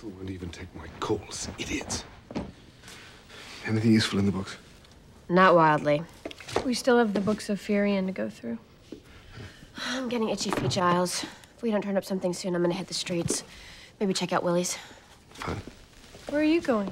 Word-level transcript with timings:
Still 0.00 0.12
won't 0.12 0.30
even 0.30 0.48
take 0.48 0.74
my 0.74 0.86
calls. 0.98 1.46
Idiots. 1.58 2.04
Anything 3.66 3.92
useful 3.92 4.18
in 4.18 4.24
the 4.24 4.32
books? 4.32 4.56
Not 5.28 5.54
wildly. 5.54 6.02
We 6.64 6.72
still 6.72 6.96
have 6.96 7.12
the 7.12 7.20
books 7.20 7.50
of 7.50 7.60
Furion 7.60 8.06
to 8.06 8.12
go 8.12 8.30
through. 8.30 8.56
I'm 9.88 10.08
getting 10.08 10.30
itchy 10.30 10.52
feet, 10.52 10.70
Giles. 10.70 11.24
If 11.54 11.62
we 11.62 11.70
don't 11.70 11.82
turn 11.82 11.98
up 11.98 12.06
something 12.06 12.32
soon, 12.32 12.54
I'm 12.54 12.62
gonna 12.62 12.72
hit 12.72 12.86
the 12.86 12.94
streets. 12.94 13.44
Maybe 14.00 14.14
check 14.14 14.32
out 14.32 14.42
Willie's. 14.42 14.78
Fine. 15.34 15.60
Where 16.30 16.40
are 16.40 16.44
you 16.44 16.62
going? 16.62 16.90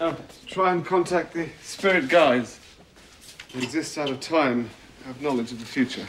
Oh, 0.00 0.16
try 0.46 0.72
and 0.72 0.86
contact 0.86 1.34
the 1.34 1.50
spirit 1.60 2.08
guides. 2.08 2.58
They 3.52 3.62
exist 3.62 3.98
out 3.98 4.08
of 4.08 4.20
time, 4.20 4.70
have 5.04 5.20
knowledge 5.20 5.52
of 5.52 5.60
the 5.60 5.66
future. 5.66 6.06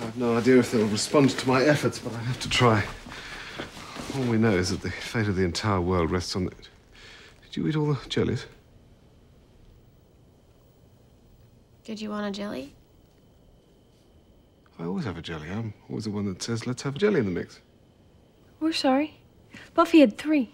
I 0.00 0.04
have 0.06 0.16
no 0.16 0.38
idea 0.38 0.60
if 0.60 0.72
they'll 0.72 0.86
respond 0.86 1.28
to 1.28 1.46
my 1.46 1.62
efforts, 1.62 1.98
but 1.98 2.14
I 2.14 2.20
have 2.20 2.40
to 2.40 2.48
try. 2.48 2.82
All 4.16 4.22
we 4.24 4.38
know 4.38 4.50
is 4.50 4.70
that 4.70 4.82
the 4.82 4.90
fate 4.90 5.28
of 5.28 5.36
the 5.36 5.44
entire 5.44 5.80
world 5.80 6.10
rests 6.10 6.34
on 6.34 6.46
it. 6.46 6.68
Did 7.42 7.56
you 7.56 7.68
eat 7.68 7.76
all 7.76 7.94
the 7.94 8.08
jellies? 8.08 8.46
Did 11.84 12.00
you 12.00 12.10
want 12.10 12.26
a 12.26 12.30
jelly? 12.30 12.74
I 14.78 14.84
always 14.84 15.04
have 15.04 15.16
a 15.16 15.22
jelly. 15.22 15.48
I'm 15.48 15.74
always 15.88 16.04
the 16.04 16.10
one 16.10 16.24
that 16.26 16.42
says, 16.42 16.66
let's 16.66 16.82
have 16.82 16.96
a 16.96 16.98
jelly 16.98 17.20
in 17.20 17.26
the 17.26 17.30
mix. 17.30 17.60
We're 18.58 18.72
sorry. 18.72 19.20
Buffy 19.74 20.00
had 20.00 20.18
three. 20.18 20.50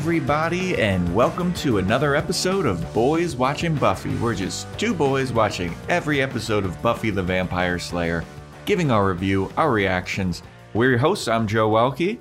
Everybody, 0.00 0.76
and 0.76 1.12
welcome 1.14 1.54
to 1.54 1.78
another 1.78 2.14
episode 2.14 2.66
of 2.66 2.92
Boys 2.92 3.34
Watching 3.34 3.74
Buffy. 3.74 4.14
We're 4.16 4.34
just 4.34 4.66
two 4.78 4.92
boys 4.92 5.32
watching 5.32 5.74
every 5.88 6.20
episode 6.20 6.66
of 6.66 6.80
Buffy 6.82 7.08
the 7.08 7.22
Vampire 7.22 7.78
Slayer, 7.78 8.22
giving 8.66 8.90
our 8.90 9.08
review, 9.08 9.50
our 9.56 9.72
reactions. 9.72 10.42
We're 10.74 10.90
your 10.90 10.98
hosts. 10.98 11.28
I'm 11.28 11.46
Joe 11.46 11.70
Welke, 11.70 12.18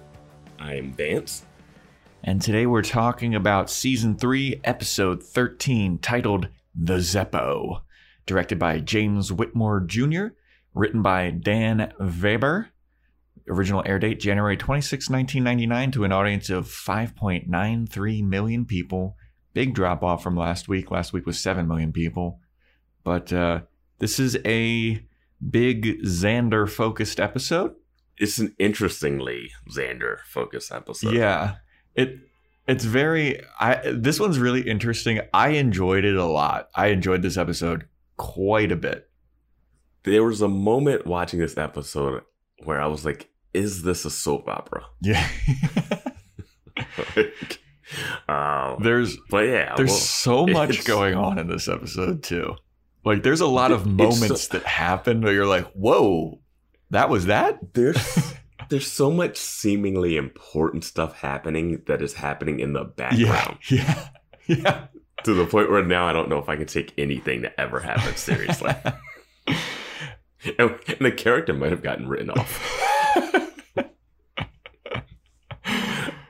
I'm 0.57 0.93
Vance. 0.93 1.45
and 2.23 2.41
today 2.41 2.65
we're 2.65 2.81
talking 2.81 3.35
about 3.35 3.69
Season 3.69 4.15
3, 4.15 4.61
Episode 4.63 5.21
13, 5.21 5.97
titled 5.97 6.47
The 6.73 6.99
Zeppo, 6.99 7.81
directed 8.25 8.57
by 8.57 8.79
James 8.79 9.33
Whitmore 9.33 9.81
Jr., 9.81 10.27
written 10.73 11.01
by 11.01 11.29
Dan 11.29 11.93
Vebber. 11.99 12.67
Original 13.47 13.83
air 13.85 13.99
date 13.99 14.19
January 14.19 14.57
26, 14.57 15.09
1999, 15.09 15.91
to 15.91 16.03
an 16.03 16.11
audience 16.11 16.49
of 16.49 16.67
5.93 16.67 18.23
million 18.23 18.65
people. 18.65 19.15
Big 19.53 19.73
drop 19.73 20.03
off 20.03 20.23
from 20.23 20.35
last 20.35 20.67
week. 20.67 20.89
Last 20.89 21.13
week 21.13 21.25
was 21.25 21.39
7 21.39 21.67
million 21.67 21.91
people. 21.93 22.39
But 23.03 23.31
uh, 23.31 23.61
this 23.99 24.19
is 24.19 24.37
a 24.45 25.05
big 25.47 26.01
Xander 26.03 26.69
focused 26.69 27.19
episode. 27.19 27.75
It's 28.17 28.39
an 28.39 28.55
interestingly 28.57 29.51
Xander 29.69 30.19
focused 30.25 30.71
episode. 30.71 31.13
Yeah. 31.13 31.55
It 31.93 32.17
it's 32.67 32.83
very 32.83 33.41
I 33.59 33.81
this 33.93 34.19
one's 34.19 34.39
really 34.39 34.61
interesting. 34.61 35.21
I 35.33 35.49
enjoyed 35.49 36.03
it 36.03 36.15
a 36.15 36.25
lot. 36.25 36.69
I 36.75 36.87
enjoyed 36.87 37.21
this 37.21 37.37
episode 37.37 37.87
quite 38.17 38.71
a 38.71 38.75
bit. 38.75 39.09
There 40.03 40.23
was 40.23 40.41
a 40.41 40.47
moment 40.47 41.05
watching 41.05 41.39
this 41.39 41.57
episode 41.57 42.23
where 42.63 42.81
I 42.81 42.87
was 42.87 43.05
like, 43.05 43.29
is 43.55 43.81
this 43.83 44.05
a 44.05 44.11
soap 44.11 44.47
opera? 44.47 44.85
Yeah. 45.01 45.27
Like, 47.15 47.59
um, 48.27 48.81
there's 48.83 49.17
but 49.29 49.45
yeah, 49.47 49.75
there's 49.75 49.91
well, 49.91 49.99
so 49.99 50.47
much 50.47 50.83
going 50.85 51.15
on 51.15 51.37
in 51.39 51.47
this 51.47 51.67
episode 51.67 52.21
too. 52.23 52.55
Like 53.05 53.23
there's 53.23 53.41
a 53.41 53.47
lot 53.47 53.71
of 53.71 53.85
moments 53.85 54.43
so- 54.47 54.57
that 54.57 54.65
happen 54.65 55.21
where 55.21 55.31
you're 55.33 55.45
like, 55.45 55.65
"Whoa, 55.71 56.41
that 56.89 57.09
was 57.09 57.27
that?" 57.27 57.59
there's 57.73 58.33
there's 58.69 58.91
so 58.91 59.09
much 59.11 59.37
seemingly 59.37 60.17
important 60.17 60.83
stuff 60.83 61.17
happening 61.19 61.81
that 61.87 62.01
is 62.01 62.13
happening 62.13 62.59
in 62.59 62.73
the 62.73 62.83
background 62.83 63.57
Yeah. 63.69 64.07
Yeah. 64.47 64.57
Yeah. 64.57 64.87
to 65.23 65.33
the 65.33 65.45
point 65.45 65.69
where 65.69 65.83
now 65.83 66.07
I 66.07 66.13
don't 66.13 66.29
know 66.29 66.39
if 66.39 66.49
I 66.49 66.55
can 66.57 66.67
take 66.67 66.93
anything 66.97 67.41
that 67.43 67.53
ever 67.59 67.79
happened 67.79 68.17
seriously. 68.17 68.73
and, 69.47 69.55
and 70.87 70.99
the 70.99 71.11
character 71.11 71.53
might 71.53 71.71
have 71.71 71.83
gotten 71.83 72.07
written 72.09 72.29
off. 72.31 73.44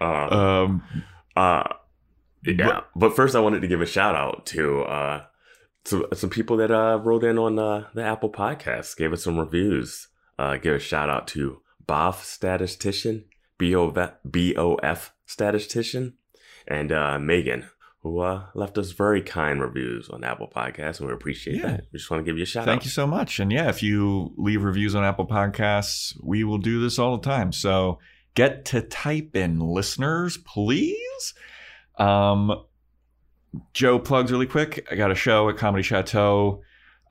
Um, 0.01 0.33
um 0.33 0.83
Uh, 1.35 1.63
yeah. 2.45 2.81
But, 2.95 3.15
first, 3.15 3.35
I 3.35 3.39
wanted 3.39 3.61
to 3.61 3.67
give 3.67 3.81
a 3.81 3.85
shout 3.85 4.15
out 4.15 4.45
to 4.47 4.81
uh, 4.83 5.23
some 5.83 6.05
some 6.13 6.29
people 6.29 6.57
that 6.57 6.71
uh, 6.71 6.99
wrote 7.03 7.23
in 7.23 7.37
on 7.37 7.59
uh, 7.59 7.87
the 7.93 8.03
Apple 8.03 8.29
Podcast, 8.29 8.97
gave 8.97 9.11
us 9.13 9.23
some 9.23 9.39
reviews. 9.39 10.07
Uh, 10.37 10.57
give 10.57 10.75
a 10.75 10.79
shout 10.79 11.09
out 11.09 11.27
to 11.29 11.61
Bof 11.87 12.23
Statistician, 12.23 13.25
B 13.57 13.75
O 13.75 13.93
B 14.29 14.55
O 14.57 14.75
F 14.75 15.13
Statistician, 15.25 16.13
and 16.67 16.91
uh, 16.91 17.17
Megan, 17.19 17.69
who 18.01 18.19
uh, 18.19 18.45
left 18.53 18.77
us 18.77 18.91
very 18.91 19.21
kind 19.21 19.61
reviews 19.61 20.09
on 20.09 20.23
Apple 20.23 20.51
Podcasts, 20.53 20.99
and 20.99 21.07
we 21.07 21.13
appreciate 21.13 21.57
Yeah. 21.57 21.67
that. 21.67 21.85
We 21.91 21.99
just 21.99 22.11
want 22.11 22.23
to 22.23 22.29
give 22.29 22.37
you 22.37 22.43
a 22.43 22.45
shout 22.45 22.65
Thank 22.65 22.69
out. 22.69 22.81
Thank 22.81 22.85
you 22.85 22.91
so 22.91 23.07
much. 23.07 23.39
And 23.39 23.51
yeah, 23.51 23.69
if 23.69 23.81
you 23.81 24.33
leave 24.37 24.63
reviews 24.63 24.93
on 24.93 25.03
Apple 25.03 25.27
Podcasts, 25.27 26.15
we 26.23 26.43
will 26.43 26.59
do 26.59 26.81
this 26.81 26.99
all 26.99 27.17
the 27.17 27.23
time. 27.23 27.51
So 27.51 27.99
get 28.35 28.65
to 28.65 28.81
type 28.81 29.35
in 29.35 29.59
listeners, 29.59 30.37
please. 30.37 31.33
Um, 31.97 32.63
Joe 33.73 33.99
plugs 33.99 34.31
really 34.31 34.47
quick. 34.47 34.85
I 34.91 34.95
got 34.95 35.11
a 35.11 35.15
show 35.15 35.49
at 35.49 35.57
Comedy 35.57 35.83
Chateau 35.83 36.61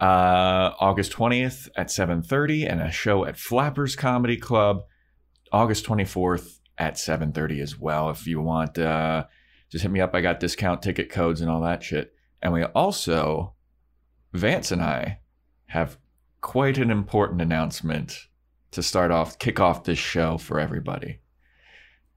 uh, 0.01 0.73
August 0.81 1.13
20th 1.13 1.69
at 1.77 1.89
7.30 1.89 2.71
and 2.71 2.81
a 2.81 2.91
show 2.91 3.25
at 3.25 3.39
Flappers 3.39 3.97
Comedy 3.97 4.37
Club 4.37 4.85
August 5.53 5.87
24th 5.87 6.59
at 6.77 6.95
7.30 6.95 7.63
as 7.63 7.79
well. 7.79 8.11
If 8.11 8.27
you 8.27 8.41
want, 8.41 8.79
uh, 8.79 9.25
just 9.71 9.83
hit 9.83 9.91
me 9.91 10.01
up. 10.01 10.15
I 10.15 10.21
got 10.21 10.41
discount 10.41 10.83
ticket 10.83 11.11
codes 11.11 11.41
and 11.41 11.51
all 11.51 11.63
that 11.63 11.83
shit. 11.83 12.13
And 12.43 12.53
we 12.53 12.65
also 12.65 13.55
Vance 14.35 14.73
and 14.73 14.83
I 14.83 15.21
have 15.67 15.97
quite 16.41 16.77
an 16.77 16.91
important 16.91 17.41
announcement 17.41 18.27
to 18.75 18.83
start 18.83 19.11
off, 19.11 19.39
kick 19.39 19.61
off 19.61 19.85
this 19.85 19.99
show 19.99 20.39
for 20.39 20.61
everybody. 20.61 21.21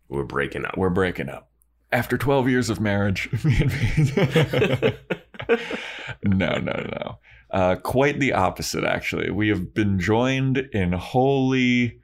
We're 0.09 0.23
breaking 0.23 0.65
up. 0.65 0.77
We're 0.77 0.89
breaking 0.89 1.29
up. 1.29 1.49
After 1.91 2.17
12 2.17 2.49
years 2.49 2.69
of 2.69 2.79
marriage, 2.79 3.29
me 3.43 3.57
and 3.61 3.71
Vance. 3.71 4.95
no, 6.23 6.57
no, 6.57 6.73
no. 6.73 7.19
Uh, 7.49 7.75
quite 7.75 8.19
the 8.19 8.33
opposite, 8.33 8.83
actually. 8.83 9.31
We 9.31 9.49
have 9.49 9.73
been 9.73 9.99
joined 9.99 10.57
in 10.57 10.91
holy 10.91 12.01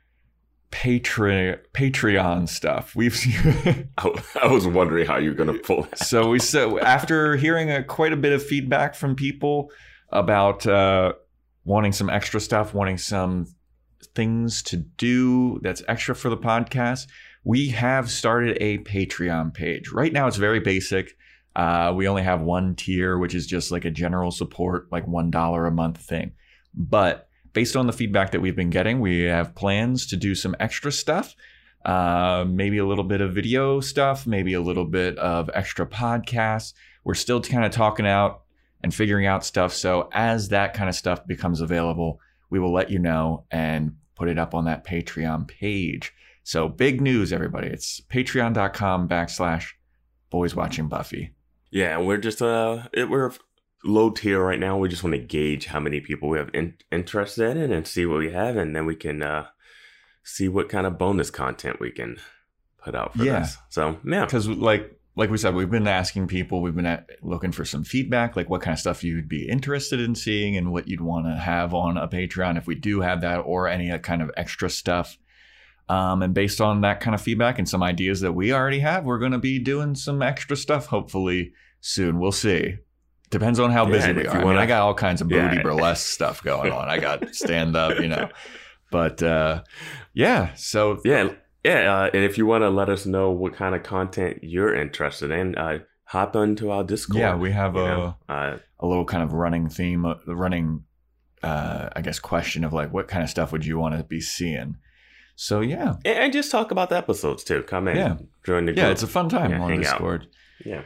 Patre- 0.72 1.62
Patreon 1.74 2.50
stuff. 2.50 2.96
We've 2.96 3.16
I, 3.98 4.24
I 4.42 4.48
was 4.48 4.66
wondering 4.66 5.06
how 5.06 5.18
you're 5.18 5.36
going 5.36 5.54
to 5.54 5.60
pull 5.60 5.84
this. 5.84 6.08
so 6.10 6.30
we 6.30 6.40
so 6.40 6.80
after 6.80 7.36
hearing 7.36 7.70
a, 7.70 7.84
quite 7.84 8.12
a 8.12 8.18
bit 8.18 8.34
of 8.34 8.44
feedback 8.44 8.96
from 8.96 9.16
people 9.16 9.70
about 10.10 10.66
uh, 10.66 11.14
wanting 11.64 11.92
some 11.92 12.10
extra 12.10 12.40
stuff, 12.40 12.74
wanting 12.74 12.98
some 12.98 13.48
things 14.08 14.62
to 14.64 14.78
do 14.78 15.60
that's 15.62 15.84
extra 15.88 16.16
for 16.16 16.30
the 16.30 16.38
podcast, 16.38 17.08
we 17.44 17.70
have 17.70 18.10
started 18.10 18.58
a 18.62 18.80
Patreon 18.80 19.54
page. 19.54 19.92
Right 19.92 20.14
now, 20.14 20.28
it's 20.28 20.38
very 20.38 20.60
basic. 20.60 21.18
Uh, 21.56 21.94
we 21.96 22.08
only 22.08 22.24
have 22.24 22.42
one 22.42 22.76
tier, 22.76 23.18
which 23.18 23.36
is 23.36 23.46
just 23.46 23.72
like 23.72 23.86
a 23.86 23.92
general 23.92 24.32
support, 24.32 24.92
like 24.92 25.08
one 25.08 25.30
dollar 25.30 25.66
a 25.66 25.72
month 25.72 25.98
thing. 25.98 26.32
But 26.74 27.28
based 27.54 27.76
on 27.76 27.86
the 27.86 27.94
feedback 27.94 28.32
that 28.32 28.42
we've 28.42 28.56
been 28.56 28.70
getting, 28.70 29.00
we 29.00 29.22
have 29.24 29.56
plans 29.56 30.08
to 30.08 30.18
do 30.18 30.34
some 30.34 30.56
extra 30.60 30.92
stuff 30.92 31.36
uh, 31.86 32.46
maybe 32.48 32.78
a 32.78 32.86
little 32.86 33.04
bit 33.04 33.22
of 33.22 33.34
video 33.34 33.80
stuff, 33.82 34.26
maybe 34.26 34.54
a 34.54 34.62
little 34.62 34.86
bit 34.86 35.18
of 35.18 35.50
extra 35.54 35.86
podcasts. 35.86 36.74
We're 37.04 37.14
still 37.14 37.42
kind 37.42 37.66
of 37.66 37.72
talking 37.72 38.08
out 38.08 38.44
and 38.82 38.94
figuring 38.94 39.26
out 39.26 39.46
stuff. 39.46 39.74
So 39.74 40.10
as 40.14 40.50
that 40.50 40.74
kind 40.74 40.90
of 40.90 40.96
stuff 40.96 41.26
becomes 41.28 41.62
available, 41.62 42.20
we 42.54 42.60
will 42.60 42.72
let 42.72 42.92
you 42.92 43.00
know 43.00 43.46
and 43.50 43.96
put 44.14 44.30
it 44.30 44.38
up 44.38 44.54
on 44.54 44.66
that 44.66 44.86
Patreon 44.86 45.48
page. 45.48 46.14
So 46.44 46.70
big 46.70 47.02
news, 47.02 47.34
everybody. 47.34 47.68
It's 47.68 48.00
patreon.com 48.02 49.10
backslash 49.10 49.70
boys 50.30 50.54
watching 50.56 50.88
Buffy. 50.88 51.34
Yeah, 51.72 51.98
we're 51.98 52.20
just 52.20 52.44
uh, 52.44 52.84
it, 52.94 53.10
we're 53.10 53.32
low 53.84 54.12
tier 54.12 54.40
right 54.40 54.60
now. 54.60 54.78
We 54.78 54.88
just 54.88 55.04
want 55.04 55.16
to 55.16 55.20
gauge 55.22 55.66
how 55.66 55.80
many 55.80 56.00
people 56.00 56.30
we 56.30 56.38
have 56.38 56.52
in, 56.54 56.76
interested 56.92 57.58
in 57.58 57.72
and 57.72 57.88
see 57.88 58.06
what 58.06 58.20
we 58.20 58.32
have, 58.32 58.56
and 58.56 58.76
then 58.76 58.86
we 58.86 58.96
can 58.96 59.24
uh, 59.24 59.48
see 60.24 60.48
what 60.48 60.70
kind 60.70 60.86
of 60.86 61.00
bonus 61.00 61.32
content 61.32 61.80
we 61.80 61.90
can 61.90 62.18
put 62.78 62.94
out 62.94 63.18
for 63.18 63.24
Yeah. 63.24 63.40
this. 63.40 63.58
So 63.70 63.98
yeah, 64.06 64.26
Because 64.26 64.48
like 64.48 64.96
like 65.16 65.30
we 65.30 65.38
said, 65.38 65.54
we've 65.54 65.70
been 65.70 65.88
asking 65.88 66.28
people, 66.28 66.62
we've 66.62 66.76
been 66.76 66.86
at, 66.88 67.08
looking 67.22 67.52
for 67.52 67.66
some 67.66 67.84
feedback, 67.84 68.36
like 68.36 68.50
what 68.50 68.62
kind 68.62 68.74
of 68.74 68.80
stuff 68.80 69.04
you'd 69.04 69.30
be 69.30 69.48
interested 69.48 70.00
in 70.00 70.16
seeing 70.16 70.58
and 70.58 70.72
what 70.72 70.88
you'd 70.88 71.02
want 71.02 71.26
to 71.28 71.36
have 71.36 71.74
on 71.74 71.98
a 71.98 72.08
Patreon 72.08 72.58
if 72.58 72.66
we 72.66 72.76
do 72.76 73.02
have 73.02 73.22
that, 73.22 73.38
or 73.40 73.68
any 73.68 73.96
kind 74.00 74.22
of 74.22 74.32
extra 74.36 74.70
stuff. 74.70 75.18
Um, 75.90 76.24
and 76.24 76.34
based 76.34 76.62
on 76.62 76.82
that 76.82 77.00
kind 77.02 77.14
of 77.14 77.22
feedback 77.22 77.60
and 77.60 77.68
some 77.70 77.84
ideas 77.84 78.22
that 78.22 78.32
we 78.34 78.54
already 78.54 78.80
have, 78.80 79.04
we're 79.04 79.20
going 79.20 79.34
to 79.34 79.38
be 79.38 79.60
doing 79.60 79.96
some 79.96 80.22
extra 80.22 80.56
stuff 80.56 80.88
hopefully 80.88 81.54
soon. 81.82 82.20
We'll 82.20 82.32
see. 82.32 82.78
Depends 83.30 83.60
on 83.60 83.70
how 83.72 83.86
Yeah, 83.86 83.92
busy 83.92 84.14
we 84.14 84.28
are. 84.28 84.36
you 84.38 84.42
I 84.42 84.46
mean, 84.46 84.58
I 84.58 84.66
got 84.66 84.82
all 84.82 84.94
kinds 84.94 85.22
of 85.22 85.28
booty 85.28 85.58
Yeah. 85.58 85.62
burlesque 85.62 86.08
stuff 86.08 86.42
going 86.44 86.72
on. 86.72 86.88
I 86.90 87.00
got 87.00 87.36
stand 87.36 87.76
up, 87.76 88.00
you 88.00 88.08
know. 88.08 88.30
But 88.92 89.24
uh, 89.24 89.64
yeah, 90.14 90.54
so 90.54 91.02
Yeah, 91.04 91.30
yeah. 91.64 91.94
Uh, 92.04 92.10
and 92.14 92.24
if 92.24 92.38
you 92.38 92.46
want 92.46 92.64
to 92.64 92.70
let 92.70 92.90
us 92.90 93.06
know 93.06 93.32
what 93.32 93.54
kind 93.56 93.76
of 93.76 93.84
content 93.84 94.40
you're 94.44 94.74
interested 94.76 95.32
in, 95.32 95.56
uh, 95.58 95.80
hop 96.06 96.36
onto 96.36 96.70
our 96.70 96.84
Discord. 96.84 97.20
Yeah, 97.20 97.36
we 97.36 97.52
have 97.52 97.76
a 97.76 98.16
uh, 98.30 98.58
a 98.80 98.86
little 98.88 99.06
kind 99.06 99.24
of 99.24 99.34
running 99.34 99.70
theme, 99.70 100.06
uh, 100.06 100.16
the 100.28 100.36
running, 100.36 100.84
uh, 101.42 101.90
I 101.96 102.02
guess, 102.02 102.20
question 102.20 102.64
of 102.64 102.74
like, 102.74 102.94
what 102.94 103.08
kind 103.08 103.24
of 103.24 103.30
stuff 103.30 103.52
would 103.52 103.66
you 103.66 103.78
want 103.80 103.98
to 103.98 104.04
be 104.04 104.20
seeing? 104.22 104.76
So 105.36 105.62
yeah, 105.62 105.96
and, 106.06 106.18
and 106.18 106.34
just 106.34 106.52
talk 106.52 106.70
about 106.72 106.90
the 106.90 106.98
episodes 106.98 107.44
too. 107.44 107.64
Come 107.64 107.88
in, 107.88 107.98
Yeah. 107.98 108.18
join 108.46 108.66
the 108.66 108.74
yeah, 108.74 108.90
it's 108.90 109.02
a 109.04 109.08
fun 109.08 109.30
time 109.30 109.50
Yeah, 109.52 109.62
on 109.62 109.70
hang 109.70 109.80
out. 109.86 109.92
Discord. 109.94 110.28
yeah. 110.66 110.82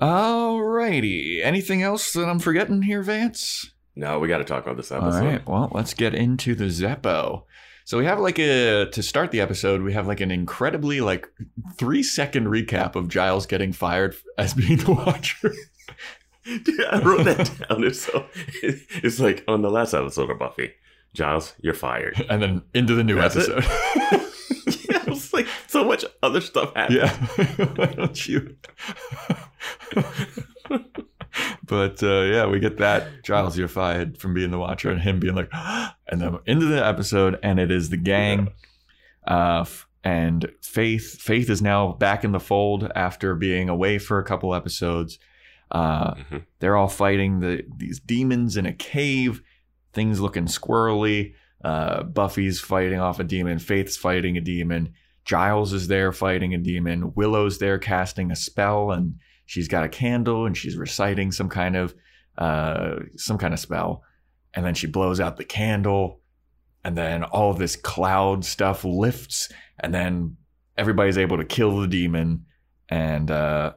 Alrighty, 0.00 1.44
anything 1.44 1.82
else 1.82 2.12
that 2.14 2.26
I'm 2.26 2.38
forgetting 2.38 2.82
here, 2.82 3.02
Vance? 3.02 3.72
No, 3.96 4.18
we 4.18 4.28
got 4.28 4.38
to 4.38 4.44
talk 4.44 4.64
about 4.64 4.76
this 4.78 4.90
All 4.90 5.02
episode. 5.02 5.24
right, 5.26 5.46
well, 5.46 5.70
let's 5.74 5.92
get 5.92 6.14
into 6.14 6.54
the 6.54 6.66
Zeppo. 6.66 7.42
So 7.90 7.98
we 7.98 8.04
have 8.04 8.20
like 8.20 8.38
a 8.38 8.86
to 8.88 9.02
start 9.02 9.32
the 9.32 9.40
episode, 9.40 9.82
we 9.82 9.94
have 9.94 10.06
like 10.06 10.20
an 10.20 10.30
incredibly 10.30 11.00
like 11.00 11.28
three 11.76 12.04
second 12.04 12.46
recap 12.46 12.94
of 12.94 13.08
Giles 13.08 13.46
getting 13.46 13.72
fired 13.72 14.14
as 14.38 14.54
being 14.54 14.76
the 14.76 14.92
Watcher. 14.92 15.52
Dude, 16.44 16.84
I 16.88 17.02
wrote 17.02 17.24
that 17.24 17.50
down. 17.68 17.82
It's 17.82 17.98
so 17.98 18.26
it's 18.62 19.18
like 19.18 19.42
on 19.48 19.62
the 19.62 19.72
last 19.72 19.92
episode 19.92 20.30
of 20.30 20.38
Buffy, 20.38 20.70
Giles, 21.14 21.54
you're 21.62 21.74
fired. 21.74 22.24
and 22.30 22.40
then 22.40 22.62
into 22.74 22.94
the 22.94 23.02
new 23.02 23.16
That's 23.16 23.34
episode. 23.34 23.64
yeah, 24.88 25.02
it 25.02 25.08
was 25.08 25.32
like 25.32 25.48
so 25.66 25.82
much 25.82 26.04
other 26.22 26.40
stuff 26.40 26.72
happened. 26.76 26.96
Yeah. 26.96 27.66
Why 27.74 27.86
don't 27.86 28.28
you? 28.28 28.56
But 31.66 32.02
uh, 32.02 32.22
yeah, 32.22 32.46
we 32.46 32.58
get 32.60 32.78
that. 32.78 33.22
Giles, 33.24 33.56
you're 33.58 33.68
fired 33.68 34.18
from 34.18 34.34
being 34.34 34.50
the 34.50 34.58
watcher, 34.58 34.90
and 34.90 35.00
him 35.00 35.20
being 35.20 35.34
like, 35.34 35.50
and 36.08 36.20
then 36.20 36.38
into 36.46 36.66
the 36.66 36.84
episode, 36.84 37.38
and 37.42 37.58
it 37.58 37.70
is 37.70 37.90
the 37.90 37.96
gang. 37.96 38.48
Uh, 39.26 39.64
and 40.02 40.50
Faith, 40.62 41.20
Faith 41.20 41.50
is 41.50 41.60
now 41.60 41.92
back 41.92 42.24
in 42.24 42.32
the 42.32 42.40
fold 42.40 42.90
after 42.94 43.34
being 43.34 43.68
away 43.68 43.98
for 43.98 44.18
a 44.18 44.24
couple 44.24 44.54
episodes. 44.54 45.18
Uh, 45.70 46.14
Mhm. 46.14 46.44
they're 46.58 46.76
all 46.76 46.88
fighting 46.88 47.40
the 47.40 47.64
these 47.76 48.00
demons 48.00 48.56
in 48.56 48.66
a 48.66 48.72
cave. 48.72 49.42
Things 49.92 50.18
looking 50.20 50.46
squirrely. 50.46 51.34
Uh, 51.62 52.02
Buffy's 52.04 52.60
fighting 52.60 52.98
off 52.98 53.20
a 53.20 53.24
demon. 53.24 53.58
Faith's 53.58 53.96
fighting 53.96 54.36
a 54.36 54.40
demon. 54.40 54.94
Giles 55.26 55.72
is 55.74 55.86
there 55.88 56.10
fighting 56.12 56.54
a 56.54 56.58
demon. 56.58 57.12
Willow's 57.14 57.58
there 57.58 57.78
casting 57.78 58.30
a 58.32 58.36
spell, 58.36 58.90
and 58.90 59.16
she's 59.50 59.66
got 59.66 59.82
a 59.82 59.88
candle 59.88 60.46
and 60.46 60.56
she's 60.56 60.76
reciting 60.76 61.32
some 61.32 61.48
kind 61.48 61.74
of 61.74 61.92
uh, 62.38 63.00
some 63.16 63.36
kind 63.36 63.52
of 63.52 63.58
spell. 63.58 64.04
And 64.54 64.64
then 64.64 64.74
she 64.74 64.86
blows 64.86 65.18
out 65.18 65.36
the 65.38 65.44
candle, 65.44 66.20
and 66.84 66.96
then 66.96 67.24
all 67.24 67.50
of 67.50 67.58
this 67.58 67.74
cloud 67.74 68.44
stuff 68.44 68.84
lifts, 68.84 69.48
and 69.80 69.92
then 69.92 70.36
everybody's 70.78 71.18
able 71.18 71.36
to 71.38 71.44
kill 71.44 71.80
the 71.80 71.88
demon. 71.88 72.46
And 72.88 73.28
uh, 73.30 73.72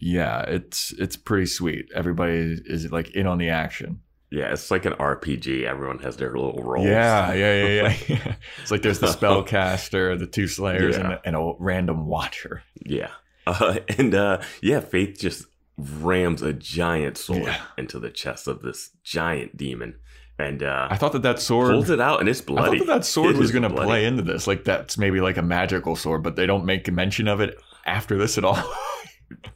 yeah, 0.00 0.42
it's 0.42 0.92
it's 0.98 1.16
pretty 1.16 1.46
sweet. 1.46 1.86
Everybody 1.94 2.56
is 2.66 2.90
like 2.90 3.10
in 3.16 3.26
on 3.28 3.38
the 3.38 3.48
action. 3.50 4.00
Yeah, 4.30 4.52
it's 4.52 4.70
like 4.72 4.84
an 4.86 4.92
RPG. 4.94 5.64
Everyone 5.64 6.00
has 6.00 6.16
their 6.16 6.32
little 6.36 6.62
roles. 6.64 6.84
Yeah, 6.86 7.32
yeah, 7.32 7.66
yeah, 7.66 7.96
yeah. 8.08 8.34
it's 8.62 8.70
like 8.72 8.82
there's 8.82 8.98
the 8.98 9.06
spellcaster, 9.20 10.18
the 10.18 10.26
two 10.26 10.48
slayers, 10.48 10.96
and, 10.96 11.10
Yeah. 11.10 11.18
and 11.24 11.36
a 11.36 11.52
random 11.60 12.06
watcher. 12.06 12.62
Yeah. 12.84 13.10
Uh, 13.60 13.78
and 13.96 14.12
uh, 14.14 14.40
yeah, 14.60 14.80
Faith 14.80 15.18
just 15.20 15.46
rams 15.78 16.42
a 16.42 16.52
giant 16.52 17.16
sword 17.16 17.44
Yeah. 17.44 17.60
into 17.78 17.98
the 18.00 18.10
chest 18.10 18.48
of 18.48 18.60
this 18.62 18.90
giant 19.04 19.56
demon 19.56 19.96
and 20.38 20.62
uh, 20.62 20.88
I 20.90 20.96
thought 20.96 21.12
that 21.12 21.22
that 21.22 21.38
sword. 21.38 21.70
pulls 21.70 21.88
it 21.90 22.00
out 22.00 22.20
and 22.20 22.28
it's 22.28 22.42
I 22.42 22.44
bloody. 22.44 22.78
thought 22.78 22.86
that 22.88 22.92
that 22.94 23.04
sword 23.06 23.36
It 23.36 23.38
was 23.38 23.52
going 23.52 23.62
to 23.62 23.70
play 23.70 24.04
into 24.04 24.22
this. 24.22 24.46
Like 24.46 24.64
that's 24.64 24.98
maybe 24.98 25.20
like 25.20 25.36
a 25.38 25.42
magical 25.42 25.96
sword, 25.96 26.22
but 26.22 26.36
they 26.36 26.44
don't 26.44 26.64
make 26.66 26.90
mention 26.92 27.26
of 27.28 27.40
it 27.40 27.56
after 27.86 28.18
this 28.18 28.36
at 28.36 28.44
all. 28.44 28.58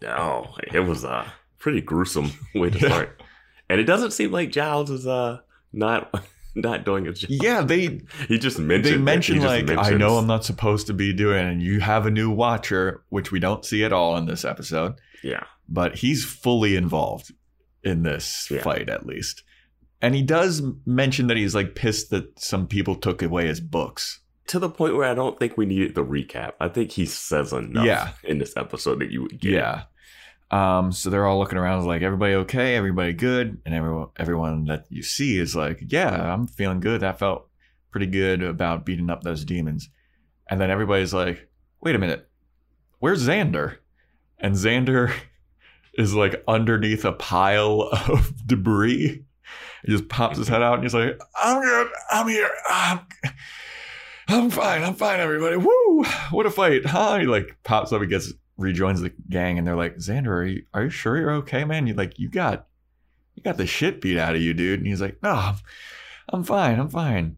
No, 0.02 0.54
it 0.72 0.80
was 0.80 1.04
a 1.04 1.32
pretty 1.58 1.80
gruesome 1.80 2.30
way 2.54 2.70
to 2.70 2.78
Yeah. 2.78 2.88
start. 2.88 3.22
And 3.68 3.78
it 3.80 3.84
doesn't 3.84 4.10
seem 4.12 4.32
like 4.32 4.50
Giles 4.50 4.90
is 4.90 5.06
uh, 5.06 5.38
not 5.72 6.12
not 6.60 6.84
doing 6.84 7.04
his 7.06 7.20
job. 7.20 7.30
yeah, 7.32 7.60
they 7.62 8.00
He 8.28 8.38
just 8.38 8.58
mentioned 8.58 8.84
they 8.84 8.98
it. 8.98 9.02
mention 9.02 9.34
He 9.36 9.40
just 9.42 9.66
like 9.68 9.78
I 9.78 9.90
know 9.90 10.16
I'm 10.18 10.26
not 10.26 10.44
supposed 10.44 10.86
to 10.88 10.94
be 10.94 11.12
doing, 11.12 11.44
and 11.46 11.62
you 11.62 11.80
have 11.80 12.06
a 12.06 12.10
new 12.10 12.30
watcher, 12.30 13.02
which 13.08 13.30
we 13.32 13.40
don't 13.40 13.64
see 13.64 13.84
at 13.84 13.92
all 13.92 14.16
in 14.16 14.26
this 14.26 14.44
episode. 14.44 14.94
Yeah. 15.22 15.44
but 15.68 15.96
he's 15.96 16.24
fully 16.24 16.74
involved 16.76 17.32
in 17.84 18.02
this 18.02 18.48
Yeah. 18.50 18.62
fight 18.62 18.88
at 18.88 19.06
least. 19.06 19.42
And 20.02 20.14
he 20.14 20.22
does 20.22 20.62
mention 20.86 21.26
that 21.26 21.36
he's 21.36 21.54
like 21.54 21.74
pissed 21.74 22.08
that 22.10 22.40
some 22.40 22.66
people 22.66 22.94
took 22.96 23.22
away 23.22 23.46
his 23.46 23.60
books. 23.60 24.20
To 24.46 24.58
the 24.58 24.70
point 24.70 24.96
where 24.96 25.06
I 25.08 25.14
don't 25.14 25.38
think 25.38 25.56
we 25.58 25.66
needed 25.66 25.94
the 25.94 26.04
recap. 26.04 26.52
I 26.58 26.68
think 26.68 26.90
he 26.92 27.04
says 27.04 27.52
enough 27.52 27.84
Yeah. 27.84 28.12
in 28.24 28.38
this 28.38 28.56
episode 28.56 28.98
that 29.00 29.10
you 29.10 29.22
would 29.22 29.38
get. 29.38 29.52
Yeah. 29.52 29.82
Um, 30.50 30.90
so 30.90 31.10
they're 31.10 31.26
all 31.26 31.38
looking 31.38 31.58
around 31.58 31.84
like 31.86 32.02
everybody 32.02 32.34
okay, 32.34 32.74
everybody 32.74 33.12
good, 33.12 33.60
and 33.64 33.74
everyone 33.74 34.08
everyone 34.16 34.64
that 34.64 34.86
you 34.88 35.02
see 35.02 35.38
is 35.38 35.54
like, 35.54 35.80
yeah, 35.86 36.32
I'm 36.32 36.46
feeling 36.46 36.80
good. 36.80 37.02
That 37.02 37.18
felt 37.18 37.48
pretty 37.90 38.06
good 38.06 38.42
about 38.42 38.84
beating 38.84 39.10
up 39.10 39.22
those 39.22 39.44
demons. 39.44 39.88
And 40.48 40.60
then 40.60 40.70
everybody's 40.70 41.14
like, 41.14 41.48
wait 41.80 41.94
a 41.94 41.98
minute, 41.98 42.28
where's 42.98 43.26
Xander? 43.26 43.76
And 44.38 44.54
Xander 44.54 45.12
is 45.94 46.14
like 46.14 46.42
underneath 46.48 47.04
a 47.04 47.12
pile 47.12 47.82
of 48.08 48.46
debris. 48.46 49.24
He 49.84 49.92
just 49.92 50.08
pops 50.08 50.36
his 50.38 50.48
head 50.48 50.62
out 50.62 50.74
and 50.74 50.82
he's 50.82 50.94
like, 50.94 51.18
I'm 51.40 51.62
good. 51.62 51.88
I'm 52.10 52.28
here. 52.28 52.50
I'm, 52.68 53.00
I'm 54.28 54.50
fine. 54.50 54.82
I'm 54.82 54.94
fine, 54.94 55.20
everybody. 55.20 55.56
Woo! 55.56 56.04
What 56.30 56.46
a 56.46 56.50
fight, 56.50 56.86
huh? 56.86 57.18
He 57.18 57.26
like 57.26 57.56
pops 57.64 57.92
up. 57.92 58.02
He 58.02 58.06
gets 58.06 58.32
rejoins 58.60 59.00
the 59.00 59.12
gang, 59.28 59.58
and 59.58 59.66
they're 59.66 59.76
like, 59.76 59.96
Xander, 59.96 60.28
are 60.28 60.44
you 60.44 60.64
are 60.72 60.84
you 60.84 60.90
sure 60.90 61.16
you're 61.16 61.32
okay, 61.32 61.64
man? 61.64 61.86
You 61.86 61.94
like 61.94 62.18
you 62.18 62.28
got 62.28 62.66
you 63.34 63.42
got 63.42 63.56
the 63.56 63.66
shit 63.66 64.00
beat 64.00 64.18
out 64.18 64.34
of 64.34 64.42
you, 64.42 64.54
dude. 64.54 64.80
And 64.80 64.86
he's 64.86 65.00
like, 65.00 65.22
No, 65.22 65.54
I'm, 66.32 66.44
fine. 66.44 66.78
I'm 66.78 66.90
fine. 66.90 67.36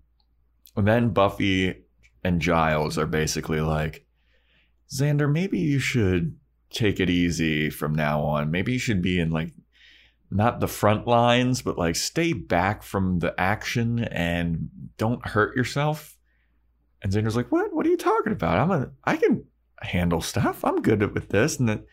And 0.76 0.86
then 0.86 1.10
Buffy 1.10 1.84
and 2.24 2.40
Giles 2.40 2.98
are 2.98 3.06
basically 3.06 3.60
like, 3.60 4.04
Xander, 4.90 5.30
maybe 5.30 5.58
you 5.58 5.78
should 5.78 6.36
take 6.70 6.98
it 6.98 7.08
easy 7.08 7.70
from 7.70 7.94
now 7.94 8.20
on. 8.22 8.50
Maybe 8.50 8.72
you 8.72 8.78
should 8.78 9.00
be 9.00 9.18
in 9.18 9.30
like 9.30 9.52
not 10.30 10.60
the 10.60 10.68
front 10.68 11.06
lines, 11.06 11.62
but 11.62 11.78
like 11.78 11.94
stay 11.96 12.32
back 12.32 12.82
from 12.82 13.20
the 13.20 13.38
action 13.38 14.00
and 14.04 14.70
don't 14.96 15.26
hurt 15.28 15.56
yourself. 15.56 16.18
And 17.02 17.12
Xander's 17.12 17.36
like, 17.36 17.50
"What? 17.50 17.74
What 17.74 17.86
are 17.86 17.90
you 17.90 17.96
talking 17.96 18.32
about? 18.32 18.58
I'm 18.58 18.70
a, 18.70 18.90
I 19.04 19.16
can 19.16 19.44
handle 19.82 20.20
stuff. 20.20 20.64
I'm 20.64 20.82
good 20.82 21.14
with 21.14 21.28
this." 21.30 21.58
And 21.58 21.68
then 21.68 21.84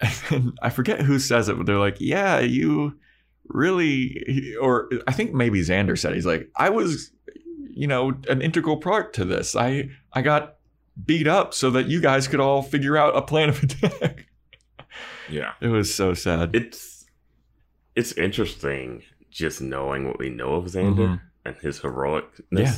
and 0.30 0.58
I 0.62 0.70
forget 0.70 1.00
who 1.02 1.18
says 1.18 1.48
it, 1.48 1.56
but 1.56 1.66
they're 1.66 1.78
like, 1.78 1.96
"Yeah, 2.00 2.40
you 2.40 2.98
really," 3.48 4.54
or 4.60 4.88
I 5.06 5.12
think 5.12 5.32
maybe 5.34 5.60
Xander 5.60 5.98
said, 5.98 6.14
"He's 6.14 6.26
like, 6.26 6.50
I 6.56 6.70
was, 6.70 7.10
you 7.70 7.86
know, 7.86 8.12
an 8.28 8.42
integral 8.42 8.76
part 8.78 9.12
to 9.14 9.24
this. 9.24 9.54
I 9.56 9.90
I 10.12 10.22
got 10.22 10.56
beat 11.06 11.26
up 11.26 11.54
so 11.54 11.70
that 11.70 11.86
you 11.86 12.00
guys 12.00 12.28
could 12.28 12.40
all 12.40 12.62
figure 12.62 12.96
out 12.96 13.16
a 13.16 13.22
plan 13.22 13.48
of 13.48 13.62
attack." 13.62 14.26
Yeah. 15.30 15.52
It 15.62 15.68
was 15.68 15.94
so 15.94 16.12
sad. 16.14 16.54
It's 16.54 17.06
it's 17.94 18.12
interesting 18.12 19.02
just 19.30 19.62
knowing 19.62 20.06
what 20.06 20.18
we 20.18 20.28
know 20.28 20.54
of 20.54 20.66
Xander 20.66 20.96
Mhm. 20.96 21.20
and 21.46 21.56
his 21.56 21.80
heroicness 21.80 22.30
Yeah. 22.50 22.74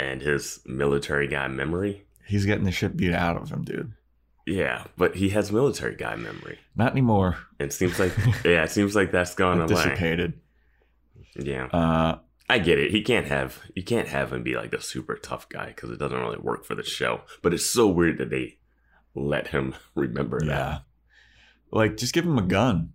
and 0.00 0.20
his 0.22 0.60
military 0.66 1.28
guy 1.28 1.46
memory. 1.46 2.03
He's 2.26 2.46
getting 2.46 2.64
the 2.64 2.72
shit 2.72 2.96
beat 2.96 3.12
out 3.12 3.36
of 3.36 3.50
him, 3.50 3.62
dude. 3.64 3.92
Yeah, 4.46 4.84
but 4.96 5.16
he 5.16 5.30
has 5.30 5.50
military 5.52 5.94
guy 5.96 6.16
memory. 6.16 6.58
Not 6.76 6.92
anymore. 6.92 7.38
It 7.58 7.72
seems 7.72 7.98
like 7.98 8.12
yeah, 8.44 8.64
it 8.64 8.70
seems 8.70 8.94
like 8.94 9.10
that's 9.10 9.34
gone 9.34 9.58
away. 9.60 9.68
Dissipated. 9.68 10.34
Yeah, 11.36 11.66
Uh, 11.72 12.18
I 12.48 12.58
get 12.58 12.78
it. 12.78 12.90
He 12.90 13.02
can't 13.02 13.26
have 13.26 13.60
you 13.74 13.82
can't 13.82 14.08
have 14.08 14.32
him 14.32 14.42
be 14.42 14.54
like 14.54 14.70
the 14.70 14.80
super 14.80 15.16
tough 15.16 15.48
guy 15.48 15.66
because 15.68 15.90
it 15.90 15.98
doesn't 15.98 16.18
really 16.20 16.38
work 16.38 16.64
for 16.64 16.74
the 16.74 16.82
show. 16.84 17.22
But 17.42 17.54
it's 17.54 17.66
so 17.66 17.86
weird 17.88 18.18
that 18.18 18.30
they 18.30 18.58
let 19.14 19.48
him 19.48 19.74
remember 19.94 20.40
yeah. 20.44 20.78
Like, 21.72 21.96
just 21.96 22.14
give 22.14 22.24
him 22.24 22.38
a 22.38 22.42
gun. 22.42 22.92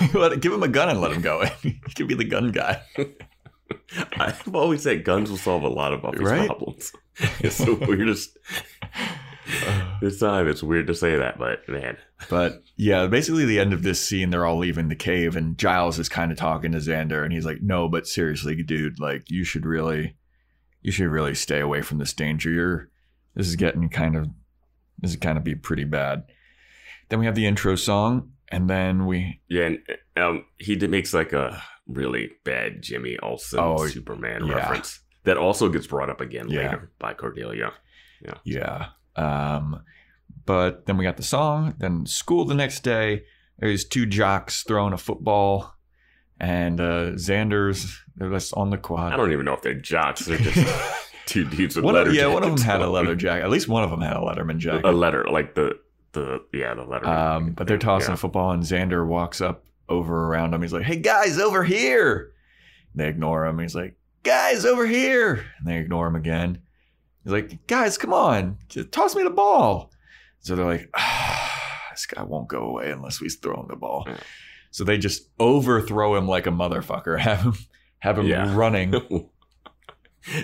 give 0.40 0.52
him 0.52 0.62
a 0.64 0.68
gun 0.68 0.88
and 0.88 1.00
let 1.00 1.12
him 1.12 1.22
go. 1.22 1.44
he 1.62 1.78
can 1.94 2.08
be 2.08 2.14
the 2.14 2.24
gun 2.24 2.50
guy. 2.50 2.82
I've 4.16 4.52
always 4.54 4.82
said 4.82 5.04
guns 5.04 5.30
will 5.30 5.36
solve 5.36 5.62
a 5.62 5.68
lot 5.68 5.92
of 5.92 6.02
Buffy's 6.02 6.22
Right? 6.22 6.46
problems. 6.46 6.90
it's 7.40 7.58
the 7.58 7.74
weirdest. 7.74 8.36
This 10.00 10.18
time 10.18 10.48
it's 10.48 10.62
weird 10.62 10.88
to 10.88 10.94
say 10.94 11.16
that, 11.16 11.38
but 11.38 11.68
man, 11.68 11.96
But 12.28 12.62
yeah, 12.76 13.06
basically 13.06 13.44
the 13.44 13.60
end 13.60 13.72
of 13.72 13.82
this 13.82 14.04
scene, 14.04 14.30
they're 14.30 14.44
all 14.44 14.58
leaving 14.58 14.88
the 14.88 14.96
cave, 14.96 15.36
and 15.36 15.56
Giles 15.56 15.98
is 15.98 16.08
kind 16.08 16.30
of 16.32 16.36
talking 16.38 16.72
to 16.72 16.78
Xander, 16.78 17.22
and 17.24 17.32
he's 17.32 17.46
like, 17.46 17.62
"No, 17.62 17.88
but 17.88 18.06
seriously, 18.06 18.60
dude, 18.62 18.98
like 18.98 19.30
you 19.30 19.44
should 19.44 19.64
really, 19.64 20.16
you 20.82 20.92
should 20.92 21.06
really 21.08 21.34
stay 21.34 21.60
away 21.60 21.80
from 21.82 21.98
this 21.98 22.12
danger. 22.12 22.50
You're, 22.50 22.90
this 23.34 23.46
is 23.46 23.56
getting 23.56 23.88
kind 23.88 24.16
of, 24.16 24.28
this 24.98 25.12
is 25.12 25.16
kind 25.16 25.38
of 25.38 25.44
be 25.44 25.54
pretty 25.54 25.84
bad." 25.84 26.24
Then 27.08 27.20
we 27.20 27.26
have 27.26 27.36
the 27.36 27.46
intro 27.46 27.76
song, 27.76 28.32
and 28.48 28.68
then 28.68 29.06
we, 29.06 29.40
yeah, 29.48 29.66
and 29.66 29.78
um, 30.16 30.44
he 30.58 30.76
makes 30.76 31.14
like 31.14 31.32
a 31.32 31.62
really 31.86 32.32
bad 32.44 32.82
Jimmy 32.82 33.16
Olsen 33.22 33.60
Oh, 33.60 33.86
Superman 33.86 34.44
yeah. 34.46 34.54
reference 34.54 35.00
that 35.26 35.36
also 35.36 35.68
gets 35.68 35.86
brought 35.86 36.08
up 36.10 36.20
again 36.20 36.48
Yeah. 36.48 36.62
later 36.62 36.90
by 36.98 37.12
Cordelia. 37.14 37.72
yeah, 38.24 38.34
Yeah. 38.44 38.86
um, 39.16 39.82
but 40.46 40.86
then 40.86 40.96
we 40.96 41.04
got 41.04 41.16
the 41.18 41.22
song. 41.22 41.74
Then 41.78 42.06
school 42.06 42.44
the 42.46 42.54
next 42.54 42.80
day. 42.80 43.24
There's 43.58 43.84
two 43.84 44.06
jocks 44.06 44.62
throwing 44.62 44.92
a 44.92 44.98
football, 44.98 45.74
and 46.40 46.80
uh, 46.80 47.12
Xander's 47.12 48.00
they're 48.16 48.30
just 48.30 48.54
on 48.54 48.70
the 48.70 48.78
quad. 48.78 49.12
I 49.12 49.16
don't 49.16 49.32
even 49.32 49.44
know 49.44 49.54
if 49.54 49.62
they're 49.62 49.74
jocks; 49.74 50.24
they're 50.26 50.38
just 50.38 51.06
two 51.26 51.44
dudes 51.44 51.76
with 51.76 51.84
One 51.84 51.94
letter 51.94 52.12
yeah, 52.12 52.26
one 52.26 52.42
of 52.42 52.50
them 52.56 52.64
had 52.64 52.80
a 52.82 52.88
leather 52.88 53.14
jacket. 53.24 53.44
At 53.44 53.50
least 53.50 53.68
one 53.68 53.82
of 53.84 53.90
them 53.90 54.00
had 54.02 54.16
a 54.16 54.20
Letterman 54.20 54.58
jacket. 54.58 54.84
a 54.84 54.92
letter, 54.92 55.24
like 55.30 55.54
the 55.54 55.78
the 56.12 56.42
yeah 56.52 56.74
the 56.74 56.84
letter. 56.84 57.06
Um, 57.06 57.52
but 57.52 57.66
they're 57.66 57.78
tossing 57.78 58.10
Yeah. 58.10 58.14
a 58.14 58.16
football, 58.18 58.50
and 58.52 58.62
Xander 58.62 59.06
walks 59.06 59.40
up 59.40 59.64
over 59.88 60.26
around 60.28 60.52
him. 60.54 60.62
He's 60.62 60.72
like, 60.72 60.84
"Hey 60.84 60.96
guys, 60.96 61.38
over 61.38 61.64
here!" 61.64 62.32
They 62.94 63.08
ignore 63.08 63.46
him. 63.46 63.58
He's 63.58 63.74
like, 63.74 63.96
"Guys, 64.26 64.64
over 64.64 64.86
here!" 64.86 65.44
And 65.58 65.66
they 65.66 65.76
ignore 65.78 66.06
him 66.08 66.16
again. 66.16 66.58
He's 67.24 67.32
like, 67.32 67.66
"Guys, 67.66 67.96
come 67.98 68.12
on, 68.12 68.58
just 68.68 68.92
toss 68.92 69.14
me 69.16 69.22
the 69.22 69.30
ball." 69.30 69.90
So 70.40 70.54
they're 70.54 70.64
like, 70.66 70.90
ah, 70.94 71.82
"This 71.92 72.06
guy 72.06 72.22
won't 72.22 72.48
go 72.48 72.62
away 72.64 72.90
unless 72.90 73.20
we 73.20 73.28
throw 73.28 73.60
him 73.60 73.68
the 73.68 73.76
ball." 73.76 74.04
Yeah. 74.06 74.16
So 74.70 74.84
they 74.84 74.98
just 74.98 75.28
overthrow 75.40 76.14
him 76.16 76.28
like 76.28 76.46
a 76.46 76.50
motherfucker. 76.50 77.18
Have 77.20 77.40
him, 77.40 77.54
have 78.00 78.18
him 78.18 78.26
Yeah. 78.26 78.54
running. 78.54 78.94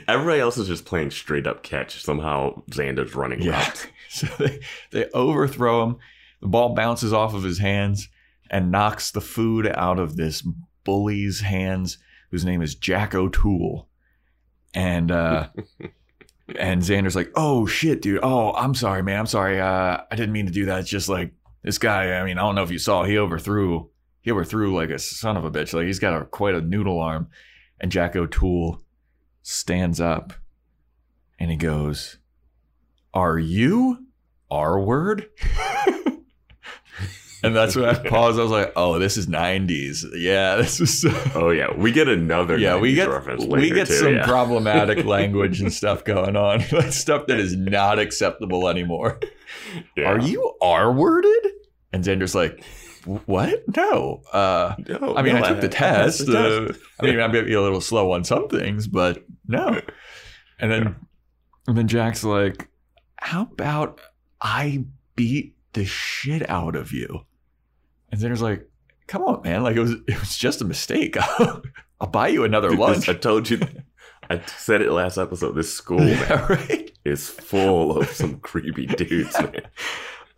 Everybody 0.08 0.40
else 0.40 0.58
is 0.58 0.68
just 0.68 0.84
playing 0.84 1.10
straight 1.10 1.46
up 1.46 1.62
catch. 1.62 2.00
Somehow 2.02 2.62
Xander's 2.70 3.14
running 3.14 3.42
Yeah. 3.42 3.58
routes. 3.64 3.86
So 4.12 4.26
they, 4.38 4.60
they 4.90 5.06
overthrow 5.14 5.84
him. 5.86 5.96
The 6.42 6.48
ball 6.48 6.74
bounces 6.74 7.14
off 7.14 7.32
of 7.32 7.44
his 7.44 7.60
hands 7.60 8.10
and 8.50 8.70
knocks 8.70 9.10
the 9.10 9.22
food 9.22 9.66
out 9.66 9.98
of 9.98 10.16
this 10.16 10.46
bully's 10.84 11.40
hands, 11.40 11.96
whose 12.32 12.44
name 12.44 12.60
is 12.62 12.74
Jack 12.74 13.14
O'Toole. 13.14 13.88
And 14.74 15.12
uh, 15.12 15.50
and 16.58 16.82
Xander's 16.82 17.14
like, 17.14 17.30
"Oh 17.36 17.66
shit, 17.66 18.02
dude! 18.02 18.18
Oh, 18.24 18.52
I'm 18.54 18.74
sorry, 18.74 19.04
man. 19.04 19.20
I'm 19.20 19.26
sorry. 19.26 19.60
Uh, 19.60 19.98
I 20.10 20.16
didn't 20.16 20.32
mean 20.32 20.46
to 20.46 20.52
do 20.52 20.64
that. 20.64 20.80
It's 20.80 20.90
just 20.90 21.08
like 21.08 21.32
this 21.62 21.78
guy. 21.78 22.14
I 22.14 22.24
mean, 22.24 22.38
I 22.38 22.42
don't 22.42 22.56
know 22.56 22.64
if 22.64 22.72
you 22.72 22.78
saw. 22.78 23.04
He 23.04 23.16
overthrew. 23.16 23.88
He 24.22 24.32
overthrew 24.32 24.74
like 24.74 24.90
a 24.90 24.98
son 24.98 25.36
of 25.36 25.44
a 25.44 25.50
bitch. 25.52 25.72
Like 25.72 25.86
he's 25.86 26.00
got 26.00 26.20
a 26.20 26.24
quite 26.24 26.56
a 26.56 26.60
noodle 26.60 26.98
arm." 26.98 27.28
And 27.78 27.90
Jack 27.90 28.14
O'Toole 28.14 28.80
stands 29.42 30.00
up 30.00 30.32
and 31.38 31.50
he 31.50 31.56
goes, 31.56 32.18
Are 33.12 33.38
you 33.38 34.06
R 34.50 34.80
word? 34.80 35.28
and 37.42 37.54
that's 37.56 37.74
when 37.76 37.84
I 37.84 37.94
paused. 38.08 38.38
I 38.38 38.42
was 38.42 38.50
like, 38.50 38.72
Oh, 38.76 38.98
this 38.98 39.16
is 39.16 39.26
90s. 39.26 40.04
Yeah, 40.14 40.56
this 40.62 40.80
is. 40.80 41.04
Oh 41.34 41.50
yeah, 41.50 41.72
we 41.74 41.92
get 41.92 42.08
another 42.08 42.58
yeah, 42.58 42.76
we 42.78 42.94
get 42.94 43.08
we 43.48 43.70
get 43.70 43.86
too, 43.88 43.94
some 43.94 44.14
yeah. 44.14 44.26
problematic 44.26 45.04
language 45.04 45.60
and 45.60 45.72
stuff 45.72 46.04
going 46.04 46.36
on, 46.36 46.60
stuff 46.90 47.26
that 47.26 47.38
is 47.38 47.56
not 47.56 47.98
acceptable 47.98 48.68
anymore. 48.68 49.18
Yeah. 49.96 50.04
Are 50.12 50.20
you 50.20 50.54
R 50.60 50.92
worded? 50.92 51.46
And 51.92 52.04
Xander's 52.04 52.34
like, 52.34 52.62
What? 53.04 53.64
No. 53.76 54.22
Uh, 54.32 54.74
No, 54.88 55.14
I 55.16 55.22
mean, 55.22 55.34
no, 55.34 55.42
I 55.42 55.48
took 55.48 55.60
the 55.60 55.68
test. 55.68 56.28
Uh, 56.28 56.72
I 57.00 57.04
mean, 57.06 57.18
I 57.20 57.26
might 57.26 57.42
be 57.46 57.54
a 57.54 57.60
little 57.62 57.80
slow 57.80 58.12
on 58.12 58.24
some 58.24 58.48
things, 58.48 58.86
but 58.86 59.24
no. 59.48 59.80
And 60.58 60.70
then, 60.70 60.96
and 61.66 61.76
then 61.76 61.88
Jack's 61.88 62.22
like, 62.24 62.68
"How 63.16 63.42
about 63.52 64.00
I 64.40 64.84
beat 65.16 65.56
the 65.72 65.84
shit 65.84 66.48
out 66.48 66.76
of 66.76 66.92
you?" 66.92 67.24
And 68.12 68.20
Xander's 68.20 68.42
like, 68.42 68.68
"Come 69.08 69.22
on, 69.22 69.42
man! 69.42 69.62
Like 69.62 69.74
it 69.76 69.80
was, 69.80 69.92
it 70.06 70.20
was 70.20 70.36
just 70.36 70.60
a 70.60 70.64
mistake. 70.64 71.16
I'll 72.00 72.08
buy 72.10 72.28
you 72.28 72.44
another 72.44 72.70
Dude, 72.70 72.78
lunch." 72.78 73.08
I 73.08 73.14
told 73.14 73.50
you. 73.50 73.60
I 74.30 74.40
said 74.56 74.80
it 74.82 74.92
last 74.92 75.18
episode. 75.18 75.52
This 75.56 75.74
school 75.74 76.00
yeah, 76.06 76.46
right. 76.46 76.90
is 77.04 77.28
full 77.28 77.98
of 77.98 78.08
some 78.10 78.38
creepy 78.40 78.86
dudes, 78.86 79.34
man. 79.40 79.62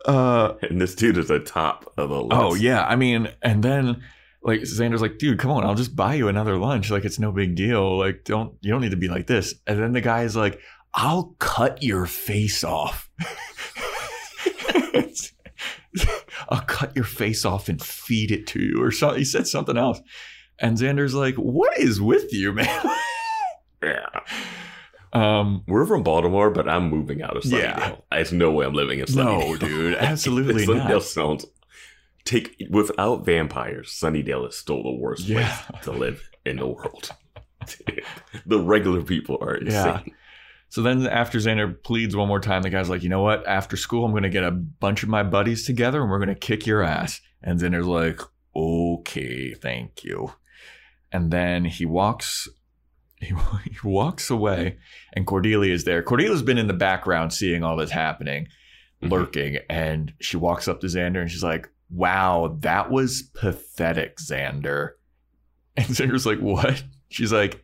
Uh, 0.05 0.53
And 0.61 0.79
this 0.79 0.93
dude 0.93 1.17
is 1.17 1.29
the 1.29 1.39
top 1.39 1.91
of 1.97 2.09
the 2.09 2.21
list. 2.21 2.31
oh 2.33 2.53
yeah. 2.53 2.85
I 2.85 2.95
mean, 2.95 3.27
and 3.41 3.63
then 3.63 4.03
like 4.43 4.61
Xander's 4.61 5.01
like, 5.01 5.17
"Dude, 5.17 5.39
come 5.39 5.49
on! 5.49 5.65
I'll 5.65 5.73
just 5.73 5.95
buy 5.95 6.13
you 6.13 6.27
another 6.27 6.57
lunch. 6.59 6.91
Like 6.91 7.05
it's 7.05 7.17
no 7.17 7.31
big 7.31 7.55
deal. 7.55 7.97
Like 7.97 8.23
don't 8.23 8.53
you 8.61 8.71
don't 8.71 8.81
need 8.81 8.91
to 8.91 8.97
be 8.97 9.07
like 9.07 9.25
this." 9.25 9.55
And 9.65 9.79
then 9.79 9.93
the 9.93 10.01
guy's 10.01 10.35
like, 10.35 10.59
"I'll 10.93 11.35
cut 11.39 11.81
your 11.81 12.05
face 12.05 12.63
off." 12.63 13.09
I'll 16.49 16.61
cut 16.61 16.95
your 16.95 17.05
face 17.05 17.45
off 17.45 17.69
and 17.69 17.81
feed 17.81 18.31
it 18.31 18.47
to 18.47 18.59
you, 18.61 18.81
or 18.83 18.91
something. 18.91 19.19
He 19.19 19.25
said 19.25 19.47
something 19.47 19.77
else, 19.77 19.99
and 20.59 20.77
Xander's 20.77 21.13
like, 21.13 21.35
"What 21.35 21.77
is 21.77 22.01
with 22.01 22.33
you, 22.33 22.53
man?" 22.53 22.89
Yeah. 23.83 24.07
um, 25.13 25.63
We're 25.67 25.85
from 25.85 26.01
Baltimore, 26.03 26.49
but 26.49 26.67
I'm 26.67 26.89
moving 26.89 27.21
out 27.21 27.37
of 27.37 27.43
Sunnydale. 27.43 27.51
Yeah. 27.59 27.95
There's 28.11 28.33
no 28.33 28.51
way 28.51 28.65
I'm 28.65 28.73
living 28.73 28.99
in 28.99 29.05
Sunnydale. 29.05 29.49
no, 29.49 29.55
dude, 29.57 29.95
absolutely 29.99 30.65
Sunnydale 30.65 30.89
not. 30.89 31.03
sounds 31.03 31.45
take 32.23 32.55
without 32.71 33.25
vampires. 33.25 33.89
Sunnydale 33.91 34.49
is 34.49 34.57
still 34.57 34.81
the 34.81 34.91
worst 34.91 35.25
Yeah. 35.27 35.55
place 35.69 35.83
to 35.83 35.91
live 35.91 36.27
in 36.45 36.57
the 36.57 36.67
world. 36.67 37.11
the 38.45 38.59
regular 38.59 39.03
people 39.03 39.37
are 39.41 39.55
insane. 39.55 39.73
Yeah. 40.07 40.13
So 40.75 40.81
then, 40.81 41.07
after 41.07 41.37
Xander 41.37 41.81
pleads 41.83 42.17
one 42.17 42.27
more 42.27 42.41
time, 42.41 42.61
the 42.61 42.69
guy's 42.69 42.89
like, 42.89 43.01
"You 43.01 43.07
know 43.07 43.21
what? 43.21 43.47
After 43.47 43.77
school, 43.77 44.03
I'm 44.03 44.11
going 44.11 44.23
to 44.23 44.29
get 44.29 44.43
a 44.43 44.51
bunch 44.51 45.03
of 45.03 45.07
my 45.07 45.23
buddies 45.23 45.65
together, 45.65 46.01
and 46.01 46.11
we're 46.11 46.17
going 46.19 46.27
to 46.27 46.35
kick 46.35 46.65
your 46.67 46.83
ass." 46.83 47.21
And 47.41 47.61
Xander's 47.61 47.87
like, 47.87 48.19
"Okay, 48.53 49.53
thank 49.53 50.03
you." 50.03 50.33
And 51.13 51.31
then 51.31 51.63
he 51.63 51.85
walks, 51.85 52.49
he, 53.21 53.27
he 53.63 53.77
walks 53.87 54.29
away, 54.29 54.77
and 55.13 55.25
Cordelia 55.25 55.73
is 55.73 55.85
there. 55.85 56.03
Cordelia's 56.03 56.41
been 56.41 56.57
in 56.57 56.67
the 56.67 56.73
background, 56.73 57.31
seeing 57.31 57.63
all 57.63 57.77
this 57.77 57.91
happening, 57.91 58.49
Mhm. 59.01 59.11
lurking, 59.11 59.57
and 59.69 60.11
she 60.19 60.35
walks 60.35 60.67
up 60.67 60.81
to 60.81 60.87
Xander, 60.87 61.21
and 61.21 61.31
she's 61.31 61.41
like, 61.41 61.69
"Wow, 61.89 62.57
that 62.63 62.91
was 62.91 63.21
pathetic, 63.33 64.17
Xander." 64.17 64.89
And 65.77 65.85
Xander's 65.87 66.25
like, 66.25 66.39
"What?" 66.39 66.83
She's 67.07 67.31
like, 67.31 67.63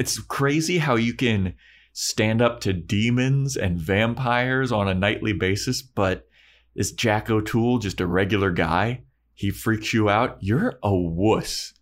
"It's 0.00 0.18
crazy 0.18 0.78
how 0.78 0.96
you 0.96 1.14
can." 1.14 1.54
Stand 1.92 2.40
up 2.40 2.60
to 2.60 2.72
demons 2.72 3.56
and 3.56 3.78
vampires 3.78 4.72
on 4.72 4.88
a 4.88 4.94
nightly 4.94 5.32
basis, 5.32 5.82
but 5.82 6.28
is 6.74 6.92
Jack 6.92 7.30
O'Toole 7.30 7.78
just 7.78 8.00
a 8.00 8.06
regular 8.06 8.50
guy? 8.50 9.02
He 9.34 9.50
freaks 9.50 9.92
you 9.92 10.08
out. 10.08 10.38
You're 10.40 10.78
a 10.82 10.94
wuss. 10.94 11.74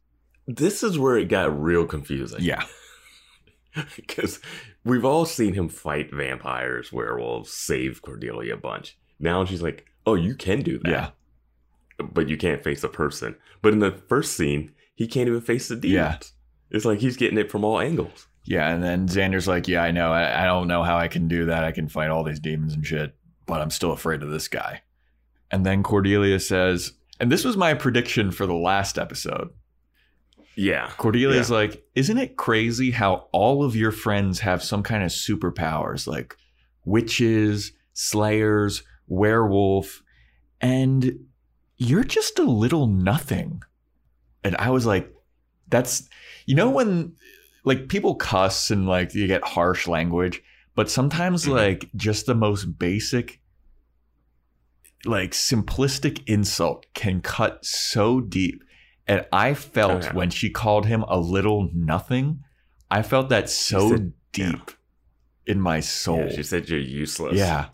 This 0.46 0.82
is 0.82 0.98
where 0.98 1.16
it 1.16 1.28
got 1.28 1.60
real 1.60 1.86
confusing. 1.86 2.40
Yeah. 2.40 2.64
Because 3.94 4.40
we've 4.82 5.04
all 5.04 5.24
seen 5.24 5.54
him 5.54 5.68
fight 5.68 6.12
vampires, 6.12 6.92
werewolves, 6.92 7.52
save 7.52 8.02
Cordelia 8.02 8.54
a 8.54 8.56
bunch. 8.56 8.98
Now 9.20 9.44
she's 9.44 9.62
like, 9.62 9.86
oh, 10.06 10.14
you 10.14 10.34
can 10.34 10.62
do 10.62 10.78
that. 10.80 10.90
Yeah. 10.90 11.10
But 11.98 12.28
you 12.28 12.36
can't 12.36 12.64
face 12.64 12.82
a 12.82 12.88
person. 12.88 13.36
But 13.62 13.72
in 13.74 13.78
the 13.78 13.92
first 14.08 14.32
scene, 14.36 14.72
he 14.94 15.06
can't 15.06 15.28
even 15.28 15.42
face 15.42 15.68
the 15.68 15.76
demons. 15.76 15.94
Yeah. 15.94 16.76
It's 16.76 16.84
like 16.84 16.98
he's 16.98 17.16
getting 17.16 17.38
it 17.38 17.52
from 17.52 17.62
all 17.64 17.78
angles. 17.78 18.26
Yeah. 18.48 18.70
And 18.70 18.82
then 18.82 19.08
Xander's 19.08 19.46
like, 19.46 19.68
Yeah, 19.68 19.82
I 19.82 19.90
know. 19.90 20.10
I, 20.10 20.42
I 20.42 20.46
don't 20.46 20.68
know 20.68 20.82
how 20.82 20.96
I 20.96 21.06
can 21.06 21.28
do 21.28 21.44
that. 21.46 21.64
I 21.64 21.72
can 21.72 21.86
fight 21.86 22.08
all 22.08 22.24
these 22.24 22.40
demons 22.40 22.72
and 22.72 22.84
shit, 22.84 23.14
but 23.44 23.60
I'm 23.60 23.70
still 23.70 23.92
afraid 23.92 24.22
of 24.22 24.30
this 24.30 24.48
guy. 24.48 24.80
And 25.50 25.66
then 25.66 25.82
Cordelia 25.82 26.40
says, 26.40 26.92
and 27.20 27.30
this 27.30 27.44
was 27.44 27.58
my 27.58 27.74
prediction 27.74 28.30
for 28.30 28.46
the 28.46 28.54
last 28.54 28.98
episode. 28.98 29.50
Yeah. 30.56 30.88
Cordelia's 30.96 31.50
like, 31.50 31.84
isn't 31.94 32.16
it 32.16 32.38
crazy 32.38 32.90
how 32.90 33.28
all 33.32 33.64
of 33.64 33.76
your 33.76 33.92
friends 33.92 34.40
have 34.40 34.62
some 34.62 34.82
kind 34.82 35.04
of 35.04 35.10
superpowers 35.10 36.06
like 36.06 36.34
witches, 36.86 37.72
slayers, 37.92 38.82
werewolf, 39.08 40.02
and 40.62 41.18
you're 41.76 42.02
just 42.02 42.38
a 42.38 42.44
little 42.44 42.86
nothing? 42.86 43.62
And 44.42 44.56
I 44.56 44.70
was 44.70 44.86
like, 44.86 45.12
that's, 45.68 46.08
you 46.46 46.54
know, 46.54 46.70
when 46.70 47.14
like 47.68 47.88
people 47.88 48.14
cuss 48.14 48.70
and 48.70 48.86
like 48.86 49.14
you 49.14 49.26
get 49.26 49.44
harsh 49.44 49.86
language, 49.86 50.42
but 50.74 50.90
sometimes 50.90 51.44
Mhm. 51.44 51.52
like 51.52 51.90
just 51.94 52.26
the 52.26 52.34
most 52.34 52.78
basic, 52.78 53.40
like 55.04 55.32
simplistic 55.32 56.22
insult 56.26 56.86
can 56.94 57.20
cut 57.20 57.64
so 57.64 58.20
deep. 58.20 58.64
And 59.06 59.24
I 59.32 59.54
felt 59.54 60.04
yeah. 60.04 60.12
when 60.14 60.30
she 60.30 60.50
called 60.50 60.86
him 60.86 61.02
a 61.08 61.18
little 61.18 61.70
nothing, 61.74 62.42
I 62.90 63.02
felt 63.02 63.28
that 63.28 63.48
so 63.48 63.90
said- 63.90 64.12
deep 64.32 64.70
in 65.46 65.60
my 65.60 65.80
soul. 65.80 66.18
Yeah, 66.26 66.36
she 66.36 66.42
said 66.42 66.68
you're 66.68 66.78
useless. 66.80 67.36
Yeah. 67.36 67.68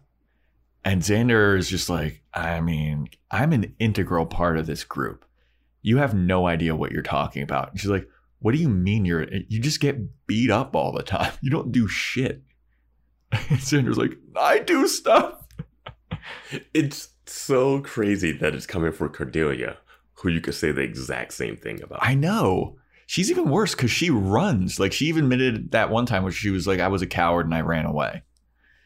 And 0.84 1.02
Xander 1.02 1.56
is 1.56 1.68
just 1.68 1.88
like, 1.88 2.22
I 2.32 2.60
mean, 2.60 3.08
I'm 3.30 3.52
an 3.52 3.74
integral 3.78 4.26
part 4.26 4.58
of 4.58 4.66
this 4.66 4.84
group. 4.84 5.24
You 5.82 5.96
have 5.98 6.14
no 6.14 6.46
idea 6.46 6.76
what 6.76 6.92
you're 6.92 7.02
talking 7.02 7.42
about. 7.42 7.70
And 7.70 7.80
she's 7.80 7.90
like, 7.90 8.08
What 8.44 8.54
do 8.54 8.60
you 8.60 8.68
mean 8.68 9.06
you're 9.06 9.26
you 9.48 9.58
just 9.58 9.80
get 9.80 10.26
beat 10.26 10.50
up 10.50 10.76
all 10.76 10.92
the 10.92 11.02
time? 11.02 11.32
You 11.40 11.48
don't 11.50 11.72
do 11.72 11.88
shit. 11.88 12.42
And 13.32 13.58
Xander's 13.58 13.96
like, 13.96 14.12
I 14.36 14.58
do 14.58 14.86
stuff. 14.86 15.46
It's 16.74 17.08
so 17.24 17.80
crazy 17.80 18.32
that 18.32 18.54
it's 18.54 18.66
coming 18.66 18.92
from 18.92 19.08
Cordelia, 19.08 19.78
who 20.12 20.28
you 20.28 20.42
could 20.42 20.54
say 20.54 20.72
the 20.72 20.82
exact 20.82 21.32
same 21.32 21.56
thing 21.56 21.82
about. 21.82 22.00
I 22.02 22.14
know. 22.14 22.76
She's 23.06 23.30
even 23.30 23.48
worse 23.48 23.74
because 23.74 23.90
she 23.90 24.10
runs. 24.10 24.78
Like 24.78 24.92
she 24.92 25.06
even 25.06 25.24
admitted 25.24 25.70
that 25.72 25.88
one 25.88 26.04
time 26.04 26.22
where 26.22 26.30
she 26.32 26.50
was 26.50 26.66
like, 26.66 26.80
I 26.80 26.88
was 26.88 27.00
a 27.00 27.06
coward 27.06 27.46
and 27.46 27.54
I 27.54 27.62
ran 27.62 27.86
away. 27.86 28.22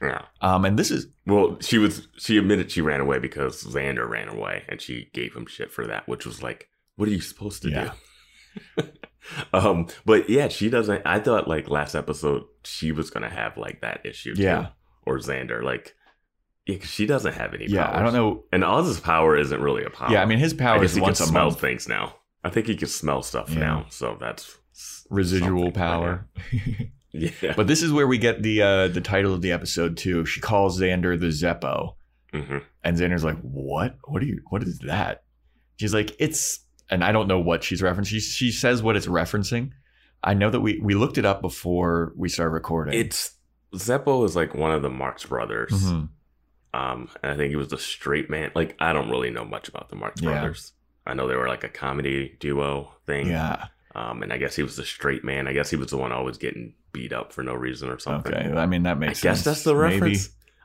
yeah. 0.01 0.23
Um, 0.41 0.65
and 0.65 0.79
this 0.79 0.93
is 0.93 1.09
Well, 1.27 1.59
she 1.61 1.79
was. 1.79 2.07
She 2.17 2.39
admitted 2.39 2.71
she 2.71 2.81
ran 2.81 3.01
away 3.01 3.19
because 3.19 3.65
Xander 3.65 4.09
ran 4.09 4.29
away, 4.29 4.63
and 4.69 4.81
she 4.81 5.11
gave 5.13 5.35
him 5.35 5.47
shit 5.47 5.73
for 5.73 5.85
that, 5.89 6.09
which 6.09 6.25
was 6.25 6.43
like, 6.45 6.69
what 6.95 7.09
are 7.09 7.13
you 7.13 7.21
supposed 7.21 7.63
to 7.63 7.71
Yeah. 7.71 7.91
do? 8.77 8.83
um, 9.53 9.87
but 10.05 10.29
yeah, 10.31 10.49
she 10.49 10.69
doesn't. 10.71 11.03
I 11.07 11.21
thought 11.21 11.49
like 11.49 11.69
last 11.69 11.95
episode 11.95 12.45
she 12.65 12.93
was 12.93 13.11
gonna 13.11 13.31
have 13.31 13.57
like 13.57 13.81
that 13.83 14.05
issue, 14.05 14.35
too. 14.35 14.43
Yeah. 14.43 14.69
or 15.07 15.19
Xander, 15.19 15.63
like, 15.63 15.95
yeah, 16.67 16.79
she 16.83 17.07
doesn't 17.07 17.35
have 17.35 17.55
any. 17.55 17.67
yeah, 17.67 17.91
I 17.93 18.03
don't 18.03 18.13
know. 18.13 18.45
And 18.53 18.63
Oz's 18.65 19.01
power 19.01 19.37
isn't 19.37 19.61
really 19.61 19.85
a 19.85 19.91
power. 19.91 20.11
Yeah, 20.13 20.23
I 20.23 20.27
mean 20.27 20.39
his 20.39 20.55
power 20.55 20.83
is 20.85 20.95
he 20.95 21.01
can 21.01 21.05
once 21.09 21.21
a 21.21 21.27
smell 21.27 21.47
month. 21.47 21.61
things 21.61 21.89
now. 21.89 22.17
I 22.45 22.51
think 22.51 22.67
he 22.67 22.77
can 22.77 22.89
smell 22.89 23.23
stuff 23.23 23.51
Yeah. 23.51 23.59
now, 23.59 23.87
so 23.91 24.17
that's 24.21 24.57
Residual 25.11 25.73
power. 25.73 26.27
Yeah, 27.11 27.55
But 27.57 27.67
this 27.67 27.83
is 27.83 27.91
where 27.91 28.07
we 28.07 28.19
get 28.19 28.43
the 28.43 28.61
uh, 28.63 28.89
the 28.89 29.01
title 29.01 29.33
of 29.33 29.41
the 29.41 29.51
episode 29.51 29.97
too. 29.97 30.27
She 30.27 30.41
calls 30.43 30.79
Xander 30.79 31.19
the 31.19 31.29
Zeppo, 31.29 31.95
hmm 32.33 32.59
and 32.85 32.97
Xander's 32.99 33.25
like, 33.25 33.39
"What? 33.41 33.97
What 34.05 34.23
are 34.23 34.27
you? 34.27 34.43
What 34.51 34.63
is 34.63 34.79
that?" 34.81 35.23
She's 35.81 35.95
like, 35.95 36.15
"It's," 36.19 36.61
and 36.91 37.05
I 37.05 37.13
don't 37.13 37.29
know 37.29 37.39
what 37.41 37.63
she's 37.65 37.83
referencing. 37.83 38.07
She, 38.07 38.21
she 38.21 38.53
says 38.53 38.83
what 38.83 38.97
it's 38.97 39.07
referencing. 39.07 39.73
I 40.23 40.35
know 40.35 40.51
that 40.51 40.61
we 40.61 40.79
we 40.81 40.95
looked 40.95 41.19
it 41.19 41.25
up 41.25 41.41
before 41.41 42.13
we 42.17 42.29
started 42.29 42.51
recording. 42.53 42.95
it's 42.99 43.33
Zeppo 43.75 44.25
is 44.25 44.35
like 44.35 44.55
one 44.55 44.71
of 44.73 44.83
the 44.83 44.89
Marx 44.91 45.25
brothers. 45.27 45.71
Mhm. 45.73 46.09
Um, 46.75 47.09
and 47.23 47.33
I 47.33 47.37
think 47.37 47.51
he 47.51 47.57
was 47.57 47.69
the 47.69 47.79
straight 47.79 48.29
man. 48.31 48.51
Like, 48.55 48.77
I 48.79 48.93
don't 48.93 49.09
really 49.11 49.31
know 49.31 49.45
much 49.45 49.69
about 49.69 49.89
the 49.89 49.97
Marx 49.97 50.21
Yeah. 50.21 50.33
brothers. 50.33 50.73
I 51.07 51.15
know 51.15 51.27
they 51.27 51.37
were 51.37 51.49
like 51.49 51.65
a 51.65 51.69
comedy 51.69 52.37
duo 52.41 52.93
thing. 53.07 53.29
yeah. 53.29 53.67
Um, 53.95 54.23
and 54.23 54.33
I 54.33 54.37
guess 54.37 54.55
he 54.55 54.63
was 54.63 54.77
the 54.77 54.85
straight 54.85 55.25
man. 55.25 55.49
I 55.49 55.53
guess 55.55 55.71
he 55.71 55.77
was 55.77 55.89
the 55.91 55.97
one 55.97 56.13
always 56.13 56.37
getting 56.39 56.75
beat 56.93 57.13
up 57.13 57.33
for 57.33 57.43
no 57.43 57.55
reason 57.55 57.89
or 57.89 57.99
something. 57.99 58.33
Okay. 58.35 58.53
I 58.57 58.67
mean 58.67 58.83
that 58.85 58.99
makes. 58.99 59.07
I 59.07 59.11
makes 59.11 59.23
guess 59.23 59.37
sense. 59.39 59.45
that's 59.45 59.65
the 59.65 59.75
Maybe. 59.75 60.17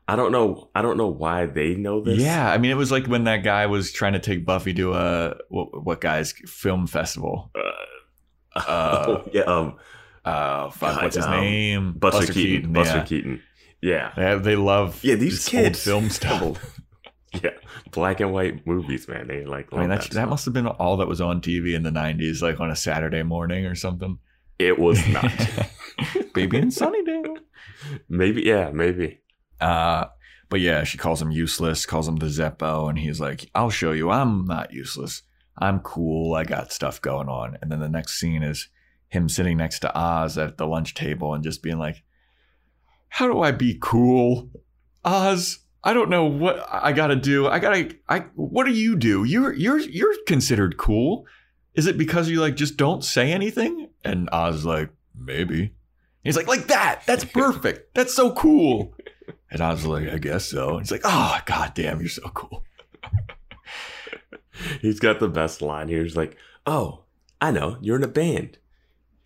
I 0.08 0.16
don't 0.16 0.32
know. 0.32 0.70
I 0.76 0.82
don't 0.82 0.98
know 0.98 1.08
why 1.08 1.46
they 1.46 1.76
know 1.76 2.02
this. 2.02 2.20
Yeah, 2.20 2.52
I 2.52 2.58
mean, 2.58 2.72
it 2.72 2.78
was 2.78 2.92
like 2.92 3.08
when 3.08 3.24
that 3.24 3.44
guy 3.44 3.66
was 3.68 3.92
trying 3.92 4.14
to 4.14 4.20
take 4.20 4.46
Buffy 4.46 4.74
to 4.74 4.94
a 4.94 5.36
what, 5.50 5.84
what 5.86 6.02
guy's 6.02 6.34
film 6.46 6.88
festival. 6.88 7.52
Uh, 7.56 8.60
Uh, 8.60 9.24
yeah. 9.34 9.42
Um, 9.42 9.78
Uh, 10.26 10.70
fuck, 10.70 10.96
God, 10.96 11.04
what's 11.04 11.16
his 11.16 11.26
um, 11.26 11.32
name? 11.32 11.94
Buster, 11.94 12.32
Keaton. 12.32 12.74
Buster 12.74 12.98
yeah. 12.98 13.04
Keaton. 13.04 13.42
Yeah. 13.82 14.36
They, 14.38 14.56
love 14.56 15.04
Yeah. 15.04 15.16
These 15.16 15.48
kids. 15.48 15.84
film 15.84 16.10
stuff. 16.10 16.80
yeah. 17.44 17.52
Black 17.92 18.20
and 18.20 18.32
white 18.32 18.66
movies, 18.66 19.08
man. 19.08 19.28
They 19.28 19.46
like. 19.46 19.68
I 19.74 19.80
mean, 19.80 19.90
that, 19.90 20.10
that 20.12 20.30
must 20.30 20.46
have 20.46 20.54
been 20.54 20.68
all 20.68 20.98
that 20.98 21.08
was 21.08 21.20
on 21.22 21.42
TV 21.42 21.76
in 21.76 21.84
the 21.84 21.90
'90s, 21.90 22.42
like 22.42 22.60
on 22.60 22.72
a 22.72 22.76
Saturday 22.76 23.24
morning 23.24 23.66
or 23.66 23.76
something. 23.76 24.18
It 24.60 24.80
was 24.80 25.06
not. 25.08 25.32
Baby 26.34 26.58
in 26.58 26.70
Sunnydale. 26.70 27.38
maybe. 28.08 28.44
Yeah. 28.44 28.72
Maybe. 28.72 29.20
Uh, 29.64 30.10
but 30.50 30.60
yeah, 30.60 30.84
she 30.84 30.98
calls 30.98 31.22
him 31.22 31.32
useless, 31.32 31.86
calls 31.86 32.08
him 32.08 32.18
the 32.18 32.26
Zeppo, 32.26 32.90
and 32.90 33.00
he's 33.00 33.20
like, 33.20 33.50
"I'll 33.56 33.70
show 33.70 33.92
you. 33.92 34.12
I'm 34.12 34.46
not 34.46 34.74
useless. 34.74 35.24
I'm 35.58 35.80
cool. 35.80 36.36
I 36.36 36.44
got 36.44 36.74
stuff 36.74 37.02
going 37.02 37.30
on." 37.30 37.58
And 37.62 37.72
then 37.72 37.80
the 37.80 37.90
next 37.90 38.20
scene 38.20 38.44
is 38.44 38.68
him 39.08 39.30
sitting 39.30 39.58
next 39.58 39.80
to 39.80 39.98
Oz 39.98 40.38
at 40.38 40.58
the 40.58 40.68
lunch 40.68 40.94
table 40.94 41.34
and 41.34 41.44
just 41.44 41.64
being 41.64 41.80
like, 41.80 42.04
"How 43.08 43.28
do 43.28 43.42
I 43.42 43.52
be 43.52 43.78
cool, 43.82 44.52
Oz?" 45.06 45.60
I 45.84 45.94
don't 45.94 46.10
know 46.10 46.26
what 46.26 46.66
I 46.70 46.92
gotta 46.92 47.16
do. 47.16 47.48
I 47.48 47.60
gotta. 47.60 47.96
I. 48.08 48.20
What 48.36 48.66
do 48.66 48.74
you 48.74 48.96
do? 48.96 49.24
You're 49.24 49.54
you're 49.54 49.80
you're 49.80 50.14
considered 50.28 50.78
cool. 50.78 51.26
Is 51.74 51.88
it 51.88 51.98
because 51.98 52.30
you 52.30 52.42
like 52.42 52.56
just 52.56 52.78
don't 52.78 53.04
say 53.04 53.32
anything? 53.32 53.90
And 54.04 54.30
Oz 54.32 54.58
is 54.58 54.66
like, 54.66 54.90
maybe. 55.18 55.74
He's 56.24 56.38
like, 56.38 56.48
like 56.48 56.68
that. 56.68 57.04
That's 57.06 57.26
perfect. 57.42 57.96
That's 57.96 58.14
so 58.14 58.34
cool. 58.34 58.94
And 59.54 59.62
I 59.62 59.72
was 59.72 59.86
like, 59.86 60.10
I 60.10 60.18
guess 60.18 60.46
so. 60.46 60.80
He's 60.80 60.92
like, 60.92 61.04
oh, 61.06 61.40
god 61.46 61.74
damn, 61.76 62.00
you're 62.02 62.10
so 62.10 62.28
cool. 62.34 62.66
He's 64.82 65.00
got 65.00 65.20
the 65.20 65.28
best 65.30 65.62
line 65.62 65.88
here. 65.88 66.04
He's 66.04 66.16
like, 66.16 66.38
"Oh, 66.66 67.04
I 67.42 67.52
know. 67.52 67.78
You're 67.82 67.96
in 67.96 68.04
a 68.04 68.08
band. 68.08 68.58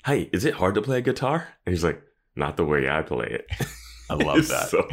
Hey, 0.05 0.29
is 0.31 0.45
it 0.45 0.53
hard 0.55 0.75
to 0.75 0.81
play 0.81 0.99
a 0.99 1.01
guitar?" 1.01 1.49
And 1.65 1.73
he's 1.75 1.83
like, 1.83 2.01
"Not 2.35 2.55
the 2.57 2.63
way 2.65 2.89
I 2.89 3.01
play 3.01 3.27
it." 3.27 3.47
I 4.09 4.13
love 4.13 4.37
It's 4.37 4.47
that. 4.47 4.69
so 4.69 4.87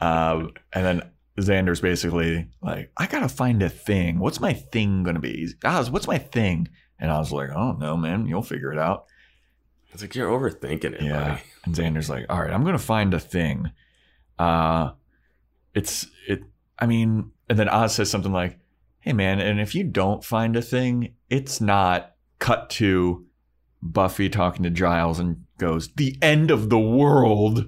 um, 0.06 0.52
and 0.72 0.84
then 0.84 1.02
Xander's 1.38 1.80
basically 1.82 2.48
like, 2.62 2.90
I 2.96 3.06
gotta 3.06 3.28
find 3.28 3.62
a 3.62 3.68
thing. 3.68 4.18
What's 4.18 4.40
my 4.40 4.54
thing 4.54 5.02
gonna 5.02 5.20
be? 5.20 5.48
Oz, 5.64 5.90
what's 5.90 6.06
my 6.08 6.18
thing? 6.18 6.68
And 6.98 7.10
I 7.10 7.18
was 7.18 7.30
like, 7.32 7.50
I 7.50 7.54
don't 7.54 7.78
know, 7.78 7.96
man. 7.98 8.26
You'll 8.26 8.42
figure 8.42 8.72
it 8.72 8.78
out. 8.78 9.06
It's 9.98 10.02
like 10.04 10.14
you're 10.14 10.30
overthinking 10.30 10.92
it. 10.94 11.02
Yeah. 11.02 11.28
buddy. 11.30 11.42
And 11.64 11.74
Xander's 11.74 12.08
like, 12.08 12.26
all 12.28 12.40
right, 12.40 12.52
I'm 12.52 12.64
gonna 12.64 12.78
find 12.78 13.12
a 13.14 13.18
thing. 13.20 13.72
Uh 14.38 14.90
it's 15.74 16.06
it 16.28 16.42
I 16.78 16.86
mean, 16.86 17.32
and 17.48 17.58
then 17.58 17.68
Oz 17.68 17.96
says 17.96 18.08
something 18.08 18.32
like, 18.32 18.60
Hey 19.00 19.12
man, 19.12 19.40
and 19.40 19.60
if 19.60 19.74
you 19.74 19.82
don't 19.82 20.22
find 20.24 20.54
a 20.54 20.62
thing, 20.62 21.14
it's 21.28 21.60
not 21.60 22.14
cut 22.38 22.70
to 22.70 23.26
Buffy 23.82 24.28
talking 24.28 24.62
to 24.62 24.70
Giles 24.70 25.18
and 25.18 25.44
goes, 25.58 25.88
The 25.96 26.16
end 26.22 26.52
of 26.52 26.70
the 26.70 26.78
world. 26.78 27.66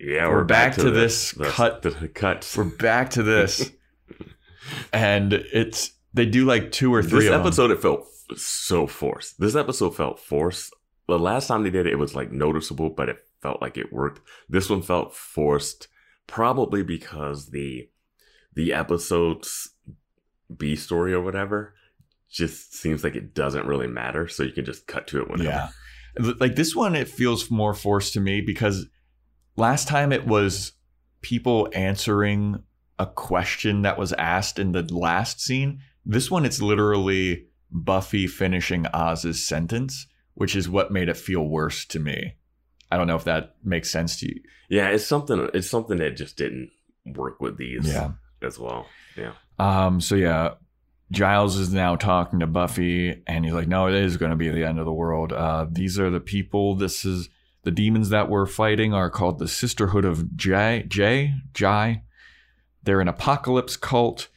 Yeah, 0.00 0.28
We're 0.28 0.44
back 0.44 0.74
to 0.76 0.84
the- 0.84 0.90
this 0.90 1.32
the- 1.32 1.44
cut- 1.44 1.82
The 1.82 2.08
cuts. 2.08 2.56
We're 2.56 2.64
back 2.64 3.10
to 3.10 3.22
this. 3.22 3.70
and 4.94 5.32
it's 5.34 5.92
they 6.14 6.24
do 6.26 6.46
like 6.46 6.72
two 6.72 6.92
or 6.94 7.02
three 7.02 7.20
This 7.20 7.28
of 7.28 7.32
them. 7.32 7.40
episode, 7.42 7.70
it 7.70 7.82
felt 7.82 8.06
so 8.36 8.86
forced. 8.86 9.38
This 9.38 9.54
episode 9.54 9.90
felt 9.94 10.18
forced. 10.18 10.72
The 11.08 11.18
last 11.18 11.48
time 11.48 11.62
they 11.62 11.70
did 11.70 11.86
it, 11.86 11.92
it 11.92 11.98
was 11.98 12.14
like 12.14 12.32
noticeable, 12.32 12.90
but 12.90 13.08
it 13.08 13.18
felt 13.40 13.60
like 13.60 13.76
it 13.76 13.92
worked. 13.92 14.20
This 14.48 14.70
one 14.70 14.82
felt 14.82 15.14
forced, 15.14 15.88
probably 16.26 16.82
because 16.82 17.50
the 17.50 17.88
the 18.54 18.72
episode's 18.72 19.70
B 20.54 20.76
story 20.76 21.12
or 21.12 21.22
whatever 21.22 21.74
just 22.30 22.74
seems 22.74 23.04
like 23.04 23.14
it 23.14 23.34
doesn't 23.34 23.66
really 23.66 23.86
matter. 23.86 24.28
So 24.28 24.42
you 24.42 24.52
can 24.52 24.64
just 24.64 24.86
cut 24.86 25.06
to 25.08 25.20
it 25.20 25.30
whenever. 25.30 25.50
Yeah. 25.50 25.68
Like 26.38 26.56
this 26.56 26.74
one, 26.74 26.94
it 26.94 27.08
feels 27.08 27.50
more 27.50 27.74
forced 27.74 28.12
to 28.14 28.20
me 28.20 28.40
because 28.40 28.86
last 29.56 29.88
time 29.88 30.12
it 30.12 30.26
was 30.26 30.72
people 31.22 31.68
answering 31.74 32.62
a 32.98 33.06
question 33.06 33.82
that 33.82 33.98
was 33.98 34.12
asked 34.14 34.58
in 34.58 34.72
the 34.72 34.82
last 34.94 35.40
scene. 35.40 35.80
This 36.04 36.30
one, 36.30 36.44
it's 36.44 36.60
literally 36.60 37.46
Buffy 37.70 38.26
finishing 38.26 38.86
Oz's 38.92 39.46
sentence, 39.46 40.06
which 40.34 40.56
is 40.56 40.68
what 40.68 40.92
made 40.92 41.08
it 41.08 41.16
feel 41.16 41.46
worse 41.46 41.84
to 41.86 41.98
me. 41.98 42.34
I 42.90 42.96
don't 42.96 43.06
know 43.06 43.16
if 43.16 43.24
that 43.24 43.56
makes 43.64 43.90
sense 43.90 44.20
to 44.20 44.26
you. 44.26 44.40
Yeah, 44.68 44.88
it's 44.88 45.06
something. 45.06 45.48
It's 45.54 45.68
something 45.68 45.98
that 45.98 46.16
just 46.16 46.36
didn't 46.36 46.70
work 47.06 47.40
with 47.40 47.56
these. 47.56 47.86
Yeah. 47.86 48.12
as 48.42 48.58
well. 48.58 48.86
Yeah. 49.16 49.32
Um, 49.58 50.00
so 50.00 50.14
yeah, 50.14 50.54
Giles 51.10 51.56
is 51.56 51.72
now 51.72 51.96
talking 51.96 52.40
to 52.40 52.46
Buffy, 52.46 53.22
and 53.26 53.44
he's 53.44 53.54
like, 53.54 53.68
"No, 53.68 53.86
it 53.86 53.94
is 53.94 54.16
going 54.16 54.30
to 54.30 54.36
be 54.36 54.48
the 54.48 54.64
end 54.64 54.78
of 54.78 54.86
the 54.86 54.92
world. 54.92 55.32
Uh, 55.32 55.66
these 55.70 55.98
are 55.98 56.10
the 56.10 56.20
people. 56.20 56.74
This 56.74 57.04
is 57.04 57.28
the 57.64 57.70
demons 57.70 58.08
that 58.08 58.28
we're 58.28 58.46
fighting 58.46 58.92
are 58.92 59.10
called 59.10 59.38
the 59.38 59.48
Sisterhood 59.48 60.04
of 60.04 60.36
J. 60.36 60.84
J. 60.88 61.34
Jai. 61.54 62.02
They're 62.82 63.00
an 63.00 63.08
apocalypse 63.08 63.76
cult, 63.76 64.28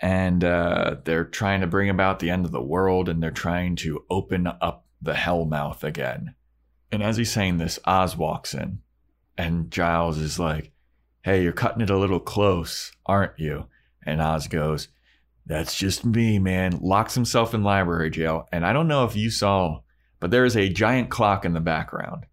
and 0.00 0.44
uh, 0.44 0.96
they're 1.04 1.24
trying 1.24 1.60
to 1.62 1.66
bring 1.66 1.88
about 1.88 2.18
the 2.18 2.30
end 2.30 2.44
of 2.44 2.52
the 2.52 2.62
world, 2.62 3.08
and 3.08 3.22
they're 3.22 3.30
trying 3.30 3.76
to 3.76 4.04
open 4.10 4.46
up 4.46 4.84
the 5.00 5.14
Hellmouth 5.14 5.82
again." 5.84 6.34
And 6.92 7.02
as 7.02 7.16
he's 7.16 7.32
saying 7.32 7.58
this, 7.58 7.78
Oz 7.84 8.16
walks 8.16 8.54
in, 8.54 8.80
and 9.38 9.70
Giles 9.70 10.18
is 10.18 10.38
like, 10.38 10.72
"Hey, 11.22 11.42
you're 11.42 11.52
cutting 11.52 11.82
it 11.82 11.90
a 11.90 11.98
little 11.98 12.20
close, 12.20 12.92
aren't 13.06 13.38
you?" 13.38 13.66
And 14.04 14.20
Oz 14.20 14.46
goes, 14.48 14.88
That's 15.46 15.74
just 15.74 16.04
me, 16.04 16.38
man. 16.38 16.78
Locks 16.80 17.14
himself 17.14 17.54
in 17.54 17.64
library 17.64 18.10
jail. 18.10 18.46
And 18.52 18.64
I 18.64 18.72
don't 18.72 18.86
know 18.86 19.04
if 19.04 19.16
you 19.16 19.30
saw, 19.30 19.80
but 20.20 20.30
there 20.30 20.44
is 20.44 20.56
a 20.56 20.68
giant 20.68 21.10
clock 21.10 21.44
in 21.44 21.54
the 21.54 21.60
background. 21.60 22.26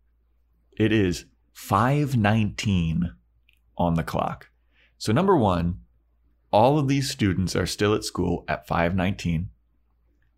It 0.77 0.91
is 0.91 1.25
519 1.53 3.15
on 3.75 3.95
the 3.95 4.03
clock. 4.03 4.49
So 4.99 5.11
number 5.11 5.35
one, 5.35 5.79
all 6.51 6.77
of 6.77 6.87
these 6.87 7.09
students 7.09 7.55
are 7.55 7.65
still 7.65 7.95
at 7.95 8.03
school 8.03 8.43
at 8.47 8.67
519. 8.67 9.49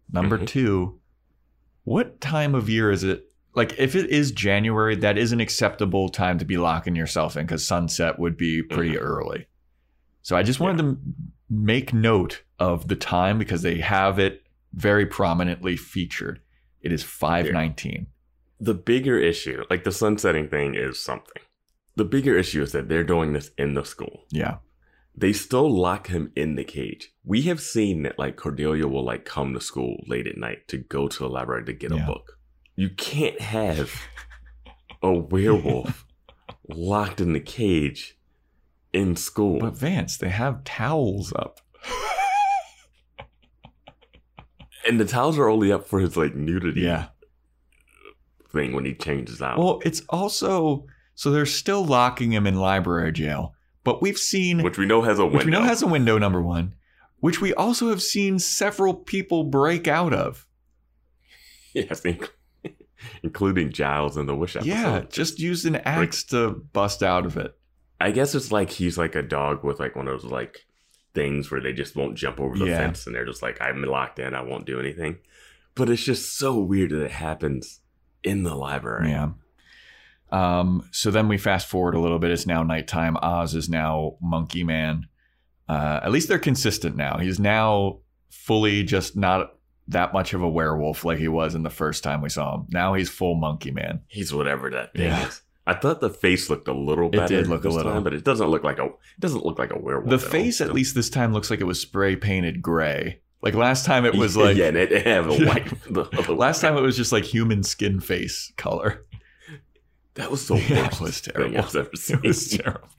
Number 0.10 0.38
Mhm. 0.38 0.48
two, 0.48 0.98
what 1.84 2.22
time 2.22 2.56
of 2.56 2.70
year 2.70 2.92
is 2.92 3.04
it 3.04 3.26
like 3.56 3.78
if 3.78 3.96
it 3.96 4.10
is 4.10 4.32
January, 4.32 4.96
that 4.96 5.18
is 5.18 5.32
an 5.32 5.39
acceptable 5.39 6.10
time 6.10 6.38
to 6.38 6.46
be 6.46 6.58
locking 6.58 6.96
yourself 6.96 7.36
in 7.36 7.46
because 7.46 7.65
sunset 7.65 8.20
would 8.20 8.38
be 8.38 8.62
pretty 8.62 8.94
mm-hmm. 8.94 9.04
early. 9.04 9.48
So 10.22 10.36
I 10.36 10.44
just 10.44 10.60
wanted 10.60 10.78
to 10.84 10.98
make 11.50 11.94
note 11.94 12.44
of 12.60 12.88
the 12.88 12.96
time 12.96 13.39
because 13.39 13.63
they 13.63 13.80
have 13.80 14.20
it 14.20 14.44
very 14.74 15.06
prominently 15.06 15.76
featured. 15.76 16.42
It 16.82 16.92
is 16.92 17.04
519. 17.04 18.08
The 18.60 18.74
bigger 18.74 19.18
issue, 19.18 19.63
like 19.70 19.84
the 19.84 19.92
sunsetting 19.92 20.50
thing, 20.50 20.76
is 20.76 21.00
something. 21.00 21.42
The 21.96 22.06
bigger 22.06 22.38
issue 22.38 22.62
is 22.62 22.72
that 22.74 22.88
they're 22.88 23.04
doing 23.04 23.34
this 23.34 23.52
in 23.58 23.74
the 23.74 23.84
school. 23.84 24.26
Yeah. 24.30 24.58
They 25.15 25.34
still 25.34 25.69
lock 25.69 26.08
him 26.08 26.32
in 26.36 26.56
the 26.56 26.63
cage. 26.63 27.12
We 27.26 27.41
have 27.43 27.60
seen 27.60 28.04
that 28.04 28.17
like 28.17 28.38
Cordelia 28.38 28.88
will 28.88 29.04
like 29.04 29.26
come 29.26 29.54
to 29.54 29.60
school 29.62 29.98
late 30.08 30.28
at 30.28 30.38
night 30.38 30.67
to 30.69 30.78
go 30.78 31.08
to 31.08 31.19
the 31.19 31.28
library 31.30 31.65
to 31.65 31.74
get 31.74 31.91
Yeah. 31.93 32.04
a 32.04 32.06
book. 32.06 32.38
You 32.76 32.89
can't 32.89 33.39
have 33.41 33.91
a 35.04 35.12
werewolf 35.12 36.06
locked 36.69 37.19
in 37.19 37.34
the 37.34 37.39
cage 37.41 38.17
in 38.93 39.15
school. 39.17 39.60
But 39.60 39.78
Vance, 39.78 40.17
they 40.17 40.30
have 40.30 40.63
towels 40.63 41.34
up. 41.36 41.60
and 44.88 45.00
the 45.00 45.06
towels 45.06 45.38
are 45.38 45.50
only 45.50 45.72
up 45.72 45.86
for 45.88 46.00
his 46.00 46.15
like 46.15 46.36
nudity 46.36 46.82
Yeah. 46.82 47.08
thing 48.52 48.74
when 48.74 48.86
he 48.86 48.93
changes 48.95 49.41
out. 49.41 49.58
Well, 49.60 49.82
it's 49.84 50.02
also 50.10 50.86
so 51.15 51.32
they're 51.32 51.45
still 51.45 51.84
locking 51.86 52.32
him 52.32 52.48
in 52.48 52.56
library 52.56 53.12
jail, 53.12 53.54
but 53.84 54.02
we've 54.02 54.18
seen 54.18 54.62
which 54.63 54.78
we 54.78 54.86
know 54.86 55.02
has 55.02 55.20
a 55.20 55.24
window. 55.26 55.38
which 55.38 55.46
we 55.46 55.52
know 55.52 55.63
has 55.63 55.82
a 55.82 55.88
window 55.88 56.18
number 56.18 56.42
one, 56.42 56.76
which 57.20 57.42
we 57.42 57.54
also 57.54 57.89
have 57.89 58.02
seen 58.02 58.39
several 58.39 58.94
people 58.94 59.44
break 59.44 59.88
out 59.88 60.13
of. 60.13 60.46
yes, 61.74 62.02
inc- 62.02 62.30
including 63.24 63.72
Giles 63.72 64.18
in 64.18 64.26
the 64.26 64.36
Wish 64.36 64.56
episode. 64.56 64.70
Yeah, 64.70 65.02
just 65.10 65.39
used 65.39 65.65
an 65.65 65.78
axe 65.78 66.24
to 66.26 66.52
bust 66.74 67.04
out 67.04 67.26
of 67.26 67.38
it. 67.38 67.56
I 68.02 68.12
guess 68.12 68.34
it's 68.36 68.52
like 68.52 68.70
he's 68.72 68.98
like 68.98 69.15
a 69.15 69.22
dog 69.22 69.63
with 69.63 69.80
like 69.80 69.96
one 69.96 70.08
of 70.08 70.22
those 70.22 70.32
like 70.32 70.65
things 71.13 71.52
where 71.52 71.60
they 71.62 71.74
just 71.74 71.96
won't 71.96 72.15
jump 72.18 72.39
over 72.39 72.58
the 72.58 72.65
Yeah. 72.65 72.78
fence 72.78 73.06
and 73.06 73.15
they're 73.15 73.26
just 73.26 73.42
like, 73.42 73.60
I'm 73.62 73.82
locked 73.84 74.20
in, 74.20 74.34
I 74.34 74.42
won't 74.42 74.65
do 74.65 74.80
anything. 74.80 75.18
But 75.76 75.89
it's 75.89 76.04
just 76.04 76.38
so 76.38 76.60
weird 76.60 76.92
that 76.92 77.04
it 77.04 77.12
happens 77.12 77.82
in 78.24 78.44
the 78.44 78.56
library. 78.56 79.10
Yeah. 79.10 79.30
Um, 80.32 80.88
so 80.92 81.12
then 81.12 81.28
we 81.28 81.38
fast 81.38 81.68
forward 81.68 81.96
a 81.96 82.00
little 82.00 82.20
bit. 82.20 82.32
It's 82.32 82.46
now 82.46 82.63
nighttime. 82.63 83.18
Oz 83.22 83.56
is 83.56 83.70
now 83.70 84.18
Monkey 84.22 84.63
Man. 84.63 85.08
Uh, 85.68 86.00
at 86.04 86.12
least 86.12 86.28
they're 86.28 86.39
consistent 86.39 86.96
now. 86.96 87.18
He's 87.18 87.39
now 87.39 88.00
fully 88.30 88.84
just 88.84 89.15
not 89.15 89.56
that 89.88 90.13
much 90.13 90.34
of 90.34 90.42
a 90.42 90.50
werewolf 90.50 91.04
like 91.04 91.18
he 91.18 91.28
was 91.28 91.56
in 91.56 91.63
the 91.63 91.70
first 91.70 92.04
time 92.04 92.22
we 92.22 92.30
saw 92.30 92.56
him. 92.56 92.65
Now 92.70 92.94
he's 92.94 93.10
full 93.10 93.36
Monkey 93.36 93.72
Man. 93.72 94.02
He's 94.08 94.34
whatever 94.34 94.70
that 94.72 94.94
thing 94.94 95.06
Yeah. 95.08 95.28
is. 95.28 95.42
I 95.68 95.74
thought 95.76 96.02
the 96.02 96.10
face 96.10 96.50
looked 96.50 96.68
a 96.68 96.74
little 96.74 97.10
It 97.13 97.28
did 97.28 97.48
look 97.48 97.63
a 97.63 97.70
little. 97.70 97.92
time, 97.92 98.04
but 98.04 98.13
it 98.13 98.24
doesn't 98.24 98.48
look 98.48 98.63
like 98.63 98.80
a 98.80 98.86
it 98.86 99.20
doesn't 99.20 99.46
look 99.46 99.60
like 99.60 99.72
a 99.72 99.78
werewolf. 99.80 100.10
The 100.10 100.15
at 100.15 100.24
all. 100.24 100.30
face, 100.30 100.62
at 100.62 100.65
Still. 100.65 100.76
least 100.76 100.96
this 100.96 101.10
time, 101.12 101.32
looks 101.34 101.52
like 101.52 101.60
it 101.62 101.65
was 101.65 101.80
spray 101.80 102.15
painted 102.15 102.62
gray. 102.63 103.20
Like 103.44 103.54
last 103.54 103.86
time, 103.86 104.04
it 104.06 104.15
was 104.15 104.36
like 104.38 104.58
yeah, 104.58 104.65
and 104.70 104.78
it, 104.78 104.92
it 104.92 105.06
have 105.06 105.28
a 105.28 105.34
white. 105.46 105.68
The, 105.92 106.06
the 106.26 106.34
last 106.34 106.62
time 106.62 106.76
it 106.76 106.82
was 106.82 106.98
just 106.98 107.12
like 107.12 107.24
human 107.24 107.62
skin 107.63 108.00
face 108.00 108.52
color. 108.58 109.06
That 110.19 110.29
was 110.29 110.47
the 110.47 110.55
worst 110.55 110.69
Yeah, 110.69 110.86
it 110.86 110.99
was 110.99 111.21
terrible. 111.21 111.58
I've 111.58 111.75
ever 111.75 111.89
seen. 111.95 112.17
It 112.17 112.27
was 112.27 112.49
terrible. 112.49 112.89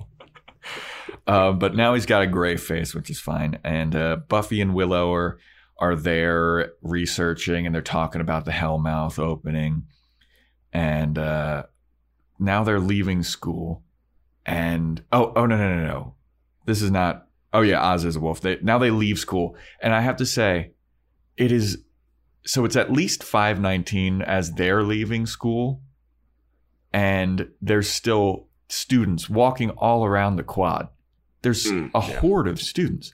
Uh, 1.26 1.52
but 1.52 1.76
now 1.76 1.92
he's 1.92 2.06
got 2.06 2.22
a 2.22 2.26
gray 2.26 2.56
face, 2.56 2.94
which 2.94 3.10
is 3.10 3.20
fine. 3.20 3.58
And 3.62 3.94
uh, 3.94 4.16
Buffy 4.28 4.60
and 4.60 4.74
Willow 4.74 5.12
are 5.12 5.38
are 5.78 5.96
there 5.96 6.72
researching, 6.82 7.66
and 7.66 7.74
they're 7.74 7.82
talking 7.82 8.22
about 8.22 8.46
the 8.46 8.52
Hellmouth 8.52 9.18
opening. 9.18 9.84
And 10.72 11.18
uh, 11.18 11.64
now 12.38 12.64
they're 12.64 12.80
leaving 12.80 13.22
school. 13.22 13.82
And 14.46 15.04
oh, 15.12 15.34
oh 15.36 15.44
no, 15.44 15.58
no, 15.58 15.76
no, 15.76 15.86
no! 15.86 16.14
This 16.64 16.80
is 16.80 16.90
not. 16.90 17.26
Oh 17.52 17.60
yeah, 17.60 17.82
Oz 17.82 18.06
is 18.06 18.16
a 18.16 18.20
wolf. 18.20 18.40
They 18.40 18.58
now 18.62 18.78
they 18.78 18.90
leave 18.90 19.18
school, 19.18 19.56
and 19.82 19.94
I 19.94 20.00
have 20.00 20.16
to 20.16 20.26
say, 20.26 20.72
it 21.36 21.52
is. 21.52 21.84
So 22.46 22.64
it's 22.64 22.76
at 22.76 22.90
least 22.90 23.22
five 23.22 23.60
nineteen 23.60 24.22
as 24.22 24.52
they're 24.52 24.82
leaving 24.82 25.26
school, 25.26 25.82
and 26.92 27.48
there's 27.60 27.88
still 27.88 28.46
students 28.68 29.28
walking 29.28 29.70
all 29.70 30.04
around 30.04 30.36
the 30.36 30.42
quad. 30.44 30.88
There's 31.42 31.64
Mm, 31.66 31.90
a 31.94 32.06
yeah. 32.08 32.20
horde 32.20 32.48
of 32.48 32.60
students, 32.60 33.12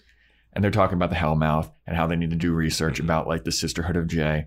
and 0.52 0.62
they're 0.62 0.70
talking 0.70 0.96
about 0.96 1.10
the 1.10 1.16
Hellmouth 1.16 1.70
and 1.86 1.96
how 1.96 2.06
they 2.06 2.16
need 2.16 2.30
to 2.30 2.36
do 2.36 2.52
research 2.52 2.98
Mhm. 3.00 3.04
about 3.04 3.26
like 3.28 3.44
the 3.44 3.52
Sisterhood 3.52 3.96
of 3.96 4.06
Jhe. 4.06 4.46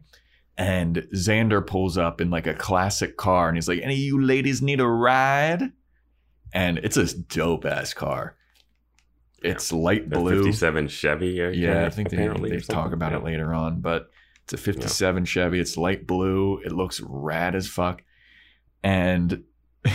And 0.58 0.98
Xander 1.15 1.65
pulls 1.65 1.98
up 1.98 2.20
in 2.20 2.30
like 2.30 2.46
a 2.48 2.54
classic 2.54 3.15
car, 3.15 3.48
and 3.48 3.56
he's 3.58 3.68
like, 3.70 3.80
"Any 3.82 3.94
of 3.94 4.00
you 4.00 4.22
ladies 4.22 4.62
need 4.62 4.82
a 4.82 4.88
ride?" 4.88 5.72
And 6.54 6.80
it's 6.80 6.98
a 6.98 7.18
dope 7.18 7.65
ass 7.65 7.94
car. 7.94 8.36
It's 9.42 9.72
light 9.72 10.10
The 10.10 10.18
blue. 10.18 10.44
57 10.44 10.89
Chevy. 10.89 11.42
uh, 11.42 11.50
Yeah, 11.50 11.86
I 11.86 11.89
think 11.89 12.10
they, 12.10 12.28
they 12.28 12.60
talk 12.60 12.92
about 12.92 13.13
it 13.13 13.24
later 13.24 13.54
on, 13.54 13.80
but 13.80 14.10
it's 14.44 14.52
a 14.54 14.58
57 14.58 15.24
Chevy. 15.24 15.60
It's 15.62 15.78
light 15.78 16.06
blue. 16.06 16.58
It 16.65 16.74
looks 16.74 17.00
rad 17.08 17.56
as 17.56 17.68
fuck. 17.68 18.02
And 18.84 19.44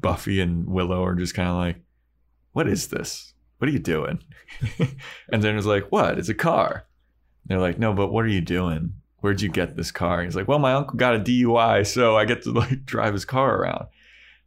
Buffy 0.00 0.40
and 0.40 0.66
Willow 0.66 1.04
are 1.04 1.14
just 1.14 1.34
kind 1.34 1.48
of 1.48 1.56
like, 1.56 1.80
what 2.52 2.68
is 2.68 2.88
this? 2.88 3.34
What 3.58 3.68
are 3.68 3.72
you 3.72 3.78
doing? 3.78 4.20
and 5.32 5.42
then 5.42 5.56
it's 5.56 5.66
like, 5.66 5.90
what? 5.90 6.18
It's 6.18 6.28
a 6.28 6.34
car. 6.34 6.86
They're 7.46 7.60
like, 7.60 7.78
no, 7.78 7.92
but 7.92 8.12
what 8.12 8.24
are 8.24 8.28
you 8.28 8.40
doing? 8.40 8.94
Where'd 9.18 9.40
you 9.40 9.48
get 9.48 9.76
this 9.76 9.90
car? 9.90 10.18
And 10.18 10.26
he's 10.26 10.36
like, 10.36 10.48
well, 10.48 10.58
my 10.58 10.72
uncle 10.72 10.96
got 10.96 11.14
a 11.14 11.20
DUI, 11.20 11.86
so 11.86 12.16
I 12.16 12.24
get 12.24 12.42
to 12.42 12.52
like 12.52 12.84
drive 12.84 13.12
his 13.12 13.24
car 13.24 13.56
around. 13.56 13.86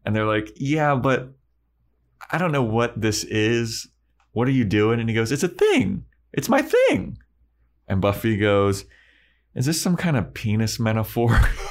And 0.06 0.16
they're 0.16 0.26
like, 0.26 0.52
yeah, 0.56 0.96
but 0.96 1.34
I 2.32 2.38
don't 2.38 2.52
know 2.52 2.64
what 2.64 3.00
this 3.00 3.24
is. 3.24 3.88
What 4.32 4.48
are 4.48 4.52
you 4.52 4.66
doing? 4.66 5.00
And 5.00 5.10
he 5.10 5.16
goes, 5.16 5.32
it's 5.32 5.44
a 5.44 5.48
thing. 5.48 6.06
It's 6.34 6.50
my 6.50 6.62
thing. 6.62 7.18
And 7.88 8.02
Buffy 8.02 8.38
goes, 8.38 8.86
is 9.56 9.66
this 9.66 9.82
some 9.82 9.98
kind 9.98 10.16
of 10.16 10.34
penis 10.34 10.80
metaphor? 10.80 11.40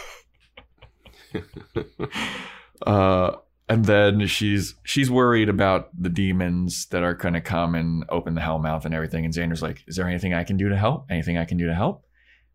uh, 2.86 3.32
and 3.68 3.84
then 3.84 4.26
she's 4.26 4.74
she's 4.82 5.10
worried 5.10 5.48
about 5.48 5.90
the 6.00 6.08
demons 6.08 6.86
that 6.86 7.02
are 7.02 7.14
going 7.14 7.34
to 7.34 7.40
come 7.40 7.74
and 7.74 8.04
open 8.08 8.34
the 8.34 8.40
hellmouth 8.40 8.84
and 8.84 8.94
everything. 8.94 9.24
And 9.24 9.34
Xander's 9.34 9.62
like, 9.62 9.84
"Is 9.86 9.96
there 9.96 10.08
anything 10.08 10.32
I 10.32 10.44
can 10.44 10.56
do 10.56 10.68
to 10.68 10.76
help? 10.76 11.06
Anything 11.10 11.36
I 11.36 11.44
can 11.44 11.58
do 11.58 11.66
to 11.66 11.74
help?" 11.74 12.04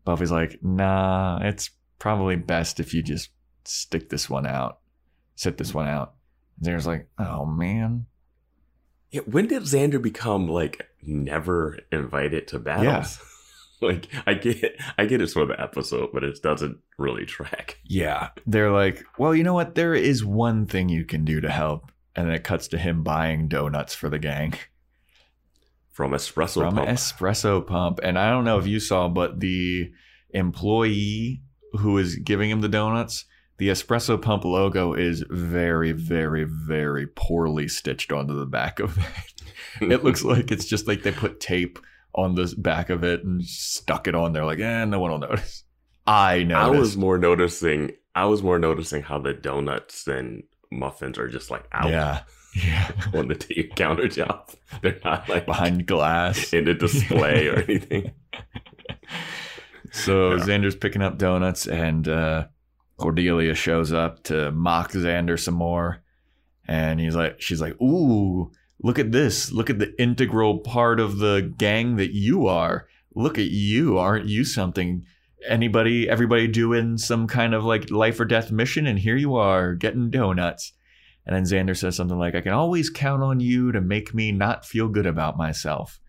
Buffy's 0.04 0.32
like, 0.32 0.58
"Nah, 0.62 1.38
it's 1.42 1.70
probably 1.98 2.36
best 2.36 2.80
if 2.80 2.92
you 2.92 3.02
just 3.02 3.30
stick 3.64 4.10
this 4.10 4.28
one 4.28 4.46
out, 4.46 4.80
sit 5.36 5.56
this 5.56 5.72
one 5.72 5.86
out." 5.86 6.14
And 6.58 6.66
Xander's 6.66 6.86
like, 6.86 7.08
"Oh 7.18 7.44
man, 7.46 8.06
Yeah, 9.10 9.20
when 9.22 9.46
did 9.46 9.62
Xander 9.62 10.02
become 10.02 10.48
like 10.48 10.88
never 11.00 11.78
invited 11.92 12.48
to 12.48 12.58
battles? 12.58 13.18
Like 13.84 14.08
I 14.26 14.34
get 14.34 14.80
I 14.98 15.06
get 15.06 15.20
it's 15.22 15.32
for 15.32 15.46
the 15.46 15.60
episode, 15.60 16.10
but 16.12 16.24
it 16.24 16.40
doesn't 16.42 16.78
really 16.98 17.26
track. 17.26 17.78
yeah." 17.84 18.30
They're 18.46 18.70
like, 18.72 19.04
"Well, 19.18 19.34
you 19.34 19.42
know 19.44 19.54
what? 19.54 19.74
There 19.74 19.94
is 19.94 20.24
one 20.24 20.66
thing 20.66 20.88
you 20.88 21.04
can 21.04 21.24
do 21.24 21.40
to 21.40 21.50
help." 21.50 21.90
And 22.16 22.28
then 22.28 22.34
it 22.34 22.44
cuts 22.44 22.68
to 22.68 22.78
him 22.78 23.02
buying 23.02 23.48
donuts 23.48 23.94
for 23.94 24.08
the 24.08 24.18
gang. 24.20 24.54
From 25.90 26.12
espresso 26.12 26.62
from 26.62 26.74
pump. 26.74 26.88
espresso 26.88 27.64
pump 27.64 28.00
and 28.02 28.18
i 28.18 28.28
don't 28.28 28.44
know 28.44 28.58
if 28.58 28.66
you 28.66 28.80
saw 28.80 29.08
but 29.08 29.38
the 29.38 29.92
employee 30.30 31.40
who 31.74 31.98
is 31.98 32.16
giving 32.16 32.50
him 32.50 32.62
the 32.62 32.68
donuts 32.68 33.26
the 33.58 33.68
espresso 33.68 34.20
pump 34.20 34.44
logo 34.44 34.92
is 34.92 35.24
very 35.30 35.92
very 35.92 36.42
very 36.42 37.06
poorly 37.06 37.68
stitched 37.68 38.10
onto 38.10 38.36
the 38.36 38.44
back 38.44 38.80
of 38.80 38.98
it 38.98 39.42
it 39.92 40.02
looks 40.02 40.24
like 40.24 40.50
it's 40.50 40.64
just 40.64 40.88
like 40.88 41.04
they 41.04 41.12
put 41.12 41.38
tape 41.38 41.78
on 42.14 42.34
the 42.34 42.54
back 42.58 42.90
of 42.90 43.02
it 43.04 43.24
and 43.24 43.44
stuck 43.44 44.06
it 44.06 44.14
on 44.14 44.32
there 44.32 44.44
like 44.44 44.58
eh 44.60 44.84
no 44.84 45.00
one 45.00 45.10
will 45.10 45.18
notice 45.18 45.64
i 46.06 46.42
know. 46.42 46.56
I 46.56 46.68
was 46.68 46.96
more 46.96 47.18
noticing 47.18 47.92
I 48.14 48.26
was 48.26 48.42
more 48.42 48.58
noticing 48.58 49.02
how 49.02 49.18
the 49.18 49.32
donuts 49.34 50.06
and 50.06 50.42
muffins 50.70 51.18
are 51.18 51.28
just 51.28 51.50
like 51.50 51.66
out 51.72 51.90
yeah 51.90 52.22
yeah 52.54 52.92
on 53.14 53.26
the 53.28 53.34
tea 53.34 53.70
countertop. 53.74 54.54
They're 54.82 55.00
not 55.04 55.28
like 55.28 55.44
behind 55.46 55.86
glass 55.86 56.52
in 56.52 56.68
a 56.68 56.74
display 56.74 57.48
or 57.48 57.58
anything. 57.58 58.12
So 59.92 60.34
Yeah. 60.34 60.44
Xander's 60.44 60.74
picking 60.74 61.02
up 61.02 61.18
donuts, 61.18 61.66
and 61.68 62.08
uh, 62.08 62.46
Cordelia 62.96 63.54
shows 63.54 63.92
up 63.92 64.24
to 64.24 64.50
mock 64.50 64.90
Xander 64.92 65.38
some 65.38 65.54
more. 65.54 66.02
And 66.66 66.98
he's 66.98 67.14
like, 67.14 67.40
she's 67.40 67.60
like, 67.60 67.80
"Ooh, 67.80 68.50
look 68.82 68.98
at 68.98 69.12
this! 69.12 69.52
Look 69.52 69.70
at 69.70 69.78
the 69.78 70.00
integral 70.00 70.58
part 70.58 71.00
of 71.00 71.18
the 71.18 71.52
gang 71.56 71.96
that 71.96 72.12
you 72.14 72.46
are. 72.46 72.86
Look 73.14 73.38
at 73.38 73.50
you! 73.50 73.98
Aren't 73.98 74.26
you 74.26 74.44
something? 74.44 75.04
Anybody, 75.48 76.08
everybody 76.08 76.48
doing 76.48 76.96
some 76.98 77.26
kind 77.26 77.54
of 77.54 77.64
like 77.64 77.90
life 77.90 78.18
or 78.18 78.24
death 78.24 78.50
mission, 78.50 78.86
and 78.86 78.98
here 78.98 79.16
you 79.16 79.34
are 79.36 79.74
getting 79.74 80.10
donuts." 80.10 80.72
And 81.26 81.34
then 81.34 81.44
Xander 81.44 81.76
says 81.76 81.96
something 81.96 82.18
like, 82.18 82.34
"I 82.34 82.40
can 82.40 82.52
always 82.52 82.90
count 82.90 83.22
on 83.22 83.40
you 83.40 83.72
to 83.72 83.80
make 83.80 84.14
me 84.14 84.32
not 84.32 84.64
feel 84.66 84.88
good 84.88 85.06
about 85.06 85.36
myself, 85.36 86.00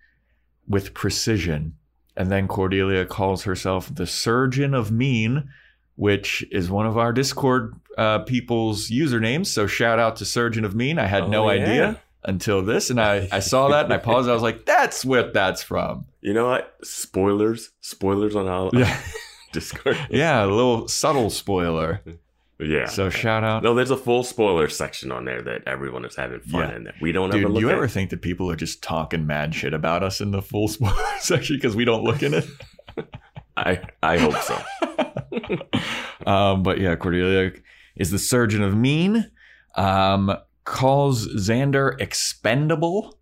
with 0.68 0.94
precision." 0.94 1.74
And 2.18 2.32
then 2.32 2.48
Cordelia 2.48 3.06
calls 3.06 3.44
herself 3.44 3.94
the 3.94 4.08
surgeon 4.08 4.74
of 4.74 4.90
mean, 4.92 5.50
which 5.96 6.46
is 6.52 6.70
one 6.70 6.86
of 6.86 6.98
our 6.98 7.12
Discord 7.12 7.76
uh, 7.98 8.20
people's 8.20 8.90
usernames. 8.90 9.48
So 9.48 9.68
shout 9.68 10.00
out 10.00 10.16
to 10.18 10.26
Surgeon 10.26 10.66
of 10.66 10.76
Mean. 10.76 10.98
I 11.00 11.08
had 11.08 11.24
Oh, 11.24 11.28
no 11.28 11.52
yeah. 11.52 11.62
idea 11.64 12.02
until 12.28 12.62
this, 12.64 12.90
and 12.90 13.00
I, 13.00 13.28
I 13.32 13.40
saw 13.40 13.70
that 13.70 13.86
and 13.86 13.94
I 13.94 13.98
paused. 13.98 14.30
I 14.30 14.34
was 14.34 14.42
like, 14.42 14.66
"That's 14.66 15.06
what 15.06 15.34
that's 15.34 15.62
from." 15.64 16.06
You 16.22 16.34
know 16.34 16.48
what? 16.48 16.76
Spoilers. 16.84 17.72
Spoilers 17.82 18.36
on 18.36 18.48
our 18.48 18.70
Yeah, 18.74 19.00
Discord. 19.54 19.98
yeah, 20.10 20.44
a 20.44 20.48
little 20.48 20.88
subtle 20.88 21.30
spoiler. 21.30 22.02
Yeah. 22.60 22.86
So 22.88 23.10
shout 23.10 23.44
out. 23.44 23.64
no, 23.64 23.76
there's 23.76 23.92
a 23.92 23.98
full 23.98 24.24
spoiler 24.24 24.70
section 24.70 25.12
on 25.12 25.26
there 25.26 25.42
that 25.42 25.64
everyone 25.68 26.06
is 26.06 26.16
having 26.16 26.40
fun 26.40 26.70
Yeah. 26.70 26.76
in. 26.78 26.84
That 26.86 26.96
we 27.02 27.12
don't 27.12 27.30
ever 27.32 27.42
Dude, 27.44 27.52
look 27.52 27.62
you 27.62 27.70
at. 27.70 27.76
ever 27.76 27.88
think 27.90 28.12
that 28.12 28.22
people 28.22 28.50
are 28.50 28.56
just 28.56 28.82
talking 28.82 29.28
mad 29.28 29.54
shit 29.54 29.74
about 29.74 30.04
us 30.04 30.22
in 30.22 30.32
the 30.32 30.42
full 30.42 30.68
spoiler 30.70 30.96
section 31.20 31.58
because 31.58 31.76
we 31.76 31.84
don't 31.86 32.04
look 32.04 32.24
in 32.24 32.34
it? 32.34 32.46
I 33.58 33.82
I 34.02 34.18
hope 34.18 34.38
so. 34.38 34.58
um, 36.26 36.64
but 36.64 36.80
yeah, 36.80 36.96
Cordelia 36.96 37.52
is 37.96 38.12
the 38.12 38.20
surgeon 38.20 38.64
of 38.64 38.76
mean. 38.76 39.30
Um, 39.76 40.36
calls 40.66 41.28
Xander 41.28 42.00
expendable. 42.02 43.18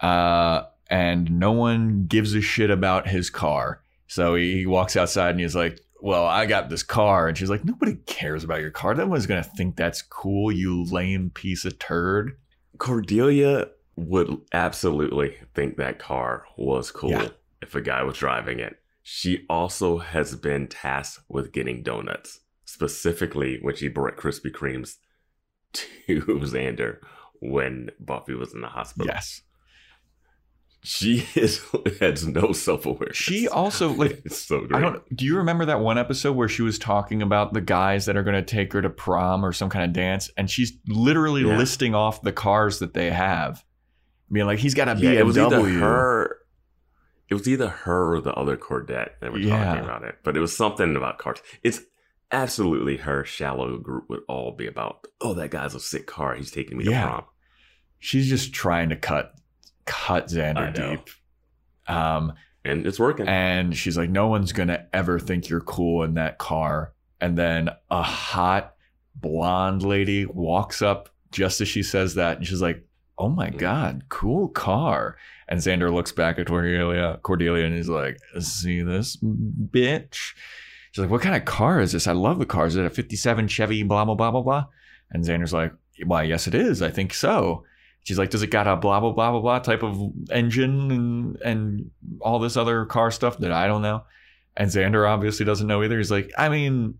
Uh, 0.00 0.64
and 0.90 1.30
no 1.38 1.52
one 1.52 2.06
gives 2.06 2.34
a 2.34 2.40
shit 2.40 2.70
about 2.70 3.08
his 3.08 3.30
car. 3.30 3.82
So 4.06 4.34
he, 4.34 4.66
walks 4.66 4.96
outside 4.96 5.30
and 5.30 5.40
he's 5.40 5.54
like, 5.56 5.80
Well, 6.00 6.26
I 6.26 6.46
got 6.46 6.68
this 6.68 6.82
car. 6.82 7.28
And 7.28 7.36
she's 7.38 7.50
like, 7.50 7.64
Nobody 7.64 7.96
cares 8.06 8.44
about 8.44 8.60
your 8.60 8.70
car. 8.70 8.94
No 8.94 9.06
one's 9.06 9.26
going 9.26 9.42
to 9.42 9.50
think 9.50 9.76
that's 9.76 10.02
cool, 10.02 10.50
you 10.52 10.84
lame 10.84 11.30
piece 11.30 11.64
of 11.64 11.78
turd. 11.78 12.32
Cordelia 12.78 13.68
would 13.96 14.38
absolutely 14.52 15.36
think 15.54 15.76
that 15.76 15.98
car 15.98 16.44
was 16.56 16.90
cool 16.90 17.10
Yeah. 17.10 17.28
if 17.60 17.74
a 17.74 17.80
guy 17.80 18.02
was 18.02 18.18
driving 18.18 18.58
it. 18.58 18.76
She 19.02 19.44
also 19.48 19.98
has 19.98 20.34
been 20.36 20.68
tasked 20.68 21.24
with 21.28 21.52
getting 21.52 21.82
donuts, 21.82 22.40
specifically 22.64 23.58
when 23.62 23.76
she 23.76 23.88
brought 23.88 24.16
Krispy 24.16 24.50
Kremes 24.50 24.96
to 25.72 25.88
Xander 26.08 26.98
when 27.40 27.90
Buffy 28.00 28.34
was 28.34 28.54
in 28.54 28.60
the 28.60 28.68
hospital. 28.68 29.06
Yes. 29.12 29.42
She 30.84 31.24
is 31.36 31.64
has 32.00 32.26
no 32.26 32.52
self 32.52 32.86
awareness. 32.86 33.16
She 33.16 33.46
also, 33.46 33.92
like, 33.92 34.20
it's 34.24 34.38
so 34.38 34.60
great. 34.66 34.72
I 34.74 34.80
don't. 34.80 35.16
Do 35.16 35.24
you 35.24 35.36
remember 35.36 35.64
that 35.66 35.78
one 35.80 35.96
episode 35.96 36.32
where 36.32 36.48
she 36.48 36.62
was 36.62 36.76
talking 36.78 37.22
about 37.22 37.52
the 37.52 37.60
guys 37.60 38.06
that 38.06 38.16
are 38.16 38.24
going 38.24 38.34
to 38.34 38.42
take 38.42 38.72
her 38.72 38.82
to 38.82 38.90
prom 38.90 39.44
or 39.44 39.52
some 39.52 39.70
kind 39.70 39.84
of 39.84 39.92
dance, 39.92 40.28
and 40.36 40.50
she's 40.50 40.72
literally 40.88 41.42
Yeah. 41.42 41.56
listing 41.56 41.94
off 41.94 42.22
the 42.22 42.32
cars 42.32 42.80
that 42.80 42.94
they 42.94 43.10
have, 43.10 43.64
being 44.30 44.46
like, 44.46 44.58
"He's 44.58 44.74
got 44.74 44.88
a 44.88 45.00
Yeah, 45.00 45.12
BMW." 45.14 45.18
it 45.18 45.26
was 45.26 45.38
either 45.38 45.62
her. 45.78 46.36
It 47.28 47.34
was 47.34 47.48
either 47.48 47.68
her 47.68 48.14
or 48.16 48.20
the 48.20 48.32
other 48.34 48.56
Cordette 48.56 49.20
that 49.20 49.30
were 49.32 49.38
Yeah. 49.38 49.64
talking 49.64 49.84
about 49.84 50.02
it, 50.02 50.16
but 50.24 50.36
it 50.36 50.40
was 50.40 50.54
something 50.56 50.96
about 50.96 51.18
cars. 51.18 51.38
It's 51.62 51.80
absolutely 52.32 52.96
her 52.98 53.24
shallow 53.24 53.76
group 53.78 54.08
would 54.08 54.20
all 54.28 54.52
be 54.52 54.66
about. 54.66 55.06
Oh, 55.20 55.34
that 55.34 55.50
guy's 55.50 55.74
a 55.74 55.80
sick 55.80 56.06
car. 56.06 56.34
He's 56.34 56.50
taking 56.50 56.78
me 56.78 56.84
to 56.84 56.90
prom. 56.90 57.24
She's 57.98 58.28
just 58.28 58.52
trying 58.52 58.88
to 58.88 58.96
cut 58.96 59.34
cut 59.86 60.26
Xander 60.28 60.74
deep. 60.74 61.08
Um, 61.86 62.32
and 62.64 62.86
it's 62.86 62.98
working. 62.98 63.26
and 63.28 63.76
she's 63.76 63.96
like, 63.96 64.10
"No 64.10 64.28
one's 64.28 64.52
gonna 64.52 64.86
ever 64.92 65.18
think 65.18 65.48
you're 65.48 65.60
cool 65.60 66.02
in 66.04 66.14
that 66.14 66.38
car." 66.38 66.92
And 67.20 67.36
then 67.38 67.70
a 67.90 68.02
hot 68.02 68.74
blonde 69.14 69.82
lady 69.84 70.26
walks 70.26 70.80
up 70.82 71.08
just 71.30 71.60
as 71.60 71.68
she 71.68 71.82
says 71.82 72.14
that, 72.14 72.38
and 72.38 72.46
she's 72.46 72.62
like, 72.62 72.84
"Oh 73.18 73.28
my 73.28 73.50
Mm. 73.50 73.58
god, 73.58 74.04
cool 74.08 74.48
car!" 74.48 75.16
And 75.48 75.60
Xander 75.60 75.92
looks 75.92 76.12
back 76.12 76.38
at 76.38 76.46
Cordelia, 76.46 77.18
Cordelia, 77.22 77.64
and 77.66 77.74
he's 77.74 77.88
like, 77.88 78.18
"See 78.40 78.82
this 78.82 79.16
bitch?" 79.16 80.34
She's 80.92 81.00
like, 81.02 81.10
"What 81.10 81.22
kind 81.22 81.34
of 81.34 81.44
car 81.46 81.80
is 81.80 81.92
this? 81.92 82.06
I 82.06 82.12
love 82.12 82.38
the 82.38 82.46
car. 82.46 82.66
Is 82.66 82.76
it 82.76 82.84
a 82.84 82.90
'57 82.90 83.48
Chevy? 83.48 83.82
Blah 83.82 84.04
blah 84.04 84.14
blah 84.14 84.30
blah 84.30 84.42
blah." 84.42 84.66
And 85.10 85.24
Xander's 85.24 85.52
like, 85.52 85.72
"Why, 86.04 86.22
yes, 86.22 86.46
it 86.46 86.54
is. 86.54 86.82
I 86.82 86.90
think 86.90 87.14
so." 87.14 87.64
She's 88.04 88.18
like, 88.18 88.30
"Does 88.30 88.42
it 88.42 88.48
got 88.48 88.66
a 88.66 88.76
blah 88.76 89.00
blah 89.00 89.12
blah 89.12 89.30
blah 89.32 89.40
blah 89.40 89.58
type 89.60 89.82
of 89.82 89.98
engine 90.30 90.90
and 90.90 91.36
and 91.42 91.90
all 92.20 92.38
this 92.38 92.56
other 92.56 92.84
car 92.84 93.10
stuff 93.10 93.38
that 93.38 93.52
I 93.52 93.66
don't 93.66 93.82
know?" 93.82 94.04
And 94.54 94.70
Xander 94.70 95.08
obviously 95.08 95.46
doesn't 95.46 95.66
know 95.66 95.82
either. 95.82 95.96
He's 95.96 96.10
like, 96.10 96.30
"I 96.36 96.50
mean, 96.50 96.98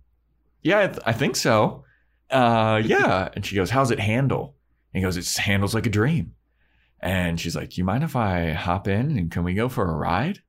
yeah, 0.62 0.80
I, 0.80 0.86
th- 0.86 1.02
I 1.04 1.12
think 1.12 1.36
so. 1.36 1.84
Uh, 2.30 2.80
yeah." 2.86 3.28
And 3.34 3.44
she 3.44 3.56
goes, 3.56 3.68
"How's 3.70 3.90
it 3.90 4.00
handle?" 4.00 4.56
And 4.94 5.00
he 5.00 5.04
goes, 5.04 5.18
"It 5.18 5.28
handles 5.42 5.74
like 5.74 5.86
a 5.86 5.90
dream." 5.90 6.34
And 7.00 7.38
she's 7.38 7.56
like, 7.56 7.76
"You 7.76 7.84
mind 7.84 8.04
if 8.04 8.16
I 8.16 8.52
hop 8.52 8.88
in 8.88 9.18
and 9.18 9.30
can 9.30 9.44
we 9.44 9.52
go 9.52 9.68
for 9.68 9.86
a 9.86 9.94
ride?" 9.94 10.40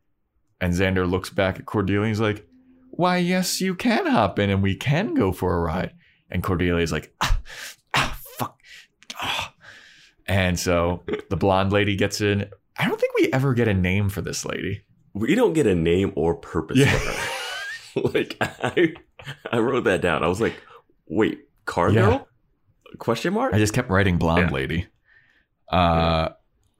And 0.61 0.73
Xander 0.73 1.09
looks 1.09 1.29
back 1.29 1.59
at 1.59 1.65
Cordelia. 1.65 2.01
and 2.03 2.07
He's 2.07 2.21
like, 2.21 2.47
"Why, 2.95 3.17
yes, 3.17 3.59
you 3.61 3.75
can 3.75 4.05
hop 4.05 4.37
in 4.39 4.49
and 4.49 4.61
we 4.63 4.75
can 4.75 5.13
go 5.13 5.31
for 5.31 5.55
a 5.55 5.59
ride." 5.61 5.93
And 6.29 6.43
Cordelia's 6.43 6.91
like, 6.91 7.13
"Ah, 7.21 7.39
ah 7.95 8.17
fuck." 8.37 8.59
Ah. 9.21 9.53
And 10.27 10.59
so 10.59 11.03
the 11.29 11.35
blonde 11.37 11.71
lady 11.73 11.95
gets 11.95 12.21
in. 12.21 12.47
I 12.77 12.87
don't 12.87 12.99
think 12.99 13.13
we 13.15 13.31
ever 13.33 13.53
get 13.53 13.67
a 13.67 13.73
name 13.73 14.09
for 14.09 14.21
this 14.21 14.45
lady. 14.45 14.83
we 15.13 15.35
don't 15.35 15.53
get 15.53 15.67
a 15.67 15.75
name 15.75 16.11
or 16.15 16.33
purpose 16.33 16.77
Yeah. 16.79 16.91
for 16.97 18.01
her. 18.01 18.09
like 18.13 18.35
I, 18.41 18.93
I 19.51 19.59
wrote 19.59 19.83
that 19.83 20.01
down. 20.01 20.23
I 20.23 20.27
was 20.27 20.41
like, 20.41 20.55
wait, 21.07 21.41
car 21.65 21.91
Yeah. 21.91 22.01
girl? 22.01 22.27
Question 22.97 23.33
mark? 23.33 23.53
I 23.53 23.59
just 23.59 23.73
kept 23.73 23.89
writing 23.91 24.17
blonde 24.17 24.49
Yeah. 24.49 24.55
lady. 24.55 24.87
Uh, 25.69 26.29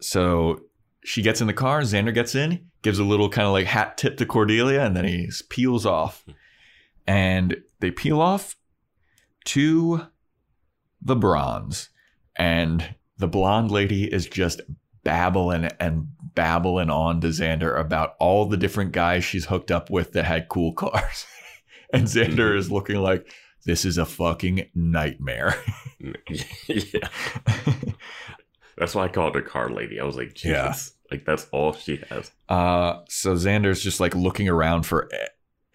so 0.02 0.62
she 1.04 1.22
gets 1.22 1.42
in 1.42 1.48
the 1.48 1.54
car. 1.54 1.82
Xander 1.82 2.13
gets 2.13 2.36
in, 2.36 2.70
gives 2.82 3.00
a 3.00 3.04
little 3.04 3.30
kind 3.30 3.48
of 3.48 3.54
like 3.54 3.66
hat 3.66 3.98
tip 3.98 4.18
to 4.18 4.26
Cordelia, 4.26 4.82
and 4.84 4.96
then 4.96 5.06
he 5.06 5.30
peels 5.50 5.86
off. 5.86 6.24
Hmm. 6.26 6.32
And 7.06 7.58
they 7.80 7.92
peel 7.92 8.22
off 8.22 8.56
to 9.46 10.08
the 11.02 11.18
bronze, 11.18 11.89
and 12.38 12.96
the 13.18 13.28
blonde 13.28 13.72
lady 13.72 14.06
is 14.06 14.26
just 14.26 14.62
babbling 15.04 15.66
and 15.80 16.08
babbling 16.34 16.89
on 16.89 17.22
to 17.22 17.28
Xander 17.28 17.78
about 17.78 18.16
all 18.20 18.46
the 18.46 18.58
different 18.58 18.94
guys 18.94 19.24
she's 19.24 19.46
hooked 19.46 19.70
up 19.70 19.89
with 19.89 20.13
that 20.13 20.26
had 20.26 20.50
cool 20.50 20.74
cars. 20.74 21.26
and 21.94 22.06
Xander 22.06 22.36
mm-hmm. 22.36 22.58
is 22.58 22.72
looking 22.72 22.98
like 22.98 23.28
this 23.66 23.86
is 23.86 23.98
a 23.98 24.06
fucking 24.06 24.70
nightmare. 24.74 25.56
yeah. 26.00 27.08
That's 28.78 28.96
why 28.96 29.06
I 29.06 29.08
called 29.08 29.36
her 29.36 29.42
car 29.42 29.70
lady. 29.70 30.00
I 30.00 30.04
was 30.04 30.16
like, 30.16 30.34
Jesus. 30.34 30.92
Like 31.13 31.26
that's 31.26 31.47
all 31.52 31.73
she 31.73 32.02
has. 32.10 32.32
Uh, 32.49 33.02
so 33.08 33.36
Xander's 33.36 33.84
just 33.84 33.99
like 33.99 34.15
looking 34.15 34.49
around 34.49 34.88
for 34.88 35.08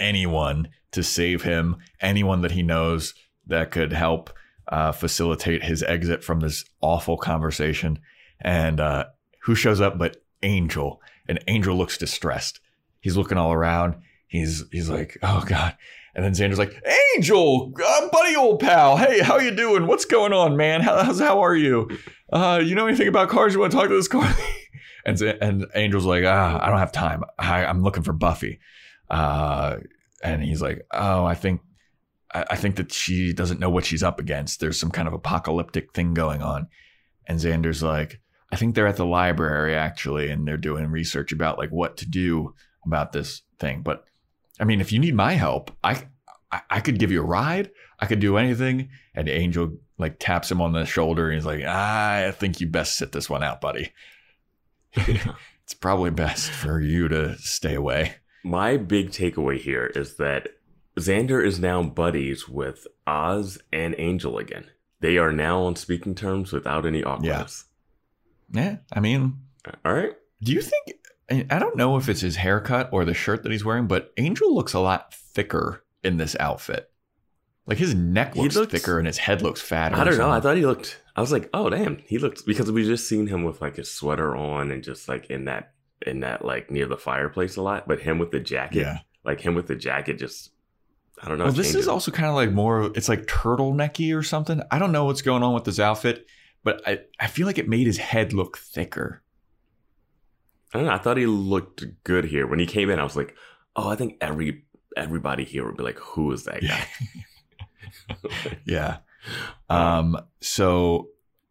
anyone 0.01 0.68
to 0.90 1.05
save 1.05 1.42
him, 1.42 1.77
anyone 2.01 2.40
that 2.40 2.51
he 2.51 2.64
knows 2.64 3.14
that 3.46 3.70
could 3.70 3.92
help 3.92 4.31
uh, 4.66 4.90
facilitate 4.90 5.62
his 5.62 5.85
exit 5.85 6.24
from 6.24 6.40
this 6.40 6.64
awful 6.81 7.16
conversation. 7.16 8.01
And 8.40 8.81
uh, 8.81 9.05
who 9.42 9.55
shows 9.55 9.81
up 9.81 9.96
but 9.96 10.16
Angel? 10.42 11.01
And 11.29 11.38
Angel 11.46 11.77
looks 11.77 11.96
distressed. 11.96 12.59
He's 12.98 13.16
looking 13.16 13.38
all 13.38 13.53
around. 13.53 13.94
He's 14.27 14.64
he's 14.72 14.90
like, 14.90 15.18
oh 15.22 15.44
god. 15.46 15.77
And 16.16 16.24
then 16.24 16.33
Xander's 16.33 16.59
like, 16.59 16.83
Angel, 17.14 17.72
uh, 17.87 18.09
buddy, 18.09 18.35
old 18.35 18.59
pal. 18.59 18.96
Hey, 18.96 19.20
how 19.20 19.38
you 19.38 19.55
doing? 19.55 19.87
What's 19.87 20.05
going 20.05 20.33
on, 20.33 20.57
man? 20.57 20.81
How, 20.81 21.05
how 21.14 21.40
are 21.44 21.55
you? 21.55 21.88
Uh, 22.33 22.61
you 22.61 22.74
know 22.74 22.88
anything 22.88 23.07
about 23.07 23.29
cars? 23.29 23.55
You 23.55 23.61
want 23.61 23.70
to 23.70 23.79
talk 23.79 23.87
to 23.87 23.94
this 23.94 24.09
car? 24.09 24.29
And 25.09 25.23
and 25.23 25.66
Angel's 25.75 26.05
like, 26.05 26.25
ah, 26.27 26.59
I 26.62 26.68
don't 26.68 26.79
have 26.79 26.92
time. 26.92 27.25
I, 27.38 27.64
I'm 27.64 27.83
looking 27.83 28.03
for 28.03 28.12
Buffy. 28.12 28.61
Uh, 29.09 29.79
and 30.23 30.42
he's 30.42 30.61
like, 30.61 30.87
oh, 30.92 31.25
I 31.25 31.35
think, 31.35 31.62
I, 32.35 32.44
I 32.51 32.57
think 32.57 32.77
that 32.77 32.92
she 32.92 33.33
doesn't 33.33 33.59
know 33.59 33.71
what 33.71 33.87
she's 33.87 34.03
up 34.03 34.21
against. 34.21 34.61
There's 34.61 34.79
some 34.79 34.90
kind 34.90 35.09
of 35.09 35.14
apocalyptic 35.14 35.94
thing 35.94 36.12
going 36.12 36.42
on. 36.42 36.68
And 37.27 37.38
Xander's 37.38 37.83
like, 37.83 38.21
I 38.53 38.57
think 38.57 38.75
they're 38.75 38.87
at 38.87 38.97
the 38.97 39.07
library 39.07 39.75
actually, 39.75 40.29
and 40.29 40.47
they're 40.47 40.59
doing 40.59 40.87
research 40.88 41.33
about 41.33 41.57
like 41.57 41.71
what 41.71 41.97
to 41.99 42.07
do 42.07 42.55
about 42.85 43.12
this 43.12 43.40
thing. 43.59 43.81
But 43.83 44.05
I 44.61 44.64
mean, 44.64 44.83
if 44.83 44.92
you 44.92 44.99
need 44.99 45.14
my 45.14 45.33
help, 45.33 45.71
I, 45.83 46.03
I, 46.53 46.61
I 46.68 46.81
could 46.81 46.99
give 46.99 47.11
you 47.11 47.23
a 47.23 47.27
ride. 47.27 47.71
I 47.99 48.05
could 48.05 48.21
do 48.21 48.37
anything. 48.37 48.90
And 49.14 49.27
Angel 49.27 49.73
like 49.97 50.18
taps 50.18 50.51
him 50.51 50.61
on 50.61 50.73
the 50.73 50.85
shoulder, 50.85 51.27
and 51.27 51.35
he's 51.35 51.47
like, 51.47 51.64
I 51.64 52.31
think 52.33 52.61
you 52.61 52.66
best 52.66 52.99
sit 52.99 53.12
this 53.12 53.31
one 53.31 53.42
out, 53.42 53.62
buddy 53.62 53.92
it's 55.64 55.74
probably 55.74 56.11
best 56.11 56.51
for 56.51 56.81
you 56.81 57.09
to 57.09 57.37
stay 57.38 57.74
away. 57.74 58.14
My 58.44 58.77
big 58.77 59.11
takeaway 59.11 59.59
here 59.59 59.87
is 59.87 60.16
that 60.16 60.48
Xander 60.96 61.44
is 61.44 61.61
now 61.61 61.83
buddies 61.83 62.48
with 62.48 62.87
Oz 63.07 63.59
and 63.72 63.94
Angel 63.98 64.38
again. 64.38 64.66
They 65.01 65.18
are 65.18 65.33
now 65.33 65.62
on 65.62 65.77
speaking 65.77 66.14
terms 66.14 66.53
without 66.53 66.85
any 66.87 67.05
awkwardness. 67.05 67.66
Yeah, 68.51 68.77
I 68.92 69.01
mean, 69.01 69.38
All 69.85 69.92
right. 69.94 70.12
do 70.42 70.53
you 70.53 70.62
think? 70.62 70.96
I 71.31 71.46
I 71.51 71.59
don't 71.59 71.77
know 71.77 71.96
if 71.98 72.09
it's 72.09 72.22
his 72.22 72.37
haircut 72.37 72.88
or 72.92 73.05
the 73.05 73.14
shirt 73.14 73.42
that 73.42 73.53
he's 73.53 73.64
wearing, 73.64 73.87
but 73.87 74.12
Angel 74.16 74.53
looks 74.55 74.72
a 74.72 74.81
lot 74.81 75.12
thicker 75.14 75.85
in 76.03 76.16
this 76.16 76.35
outfit. 76.40 76.90
Like 77.66 77.79
his 77.79 77.94
neck 77.94 78.35
looks, 78.35 78.57
looks- 78.57 78.72
thicker 78.72 78.98
and 78.98 79.07
his 79.07 79.18
head 79.18 79.42
looks 79.42 79.61
fatter. 79.61 79.94
I 79.96 80.05
don't 80.05 80.16
know. 80.16 80.31
I 80.31 80.40
thought 80.40 80.57
he 80.57 80.64
looked. 80.64 81.01
I 81.18 81.20
was 81.20 81.33
like, 81.33 81.50
oh 81.52 81.68
damn, 81.68 81.98
he 81.98 82.16
looked 82.18 82.46
because 82.46 82.70
we 82.70 82.85
just 82.85 83.09
seen 83.09 83.26
him 83.26 83.42
with 83.42 83.61
like 83.61 83.74
his 83.74 83.90
sweater 83.90 84.37
on 84.37 84.70
and 84.70 84.85
just 84.85 85.09
like 85.09 85.26
in 85.26 85.46
that 85.46 85.72
in 86.07 86.20
that 86.20 86.44
like 86.44 86.70
near 86.70 86.87
the 86.87 86.96
fireplace 86.96 87.57
a 87.57 87.62
lot. 87.62 87.88
But 87.88 87.98
him 87.98 88.20
with 88.20 88.31
the 88.31 88.38
jacket, 88.38 88.83
Yeah, 88.83 88.98
like 89.24 89.40
him 89.40 89.57
with 89.57 89.66
the 89.66 89.74
jacket, 89.74 90.20
just 90.20 90.52
I 91.20 91.26
don't 91.26 91.38
know. 91.38 91.46
Well, 91.46 91.52
this 91.52 91.66
is 91.66 91.72
changes. 91.72 91.88
also 91.88 92.12
kind 92.12 92.28
of 92.28 92.37
like 92.37 92.52
more. 92.52 92.92
It's 92.94 93.09
like 93.09 93.26
turtlenecky 93.26 94.16
or 94.16 94.22
something. 94.22 94.62
I 94.70 94.78
don't 94.78 94.92
know 94.92 95.07
what's 95.07 95.20
going 95.20 95.42
on 95.42 95.54
with 95.54 95.64
this 95.64 95.81
outfit, 95.81 96.24
but 96.62 96.87
I 96.87 97.00
I 97.18 97.26
feel 97.26 97.48
like 97.48 97.59
it 97.59 97.68
made 97.68 97.88
his 97.88 97.98
head 97.98 98.33
look 98.33 98.57
thicker. 98.57 99.20
I 100.72 100.78
don't 100.78 100.87
know. 100.87 100.94
I 100.94 100.98
thought 100.98 101.16
he 101.16 101.26
looked 101.26 101.85
good 102.04 102.26
here 102.26 102.46
when 102.46 102.61
he 102.61 102.66
came 102.66 102.90
in. 102.90 103.00
I 103.00 103.02
was 103.02 103.16
like, 103.16 103.35
oh, 103.74 103.88
I 103.88 103.96
think 103.96 104.18
every 104.20 104.62
everybody 104.96 105.44
here 105.44 105.66
would 105.66 105.78
be 105.78 105.83
like, 105.83 105.98
who 105.98 106.31
is 106.31 106.44
that 106.44 106.62
guy? 106.62 106.87
Yeah. 108.64 108.98
Um. 109.68 110.16
So 110.40 111.09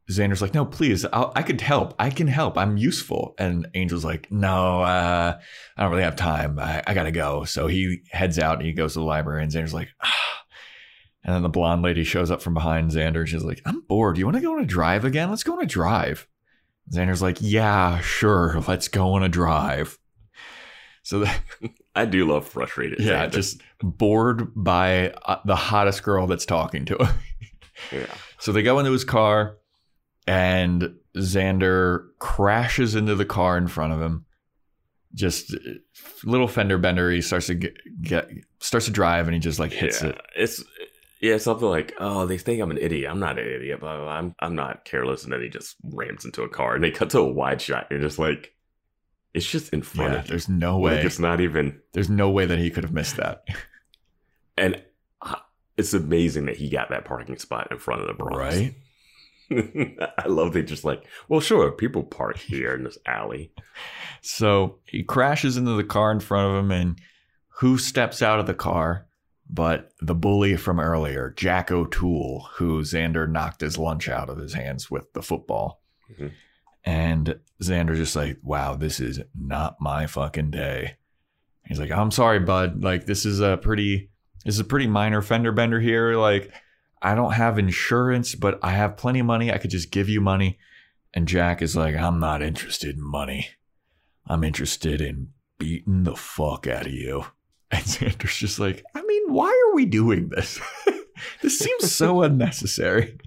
Xander's 0.10 0.42
like, 0.42 0.54
no, 0.54 0.66
please, 0.66 1.06
I'll, 1.12 1.34
I 1.36 1.44
could 1.44 1.60
help. 1.60 1.94
I 2.00 2.10
can 2.10 2.28
help. 2.28 2.58
I'm 2.58 2.78
useful. 2.78 3.36
And 3.38 3.68
Angel's 3.74 4.06
like, 4.06 4.32
no, 4.32 4.82
uh, 4.82 5.38
I 5.76 5.82
don't 5.82 5.92
really 5.92 6.04
have 6.04 6.16
time. 6.16 6.60
I, 6.60 6.82
I 6.88 6.94
gotta 6.94 7.12
go. 7.12 7.44
So 7.44 7.68
he 7.68 8.02
heads 8.12 8.40
out 8.40 8.58
and 8.58 8.66
he 8.66 8.74
goes 8.74 8.94
to 8.94 9.00
the 9.00 9.06
library. 9.06 9.44
And 9.44 9.52
Xander's 9.52 9.74
like, 9.74 9.90
ah. 10.02 10.44
And 11.24 11.36
then 11.36 11.42
the 11.42 11.50
blonde 11.50 11.82
lady 11.82 12.06
shows 12.06 12.32
up 12.32 12.42
from 12.42 12.54
behind 12.54 12.92
Xander. 12.92 13.28
She's 13.28 13.44
like, 13.44 13.62
I'm 13.66 13.82
bored. 13.82 14.18
You 14.18 14.26
want 14.26 14.38
to 14.38 14.42
go 14.42 14.54
on 14.54 14.64
a 14.64 14.66
drive 14.66 15.04
again? 15.04 15.30
Let's 15.30 15.44
go 15.44 15.54
on 15.54 15.62
a 15.62 15.66
drive. 15.66 16.26
Xander's 16.94 17.22
like, 17.22 17.38
yeah, 17.42 18.00
sure. 18.00 18.64
Let's 18.66 18.88
go 18.88 19.14
on 19.14 19.24
a 19.24 19.30
drive. 19.30 20.00
So 21.04 21.20
the, 21.20 21.36
I 21.96 22.06
do 22.06 22.26
love 22.26 22.48
frustrated. 22.48 23.02
yeah, 23.02 23.28
Xander. 23.28 23.32
just 23.32 23.62
bored 23.82 24.54
by 24.56 25.10
uh, 25.26 25.40
the 25.44 25.58
hottest 25.58 26.04
girl 26.04 26.28
that's 26.28 26.46
talking 26.46 26.86
to 26.86 26.96
him. 26.96 27.08
yeah. 27.92 28.06
So 28.40 28.52
they 28.52 28.64
go 28.64 28.80
into 28.80 28.92
his 28.92 29.04
car, 29.04 29.58
and 30.26 30.96
Xander 31.16 32.08
crashes 32.20 32.96
into 32.96 33.16
the 33.16 33.26
car 33.26 33.58
in 33.58 33.68
front 33.68 33.94
of 33.94 34.02
him. 34.02 34.26
Just 35.14 35.54
uh, 35.54 35.58
little 36.24 36.48
fender 36.48 36.78
bender. 36.78 37.10
He 37.12 37.22
starts 37.22 37.48
to 37.48 37.56
get, 37.56 37.78
get 38.02 38.30
starts 38.60 38.86
to 38.88 38.92
drive, 38.92 39.28
and 39.28 39.34
he 39.34 39.40
just 39.40 39.60
like 39.60 39.72
hits 39.72 40.02
yeah. 40.02 40.10
it. 40.10 40.22
It's 40.36 40.64
yeah, 41.20 41.38
something 41.38 41.68
like, 41.68 41.96
oh, 42.00 42.28
they 42.28 42.38
think 42.38 42.62
I'm 42.62 42.70
an 42.70 42.78
idiot. 42.78 43.10
I'm 43.10 43.20
not 43.20 43.40
an 43.40 43.48
idiot, 43.48 43.80
blah, 43.80 43.96
blah, 43.96 44.06
blah. 44.06 44.14
I'm 44.14 44.36
I'm 44.40 44.56
not 44.56 44.86
careless. 44.86 45.24
And 45.24 45.34
then 45.34 45.42
he 45.42 45.50
just 45.50 45.76
rams 45.84 46.26
into 46.26 46.44
a 46.44 46.50
car, 46.50 46.76
and 46.76 46.84
they 46.84 46.92
cut 46.92 47.10
to 47.12 47.20
a 47.20 47.32
wide 47.32 47.62
shot. 47.62 47.88
You're 47.90 48.02
just 48.02 48.20
like, 48.20 48.54
it's 49.34 49.50
just 49.50 49.74
in 49.74 49.82
front 49.82 50.14
Yeah, 50.14 50.20
of 50.20 50.28
there's 50.28 50.50
no 50.50 50.78
Like, 50.80 51.00
way. 51.00 51.02
it's 51.04 51.20
not 51.20 51.42
even. 51.42 51.80
There's 51.94 52.10
no 52.10 52.30
way 52.30 52.46
that 52.46 52.60
he 52.60 52.70
could 52.70 52.84
have 52.84 52.94
missed 52.94 53.16
that. 53.18 53.44
And 54.58 54.82
it's 55.78 55.94
amazing 55.94 56.46
that 56.46 56.58
he 56.58 56.70
got 56.70 56.90
that 56.90 57.06
parking 57.06 57.38
spot 57.38 57.68
in 57.72 57.80
front 57.80 58.02
of 58.02 58.08
the 58.08 58.14
Bronze. 58.14 58.38
Right? 58.38 58.76
I 60.18 60.28
love 60.28 60.54
they 60.54 60.64
just 60.64 60.84
like, 60.84 61.06
well, 61.30 61.40
sure, 61.40 61.72
people 61.72 62.04
park 62.04 62.38
here 62.38 62.76
in 62.76 62.84
this 62.84 62.98
alley. 63.06 63.52
So 64.22 64.80
he 64.86 65.04
crashes 65.04 65.56
into 65.56 65.74
the 65.74 65.84
car 65.84 66.12
in 66.12 66.20
front 66.20 66.52
of 66.54 66.64
him, 66.64 66.72
and 66.72 67.00
who 67.60 67.78
steps 67.78 68.22
out 68.22 68.40
of 68.40 68.48
the 68.48 68.54
car 68.54 69.08
but 69.50 69.92
the 70.02 70.16
bully 70.16 70.58
from 70.58 70.80
earlier, 70.80 71.34
Jack 71.36 71.72
O'Toole, 71.72 72.48
who 72.56 72.82
Xander 72.82 73.30
knocked 73.30 73.62
his 73.62 73.78
lunch 73.78 74.10
out 74.10 74.30
of 74.30 74.38
his 74.38 74.54
hands 74.54 74.92
with 74.92 75.12
the 75.14 75.22
football. 75.22 75.82
Mhm. 76.12 76.32
And 76.84 77.40
Xander's 77.62 77.98
just 77.98 78.16
like, 78.16 78.40
wow, 78.44 78.76
this 78.76 79.00
is 79.00 79.22
not 79.36 79.80
my 79.80 80.08
fucking 80.08 80.52
day. 80.52 80.96
He's 81.66 81.80
like, 81.80 81.92
I'm 81.92 82.12
sorry, 82.12 82.40
bud. 82.40 82.84
Like, 82.84 83.06
this 83.06 83.26
is 83.26 83.40
a 83.40 83.58
pretty, 83.58 84.10
this 84.48 84.56
is 84.56 84.62
a 84.62 84.64
pretty 84.64 84.88
minor 84.88 85.22
fender 85.22 85.52
bender 85.52 85.82
here. 85.82 86.16
Like, 86.16 86.54
I 87.02 87.16
don't 87.16 87.34
have 87.34 87.60
insurance, 87.60 88.34
but 88.34 88.58
I 88.64 88.72
have 88.72 88.96
plenty 88.96 89.20
of 89.20 89.26
money. 89.26 89.52
I 89.52 89.58
could 89.58 89.72
just 89.72 89.92
give 89.92 90.08
you 90.08 90.22
money. 90.22 90.58
And 91.14 91.28
Jack 91.28 91.62
is 91.62 91.76
like, 91.76 91.96
I'm 91.96 92.20
not 92.22 92.42
interested 92.42 92.96
in 92.96 93.04
money. 93.04 93.50
I'm 94.26 94.46
interested 94.46 95.02
in 95.02 95.34
beating 95.60 96.04
the 96.06 96.16
fuck 96.16 96.66
out 96.66 96.86
of 96.88 96.94
you. 96.94 97.26
And 97.70 97.84
Xander's 97.84 98.38
just 98.38 98.58
like, 98.60 98.82
I 98.96 99.02
mean, 99.02 99.24
why 99.34 99.50
are 99.50 99.76
we 99.76 99.86
doing 99.86 100.30
this? 100.30 100.58
this 101.42 101.60
seems 101.60 101.94
so 101.94 102.22
unnecessary. 102.24 103.18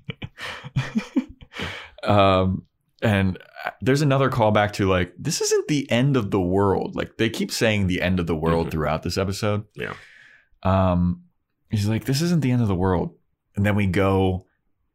um, 2.02 2.62
and 3.02 3.38
there's 3.82 4.00
another 4.02 4.30
callback 4.30 4.72
to 4.72 4.88
like, 4.88 5.12
this 5.18 5.42
isn't 5.42 5.68
the 5.68 5.90
end 5.90 6.16
of 6.16 6.30
the 6.30 6.40
world. 6.40 6.96
Like 6.96 7.18
they 7.18 7.28
keep 7.28 7.50
saying 7.50 7.86
the 7.86 8.00
end 8.00 8.18
of 8.18 8.26
the 8.26 8.34
world 8.34 8.68
Mhm. 8.68 8.70
throughout 8.70 9.02
this 9.02 9.18
episode. 9.18 9.64
Yeah. 9.74 9.92
Um, 10.62 11.22
he's 11.70 11.88
like, 11.88 12.04
this 12.04 12.20
isn't 12.22 12.40
the 12.40 12.50
end 12.50 12.62
of 12.62 12.68
the 12.68 12.74
world. 12.74 13.14
And 13.56 13.64
then 13.66 13.74
we 13.76 13.86
go 13.86 14.46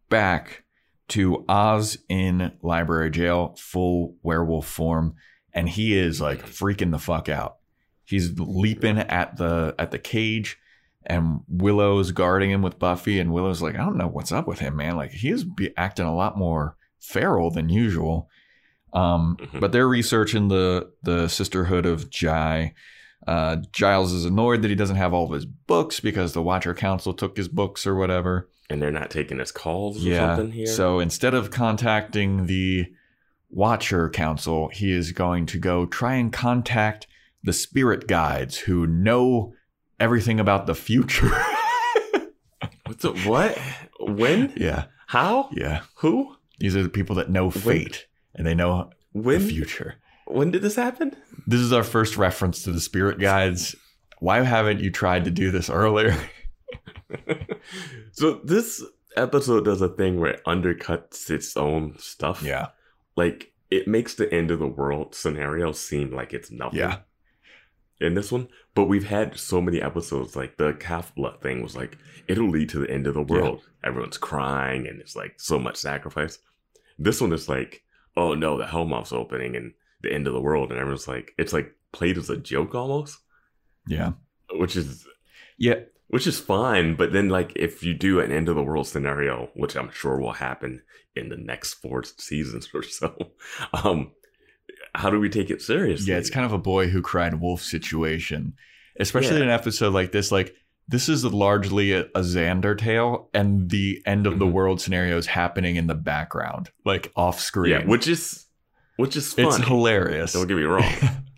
back 0.10 0.63
to 1.10 1.45
Oz 1.47 1.97
in 2.10 2.51
library 2.62 3.12
jail, 3.12 3.56
full 3.60 4.15
werewolf 4.23 4.67
form, 4.67 5.15
and 5.54 5.69
he 5.69 5.97
is 5.97 6.19
like 6.21 6.45
freaking 6.45 6.91
the 6.91 6.99
fuck 6.99 7.30
out. 7.30 7.58
He's 8.04 8.38
leaping 8.39 8.97
at 8.99 9.38
the 9.38 9.75
at 9.80 9.91
the 9.91 9.99
cage, 9.99 10.58
and 11.06 11.41
Willow's 11.47 12.12
guarding 12.12 12.51
him 12.51 12.62
with 12.62 12.80
Buffy, 12.80 13.19
and 13.19 13.32
Willow's 13.34 13.62
like, 13.62 13.75
I 13.75 13.80
don't 13.86 13.97
know 13.97 14.08
what's 14.08 14.32
up 14.32 14.47
with 14.47 14.60
him, 14.60 14.75
man. 14.75 14.95
Like 14.95 15.12
he 15.12 15.30
is 15.30 15.43
be 15.43 15.75
acting 15.78 16.06
a 16.06 16.15
lot 16.15 16.38
more 16.38 16.75
feral 16.99 17.51
than 17.51 17.69
usual. 17.69 18.30
Um, 18.93 19.38
Mhm. 19.39 19.60
but 19.60 19.71
they're 19.71 19.88
researching 19.88 20.47
the 20.47 20.91
the 21.04 21.28
Sisterhood 21.28 21.86
of 21.86 22.10
Jhe. 22.10 22.73
Uh, 23.28 23.58
Giles 23.71 24.13
is 24.13 24.25
annoyed 24.25 24.62
that 24.62 24.69
he 24.69 24.75
doesn't 24.75 24.95
have 24.97 25.13
all 25.13 25.25
of 25.25 25.32
his 25.32 25.45
books 25.45 25.99
because 25.99 26.34
the 26.34 26.43
Watcher 26.43 26.73
Council 26.75 27.13
took 27.13 27.38
his 27.38 27.47
books 27.47 27.88
or 27.88 27.95
whatever. 27.95 28.49
And 28.69 28.82
they're 28.82 28.91
not 28.91 29.10
taking 29.12 29.39
his 29.39 29.51
calls 29.51 30.04
or 30.06 30.10
Yeah. 30.10 30.36
something 30.36 30.51
here. 30.54 30.65
So 30.67 30.99
instead 30.99 31.34
of 31.34 31.49
contacting 31.51 32.45
the 32.45 32.86
Watcher 33.49 34.10
Council, 34.10 34.69
he 34.69 34.91
is 34.91 35.12
going 35.12 35.45
to 35.47 35.58
go 35.60 35.86
try 35.86 36.15
and 36.15 36.32
contact 36.32 37.08
the 37.43 37.54
spirit 37.54 38.08
guides 38.08 38.58
who 38.58 38.86
know 38.88 39.54
everything 39.99 40.39
about 40.39 40.65
the 40.67 40.75
future. 40.75 41.30
What's 42.86 43.01
the, 43.04 43.13
what? 43.28 43.58
When? 43.99 44.54
yeah, 44.56 44.86
How? 45.08 45.49
yeah. 45.51 45.82
Who? 45.97 46.36
These 46.60 46.75
are 46.75 46.84
the 46.84 46.89
people 46.89 47.15
that 47.15 47.30
know 47.30 47.49
fate 47.49 48.08
and 48.36 48.45
they 48.45 48.56
know 48.56 48.89
When? 49.13 49.39
the 49.41 49.47
future. 49.47 49.95
When 50.25 50.51
did 50.51 50.61
this 50.61 50.75
happen? 50.75 51.15
This 51.47 51.59
is 51.61 51.71
our 51.73 51.83
first 51.83 52.17
reference 52.17 52.63
to 52.63 52.71
the 52.71 52.81
spirit 52.81 53.19
guides. 53.19 53.75
Why 54.19 54.41
haven't 54.41 54.79
you 54.79 54.89
tried 54.91 55.25
to 55.25 55.31
do 55.31 55.51
this 55.51 55.69
earlier? 55.69 56.17
so 58.11 58.41
this 58.43 58.83
episode 59.15 59.65
does 59.65 59.81
a 59.81 59.89
thing 59.89 60.19
where 60.19 60.31
it 60.31 60.43
undercuts 60.45 61.29
its 61.29 61.55
own 61.55 61.97
stuff. 61.99 62.41
yeah, 62.43 62.67
Like 63.15 63.53
it 63.69 63.88
makes 63.88 64.15
the 64.15 64.31
end 64.33 64.51
of 64.51 64.59
the 64.59 64.67
world 64.67 65.15
scenario 65.15 65.71
seem 65.71 66.11
like 66.11 66.33
it's 66.33 66.51
nothing. 66.51 66.79
yeah, 66.79 66.97
In 67.99 68.13
this 68.13 68.31
one, 68.31 68.47
but 68.73 68.85
we've 68.85 69.07
had 69.07 69.38
so 69.38 69.61
many 69.61 69.81
episodes 69.81 70.35
like 70.35 70.57
the 70.57 70.73
Acathla 70.73 71.39
thing 71.41 71.61
was 71.61 71.75
like 71.75 71.97
it'll 72.27 72.49
lead 72.49 72.69
to 72.69 72.79
the 72.79 72.89
end 72.89 73.07
of 73.07 73.13
the 73.13 73.21
world. 73.21 73.61
Everyone's 73.83 74.17
crying 74.17 74.88
and 74.88 74.99
it's 74.99 75.15
like 75.15 75.35
so 75.38 75.59
much 75.59 75.77
sacrifice. 75.77 76.39
This 76.97 77.21
one 77.21 77.33
is 77.33 77.47
like, 77.49 77.83
oh 78.17 78.33
no, 78.33 78.57
the 78.57 78.65
Hellmouth's 78.65 79.11
opening 79.13 79.55
and 79.55 79.73
the 80.01 80.13
end 80.13 80.27
of 80.27 80.34
the 80.34 80.41
world, 80.41 80.71
and 80.71 80.79
everyone's 80.79 81.08
like, 81.08 81.34
it's 81.38 81.53
like 81.53 81.73
played 81.91 82.17
as 82.17 82.29
a 82.29 82.38
joke 82.38 82.75
almost, 82.75 83.17
yeah, 83.88 84.12
which 84.53 84.75
is 84.75 85.08
yeah. 85.58 85.75
which 86.08 86.27
is 86.27 86.39
fine. 86.39 86.95
But 86.95 87.13
then, 87.13 87.29
like, 87.29 87.53
if 87.55 87.84
you 87.84 87.93
do 87.93 88.19
an 88.19 88.31
end 88.31 88.49
of 88.49 88.55
the 88.55 88.63
world 88.63 88.88
scenario, 88.88 89.49
which 89.55 89.75
I'm 89.75 89.91
sure 89.91 90.19
will 90.19 90.34
happen 90.34 90.81
in 91.15 91.29
the 91.29 91.38
next 91.38 91.75
four 91.75 92.03
seasons 92.03 92.69
or 92.73 92.84
so, 92.84 93.31
um, 93.84 94.12
how 94.93 95.10
do 95.10 95.19
we 95.19 95.29
take 95.29 95.49
it 95.49 95.62
seriously? 95.62 96.12
Yeah, 96.12 96.19
it's 96.19 96.29
kind 96.29 96.45
of 96.45 96.53
a 96.53 96.58
boy 96.58 96.88
who 96.88 97.01
cried 97.01 97.39
wolf 97.41 97.62
situation, 97.62 98.53
especially 98.99 99.38
Yeah. 99.38 99.43
in 99.43 99.49
an 99.49 99.53
episode 99.55 99.93
like 99.93 100.12
this. 100.12 100.31
Like 100.31 100.55
this 100.88 101.10
is 101.10 101.25
largely 101.25 101.93
a, 101.93 102.01
a 102.13 102.19
Xander 102.21 102.77
tale, 102.77 103.29
and 103.34 103.69
the 103.71 104.01
end 104.05 104.27
of 104.27 104.38
the 104.39 104.45
Mhm. 104.45 104.51
world 104.51 104.81
scenario 104.81 105.17
is 105.17 105.25
happening 105.25 105.77
in 105.77 105.88
the 105.88 105.95
background, 105.95 106.69
like 106.86 107.12
off 107.15 107.39
screen. 107.39 107.71
yeah, 107.71 107.86
which 107.86 108.08
is 108.08 108.44
which 108.97 109.15
is 109.15 109.34
funny. 109.34 109.47
it's 109.47 109.58
hilarious. 109.58 110.34
Don't 110.34 110.47
get 110.47 110.58
me 110.58 110.63
wrong. 110.63 110.91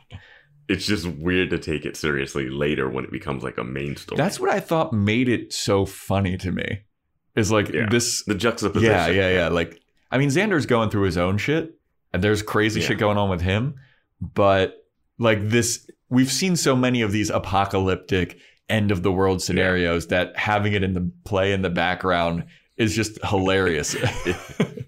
it's 0.70 0.86
just 0.86 1.06
weird 1.08 1.50
to 1.52 1.58
take 1.60 1.86
it 1.86 1.96
seriously 1.98 2.50
later 2.50 2.90
when 2.90 3.04
it 3.06 3.12
becomes 3.12 3.44
like 3.44 3.58
a 3.58 3.64
main 3.64 3.96
story. 3.96 4.18
That's 4.18 4.40
what 4.40 4.50
I 4.50 4.60
thought 4.60 4.94
made 4.94 5.30
it 5.30 5.54
so 5.54 5.86
funny 5.86 6.38
to 6.38 6.52
me. 6.52 6.82
Is 7.36 7.52
like 7.52 7.70
Yeah. 7.70 7.88
this. 7.90 8.24
the 8.24 8.36
juxtaposition. 8.36 8.92
Yeah, 8.92 9.08
yeah, 9.10 9.30
yeah. 9.30 9.48
Like 9.50 9.80
I 10.12 10.18
mean, 10.18 10.30
Xander's 10.30 10.66
going 10.66 10.90
through 10.90 11.04
his 11.04 11.18
own 11.18 11.38
shit, 11.38 11.78
and 12.14 12.24
there's 12.24 12.42
crazy 12.42 12.80
Yeah. 12.82 12.88
shit 12.88 12.98
going 12.98 13.18
on 13.18 13.30
with 13.30 13.42
him. 13.42 13.76
But 14.20 14.76
like 15.20 15.50
this, 15.50 15.90
we've 16.10 16.32
seen 16.32 16.56
so 16.56 16.76
many 16.76 17.02
of 17.02 17.12
these 17.12 17.30
apocalyptic 17.30 18.38
end 18.70 18.92
of 18.92 19.04
the 19.04 19.12
world 19.12 19.42
scenarios 19.42 20.08
that 20.08 20.36
having 20.38 20.74
it 20.74 20.84
in 20.84 20.94
the 20.94 21.12
play 21.26 21.54
in 21.54 21.62
the 21.62 21.70
background 21.70 22.46
is 22.78 22.96
just 22.96 23.18
hilarious. 23.26 23.96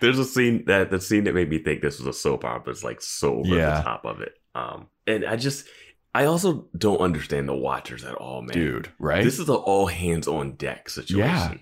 There's 0.00 0.18
a 0.18 0.24
scene 0.24 0.64
that 0.66 0.90
the 0.90 1.00
scene 1.00 1.24
that 1.24 1.34
made 1.34 1.48
me 1.50 1.58
think 1.58 1.82
this 1.82 1.98
was 1.98 2.06
a 2.06 2.12
soap 2.12 2.44
opera 2.44 2.72
is 2.72 2.84
like 2.84 3.00
so 3.02 3.36
over 3.40 3.54
Yeah. 3.56 3.76
the 3.78 3.82
top 3.82 4.04
of 4.04 4.20
it. 4.20 4.34
Um, 4.54 4.86
and 5.06 5.24
I 5.24 5.36
just, 5.36 5.66
I 6.14 6.24
also 6.24 6.66
don't 6.76 7.00
understand 7.00 7.48
the 7.48 7.54
Watchers 7.54 8.04
at 8.04 8.14
all, 8.14 8.42
man. 8.42 8.54
Dude, 8.54 8.90
right? 8.98 9.22
This 9.24 9.38
is 9.38 9.48
an 9.48 9.54
all 9.56 9.86
hands 9.86 10.26
on 10.26 10.52
deck 10.52 10.88
situation. 10.88 11.18
Yeah. 11.28 11.54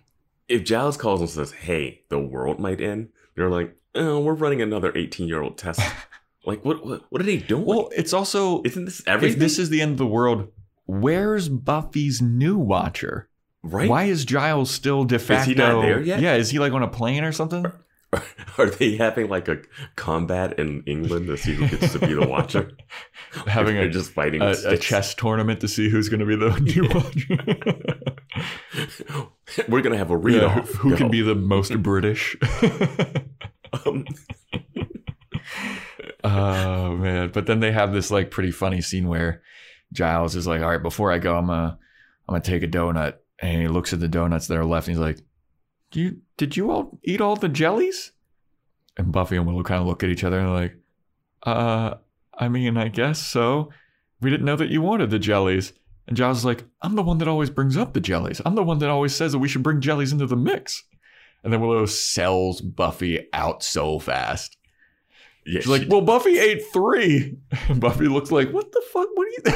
If 0.48 0.64
Giles 0.64 0.96
calls 0.96 1.20
and 1.20 1.30
says, 1.30 1.52
"Hey, 1.52 2.02
the 2.10 2.18
world 2.18 2.60
might 2.60 2.80
end," 2.80 3.08
they're 3.34 3.48
like, 3.50 3.74
"Oh, 3.94 4.20
we're 4.20 4.34
running 4.34 4.60
another 4.62 4.92
18 4.94 5.26
year 5.26 5.42
old 5.42 5.56
test." 5.58 5.80
like, 6.46 6.64
what, 6.64 6.84
what? 6.86 7.02
What 7.10 7.20
are 7.20 7.24
they 7.24 7.38
doing? 7.38 7.64
well, 7.64 7.88
it's 7.96 8.12
also 8.12 8.62
Isn't 8.62 8.84
this 8.84 9.02
if 9.06 9.38
this 9.38 9.58
is 9.58 9.70
the 9.70 9.80
end 9.80 9.92
of 9.92 9.98
the 9.98 10.06
world, 10.06 10.52
where's 10.86 11.48
Buffy's 11.48 12.20
new 12.22 12.58
watcher? 12.58 13.28
Right? 13.62 13.88
Why 13.88 14.04
is 14.04 14.26
Giles 14.26 14.70
still 14.70 15.04
de 15.04 15.18
facto? 15.18 15.48
he 15.50 15.54
not 15.54 15.80
there 15.80 16.02
yet? 16.02 16.20
Yeah, 16.20 16.34
is 16.34 16.50
he 16.50 16.58
like 16.58 16.74
on 16.74 16.82
a 16.82 16.88
plane 16.88 17.24
or 17.24 17.32
something? 17.32 17.64
Are 18.58 18.70
they 18.70 18.96
having 18.96 19.28
like 19.28 19.48
a 19.48 19.58
combat 19.96 20.58
in 20.58 20.82
England 20.86 21.26
to 21.28 21.36
see 21.36 21.54
who 21.54 21.68
gets 21.68 21.92
to 21.92 21.98
be 21.98 22.14
the 22.14 22.26
Watcher? 22.26 22.70
Having 23.46 23.76
a, 23.78 23.88
just 23.90 24.12
fighting 24.12 24.40
a, 24.42 24.54
a 24.66 24.78
chess 24.78 25.14
tournament 25.14 25.60
to 25.60 25.68
see 25.68 25.88
who's 25.90 26.08
going 26.08 26.20
to 26.20 26.26
be 26.26 26.36
the 26.36 26.50
new 26.70 26.88
watcher. 26.88 27.38
We're 29.68 29.82
gonna 29.82 29.98
have 29.98 30.10
a 30.10 30.16
read 30.16 30.36
Yeah, 30.42 30.58
off. 30.60 30.70
who 30.74 30.96
can 30.96 31.10
be 31.10 31.20
the 31.22 31.34
most 31.34 31.82
British? 31.82 32.36
Um, 33.72 34.04
oh 36.22 36.96
man! 36.96 37.30
But 37.32 37.46
then 37.46 37.60
they 37.60 37.72
have 37.72 37.92
this 37.92 38.10
like 38.10 38.30
pretty 38.30 38.50
funny 38.50 38.80
scene 38.80 39.08
where 39.08 39.42
Giles 39.92 40.36
is 40.36 40.46
like, 40.46 40.62
"All 40.62 40.70
right, 40.70 40.82
before 40.82 41.12
I 41.12 41.18
go, 41.18 41.36
I'm 41.36 41.46
gonna 41.46 41.78
I'm 42.28 42.32
gonna 42.34 42.44
take 42.44 42.62
a 42.62 42.68
donut," 42.68 43.14
and 43.40 43.62
he 43.62 43.68
looks 43.68 43.92
at 43.92 44.00
the 44.00 44.08
donuts 44.08 44.46
that 44.46 44.58
are 44.58 44.64
left, 44.64 44.88
and 44.88 44.96
he's 44.96 45.04
like, 45.04 45.18
"Do 45.94 46.00
you 46.00 46.18
did 46.36 46.56
you 46.56 46.70
all 46.72 46.98
eat 47.04 47.20
all 47.20 47.36
the 47.36 47.48
jellies?" 47.48 48.10
And 48.96 49.12
Buffy 49.12 49.36
and 49.36 49.46
Willow 49.46 49.62
kind 49.62 49.80
of 49.80 49.86
look 49.86 50.02
at 50.02 50.10
each 50.10 50.24
other 50.24 50.38
and 50.40 50.52
like, 50.52 50.76
"Uh, 51.44 51.94
I 52.36 52.48
mean, 52.48 52.76
I 52.76 52.88
guess 52.88 53.24
so. 53.24 53.70
We 54.20 54.30
didn't 54.30 54.46
know 54.46 54.56
that 54.56 54.70
you 54.70 54.82
wanted 54.82 55.10
the 55.10 55.18
jellies." 55.20 55.72
And 56.06 56.16
Giles 56.16 56.38
is 56.38 56.44
like, 56.44 56.64
"I'm 56.82 56.96
the 56.96 57.02
one 57.02 57.18
that 57.18 57.28
always 57.28 57.50
brings 57.50 57.76
up 57.76 57.94
the 57.94 58.00
jellies. 58.00 58.42
I'm 58.44 58.56
the 58.56 58.62
one 58.64 58.78
that 58.80 58.90
always 58.90 59.14
says 59.14 59.32
that 59.32 59.38
we 59.38 59.48
should 59.48 59.62
bring 59.62 59.80
jellies 59.80 60.12
into 60.12 60.26
the 60.26 60.36
mix." 60.36 60.82
And 61.44 61.52
then 61.52 61.60
Willow 61.60 61.86
sells 61.86 62.60
Buffy 62.62 63.28
out 63.34 63.62
so 63.62 63.98
fast. 63.98 64.56
yeah, 65.46 65.60
She's 65.60 65.68
like, 65.68 65.88
well, 65.88 66.00
Buffy 66.00 66.38
ate 66.38 66.62
three. 66.72 67.36
And 67.68 67.80
Buffy 67.80 68.08
looks 68.08 68.32
like, 68.32 68.50
what 68.50 68.72
the 68.72 68.82
fuck? 68.92 69.06
What 69.14 69.28
are 69.28 69.52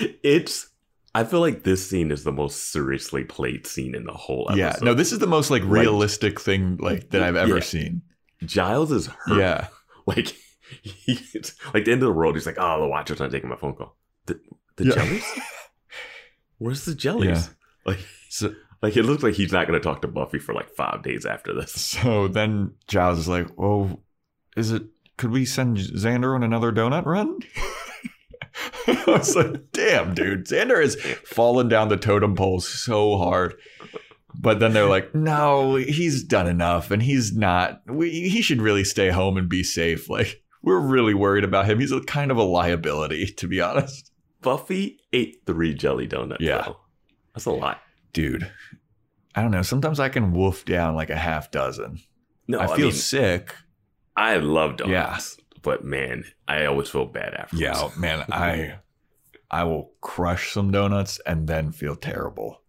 you? 0.00 0.08
it's. 0.22 0.68
I 1.14 1.24
feel 1.24 1.40
like 1.40 1.62
this 1.62 1.88
scene 1.88 2.10
is 2.10 2.24
the 2.24 2.32
most 2.32 2.70
seriously 2.72 3.22
played 3.24 3.66
scene 3.66 3.94
in 3.94 4.04
the 4.04 4.12
whole 4.12 4.46
episode. 4.48 4.58
yeah, 4.60 4.76
no, 4.82 4.94
this 4.94 5.12
is 5.12 5.18
the 5.18 5.26
most 5.26 5.50
like 5.50 5.62
realistic 5.64 6.40
thing 6.40 6.78
like 6.80 7.10
that 7.10 7.22
I've 7.22 7.36
ever 7.36 7.56
Yeah. 7.56 7.60
seen. 7.62 8.02
Giles 8.44 8.90
is 8.92 9.06
hurt. 9.06 9.38
Yeah, 9.38 9.66
Like 10.06 10.34
he's 10.82 11.54
like 11.74 11.84
the 11.84 11.92
end 11.92 12.02
of 12.02 12.06
the 12.08 12.12
world. 12.14 12.34
He's 12.34 12.46
like, 12.46 12.56
oh, 12.58 12.80
the 12.80 12.88
Watcher's 12.88 13.20
not 13.20 13.30
taking 13.30 13.50
my 13.50 13.56
phone 13.56 13.74
call. 13.74 13.96
The, 14.26 14.40
the 14.76 14.86
Yeah. 14.86 14.94
jellies? 14.94 15.24
Where's 16.58 16.84
the 16.84 16.94
jellies? 16.94 17.28
Yeah. 17.28 17.42
Like, 17.84 17.98
So, 18.30 18.54
like 18.80 18.96
it 18.96 19.02
looks 19.02 19.22
like 19.22 19.34
he's 19.34 19.52
not 19.52 19.66
going 19.66 19.78
to 19.78 19.84
talk 19.86 20.00
to 20.02 20.08
Buffy 20.08 20.38
for 20.38 20.54
like 20.54 20.70
five 20.70 21.02
days 21.02 21.26
after 21.26 21.52
this. 21.52 21.72
so 21.72 22.26
then 22.28 22.72
Giles 22.88 23.18
is 23.18 23.28
like, 23.28 23.48
well, 23.58 24.00
is 24.56 24.70
it? 24.72 24.84
Could 25.18 25.30
we 25.30 25.44
send 25.44 25.76
Xander 25.76 26.34
on 26.34 26.42
another 26.42 26.72
donut 26.72 27.04
run? 27.04 27.38
I 28.86 29.04
was 29.06 29.36
like, 29.36 29.71
damn, 29.92 30.14
dude, 30.14 30.46
Xander 30.46 30.80
has 30.80 30.96
fallen 31.24 31.68
down 31.68 31.88
the 31.88 31.96
totem 31.96 32.34
pole 32.34 32.60
so 32.60 33.18
hard. 33.18 33.54
But 34.34 34.60
then 34.60 34.72
they're 34.72 34.88
like, 34.88 35.14
no, 35.14 35.76
he's 35.76 36.24
done 36.24 36.46
enough, 36.46 36.90
and 36.90 37.02
he's 37.02 37.36
not. 37.36 37.82
We, 37.86 38.28
he 38.28 38.40
should 38.40 38.62
really 38.62 38.84
stay 38.84 39.10
home 39.10 39.36
and 39.36 39.48
be 39.48 39.62
safe. 39.62 40.08
Like, 40.08 40.42
we're 40.62 40.80
really 40.80 41.14
worried 41.14 41.44
about 41.44 41.66
him. 41.66 41.80
He's 41.80 41.92
a 41.92 42.00
kind 42.00 42.30
of 42.30 42.36
a 42.36 42.42
liability, 42.42 43.26
to 43.26 43.46
be 43.46 43.60
honest. 43.60 44.10
Buffy 44.40 44.98
ate 45.12 45.42
three 45.46 45.74
jelly 45.74 46.06
donuts. 46.06 46.42
Yeah. 46.42 46.62
though. 46.62 46.80
that's 47.34 47.46
a 47.46 47.50
lot. 47.50 47.80
Dude, 48.12 48.50
I 49.34 49.42
don't 49.42 49.50
know. 49.50 49.62
Sometimes 49.62 50.00
I 50.00 50.08
can 50.08 50.32
wolf 50.32 50.64
down 50.64 50.94
like 50.94 51.10
a 51.10 51.16
half 51.16 51.50
dozen. 51.50 51.98
No, 52.48 52.58
I 52.58 52.64
I, 52.64 52.76
feel 52.76 52.86
mean, 52.86 52.94
sick. 52.94 53.54
I 54.16 54.36
love 54.36 54.76
donuts, 54.78 55.38
but 55.62 55.84
man, 55.84 56.24
I 56.48 56.66
always 56.66 56.88
feel 56.88 57.06
bad 57.06 57.34
after. 57.34 57.56
Yeah, 57.56 57.90
man, 57.96 58.24
I 58.30 58.78
I 59.52 59.64
will 59.64 59.92
crush 60.00 60.52
some 60.52 60.70
donuts 60.70 61.20
and 61.26 61.46
then 61.46 61.72
feel 61.72 61.96
terrible. 61.96 62.62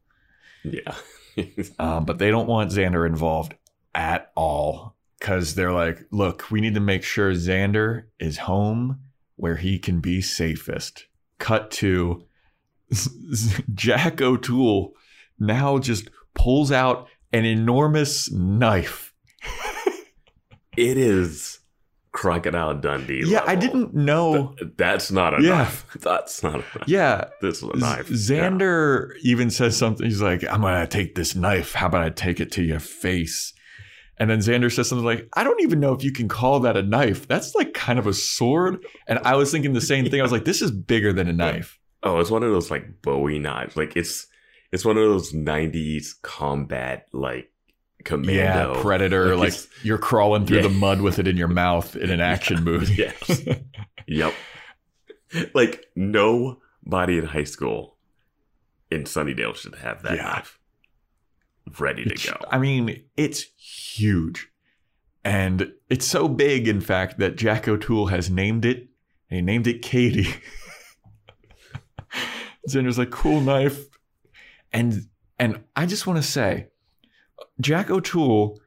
yeah. 0.64 0.96
Um, 1.80 2.06
but 2.06 2.20
they 2.20 2.30
don't 2.30 2.46
want 2.46 2.70
Xander 2.70 3.08
involved 3.08 3.56
at 3.96 4.32
all 4.36 4.96
because 5.18 5.56
they're 5.56 5.72
like, 5.72 6.06
look, 6.12 6.52
we 6.52 6.62
need 6.62 6.76
to 6.76 6.80
make 6.80 7.02
sure 7.02 7.34
Xander 7.34 8.04
is 8.20 8.38
home 8.38 9.00
where 9.36 9.56
he 9.56 9.80
can 9.80 10.00
be 10.00 10.22
safest. 10.22 11.08
Cut 11.40 11.72
to 11.72 12.26
Jack 13.74 14.22
O'Toole 14.22 14.94
now 15.40 15.80
just 15.80 16.10
pulls 16.36 16.72
out 16.72 17.08
an 17.32 17.46
enormous 17.46 18.32
knife. 18.32 19.14
it 20.78 20.98
is 20.98 21.60
Crocodile 22.14 22.76
Dundee. 22.76 23.24
Yeah, 23.26 23.44
I 23.46 23.56
didn't 23.56 23.94
know. 23.94 24.54
Th- 24.60 24.72
That's 24.78 25.12
not 25.12 25.38
a 25.40 25.44
Yeah. 25.44 25.50
knife. 25.58 25.86
That's 26.00 26.44
not 26.44 26.54
a 26.56 26.58
knife. 26.58 26.84
Yeah, 26.88 27.26
This 27.42 27.58
is 27.58 27.64
a 27.64 27.76
knife. 27.78 28.10
Yeah. 28.10 28.16
Xander 28.16 29.10
even 29.24 29.50
says 29.50 29.76
something. 29.76 30.06
He's 30.06 30.22
like, 30.22 30.44
I'm 30.50 30.62
going 30.62 30.80
to 30.80 30.88
take 30.88 31.16
this 31.16 31.36
knife. 31.36 31.74
How 31.74 31.88
about 31.88 32.04
I 32.04 32.10
take 32.10 32.40
it 32.40 32.52
to 32.54 32.64
your 32.64 32.80
face? 32.80 33.52
And 34.18 34.30
then 34.30 34.40
Xander 34.40 34.72
says 34.72 34.88
something 34.88 35.04
like, 35.06 35.28
I 35.34 35.44
don't 35.44 35.60
even 35.64 35.80
know 35.80 35.94
if 35.94 36.04
you 36.04 36.12
can 36.14 36.28
call 36.28 36.60
that 36.62 36.78
a 36.78 36.84
knife. 36.84 37.28
That's 37.28 37.56
like 37.56 37.74
kind 37.74 37.98
of 37.98 38.06
a 38.06 38.14
sword. 38.14 38.86
And 39.08 39.18
I 39.24 39.36
was 39.36 39.52
thinking 39.52 39.74
the 39.74 39.82
same 39.82 40.08
thing. 40.08 40.20
I 40.20 40.24
was 40.24 40.32
like, 40.32 40.46
this 40.46 40.62
is 40.62 40.70
bigger 40.70 41.12
than 41.14 41.28
a 41.28 41.34
knife. 41.34 41.80
Oh, 42.04 42.20
it's 42.20 42.30
one 42.30 42.44
of 42.44 42.52
those 42.52 42.70
like 42.70 43.02
Bowie 43.02 43.40
knives. 43.40 43.76
Like 43.76 43.96
it's 43.98 44.28
it's 44.72 44.86
one 44.86 44.98
of 44.98 45.04
those 45.04 45.34
'90s 45.34 46.10
combat 46.22 47.08
like 47.14 47.50
commando. 48.04 48.76
Yeah, 48.76 48.82
Predator. 48.82 49.36
Like, 49.36 49.54
Like, 49.54 49.62
you're 49.84 49.98
crawling 49.98 50.46
through 50.46 50.58
Yeah. 50.58 50.64
the 50.64 50.70
mud 50.70 51.02
with 51.02 51.20
it 51.20 51.28
in 51.28 51.38
your 51.38 51.48
mouth 51.48 51.96
in 51.96 52.10
an 52.10 52.20
action 52.34 52.64
movie. 52.64 52.96
Yes. 52.96 53.42
yep. 54.08 54.34
Like 55.54 55.86
nobody 55.96 57.18
in 57.18 57.26
high 57.26 57.44
school 57.46 57.98
in 58.92 59.04
Sunnydale 59.06 59.56
should 59.56 59.76
have 59.76 60.04
that 60.04 60.18
Yeah. 60.18 60.24
knife 60.24 60.60
ready 61.80 62.04
to 62.04 62.12
It's- 62.12 62.30
go. 62.30 62.38
I 62.52 62.60
mean, 62.60 63.04
it's 63.18 63.44
huge. 63.58 64.50
And 65.26 65.72
it's 65.90 66.06
so 66.06 66.28
big, 66.28 66.68
in 66.68 66.82
fact, 66.82 67.18
that 67.20 67.38
Jack 67.38 67.68
O'Toole 67.68 68.08
has 68.08 68.30
named 68.30 68.66
it. 68.66 68.90
He 69.30 69.42
named 69.42 69.68
it 69.68 69.82
Katie. 69.82 70.28
Xander's 72.70 72.98
like, 72.98 73.12
cool 73.12 73.42
knife. 73.42 73.86
And 74.72 75.08
and 75.40 75.64
I 75.76 75.86
just 75.86 76.06
want 76.08 76.18
to 76.18 76.24
say, 76.24 76.68
Jack 77.60 77.90
O'Toole 77.90 78.60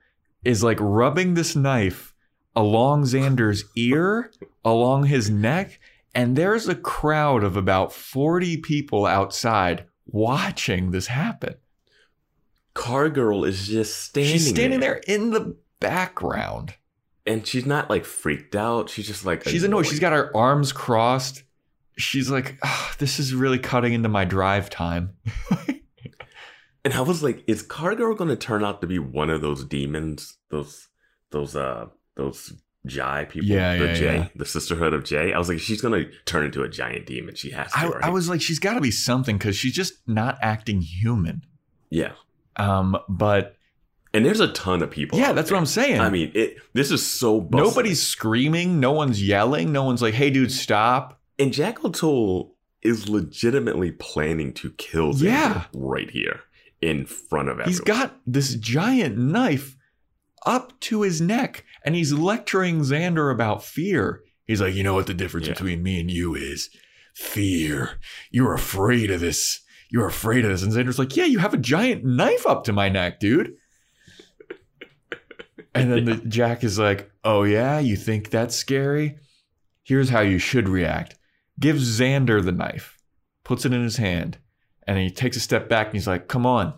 is 0.45 0.62
like 0.62 0.78
rubbing 0.80 1.34
this 1.34 1.57
knife 1.57 2.14
along 2.55 3.03
Xander's 3.03 3.64
ear, 3.76 4.30
along 4.64 5.05
his 5.07 5.28
neck, 5.28 5.78
and 6.14 6.37
there's 6.37 6.68
a 6.68 6.74
crowd 6.74 7.45
of 7.45 7.57
about 7.57 7.93
40 7.93 8.59
people 8.59 9.05
outside 9.07 9.84
watching 10.07 10.91
this 10.91 11.09
happen. 11.09 11.55
Car 12.74 13.09
girl 13.11 13.45
is 13.45 13.66
just 13.68 13.97
standing. 13.97 14.32
She's 14.32 14.49
standing 14.49 14.80
there 14.80 15.01
in 15.07 15.30
the 15.30 15.57
background. 15.80 16.74
and 17.26 17.47
she's 17.47 17.66
not 17.66 17.91
like 17.91 18.05
freaked 18.05 18.55
out. 18.55 18.89
She's 18.89 19.07
just 19.07 19.26
like 19.26 19.47
She's 19.49 19.64
annoyed. 19.64 19.87
She's 19.87 19.99
got 20.01 20.12
her 20.12 20.34
arms 20.37 20.72
crossed. 20.72 21.43
She's 21.99 22.30
like, 22.30 22.59
"Ah, 22.62 22.95
this 22.99 23.18
is 23.18 23.34
really 23.34 23.59
cutting 23.59 23.93
into 23.95 24.09
my 24.09 24.24
drive 24.24 24.70
time. 24.70 25.11
And 26.87 26.95
I 26.95 27.01
was 27.01 27.20
like, 27.20 27.43
is 27.49 27.62
Cargirl 27.62 28.14
going 28.14 28.30
to 28.30 28.37
turn 28.37 28.64
out 28.64 28.80
to 28.80 28.87
be 28.87 29.01
one 29.01 29.28
of 29.28 29.41
those 29.41 29.64
demons? 29.64 30.37
Those, 30.51 30.87
those, 31.32 31.57
uh, 31.57 31.87
those 32.14 32.53
Jhe 32.87 33.28
people? 33.28 33.49
Yeah, 33.49 33.76
the 33.76 33.87
yeah, 33.87 33.95
Jay, 33.95 34.16
yeah. 34.18 34.28
the 34.37 34.47
Sisterhood 34.47 34.95
of 34.95 35.03
Jay. 35.03 35.32
I 35.32 35.39
was 35.39 35.49
like, 35.49 35.59
she's 35.59 35.80
going 35.82 36.05
to 36.05 36.11
turn 36.26 36.45
into 36.45 36.62
a 36.62 36.68
giant 36.68 37.07
demon. 37.07 37.34
She 37.34 37.51
has 37.51 37.72
to, 37.72 37.78
I, 37.78 37.89
right? 37.89 38.05
I 38.05 38.11
was 38.11 38.28
like, 38.28 38.41
she's 38.41 38.61
got 38.61 38.74
to 38.74 38.80
be 38.80 38.93
something 38.93 39.37
because 39.37 39.57
she's 39.57 39.72
just 39.74 39.95
not 40.07 40.39
acting 40.41 40.80
human. 40.80 41.43
yeah. 41.91 42.12
Um, 42.59 42.97
but 43.09 43.57
And 44.14 44.24
there's 44.24 44.39
a 44.41 44.53
ton 44.53 44.80
of 44.80 44.91
people. 44.93 45.18
yeah, 45.18 45.32
that's 45.32 45.49
there. 45.49 45.57
what 45.57 45.61
I'm 45.61 45.66
saying. 45.66 46.01
I 46.01 46.09
mean, 46.09 46.30
it. 46.37 46.59
This 46.72 46.93
is 46.93 47.05
so 47.05 47.41
bustling. 47.41 47.68
nobody's 47.68 48.01
screaming. 48.01 48.78
No 48.78 48.93
one's 48.93 49.20
yelling. 49.22 49.72
No 49.72 49.82
one's 49.82 50.01
like, 50.03 50.14
hey, 50.14 50.30
dude, 50.30 50.53
stop. 50.53 51.20
and 51.39 51.53
Jack 51.53 51.84
O'Toole 51.84 52.55
is 52.80 53.09
legitimately 53.09 53.91
planning 53.91 54.53
to 54.55 54.70
kill 54.78 55.12
Xander 55.12 55.22
Yeah. 55.24 55.64
right 55.74 56.09
here 56.11 56.41
in 56.87 57.05
front 57.07 57.49
of 57.49 57.55
everyone. 57.55 57.68
He's 57.68 57.80
got 57.80 58.16
this 58.26 58.55
giant 58.55 59.18
knife 59.18 59.76
up 60.45 60.78
to 60.80 61.03
his 61.03 61.20
neck 61.20 61.64
and 61.84 61.95
he's 61.95 62.12
lecturing 62.12 62.80
Xander 62.80 63.32
about 63.32 63.64
fear. 63.64 64.22
He's 64.47 64.61
like, 64.61 64.74
you 64.74 64.82
know 64.84 64.95
what 64.95 65.07
the 65.09 65.14
difference 65.14 65.47
Yeah. 65.49 65.55
between 65.55 65.82
me 65.82 65.99
and 66.01 66.11
you 66.11 66.34
is? 66.34 66.70
Fear. 67.14 67.99
You're 68.30 68.55
afraid 68.55 69.11
of 69.11 69.20
this. 69.20 69.61
You're 69.91 70.07
afraid 70.07 70.45
of 70.45 70.51
this. 70.53 70.62
And 70.62 70.72
Xander's 70.72 70.99
like, 70.99 71.16
yeah, 71.16 71.24
you 71.24 71.39
have 71.41 71.55
a 71.55 71.59
giant 71.59 72.05
knife 72.05 72.47
up 72.47 72.64
to 72.64 72.72
my 72.72 72.89
neck, 72.89 73.18
dude. 73.20 73.55
And 75.74 75.93
then 75.93 76.05
the 76.05 76.16
Jack 76.28 76.64
is 76.64 76.78
like, 76.78 77.11
oh 77.24 77.43
yeah, 77.43 77.78
you 77.78 77.97
think 77.97 78.30
that's 78.30 78.55
scary? 78.57 79.18
Here's 79.82 80.11
how 80.11 80.20
you 80.20 80.39
should 80.39 80.68
react. 80.68 81.16
Gives 81.59 81.99
Xander 82.01 82.45
the 82.45 82.53
knife, 82.53 82.99
puts 83.45 83.64
it 83.64 83.72
in 83.72 83.82
his 83.82 83.97
hand, 83.97 84.39
and 84.87 84.99
he 84.99 85.11
takes 85.11 85.37
a 85.37 85.41
step 85.41 85.68
back 85.68 85.87
and 85.87 85.95
he's 85.95 86.07
like, 86.07 86.28
come 86.28 86.47
on, 86.47 86.74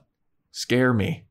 scare 0.50 0.94
me. 0.94 1.26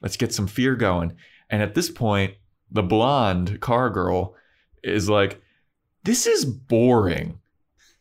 Let's 0.00 0.16
get 0.16 0.32
some 0.32 0.46
fear 0.46 0.74
going. 0.74 1.14
And 1.50 1.62
at 1.62 1.74
this 1.74 1.90
point, 1.90 2.34
the 2.70 2.82
blonde 2.82 3.60
car 3.60 3.90
girl 3.90 4.34
is 4.82 5.08
like, 5.08 5.40
this 6.04 6.26
is 6.26 6.44
boring. 6.44 7.38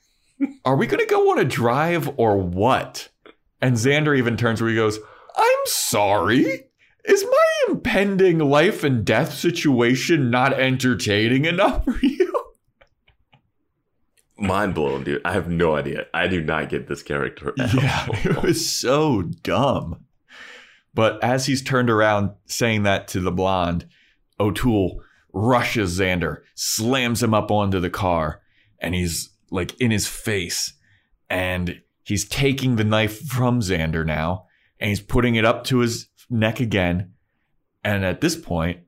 Are 0.66 0.76
we 0.76 0.88
going 0.88 1.06
to 1.06 1.10
go 1.10 1.32
on 1.32 1.40
a 1.40 1.46
drive 1.46 2.10
or 2.18 2.38
what? 2.38 3.10
And 3.62 3.76
Xander 3.76 4.18
even 4.18 4.38
turns 4.38 4.62
where 4.62 4.70
he 4.70 4.76
goes, 4.76 4.98
I'm 5.36 5.66
sorry. 5.66 6.68
Is 7.06 7.24
my 7.24 7.74
impending 7.74 8.40
life 8.40 8.84
and 8.84 9.06
death 9.06 9.34
situation 9.34 10.30
not 10.30 10.54
entertaining 10.54 11.46
enough 11.46 11.84
for 11.84 11.98
you? 12.02 12.41
Mind 14.42 14.74
blown, 14.74 15.04
dude. 15.04 15.22
I 15.24 15.34
have 15.34 15.50
no 15.50 15.76
idea. 15.76 16.08
I 16.14 16.28
do 16.28 16.42
not 16.42 16.70
get 16.70 16.88
this 16.88 17.04
character. 17.04 17.54
at 17.60 17.74
Yeah, 17.74 18.06
all. 18.10 18.16
it 18.32 18.42
was 18.44 18.68
so 18.70 19.22
dumb. 19.22 20.06
But 20.94 21.24
as 21.24 21.46
he's 21.46 21.62
turned 21.62 21.90
around 21.90 22.32
saying 22.48 22.84
that 22.84 23.08
to 23.10 23.20
the 23.22 23.32
blonde, 23.32 23.88
O'Toole 24.40 25.02
rushes 25.32 25.98
Xander, 26.00 26.42
slams 26.56 27.24
him 27.24 27.34
up 27.34 27.52
onto 27.52 27.80
the 27.80 27.90
car, 27.90 28.42
and 28.80 28.94
he's 28.96 29.30
like 29.52 29.80
in 29.80 29.92
his 29.92 30.08
face. 30.08 30.74
And 31.30 31.82
he's 32.04 32.28
taking 32.28 32.76
the 32.76 32.84
knife 32.84 33.22
from 33.22 33.62
Xander 33.62 34.06
now, 34.06 34.48
and 34.80 34.90
he's 34.90 35.00
putting 35.00 35.36
it 35.36 35.46
up 35.46 35.64
to 35.66 35.78
his 35.80 36.08
neck 36.30 36.60
again. 36.60 37.14
And 37.84 38.04
at 38.04 38.20
this 38.22 38.36
point, 38.36 38.82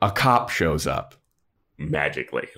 a 0.00 0.10
cop 0.12 0.50
shows 0.50 0.86
up. 0.86 1.14
magically. 1.78 2.46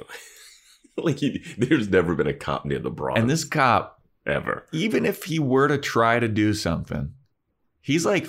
like 1.04 1.18
he, 1.18 1.42
there's 1.56 1.88
never 1.88 2.14
been 2.14 2.26
a 2.26 2.34
cop 2.34 2.64
near 2.64 2.78
the 2.78 2.90
bronze 2.90 3.18
And 3.20 3.28
this 3.30 3.44
cop 3.44 4.02
ever. 4.26 4.66
even 4.72 5.04
if 5.06 5.24
he 5.24 5.38
were 5.38 5.68
to 5.68 5.78
try 5.78 6.18
to 6.18 6.28
do 6.28 6.54
something, 6.54 7.12
he's 7.80 8.04
like 8.06 8.26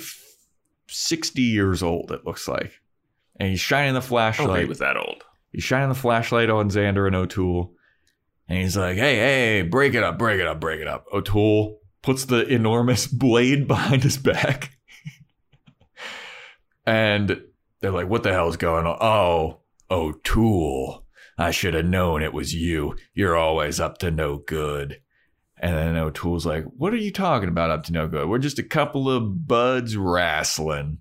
60 0.88 1.42
years 1.42 1.82
old, 1.82 2.10
it 2.12 2.24
looks 2.26 2.48
like. 2.48 2.80
And 3.36 3.48
he's 3.50 3.60
shining 3.60 3.94
the 3.94 4.02
flashlight. 4.02 4.60
he 4.62 4.66
was 4.68 4.78
that 4.80 4.96
old. 4.96 5.24
he's 5.52 5.64
shining 5.64 5.88
the 5.88 5.94
flashlight 5.94 6.50
on 6.50 6.68
Xander 6.70 7.06
and 7.06 7.16
O'Toole. 7.16 7.72
And 8.48 8.58
he's 8.58 8.76
like, 8.76 8.96
hey, 8.96 9.14
hey, 9.16 9.62
break 9.62 9.94
it 9.94 10.02
up, 10.02 10.18
break 10.18 10.40
it 10.40 10.46
up, 10.46 10.58
break 10.60 10.80
it 10.80 10.88
up. 10.88 11.06
O'Toole 11.12 11.78
puts 12.02 12.24
the 12.24 12.46
enormous 12.46 13.06
blade 13.08 13.68
behind 13.68 14.02
his 14.02 14.16
back. 14.18 14.72
and 16.86 17.42
they're 17.80 17.90
like, 17.92 18.08
what 18.08 18.22
the 18.22 18.32
hell's 18.32 18.56
going 18.56 18.86
on? 18.86 18.98
Oh, 19.00 19.60
O'Toole. 19.90 20.99
I 21.40 21.52
should 21.52 21.72
have 21.72 21.86
known 21.86 22.22
it 22.22 22.34
was 22.34 22.54
you. 22.54 22.96
You're 23.14 23.34
always 23.34 23.80
up 23.80 23.96
to 23.98 24.10
no 24.10 24.36
good. 24.36 25.00
And 25.56 25.74
then 25.74 25.96
O'Toole's 25.96 26.44
like, 26.44 26.64
What 26.64 26.92
are 26.92 26.98
you 26.98 27.10
talking 27.10 27.48
about 27.48 27.70
up 27.70 27.82
to 27.84 27.92
no 27.92 28.06
good? 28.06 28.28
We're 28.28 28.38
just 28.38 28.58
a 28.58 28.62
couple 28.62 29.10
of 29.10 29.48
buds 29.48 29.96
wrestling. 29.96 30.98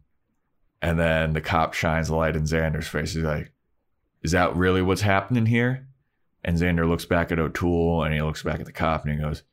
And 0.82 0.98
then 0.98 1.34
the 1.34 1.42
cop 1.42 1.74
shines 1.74 2.08
a 2.08 2.16
light 2.16 2.38
in 2.38 2.44
Xander's 2.44 2.88
face. 2.88 3.14
He's 3.14 3.24
like, 3.24 3.52
Is 4.24 4.32
that 4.32 4.56
really 4.56 4.82
what's 4.82 5.02
happening 5.02 5.46
here? 5.46 5.90
And 6.42 6.56
Xander 6.56 6.88
looks 6.88 7.04
back 7.04 7.34
at 7.34 7.40
O'Toole 7.40 8.04
and 8.04 8.14
he 8.14 8.22
looks 8.22 8.42
back 8.42 8.62
at 8.62 8.66
the 8.66 8.72
cop 8.72 9.04
and 9.04 9.14
he 9.14 9.20
goes, 9.20 9.44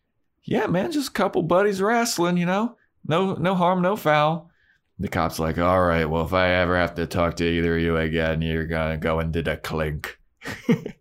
Yeah, 0.44 0.68
man, 0.68 0.92
just 0.92 1.10
a 1.10 1.12
couple 1.12 1.42
buddies 1.42 1.82
wrestling, 1.82 2.36
you 2.36 2.46
know? 2.46 2.76
No 3.04 3.34
no 3.34 3.56
harm, 3.56 3.82
no 3.82 3.96
foul. 3.96 4.52
The 5.00 5.08
cop's 5.08 5.40
like, 5.40 5.58
All 5.58 5.82
right, 5.82 6.08
well, 6.08 6.24
if 6.24 6.32
I 6.32 6.50
ever 6.50 6.76
have 6.78 6.94
to 6.94 7.08
talk 7.08 7.34
to 7.36 7.44
either 7.44 7.76
of 7.76 7.82
you 7.82 7.96
again, 7.96 8.40
you're 8.40 8.68
gonna 8.68 8.98
go 8.98 9.18
into 9.18 9.42
the 9.42 9.56
clink. 9.56 10.20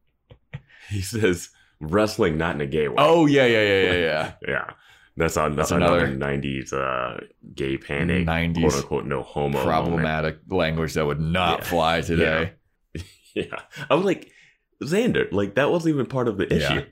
He 0.90 1.02
says 1.02 1.50
wrestling 1.82 2.38
not 2.38 2.56
in 2.56 2.62
a 2.62 2.68
gay 2.68 2.88
way. 2.88 2.96
Oh 2.98 3.26
yeah, 3.26 3.46
yeah, 3.46 3.64
yeah, 3.64 3.82
yeah, 3.82 3.94
yeah. 3.94 4.34
yeah. 4.48 4.66
That's, 5.18 5.38
on, 5.38 5.56
That's 5.56 5.72
another, 5.72 6.06
another- 6.06 6.38
90s 6.40 6.74
uh, 6.74 7.22
gay 7.56 7.78
panic, 7.78 8.28
90s 8.28 8.60
quote 8.62 8.74
unquote, 8.76 9.06
no 9.06 9.24
homo. 9.24 9.50
moment. 9.58 9.66
problematic 9.66 10.40
language 10.50 10.94
that 10.96 11.06
would 11.06 11.22
not 11.22 11.60
Yeah. 11.60 11.66
fly 11.66 12.02
today. 12.02 12.54
Yeah. 13.34 13.60
I 13.90 13.96
was 13.96 14.06
like, 14.06 14.32
Xander, 14.82 15.30
like 15.34 15.56
that 15.56 15.70
wasn't 15.70 15.94
even 15.96 16.06
part 16.06 16.30
of 16.30 16.38
the 16.38 16.48
Yeah. 16.50 16.56
issue. 16.56 16.86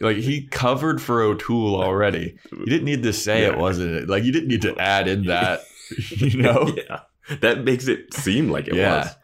Like 0.00 0.18
he 0.18 0.46
covered 0.46 1.02
for 1.02 1.20
O'Toole 1.20 1.74
already. 1.82 2.38
You 2.52 2.66
didn't 2.66 2.84
need 2.84 3.02
to 3.02 3.12
say 3.12 3.44
it 3.44 3.58
wasn't. 3.58 3.94
it. 3.94 4.08
Like 4.08 4.22
you 4.22 4.30
didn't 4.30 4.48
need 4.48 4.62
to 4.62 4.76
add 4.78 5.08
in 5.08 5.24
that, 5.24 5.60
you 6.10 6.40
know. 6.42 6.72
yeah. 6.76 7.00
That 7.40 7.64
makes 7.64 7.88
it 7.88 8.14
seem 8.14 8.50
like 8.50 8.68
it 8.68 8.74
Yeah. 8.76 8.98
was. 8.98 9.16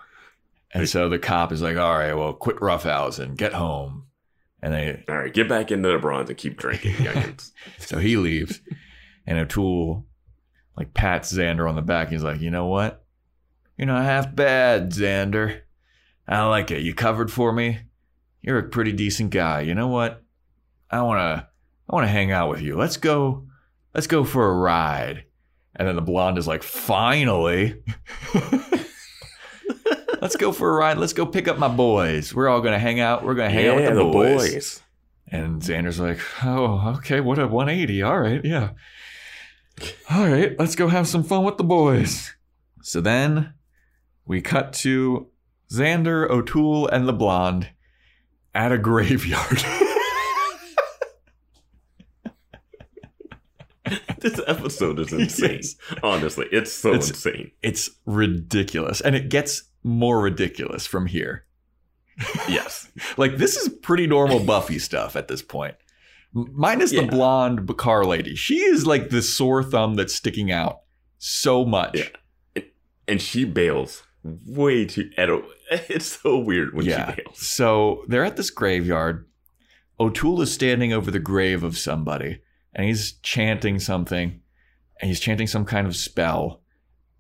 And 0.77 0.87
so 0.87 1.09
the 1.09 1.19
cop 1.19 1.53
is 1.53 1.63
like, 1.63 1.79
"All 1.79 1.97
right, 1.97 2.13
well, 2.13 2.35
quit 2.35 2.57
roughhousing, 2.57 3.35
get 3.35 3.55
home." 3.55 4.09
And 4.61 4.75
they, 4.75 5.05
All 5.09 5.17
right, 5.17 5.33
get 5.33 5.49
back 5.49 5.73
into 5.73 5.89
the 5.89 5.97
bronze 5.97 6.29
and 6.29 6.37
keep 6.37 6.59
drinking, 6.59 6.97
so 7.79 7.99
he 7.99 8.19
leaves, 8.19 8.61
and 9.27 9.39
O'Toole 9.39 10.05
like 10.77 10.93
pats 10.93 11.33
Xander 11.33 11.67
on 11.67 11.77
the 11.77 11.83
back. 11.83 12.11
He's 12.11 12.23
like, 12.23 12.43
"You 12.43 12.51
know 12.51 12.67
what? 12.67 13.07
You're 13.79 13.87
not 13.87 14.05
half 14.05 14.35
bad, 14.35 14.91
Xander. 14.91 15.63
I 16.29 16.45
like 16.45 16.71
it. 16.71 16.83
You 16.83 16.93
covered 16.93 17.33
for 17.33 17.55
me. 17.55 17.79
You're 18.43 18.59
a 18.59 18.69
pretty 18.69 18.93
decent 18.93 19.31
guy. 19.31 19.63
You 19.63 19.75
know 19.75 19.89
what? 19.89 20.23
I 20.91 21.01
wanna, 21.01 21.49
I 21.89 21.95
wanna 21.95 22.07
hang 22.07 22.33
out 22.33 22.51
with 22.51 22.61
you. 22.61 22.77
Let's 22.77 22.99
go, 22.99 23.47
let's 23.95 24.07
go 24.07 24.25
for 24.25 24.47
a 24.47 24.55
ride." 24.55 25.25
And 25.75 25.89
then 25.89 25.97
the 25.97 26.03
blonde 26.03 26.37
is 26.37 26.47
like, 26.47 26.63
"Finally." 26.63 27.83
Let's 30.27 30.35
go 30.35 30.51
for 30.51 30.69
a 30.69 30.75
ride. 30.75 30.99
Let's 30.99 31.13
go 31.13 31.25
pick 31.25 31.47
up 31.47 31.57
my 31.57 31.69
boys. 31.69 32.35
We're 32.35 32.49
all 32.49 32.61
gonna 32.61 32.81
hang 32.81 32.99
out. 32.99 33.25
We're 33.25 33.37
gonna 33.37 33.49
hang 33.49 33.69
out 33.69 33.77
with 33.77 33.85
the, 33.91 33.95
the 33.95 34.03
boys. 34.11 34.53
boys. 34.55 34.83
And 35.29 35.63
Xander's 35.63 36.01
like, 36.01 36.19
oh, 36.45 36.95
okay, 36.99 37.21
what 37.21 37.39
a 37.39 37.47
180. 37.47 38.03
All 38.03 38.19
right, 38.19 38.45
yeah. 38.45 38.71
All 40.11 40.27
right, 40.29 40.59
let's 40.59 40.75
go 40.75 40.89
have 40.89 41.07
some 41.07 41.23
fun 41.23 41.45
with 41.45 41.59
the 41.59 41.63
boys. 41.63 42.35
So 42.83 43.01
then 43.01 43.55
we 44.25 44.41
cut 44.43 44.73
to 44.83 45.29
Xander, 45.71 46.29
O'Toole, 46.29 46.89
and 46.89 47.07
the 47.07 47.13
blonde 47.13 47.69
at 48.53 48.73
a 48.73 48.79
graveyard. 48.89 49.63
This 54.19 54.41
episode 54.49 54.99
is 54.99 55.13
insane. 55.13 55.61
Yes. 55.63 55.77
Honestly, 56.03 56.47
it's 56.51 56.73
so 56.73 56.89
It's- 56.89 57.11
insane. 57.11 57.53
it's 57.63 57.91
ridiculous. 58.07 59.01
And 59.01 59.15
it 59.15 59.29
gets 59.29 59.63
more 59.87 60.21
ridiculous 60.21 60.87
from 60.87 61.07
here. 61.07 61.45
Yes. 62.49 62.91
Like, 63.19 63.37
this 63.37 63.57
is 63.57 63.69
pretty 63.69 64.07
normal 64.07 64.41
Buffy 64.41 64.79
stuff 64.79 65.17
at 65.17 65.29
this 65.29 65.43
point. 65.43 65.75
Minus 66.33 66.91
the 66.91 67.07
blonde 67.07 67.77
car 67.77 68.05
lady. 68.05 68.35
She 68.35 68.59
is 68.61 68.87
like 68.87 69.11
the 69.11 69.23
sore 69.23 69.63
thumb 69.63 69.95
that's 69.95 70.15
sticking 70.15 70.51
out 70.51 70.81
so 71.19 71.65
much. 71.65 72.13
Yeah. 72.57 72.63
And 73.07 73.21
she 73.21 73.45
bails 73.45 74.03
way 74.25 74.87
too. 74.87 75.11
It's 75.71 76.19
so 76.23 76.39
weird 76.39 76.75
when 76.75 76.87
yeah. 76.87 77.11
she 77.11 77.23
bails. 77.23 77.47
So 77.47 78.05
they're 78.09 78.25
at 78.25 78.37
this 78.37 78.51
graveyard. 78.51 79.27
O'Toole 79.99 80.43
is 80.43 80.53
standing 80.53 80.93
over 80.93 81.11
the 81.11 81.19
grave 81.19 81.63
of 81.65 81.79
somebody 81.79 82.41
and 82.75 82.87
he's 82.87 83.13
chanting 83.23 83.79
something 83.79 84.41
and 85.01 85.09
he's 85.09 85.21
chanting 85.21 85.47
some 85.47 85.65
kind 85.65 85.87
of 85.87 85.97
spell. 85.97 86.63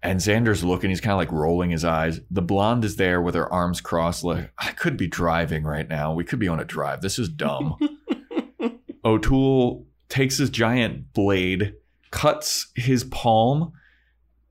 And 0.06 0.20
Xander's 0.20 0.62
looking, 0.62 0.90
he's 0.90 1.00
kind 1.00 1.10
of 1.10 1.18
like 1.18 1.32
rolling 1.32 1.70
his 1.70 1.84
eyes. 1.84 2.20
The 2.30 2.40
blonde 2.40 2.84
is 2.84 2.94
there 2.94 3.20
with 3.20 3.34
her 3.34 3.52
arms 3.52 3.80
crossed, 3.80 4.22
like, 4.22 4.52
I 4.56 4.70
could 4.70 4.96
be 4.96 5.08
driving 5.08 5.64
right 5.64 5.88
now. 5.88 6.14
We 6.14 6.22
could 6.22 6.38
be 6.38 6.46
on 6.46 6.60
a 6.60 6.64
drive. 6.64 7.00
This 7.00 7.18
is 7.18 7.28
dumb. 7.28 7.76
O'Toole 9.04 9.84
takes 10.08 10.38
his 10.38 10.48
giant 10.48 11.12
blade, 11.12 11.74
cuts 12.12 12.68
his 12.76 13.02
palm, 13.02 13.72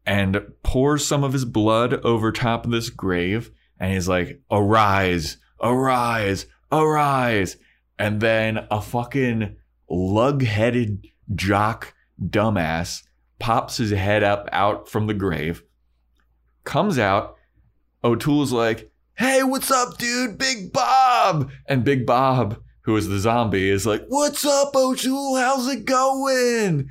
and 0.05 0.45
pours 0.61 1.05
some 1.05 1.23
of 1.23 1.31
his 1.31 1.45
blood 1.45 1.93
over 2.05 2.33
top 2.33 2.65
of 2.65 2.71
this 2.71 2.89
grave. 2.89 3.49
And 3.79 3.93
he's 3.93 4.09
like, 4.09 4.41
Arise, 4.51 5.37
arise, 5.61 6.47
arise. 6.69 7.55
And 7.97 8.19
then 8.19 8.67
a 8.69 8.81
fucking 8.81 9.55
lug 9.89 10.43
headed 10.43 11.07
jock 11.33 11.93
dumbass 12.21 13.03
pops 13.39 13.77
his 13.77 13.91
head 13.91 14.23
up 14.23 14.49
out 14.51 14.89
from 14.89 15.07
the 15.07 15.13
grave, 15.13 15.63
comes 16.63 16.97
out. 16.97 17.35
O'Toole's 18.03 18.51
like, 18.51 18.91
Hey, 19.17 19.43
what's 19.43 19.71
up, 19.71 19.97
dude? 19.97 20.37
Big 20.37 20.71
Bob. 20.73 21.49
And 21.67 21.83
Big 21.83 22.05
Bob, 22.05 22.61
who 22.81 22.95
is 22.97 23.07
the 23.07 23.19
zombie, 23.19 23.69
is 23.69 23.85
like, 23.85 24.03
What's 24.09 24.45
up, 24.45 24.75
O'Toole? 24.75 25.37
How's 25.37 25.67
it 25.67 25.85
going? 25.85 26.87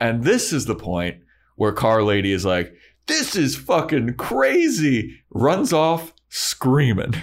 And 0.00 0.24
this 0.24 0.52
is 0.52 0.66
the 0.66 0.74
point 0.74 1.18
where 1.56 1.72
Car 1.72 2.02
Lady 2.02 2.32
is 2.32 2.44
like, 2.44 2.72
This 3.06 3.36
is 3.36 3.56
fucking 3.56 4.14
crazy. 4.14 5.16
Runs 5.30 5.72
off 5.72 6.12
screaming. 6.28 7.14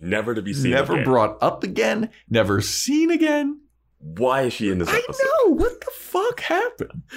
Never 0.00 0.34
to 0.34 0.42
be 0.42 0.52
seen. 0.52 0.72
never 0.72 0.92
again. 0.94 1.04
brought 1.04 1.38
up 1.40 1.64
again, 1.64 2.10
never 2.28 2.60
seen 2.60 3.10
again. 3.10 3.60
Why 4.08 4.42
is 4.42 4.52
she 4.52 4.70
in 4.70 4.78
this 4.78 4.88
I 4.88 4.98
episode? 4.98 5.22
know. 5.46 5.54
What 5.54 5.80
the 5.80 5.90
fuck 5.94 6.40
happened? 6.40 7.02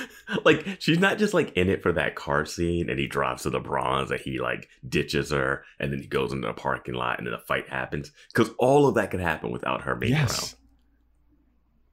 Like 0.46 0.78
she's 0.80 1.00
not 1.00 1.18
just 1.18 1.34
like 1.34 1.52
in 1.58 1.70
it 1.70 1.82
for 1.84 1.92
that 1.94 2.16
car 2.16 2.46
scene, 2.46 2.90
and 2.90 3.00
he 3.00 3.08
drops 3.08 3.44
to 3.44 3.50
the 3.50 3.60
bronze, 3.60 4.12
and 4.12 4.20
he 4.20 4.40
like 4.40 4.68
ditches 4.88 5.32
her, 5.32 5.64
and 5.80 5.92
then 5.92 6.00
he 6.00 6.08
goes 6.08 6.32
into 6.34 6.48
the 6.48 6.54
parking 6.54 6.94
lot, 6.94 7.18
and 7.18 7.26
then 7.28 7.34
a 7.34 7.40
fight 7.40 7.68
happens. 7.70 8.12
Because 8.34 8.52
all 8.60 8.88
of 8.88 8.96
that 8.96 9.10
could 9.12 9.20
happen 9.22 9.52
without 9.52 9.82
her 9.84 9.96
being 9.96 10.14
Yes. 10.14 10.56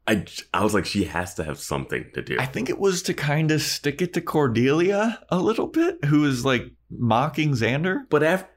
around. 0.09 0.30
I 0.55 0.62
was 0.62 0.72
like, 0.74 0.84
she 0.86 1.05
has 1.05 1.34
to 1.34 1.44
have 1.44 1.59
something 1.59 2.11
to 2.14 2.22
do. 2.22 2.36
I 2.38 2.47
think 2.47 2.70
it 2.70 2.78
was 2.78 3.03
to 3.03 3.14
kind 3.14 3.51
of 3.51 3.61
stick 3.61 4.01
it 4.01 4.12
to 4.14 4.20
Cordelia 4.20 5.20
a 5.30 5.38
little 5.40 5.66
bit, 5.66 6.05
who 6.05 6.24
is 6.24 6.44
like 6.44 6.70
mocking 6.90 7.53
Xander. 7.53 8.01
but 8.09 8.22
after, 8.22 8.49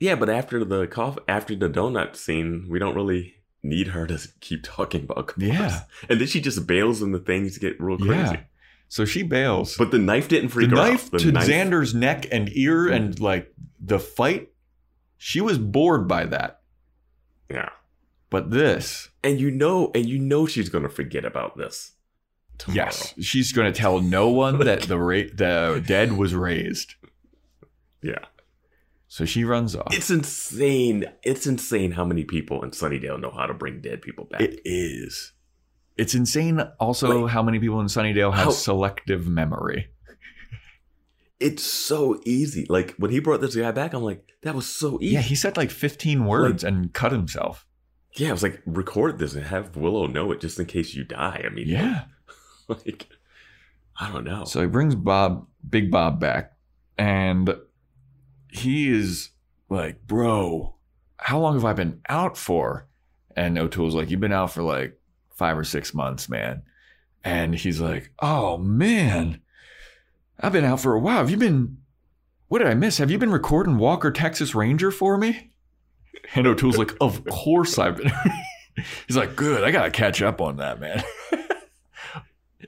yeah, 0.00 0.16
but 0.16 0.28
after 0.28 0.64
the 0.64 0.86
coffee, 0.88 1.20
after 1.28 1.54
the 1.54 1.68
donut 1.68 2.16
scene, 2.16 2.66
we 2.68 2.80
don't 2.80 2.96
really 2.96 3.34
need 3.62 3.88
her 3.88 4.06
to 4.06 4.18
keep 4.40 4.60
talking 4.64 5.04
about 5.04 5.28
cars. 5.28 5.42
Yeah. 5.48 5.82
And 6.08 6.20
then 6.20 6.26
she 6.28 6.40
just 6.40 6.66
bails 6.66 7.00
and 7.02 7.14
the 7.14 7.18
things 7.20 7.58
get 7.58 7.80
real 7.80 7.96
crazy. 7.98 8.10
Yeah. 8.12 8.40
So 8.88 9.04
she 9.04 9.22
bails. 9.22 9.76
But 9.76 9.90
the 9.90 9.98
knife 9.98 10.28
didn't 10.28 10.48
the 10.48 10.52
freak 10.54 10.70
her 10.70 10.76
knife 10.76 11.06
out. 11.06 11.10
The 11.12 11.18
to 11.18 11.32
knife- 11.32 11.48
Xander's 11.48 11.94
neck 11.94 12.26
and 12.30 12.50
ear 12.56 12.88
and 12.88 13.18
like 13.20 13.52
the 13.80 13.98
fight, 13.98 14.50
she 15.16 15.40
was 15.40 15.58
bored 15.58 16.06
by 16.08 16.26
that. 16.26 16.60
Yeah. 17.50 17.70
But 18.30 18.50
this, 18.50 19.10
And 19.22 19.40
you 19.40 19.50
know, 19.50 19.90
and 19.94 20.06
you 20.06 20.18
know 20.18 20.46
she's 20.46 20.68
gonna 20.68 20.88
forget 20.88 21.24
about 21.24 21.56
this. 21.56 21.92
Tomorrow. 22.58 22.86
yes, 22.86 23.14
she's 23.20 23.52
to 23.72 23.78
tell 23.78 24.00
no 24.00 24.28
one 24.28 24.58
that 24.60 24.82
the 24.88 24.98
ra- 24.98 25.30
the 25.34 25.82
dead 25.86 26.12
was 26.12 26.34
raised. 26.34 26.94
Yeah. 28.02 28.18
So 29.12 29.26
she 29.26 29.44
runs 29.44 29.76
off. 29.76 29.92
It's 29.92 30.08
insane. 30.08 31.04
It's 31.22 31.46
insane 31.46 31.92
how 31.92 32.02
many 32.06 32.24
people 32.24 32.62
in 32.64 32.70
Sunnydale 32.70 33.20
know 33.20 33.30
how 33.30 33.44
to 33.44 33.52
bring 33.52 33.82
dead 33.82 34.00
people 34.00 34.24
back. 34.24 34.40
It 34.40 34.62
is. 34.64 35.34
It's 35.98 36.14
insane. 36.14 36.62
Also, 36.80 37.24
Like, 37.24 37.30
how 37.30 37.42
many 37.42 37.58
people 37.58 37.78
in 37.80 37.88
Sunnydale 37.88 38.32
have 38.32 38.44
how- 38.44 38.50
selective 38.52 39.26
memory? 39.28 39.88
it's 41.38 41.62
so 41.62 42.18
easy. 42.24 42.64
Like 42.70 42.94
when 42.96 43.10
he 43.10 43.18
brought 43.20 43.42
this 43.42 43.54
guy 43.54 43.70
back, 43.72 43.92
I'm 43.92 44.02
like, 44.02 44.24
that 44.44 44.54
was 44.54 44.66
so 44.66 44.98
easy. 45.02 45.14
Yeah, 45.16 45.20
he 45.20 45.34
said 45.34 45.58
like 45.58 45.70
15 45.70 46.24
words 46.24 46.64
and 46.64 46.90
cut 46.94 47.12
himself. 47.12 47.66
Yeah, 48.14 48.30
I 48.30 48.32
was 48.32 48.42
like, 48.42 48.62
record 48.64 49.18
this 49.18 49.34
and 49.34 49.44
have 49.44 49.76
Willow 49.76 50.06
know 50.06 50.32
it 50.32 50.40
just 50.40 50.58
in 50.58 50.64
case 50.64 50.94
you 50.94 51.04
die. 51.04 51.42
I 51.44 51.50
mean, 51.50 51.68
Yeah. 51.68 52.04
like, 52.68 53.08
I 54.00 54.10
don't 54.10 54.24
know. 54.24 54.44
So 54.46 54.62
he 54.62 54.68
brings 54.68 54.94
Bob, 54.94 55.46
Big 55.68 55.90
Bob 55.90 56.18
back, 56.18 56.52
and 56.96 57.54
he 58.52 58.90
is 58.90 59.30
like, 59.68 60.06
Bro, 60.06 60.74
how 61.16 61.40
long 61.40 61.54
have 61.54 61.64
I 61.64 61.72
been 61.72 62.00
out 62.08 62.36
for? 62.36 62.86
And 63.34 63.58
O'Toole's 63.58 63.94
like, 63.94 64.10
You've 64.10 64.20
been 64.20 64.32
out 64.32 64.52
for 64.52 64.62
like 64.62 65.00
five 65.30 65.58
or 65.58 65.64
six 65.64 65.94
months, 65.94 66.28
man. 66.28 66.62
And 67.24 67.54
he's 67.54 67.80
like, 67.80 68.12
Oh, 68.20 68.58
man, 68.58 69.40
I've 70.38 70.52
been 70.52 70.64
out 70.64 70.80
for 70.80 70.94
a 70.94 71.00
while. 71.00 71.18
Have 71.18 71.30
you 71.30 71.36
been, 71.38 71.78
what 72.48 72.58
did 72.58 72.68
I 72.68 72.74
miss? 72.74 72.98
Have 72.98 73.10
you 73.10 73.18
been 73.18 73.32
recording 73.32 73.78
Walker 73.78 74.10
Texas 74.10 74.54
Ranger 74.54 74.90
for 74.90 75.16
me? 75.16 75.50
And 76.34 76.46
O'Toole's 76.46 76.78
like, 76.78 76.92
Of 77.00 77.24
course 77.24 77.78
I've 77.78 77.96
been. 77.96 78.12
he's 79.06 79.16
like, 79.16 79.34
Good, 79.34 79.64
I 79.64 79.70
got 79.70 79.84
to 79.84 79.90
catch 79.90 80.20
up 80.20 80.42
on 80.42 80.58
that, 80.58 80.78
man. 80.78 81.02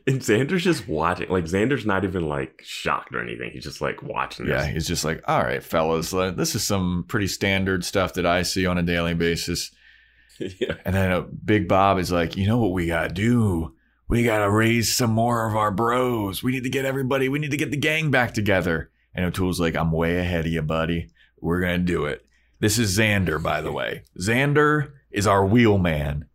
and 0.07 0.20
Xander's 0.20 0.64
just 0.64 0.86
watching. 0.86 1.28
Like 1.30 1.44
Xander's 1.44 1.86
not 1.86 2.05
even 2.05 2.28
like 2.28 2.61
shocked 2.62 3.14
or 3.14 3.22
anything. 3.22 3.50
He's 3.52 3.64
just 3.64 3.80
like 3.80 4.02
watching 4.02 4.46
Yeah, 4.46 4.66
he's 4.66 4.86
just 4.86 5.05
like, 5.05 5.22
all 5.26 5.42
right, 5.42 5.62
fellas, 5.62 6.11
this 6.11 6.55
is 6.55 6.62
some 6.62 7.05
pretty 7.09 7.26
standard 7.26 7.84
stuff 7.84 8.14
that 8.14 8.26
I 8.26 8.42
see 8.42 8.66
on 8.66 8.78
a 8.78 8.82
daily 8.82 9.14
basis. 9.14 9.70
yeah. 10.38 10.74
And 10.84 10.94
then 10.94 11.12
uh, 11.12 11.22
Big 11.44 11.68
Bob 11.68 11.98
is 11.98 12.12
like, 12.12 12.36
you 12.36 12.46
know 12.46 12.59
what 12.59 12.72
we 12.72 12.86
gotta 12.86 13.12
do? 13.12 13.74
We 14.09 14.24
gotta 14.24 14.50
raise 14.50 14.92
some 14.94 15.11
more 15.11 15.48
of 15.48 15.57
our 15.57 15.70
bros. 15.70 16.42
We 16.42 16.52
need 16.52 16.64
to 16.64 16.70
get 16.70 16.84
everybody. 16.84 17.28
We 17.28 17.38
need 17.38 17.52
to 17.52 17.57
get 17.57 17.70
the 17.70 17.76
gang 17.76 18.11
back 18.11 18.34
together. 18.34 18.90
And 19.14 19.24
O'Toole's 19.24 19.61
like, 19.61 19.76
I'm 19.76 19.92
way 19.92 20.18
ahead 20.18 20.46
of 20.46 20.52
you, 20.52 20.62
buddy. 20.62 21.11
We're 21.40 21.61
gonna 21.61 21.78
do 21.78 22.05
it. 22.05 22.26
This 22.61 22.78
is 22.78 22.98
Xander, 22.98 23.42
by 23.42 23.61
the 23.62 23.72
way. 23.80 24.02
Xander 24.18 24.92
is 25.11 25.26
our 25.26 25.46
wheelman. 25.46 26.26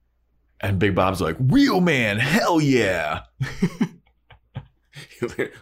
And 0.61 0.77
Big 0.79 0.93
Bob's 0.95 1.21
like, 1.21 1.37
wheelman, 1.37 2.19
hell 2.19 2.59
yeah. 2.59 3.21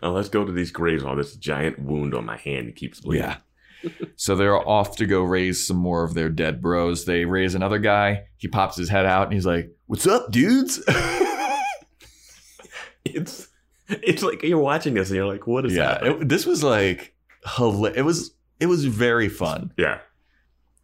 oh, 0.01 0.11
let's 0.11 0.29
go 0.29 0.43
to 0.43 0.51
these 0.51 0.71
graves. 0.71 1.03
All 1.03 1.15
this 1.15 1.35
giant 1.35 1.79
wound 1.79 2.13
on 2.15 2.25
my 2.25 2.37
hand 2.37 2.75
keeps 2.75 3.01
bleeding. 3.01 3.27
Yeah. 3.27 3.37
so 4.15 4.35
they're 4.35 4.57
off 4.67 4.95
to 4.97 5.05
go 5.05 5.21
raise 5.21 5.65
some 5.67 5.77
more 5.77 6.03
of 6.03 6.15
their 6.15 6.29
dead 6.29 6.61
bros. 6.61 7.05
They 7.05 7.25
raise 7.25 7.53
another 7.53 7.77
guy. 7.77 8.23
He 8.37 8.47
pops 8.47 8.75
his 8.75 8.89
head 8.89 9.05
out 9.05 9.25
and 9.27 9.33
he's 9.33 9.45
like, 9.45 9.71
What's 9.85 10.07
up, 10.07 10.31
dudes? 10.31 10.83
It's 13.13 13.47
it's 13.89 14.21
like 14.21 14.43
you're 14.43 14.59
watching 14.59 14.93
this 14.93 15.09
and 15.09 15.15
you're 15.15 15.25
like, 15.25 15.47
what 15.47 15.65
is 15.65 15.73
yeah. 15.73 15.93
happening? 15.93 16.21
it- 16.23 16.29
this 16.29 16.45
was 16.45 16.61
like, 16.63 17.15
it 17.59 18.03
was, 18.03 18.31
it 18.59 18.65
was 18.65 18.85
very 18.85 19.29
fun. 19.29 19.71
yeah. 19.77 19.99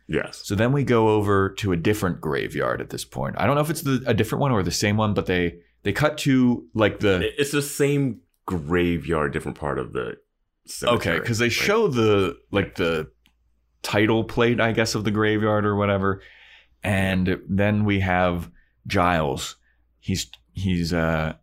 Yes. 0.08 0.42
So 0.44 0.56
then 0.56 0.72
we 0.72 0.84
go 0.84 1.10
over 1.10 1.50
to 1.56 1.72
a 1.72 1.78
different 1.78 2.20
graveyard 2.22 2.82
at 2.82 2.90
this 2.90 3.06
point. 3.06 3.36
I 3.38 3.46
don't 3.46 3.56
know 3.56 3.62
if 3.62 3.70
it's 3.70 3.82
the, 3.82 4.04
a 4.06 4.14
different 4.14 4.42
one 4.42 4.52
or 4.52 4.62
the 4.64 4.72
same 4.72 4.98
one, 4.98 5.14
but 5.14 5.26
they, 5.26 5.60
they 5.84 5.94
cut 5.94 6.18
to 6.20 6.68
like 6.74 7.00
the, 7.00 7.32
It's 7.40 7.52
the 7.52 7.62
same 7.62 8.22
graveyard, 8.46 9.32
different 9.34 9.58
part 9.58 9.80
of 9.80 9.94
the 9.94 10.18
cemetery. 10.66 11.16
okay, 11.16 11.20
because 11.20 11.38
they 11.38 11.50
show 11.50 11.88
the, 11.88 12.38
like 12.52 12.76
the 12.76 13.10
title 13.82 14.24
plate, 14.24 14.60
I 14.60 14.72
guess, 14.72 14.96
of 14.96 15.04
the 15.04 15.12
graveyard 15.12 15.66
or 15.66 15.76
whatever. 15.76 16.22
And 16.84 17.40
then 17.48 17.86
we 17.86 18.02
have 18.02 18.50
Giles. 18.88 19.56
He's 20.00 20.30
he's 20.52 20.94
uh 20.94 21.34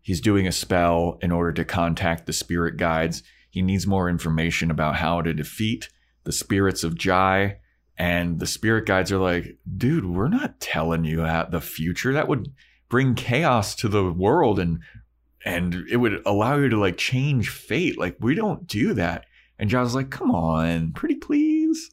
he's 0.00 0.20
doing 0.20 0.46
a 0.46 0.52
spell 0.52 1.18
in 1.22 1.30
order 1.30 1.52
to 1.52 1.64
contact 1.64 2.26
the 2.26 2.32
spirit 2.32 2.76
guides. 2.76 3.22
He 3.50 3.62
needs 3.62 3.86
more 3.86 4.08
information 4.08 4.70
about 4.70 4.96
how 4.96 5.22
to 5.22 5.32
defeat 5.32 5.88
the 6.24 6.32
spirits 6.32 6.82
of 6.82 6.94
Jhe. 6.94 7.56
And 7.96 8.40
the 8.40 8.46
spirit 8.46 8.86
guides 8.86 9.12
are 9.12 9.18
like, 9.18 9.58
dude, 9.76 10.06
we're 10.06 10.28
not 10.28 10.58
telling 10.60 11.04
you 11.04 11.22
how 11.22 11.44
the 11.44 11.60
future. 11.60 12.12
That 12.12 12.28
would 12.28 12.52
bring 12.88 13.14
chaos 13.14 13.74
to 13.76 13.88
the 13.88 14.12
world 14.12 14.58
and 14.58 14.80
and 15.44 15.84
it 15.90 15.98
would 15.98 16.22
allow 16.24 16.56
you 16.56 16.68
to 16.70 16.78
like 16.78 16.96
change 16.96 17.50
fate. 17.50 17.98
Like, 17.98 18.16
we 18.18 18.34
don't 18.34 18.66
do 18.66 18.94
that. 18.94 19.26
And 19.58 19.68
John's 19.68 19.94
like, 19.94 20.10
come 20.10 20.30
on, 20.30 20.92
pretty 20.92 21.16
please. 21.16 21.90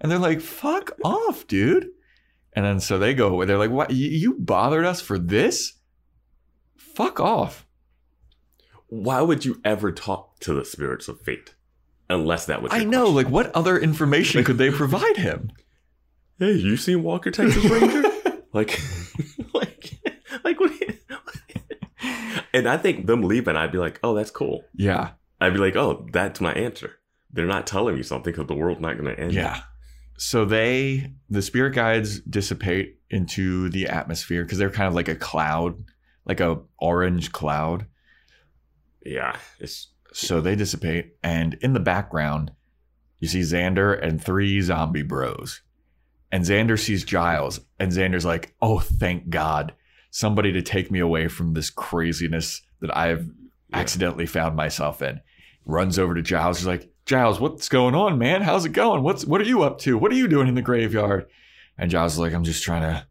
And 0.00 0.10
they're 0.10 0.18
like, 0.18 0.40
fuck 0.40 0.92
off, 1.04 1.46
dude. 1.46 1.88
And 2.54 2.64
then 2.64 2.80
so 2.80 2.98
they 2.98 3.14
go 3.14 3.28
away. 3.28 3.46
They're 3.46 3.58
like, 3.58 3.70
what? 3.70 3.90
You, 3.90 4.08
you 4.08 4.34
bothered 4.34 4.84
us 4.84 5.00
for 5.00 5.18
this? 5.18 5.74
Fuck 6.76 7.20
off. 7.20 7.66
Why 8.88 9.20
would 9.20 9.44
you 9.44 9.60
ever 9.64 9.92
talk 9.92 10.40
to 10.40 10.54
the 10.54 10.64
spirits 10.64 11.06
of 11.06 11.20
fate? 11.20 11.54
Unless 12.10 12.46
that 12.46 12.60
was 12.60 12.72
I 12.72 12.82
know. 12.82 13.02
question. 13.02 13.14
Like, 13.14 13.28
what 13.28 13.54
other 13.54 13.78
information 13.78 14.42
could 14.42 14.58
they 14.58 14.70
provide 14.70 15.16
him? 15.16 15.52
Hey, 16.40 16.52
you 16.52 16.76
seen 16.76 17.04
Walker 17.04 17.30
Texas 17.30 17.64
Ranger? 17.64 18.02
like, 18.52 18.80
like, 19.54 19.92
like 20.42 20.58
what? 20.58 20.72
and 22.52 22.68
I 22.68 22.76
think 22.78 23.06
them 23.06 23.22
leaving, 23.22 23.56
I'd 23.56 23.70
be 23.70 23.78
like, 23.78 24.00
oh, 24.02 24.14
that's 24.14 24.32
cool. 24.32 24.64
Yeah. 24.74 25.10
I'd 25.40 25.52
be 25.52 25.60
like, 25.60 25.76
oh, 25.76 26.06
that's 26.12 26.40
my 26.40 26.52
answer. 26.52 26.96
They're 27.32 27.46
not 27.46 27.68
telling 27.68 27.94
me 27.94 28.02
something 28.02 28.32
because 28.32 28.48
the 28.48 28.54
world's 28.54 28.80
not 28.80 28.98
going 28.98 29.14
to 29.14 29.20
end. 29.20 29.32
Yeah. 29.32 29.60
So 30.18 30.44
they, 30.44 31.12
the 31.28 31.42
spirit 31.42 31.74
guides 31.74 32.20
dissipate 32.20 32.98
into 33.08 33.68
the 33.70 33.86
atmosphere 33.86 34.42
because 34.42 34.58
they're 34.58 34.70
kind 34.70 34.88
of 34.88 34.94
like 34.94 35.08
a 35.08 35.14
cloud, 35.14 35.84
like 36.24 36.40
a 36.40 36.60
orange 36.78 37.30
cloud. 37.30 37.86
Yeah. 39.04 39.36
It's 39.60 39.88
So 40.12 40.40
they 40.40 40.56
dissipate, 40.56 41.16
and 41.22 41.54
in 41.60 41.72
the 41.72 41.80
background, 41.80 42.52
you 43.20 43.28
see 43.28 43.40
Xander 43.40 43.98
and 44.02 44.22
three 44.22 44.60
zombie 44.60 45.02
bros. 45.02 45.62
And 46.32 46.44
Xander 46.44 46.78
sees 46.78 47.04
Giles, 47.04 47.60
and 47.78 47.92
Xander's 47.92 48.24
like, 48.24 48.54
"Oh, 48.60 48.78
thank 48.78 49.30
God, 49.30 49.72
somebody 50.10 50.52
to 50.52 50.62
take 50.62 50.90
me 50.90 50.98
away 50.98 51.28
from 51.28 51.54
this 51.54 51.70
craziness 51.70 52.62
that 52.80 52.96
I've 52.96 53.30
accidentally 53.72 54.26
found 54.26 54.56
myself 54.56 55.02
in." 55.02 55.20
Runs 55.64 55.98
over 55.98 56.14
to 56.14 56.22
Giles. 56.22 56.58
He's 56.58 56.66
like, 56.66 56.92
"Giles, 57.06 57.40
what's 57.40 57.68
going 57.68 57.94
on, 57.94 58.18
man? 58.18 58.42
How's 58.42 58.64
it 58.64 58.72
going? 58.72 59.02
What's 59.02 59.24
what 59.24 59.40
are 59.40 59.44
you 59.44 59.62
up 59.62 59.78
to? 59.80 59.98
What 59.98 60.12
are 60.12 60.16
you 60.16 60.28
doing 60.28 60.48
in 60.48 60.54
the 60.54 60.62
graveyard?" 60.62 61.26
And 61.78 61.90
Giles 61.90 62.14
is 62.14 62.18
like, 62.18 62.32
"I'm 62.32 62.44
just 62.44 62.64
trying 62.64 62.82
to 62.82 63.06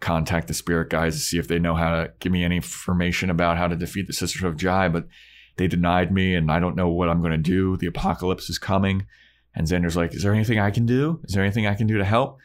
contact 0.00 0.48
the 0.48 0.54
spirit 0.54 0.90
guys 0.90 1.14
to 1.14 1.20
see 1.20 1.38
if 1.38 1.48
they 1.48 1.58
know 1.58 1.74
how 1.74 1.90
to 1.90 2.12
give 2.20 2.30
me 2.30 2.44
any 2.44 2.56
information 2.56 3.30
about 3.30 3.56
how 3.56 3.66
to 3.66 3.76
defeat 3.76 4.06
the 4.06 4.12
Sisters 4.12 4.44
of 4.44 4.56
Jhe, 4.56 4.92
but." 4.92 5.08
They 5.56 5.66
denied 5.68 6.12
me 6.12 6.34
and 6.34 6.50
I 6.50 6.58
don't 6.58 6.76
know 6.76 6.88
what 6.88 7.08
I'm 7.08 7.20
going 7.20 7.32
to 7.32 7.38
do. 7.38 7.76
The 7.76 7.86
apocalypse 7.86 8.50
is 8.50 8.58
coming. 8.58 9.06
And 9.54 9.66
Xander's 9.66 9.96
like, 9.96 10.14
Is 10.14 10.22
there 10.22 10.34
anything 10.34 10.58
I 10.58 10.70
can 10.70 10.86
do? 10.86 11.20
Is 11.24 11.34
there 11.34 11.44
anything 11.44 11.66
I 11.66 11.74
can 11.74 11.86
do 11.86 11.98
to 11.98 12.04
help? 12.04 12.38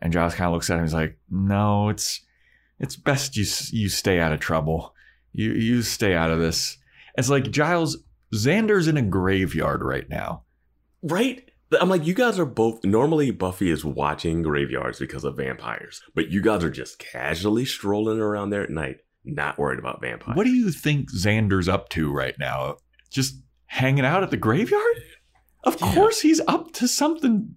And 0.00 0.12
Giles 0.12 0.34
kind 0.34 0.46
of 0.48 0.52
looks 0.54 0.70
at 0.70 0.78
him. 0.78 0.84
He's 0.84 0.94
like, 0.94 1.18
No, 1.30 1.88
it's 1.88 2.20
it's 2.78 2.96
best 2.96 3.36
you 3.36 3.44
you 3.70 3.88
stay 3.88 4.20
out 4.20 4.32
of 4.32 4.40
trouble. 4.40 4.94
You 5.32 5.52
you 5.52 5.82
stay 5.82 6.14
out 6.14 6.30
of 6.30 6.40
this. 6.40 6.78
It's 7.16 7.28
like 7.30 7.50
Giles 7.50 7.98
Xander's 8.34 8.88
in 8.88 8.96
a 8.96 9.02
graveyard 9.02 9.82
right 9.82 10.08
now. 10.08 10.42
right. 11.02 11.48
I'm 11.80 11.88
like, 11.88 12.04
you 12.04 12.12
guys 12.12 12.38
are 12.38 12.44
both. 12.44 12.84
Normally, 12.84 13.30
Buffy 13.30 13.70
is 13.70 13.82
watching 13.82 14.42
graveyards 14.42 14.98
because 14.98 15.24
of 15.24 15.38
vampires, 15.38 16.02
but 16.14 16.28
you 16.28 16.42
guys 16.42 16.62
are 16.62 16.70
just 16.70 16.98
casually 16.98 17.64
strolling 17.64 18.20
around 18.20 18.50
there 18.50 18.62
at 18.62 18.68
night, 18.68 18.98
not 19.24 19.58
worried 19.58 19.78
about 19.78 20.00
vampires. 20.00 20.36
What 20.36 20.44
do 20.44 20.50
you 20.50 20.70
think 20.70 21.10
Xander's 21.12 21.68
up 21.68 21.88
to 21.90 22.12
right 22.12 22.34
now? 22.38 22.76
Just 23.10 23.36
hanging 23.66 24.04
out 24.04 24.22
at 24.22 24.30
the 24.30 24.36
graveyard? 24.36 25.02
Of 25.64 25.80
Yeah. 25.80 25.94
course 25.94 26.20
he's 26.20 26.40
up 26.48 26.72
to 26.74 26.88
something 26.88 27.54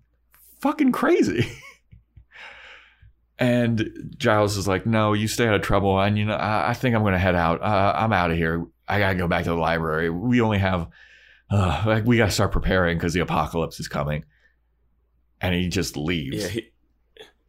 fucking 0.62 0.92
crazy. 0.92 1.50
and 3.40 4.14
Giles 4.18 4.58
is 4.58 4.68
like, 4.68 4.86
"No, 4.86 5.14
you 5.14 5.28
stay 5.28 5.48
out 5.48 5.56
of 5.56 5.62
trouble, 5.62 6.00
and 6.00 6.18
you 6.18 6.26
know, 6.26 6.36
I, 6.36 6.70
I 6.70 6.74
think 6.74 6.96
I'm 6.96 7.02
going 7.02 7.14
to 7.14 7.20
head 7.20 7.36
out. 7.36 7.62
Uh, 7.62 7.94
I'm 7.96 8.14
out 8.14 8.32
of 8.32 8.38
here. 8.38 8.66
I 8.88 9.00
got 9.00 9.10
to 9.10 9.16
go 9.18 9.28
back 9.28 9.44
to 9.46 9.50
the 9.50 9.56
library. 9.56 10.10
We 10.10 10.42
only 10.42 10.60
have, 10.60 10.88
uh, 11.50 11.84
like, 11.86 12.06
we 12.06 12.18
got 12.18 12.26
to 12.26 12.32
start 12.32 12.52
preparing 12.52 12.98
because 12.98 13.14
the 13.14 13.20
apocalypse 13.22 13.80
is 13.80 13.88
coming." 13.88 14.26
And 15.42 15.54
he 15.54 15.68
just 15.68 15.98
leaves. 15.98 16.38
Yeah, 16.44 16.48
he, 16.48 16.70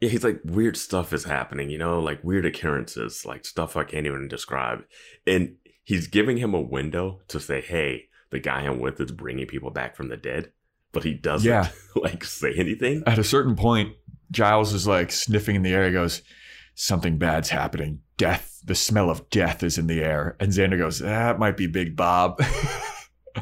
Yeah, 0.01 0.09
he's 0.11 0.25
like 0.25 0.41
weird 0.45 0.77
stuff 0.77 1.13
is 1.13 1.25
happening, 1.25 1.71
you 1.71 1.79
know, 1.79 2.01
like 2.01 2.23
weird 2.23 2.45
occurrences, 2.47 3.25
like 3.25 3.45
stuff 3.47 3.77
I 3.77 3.85
can't 3.85 4.07
even 4.07 4.29
describe. 4.29 4.85
And 5.27 5.57
he's 5.85 6.07
giving 6.07 6.37
him 6.37 6.53
a 6.55 6.61
window 6.61 7.21
to 7.29 7.41
say, 7.41 7.61
"Hey, 7.63 8.05
the 8.31 8.39
guy 8.39 8.61
I'm 8.63 8.79
with 8.81 9.01
is 9.01 9.11
bringing 9.13 9.47
people 9.47 9.71
back 9.71 9.97
from 9.97 10.09
the 10.09 10.17
dead," 10.17 10.53
but 10.93 11.05
he 11.05 11.15
doesn't 11.15 11.49
Yeah. 11.49 11.69
like 11.97 12.25
say 12.25 12.53
anything. 12.57 13.03
At 13.07 13.19
a 13.19 13.25
certain 13.25 13.57
point, 13.57 13.95
Giles 14.31 14.73
is 14.75 14.87
like 14.87 15.11
sniffing 15.13 15.57
in 15.57 15.63
the 15.63 15.73
air. 15.73 15.87
He 15.87 15.93
goes, 15.93 16.23
Something 16.79 17.17
bad's 17.17 17.49
happening. 17.49 18.01
Death, 18.19 18.61
the 18.63 18.75
smell 18.75 19.09
of 19.09 19.31
death 19.31 19.63
is 19.63 19.79
in 19.79 19.87
the 19.87 20.03
air. 20.05 20.37
And 20.41 20.53
Xander 20.53 20.77
goes, 20.77 20.99
That 20.99 21.39
might 21.39 21.57
be 21.57 21.67
Big 21.67 21.97
Bob. 21.97 22.43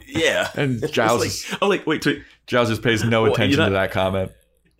Yeah, 0.07 0.51
and 0.57 0.81
Giles, 0.93 1.21
like, 1.21 1.29
is- 1.29 1.57
oh, 1.63 1.69
like 1.69 1.87
wait, 1.87 2.05
wait, 2.05 2.23
Giles 2.49 2.69
just 2.69 2.83
pays 2.83 3.05
no 3.05 3.23
Well, 3.23 3.33
attention 3.33 3.61
know- 3.61 3.67
to 3.67 3.73
that 3.75 3.93
comment. 3.93 4.33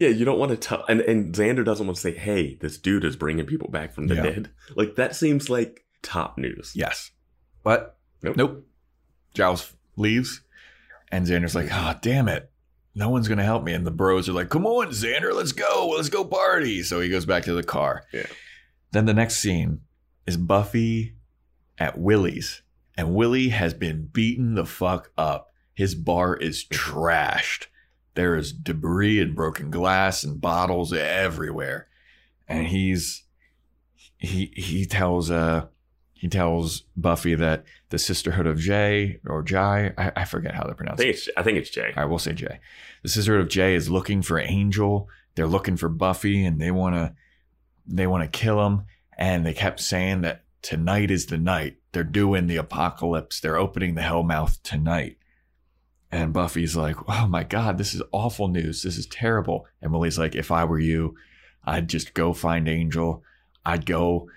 Yeah, 0.05 0.11
you 0.11 0.25
don't 0.25 0.39
want 0.39 0.51
to 0.51 0.57
tell, 0.57 0.85
and 0.89 1.01
and 1.03 1.35
Xander 1.35 1.65
doesn't 1.65 1.87
want 1.87 1.97
to 1.97 2.01
say, 2.03 2.13
"Hey, 2.13 2.57
this 2.61 2.79
dude 2.79 3.05
is 3.05 3.17
bringing 3.17 3.47
people 3.47 3.69
back 3.69 3.93
from 3.93 4.07
the 4.09 4.15
Yeah. 4.17 4.23
dead." 4.23 4.51
Like 4.77 4.97
that 4.97 5.17
seems 5.17 5.49
like 5.51 5.85
top 6.03 6.37
news. 6.39 6.73
Yes. 6.75 7.11
What? 7.63 7.99
Nope. 8.23 8.37
Nope. 8.37 8.67
Giles 9.35 9.73
leaves, 9.97 10.43
and 11.11 11.27
Xander's 11.27 11.55
like, 11.55 11.73
"Ah, 11.73 11.99
damn 12.03 12.29
it, 12.29 12.51
no 12.95 13.09
one's 13.09 13.29
gonna 13.29 13.45
help 13.45 13.65
me." 13.65 13.73
And 13.73 13.87
the 13.87 13.91
bros 13.91 14.29
are 14.29 14.33
like, 14.33 14.49
"Come 14.51 14.67
on, 14.67 14.89
Xander, 14.89 15.35
let's 15.35 15.53
go, 15.53 15.93
let's 15.97 16.09
go 16.09 16.25
party." 16.25 16.83
So 16.83 17.01
he 17.01 17.09
goes 17.09 17.27
back 17.27 17.45
to 17.45 17.55
the 17.55 17.63
car. 17.65 18.05
Yeah. 18.13 18.27
Then 18.93 19.07
the 19.07 19.15
next 19.15 19.37
scene 19.37 19.81
is 20.27 20.37
Buffy 20.37 21.17
at 21.79 21.99
Willie's, 21.99 22.63
and 22.97 23.15
Willie 23.15 23.49
has 23.49 23.75
been 23.75 24.07
beaten 24.13 24.55
the 24.55 24.67
fuck 24.67 25.11
up. 25.19 25.51
His 25.75 25.95
bar 25.97 26.37
is 26.37 26.65
trashed. 26.65 27.67
There 28.15 28.37
is 28.37 28.53
debris 28.53 29.21
and 29.21 29.35
broken 29.35 29.71
glass 29.71 30.23
and 30.25 30.41
bottles 30.41 30.93
everywhere, 30.93 31.89
and 32.49 32.67
he's 32.69 33.25
he 34.19 34.53
he 34.57 34.87
tells 34.87 35.31
uh 35.31 35.67
he 36.13 36.29
tells 36.29 36.85
Buffy 36.97 37.35
that 37.35 37.65
the 37.91 37.99
Sisterhood 37.99 38.47
of 38.47 38.59
Jay 38.59 39.21
or 39.27 39.43
Jai, 39.43 39.93
I, 39.99 40.13
I 40.17 40.25
forget 40.25 40.55
how 40.55 40.63
they're 40.63 40.73
I 40.73 40.77
pronounced. 40.77 40.99
think 41.03 41.15
it's 41.15 41.29
I 41.37 41.43
think 41.43 41.59
it's 41.59 41.71
Jay. 41.71 41.93
All 41.97 42.03
right, 42.03 42.09
we'll 42.09 42.19
say 42.19 42.33
Jay. 42.33 42.61
The 43.03 43.09
Sisterhood 43.09 43.43
of 43.43 43.49
Jay 43.49 43.75
is 43.75 43.91
looking 43.91 44.23
for 44.23 44.39
Angel. 44.39 45.09
They're 45.35 45.47
looking 45.47 45.77
for 45.77 45.89
Buffy, 45.89 46.45
and 46.45 46.61
they 46.61 46.71
want 46.71 46.95
to 46.95 47.15
they 47.87 48.07
want 48.07 48.23
to 48.23 48.39
kill 48.39 48.65
him. 48.67 48.85
And 49.19 49.45
they 49.45 49.53
kept 49.55 49.81
saying 49.81 50.23
that 50.23 50.45
tonight 50.63 51.11
is 51.11 51.27
the 51.27 51.39
night. 51.39 51.77
They're 51.93 52.03
doing 52.05 52.47
the 52.47 52.57
apocalypse. 52.57 53.41
They're 53.41 53.59
opening 53.59 53.95
the 53.95 54.03
Hellmouth 54.03 54.63
tonight. 54.63 55.19
And 56.15 56.33
Buffy's 56.33 56.77
like, 56.77 56.95
"Oh 57.09 57.27
my 57.27 57.43
god, 57.43 57.77
this 57.77 57.93
is 57.93 58.01
awful 58.13 58.47
news. 58.47 58.85
This 58.85 58.97
is 58.97 59.07
terrible." 59.07 59.67
And 59.83 59.93
Willie's 59.93 60.17
like, 60.17 60.37
"If 60.37 60.53
I 60.53 60.65
were 60.65 60.79
you, 60.79 61.17
I'd 61.65 61.89
just 61.89 62.15
go 62.15 62.33
find 62.33 62.69
Angel. 62.69 63.25
I'd 63.67 63.85
go 63.85 64.31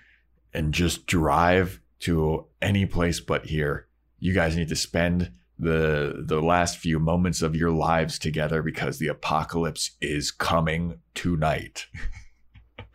and 0.52 0.74
just 0.74 1.06
drive 1.06 1.80
to 2.00 2.46
any 2.60 2.84
place 2.84 3.20
but 3.20 3.46
here. 3.46 3.86
You 4.18 4.34
guys 4.34 4.56
need 4.56 4.70
to 4.70 4.76
spend 4.76 5.30
the 5.56 6.24
the 6.26 6.42
last 6.42 6.78
few 6.78 6.98
moments 6.98 7.42
of 7.42 7.54
your 7.54 7.70
lives 7.70 8.18
together 8.18 8.60
because 8.60 8.98
the 8.98 9.06
apocalypse 9.06 9.92
is 10.00 10.32
coming 10.32 10.98
tonight. 11.14 11.86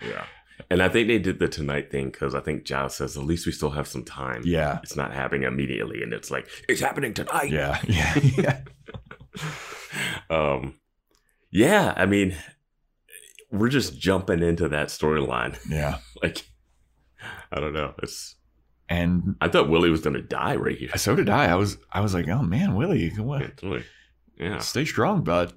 Yeah, 0.02 0.26
and 0.70 0.82
I 0.82 0.90
think 0.90 1.08
they 1.08 1.20
did 1.20 1.40
the 1.40 1.48
tonight 1.48 1.92
thing 1.92 2.10
because 2.10 2.36
I 2.36 2.40
think 2.40 2.64
Giles 2.64 2.96
says 2.96 3.18
at 3.18 3.24
least 3.24 3.46
we 3.46 3.52
still 3.52 3.72
have 3.72 3.88
some 3.88 4.04
time. 4.04 4.42
Yeah. 4.46 4.80
it's 4.84 4.96
not 4.96 5.14
happening 5.14 5.44
immediately, 5.44 6.02
and 6.04 6.14
it's 6.14 6.32
like 6.32 6.48
it's 6.68 6.82
happening 6.82 7.14
tonight. 7.14 7.52
Yeah. 7.52 7.80
Yeah. 7.88 8.20
Yeah. 8.38 8.60
um, 10.30 10.76
yeah. 11.52 11.94
I 11.96 12.06
mean, 12.06 12.36
we're 13.52 13.70
just 13.70 13.98
jumping 14.00 14.42
into 14.42 14.70
that 14.70 14.88
storyline. 14.88 15.58
yeah. 15.70 15.98
Like, 16.22 16.46
I 17.52 17.60
don't 17.60 17.74
know. 17.74 17.94
It's 18.02 18.36
And 18.90 19.36
I 19.42 19.48
thought 19.50 19.70
Willie 19.70 19.90
was 19.92 20.02
gonna 20.02 20.22
die 20.22 20.56
right 20.56 20.78
here. 20.78 20.90
so 20.98 21.16
did 21.16 21.30
I. 21.30 21.52
I 21.52 21.56
was 21.56 21.78
I 21.92 22.02
was 22.02 22.14
like, 22.14 22.28
"Oh 22.28 22.42
man, 22.42 22.76
Willie. 22.76 23.06
It's 23.06 23.18
yeah. 24.40 24.60
Stay 24.60 24.86
strong, 24.86 25.24
bud." 25.24 25.54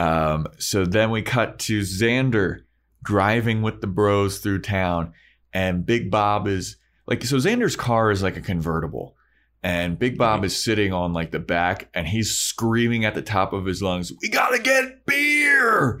um 0.00 0.46
so 0.58 0.84
then 0.84 1.10
we 1.10 1.22
cut 1.22 1.58
to 1.60 1.80
Xander 1.80 2.62
driving 3.02 3.62
with 3.62 3.80
the 3.80 3.86
bros 3.86 4.38
through 4.38 4.60
town 4.60 5.12
and 5.52 5.86
Big 5.86 6.10
Bob 6.10 6.46
is 6.46 6.76
like 7.06 7.24
so 7.24 7.36
Xander's 7.36 7.76
car 7.76 8.10
is 8.10 8.22
like 8.22 8.36
a 8.36 8.40
convertible 8.40 9.16
and 9.62 9.98
Big 9.98 10.16
Bob 10.16 10.38
mm-hmm. 10.38 10.46
is 10.46 10.62
sitting 10.62 10.92
on 10.92 11.12
like 11.12 11.30
the 11.30 11.38
back 11.38 11.88
and 11.94 12.06
he's 12.06 12.34
screaming 12.34 13.04
at 13.04 13.14
the 13.14 13.22
top 13.22 13.52
of 13.52 13.66
his 13.66 13.82
lungs, 13.82 14.12
"We 14.22 14.28
got 14.28 14.50
to 14.50 14.58
get 14.58 15.04
beer. 15.06 16.00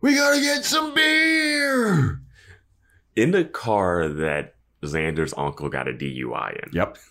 We 0.00 0.14
got 0.14 0.34
to 0.34 0.40
get 0.40 0.64
some 0.64 0.94
beer." 0.94 2.20
In 3.16 3.30
the 3.30 3.44
car 3.44 4.08
that 4.08 4.54
Xander's 4.82 5.34
uncle 5.36 5.68
got 5.68 5.88
a 5.88 5.92
DUI 5.92 6.64
in. 6.64 6.70
Yep. 6.72 6.98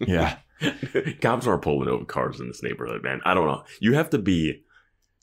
Yeah. 0.00 0.38
Cops 1.20 1.46
are 1.46 1.58
pulling 1.58 1.88
over 1.88 2.04
cars 2.04 2.40
in 2.40 2.48
this 2.48 2.64
neighborhood, 2.64 3.02
man. 3.04 3.20
I 3.24 3.32
don't 3.32 3.46
know. 3.46 3.62
You 3.80 3.94
have 3.94 4.10
to 4.10 4.18
be, 4.18 4.64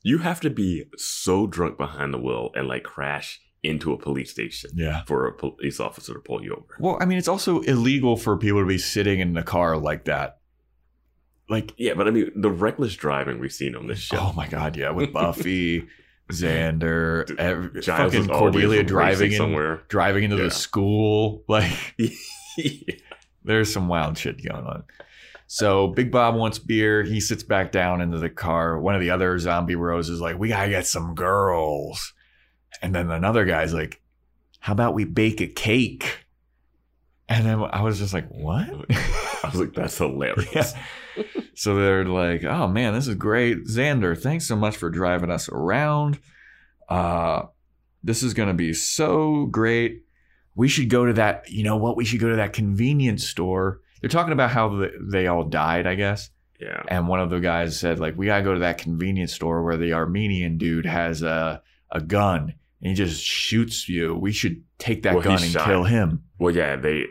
you 0.03 0.19
have 0.19 0.39
to 0.41 0.49
be 0.49 0.85
so 0.97 1.45
drunk 1.47 1.77
behind 1.77 2.13
the 2.13 2.17
wheel 2.19 2.51
and 2.55 2.67
like 2.67 2.83
crash 2.83 3.39
into 3.63 3.91
a 3.91 3.97
police 3.97 4.31
station 4.31 4.69
Yeah. 4.73 5.03
for 5.05 5.27
a 5.27 5.33
police 5.33 5.79
officer 5.81 6.13
to 6.13 6.19
pull 6.19 6.41
you 6.43 6.53
over. 6.53 6.77
Well, 6.79 6.97
I 7.01 7.05
mean, 7.05 7.17
it's 7.17 7.27
also 7.27 7.59
illegal 7.61 8.15
for 8.15 8.37
people 8.37 8.61
to 8.61 8.65
be 8.65 8.77
sitting 8.77 9.19
in 9.19 9.33
the 9.33 9.43
car 9.43 9.77
like 9.77 10.05
that. 10.05 10.37
Like, 11.49 11.73
Yeah, 11.77 11.95
but 11.95 12.07
I 12.07 12.11
mean, 12.11 12.31
the 12.35 12.49
reckless 12.51 12.95
driving 12.95 13.39
we've 13.39 13.51
seen 13.51 13.75
on 13.75 13.87
this 13.87 13.99
show. 13.99 14.17
oh 14.19 14.33
my 14.33 14.47
god, 14.47 14.77
yeah, 14.77 14.91
with 14.91 15.11
Buffy, 15.11 15.87
Xander, 16.31 17.25
Dude, 17.25 17.39
every, 17.39 17.81
fucking 17.81 18.27
Cordelia 18.27 18.83
driving 18.83 19.31
in, 19.31 19.37
somewhere. 19.37 19.81
driving 19.89 20.23
into 20.23 20.37
Yeah. 20.37 20.43
the 20.43 20.51
school. 20.51 21.43
Like, 21.47 21.95
yeah. 22.57 22.95
there's 23.43 23.73
some 23.73 23.87
wild 23.87 24.17
shit 24.17 24.41
going 24.47 24.63
on. 24.65 24.83
So 25.51 25.87
Big 25.87 26.11
Bob 26.11 26.35
wants 26.35 26.59
beer. 26.59 27.01
He 27.01 27.19
sits 27.19 27.41
back 27.41 27.71
down 27.71 28.01
into 28.01 28.19
the 28.19 28.29
car. 28.29 28.79
One 28.79 28.93
of 28.93 29.01
the 29.01 29.09
other 29.09 29.39
zombie 29.39 29.73
bros 29.73 30.07
is 30.07 30.21
like, 30.21 30.37
"We 30.37 30.49
gotta 30.49 30.69
get 30.69 30.85
some 30.85 31.15
girls," 31.15 32.13
and 32.83 32.93
then 32.93 33.09
another 33.09 33.45
guy's 33.45 33.73
like, 33.73 33.99
"How 34.59 34.73
about 34.73 34.93
we 34.93 35.05
bake 35.05 35.41
a 35.41 35.47
cake?" 35.47 36.27
And 37.27 37.47
then 37.47 37.63
I 37.63 37.81
was 37.81 37.97
just 37.97 38.13
like, 38.13 38.27
"What?" 38.29 38.69
I 38.91 39.49
was 39.51 39.55
like, 39.55 39.73
that's 39.73 39.97
hilarious. 39.97 40.73
Yeah. 41.17 41.41
So 41.55 41.75
they're 41.75 42.05
like, 42.05 42.43
"Oh 42.43 42.67
man, 42.67 42.93
this 42.93 43.07
is 43.07 43.15
great, 43.15 43.65
Xander. 43.65 44.15
Thanks 44.15 44.47
so 44.47 44.55
much 44.55 44.77
for 44.77 44.91
driving 44.91 45.31
us 45.31 45.49
around. 45.49 46.19
Uh, 46.87 47.47
this 48.03 48.21
is 48.21 48.35
gonna 48.35 48.53
be 48.53 48.71
so 48.73 49.47
great. 49.47 50.03
We 50.53 50.67
should 50.67 50.89
go 50.89 51.07
to 51.07 51.13
that. 51.13 51.49
You 51.49 51.63
know 51.63 51.75
what? 51.75 51.97
We 51.97 52.05
should 52.05 52.19
go 52.19 52.29
to 52.29 52.35
that 52.35 52.53
convenience 52.53 53.27
store." 53.27 53.81
They're 54.01 54.09
talking 54.09 54.33
about 54.33 54.51
how 54.51 54.69
the, 54.69 54.91
they 55.11 55.27
all 55.27 55.43
died, 55.43 55.85
I 55.87 55.95
guess. 55.95 56.29
Yeah. 56.59 56.83
And 56.87 57.07
one 57.07 57.19
of 57.19 57.29
the 57.29 57.39
guys 57.39 57.79
said, 57.79 57.99
like, 57.99 58.17
we 58.17 58.25
gotta 58.25 58.43
go 58.43 58.53
to 58.53 58.59
that 58.61 58.77
convenience 58.77 59.33
store 59.33 59.63
where 59.63 59.77
the 59.77 59.93
Armenian 59.93 60.57
dude 60.57 60.85
has 60.85 61.21
a 61.21 61.61
a 61.91 62.01
gun 62.01 62.53
and 62.81 62.89
he 62.89 62.93
just 62.93 63.21
shoots 63.23 63.89
you. 63.89 64.15
We 64.15 64.31
should 64.31 64.63
take 64.77 65.03
that 65.03 65.13
Well, 65.15 65.23
gun 65.23 65.41
and 65.41 65.51
shot- 65.51 65.65
kill 65.65 65.83
him. 65.85 66.23
Well, 66.37 66.53
yeah, 66.55 66.75
they 66.75 67.05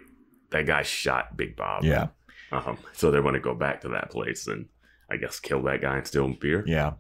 that 0.50 0.66
guy 0.66 0.82
shot 0.82 1.36
Big 1.36 1.56
Bob. 1.56 1.84
Yeah, 1.84 2.08
Um, 2.52 2.78
so 2.92 3.10
they 3.10 3.20
want 3.20 3.34
to 3.34 3.40
go 3.40 3.54
back 3.54 3.80
to 3.82 3.88
that 3.90 4.10
place 4.10 4.46
and 4.46 4.66
I 5.10 5.16
guess 5.16 5.40
kill 5.40 5.62
that 5.64 5.80
guy 5.82 5.96
and 5.98 6.06
steal 6.06 6.28
beer. 6.28 6.62
yeah. 6.66 6.92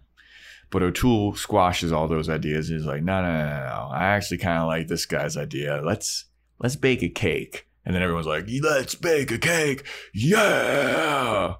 But 0.70 0.82
O'Toole 0.82 1.34
squashes 1.34 1.92
all 1.92 2.08
those 2.08 2.28
ideas. 2.28 2.68
He's 2.68 2.84
like, 2.84 3.02
no, 3.02 3.22
no, 3.22 3.32
no, 3.32 3.44
no, 3.48 3.64
no. 3.64 3.88
I 3.90 4.08
actually 4.08 4.36
kind 4.36 4.58
of 4.58 4.66
like 4.66 4.86
this 4.88 5.06
guy's 5.06 5.34
idea. 5.36 5.80
Let's 5.82 6.26
let's 6.58 6.76
bake 6.76 7.02
a 7.02 7.08
cake. 7.08 7.66
And 7.88 7.94
then 7.94 8.02
everyone's 8.02 8.26
like, 8.26 8.44
let's 8.62 8.94
bake 8.94 9.30
a 9.30 9.38
cake. 9.38 9.86
Yeah. 10.12 11.54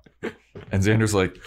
And 0.71 0.83
Xander's 0.83 1.15
like, 1.15 1.39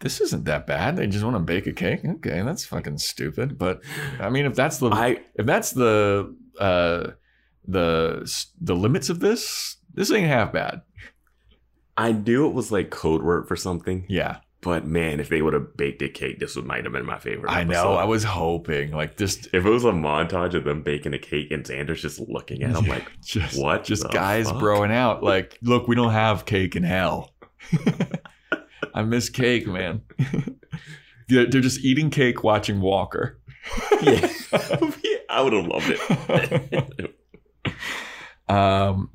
this 0.00 0.20
isn't 0.20 0.44
that 0.44 0.66
bad. 0.66 0.96
They 0.96 1.06
just 1.06 1.24
want 1.24 1.36
to 1.36 1.40
bake 1.40 1.66
a 1.66 1.72
cake. 1.72 2.04
Okay, 2.04 2.42
that's 2.42 2.66
fucking 2.66 2.98
stupid. 2.98 3.56
But 3.56 3.80
I 4.20 4.28
mean, 4.28 4.44
if 4.44 4.54
that's 4.54 4.76
the 4.76 4.90
I 4.90 5.20
if 5.34 5.46
that's 5.46 5.72
the 5.72 6.36
uh 6.60 7.12
the 7.66 8.30
the 8.60 8.76
limits 8.76 9.08
of 9.08 9.20
this, 9.20 9.78
this 9.94 10.12
ain't 10.12 10.28
half 10.28 10.52
bad. 10.52 10.82
I 11.96 12.12
knew 12.12 12.46
it 12.48 12.54
was 12.54 12.70
like 12.70 12.90
code 12.90 13.22
word 13.22 13.48
for 13.48 13.56
something, 13.56 14.04
Yeah, 14.10 14.40
but 14.60 14.86
man, 14.86 15.20
if 15.20 15.28
they 15.28 15.40
would 15.40 15.54
have 15.54 15.76
baked 15.76 16.02
a 16.02 16.08
cake, 16.08 16.40
this 16.40 16.56
would 16.56 16.64
might 16.66 16.84
have 16.84 16.92
been 16.92 17.06
my 17.06 17.18
favorite. 17.18 17.50
I 17.50 17.64
know. 17.64 17.94
I 17.94 18.04
was 18.04 18.24
hoping 18.24 18.90
like 18.92 19.16
just 19.16 19.46
If 19.52 19.64
it 19.64 19.70
was 19.70 19.84
a 19.84 19.92
montage 19.92 20.54
of 20.54 20.64
them 20.64 20.82
baking 20.82 21.14
a 21.14 21.18
cake 21.18 21.50
and 21.50 21.64
Xander's 21.64 22.02
just 22.02 22.18
looking 22.20 22.62
at 22.62 22.70
him 22.74 22.86
like, 22.86 23.10
just 23.24 23.60
what? 23.60 23.84
just 23.84 24.10
guys 24.10 24.50
fuck? 24.50 24.60
broing 24.60 24.90
out 24.92 25.22
like, 25.22 25.56
look, 25.62 25.86
we 25.86 25.94
don't 25.94 26.12
have 26.12 26.44
cake 26.44 26.74
in 26.76 26.82
hell. 26.82 27.32
I 28.94 29.02
miss 29.02 29.28
cake, 29.30 29.66
man. 29.66 30.02
Yeah, 31.30 31.44
They're 31.50 31.60
just 31.60 31.84
eating 31.84 32.08
cake, 32.08 32.42
watching 32.42 32.80
Walker. 32.80 33.38
yeah, 34.00 34.32
I 35.28 35.42
would 35.42 35.52
have 35.52 35.66
loved 35.66 35.90
it. 35.90 37.14
Um, 38.48 39.10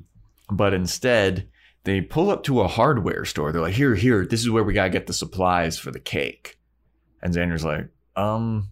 but 0.48 0.74
instead, 0.74 1.48
they 1.84 2.00
pull 2.00 2.30
up 2.30 2.42
to 2.44 2.60
a 2.60 2.68
hardware 2.68 3.24
store. 3.24 3.52
They're 3.52 3.60
like, 3.62 3.74
"Here, 3.74 3.94
here, 3.94 4.26
this 4.26 4.40
is 4.40 4.50
where 4.50 4.64
we 4.64 4.72
gotta 4.74 4.90
get 4.90 5.06
the 5.06 5.12
supplies 5.12 5.78
for 5.78 5.90
the 5.90 6.00
cake." 6.00 6.58
And 7.22 7.32
Xander's 7.34 7.64
like, 7.64 7.88
"Um, 8.16 8.68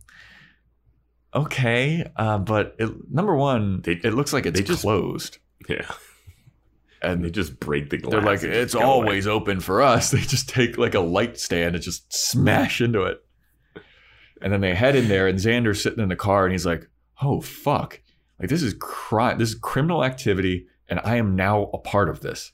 okay, 1.35 2.11
uh, 2.17 2.39
but 2.39 2.75
it, 2.79 2.91
number 3.11 3.35
one, 3.37 3.81
They- 3.83 4.01
it 4.05 4.15
looks 4.15 4.33
like 4.33 4.47
it's 4.47 4.59
they 4.59 4.65
just- 4.65 4.83
closed, 4.83 5.39
Yeah. 5.69 5.87
and 7.03 7.25
They 7.25 7.31
just 7.31 7.59
break 7.61 7.91
the 7.91 7.99
glass. 7.99 8.13
they're 8.13 8.21
like, 8.23 8.43
it's 8.43 8.75
go 8.75 8.81
away." 8.81 8.87
always 8.89 9.27
open 9.27 9.61
for 9.61 9.83
us. 9.83 10.11
They 10.13 10.21
just 10.21 10.49
take 10.49 10.79
like 10.79 10.95
a 10.95 11.01
light 11.01 11.39
stand 11.39 11.75
and 11.75 11.83
just 11.85 12.13
smash 12.13 12.81
into 12.81 13.03
it. 13.03 13.25
And 14.41 14.53
then 14.53 14.61
they 14.61 14.75
head 14.75 14.97
in 14.97 15.07
there, 15.09 15.29
and 15.29 15.39
Xander's 15.39 15.81
sitting 15.83 16.03
in 16.03 16.09
the 16.09 16.17
car, 16.17 16.45
and 16.45 16.53
he's 16.53 16.67
like, 16.67 16.89
"Oh 17.23 17.41
fuck! 17.41 18.01
Like 18.41 18.49
this 18.49 18.63
is 18.63 18.75
crime. 18.81 19.39
This 19.39 19.51
is 19.51 19.55
criminal 19.55 20.03
activity, 20.05 20.67
and 20.89 20.99
I 21.05 21.17
am 21.17 21.37
now 21.37 21.71
a 21.73 21.79
part 21.79 22.09
of 22.09 22.21
this. 22.23 22.51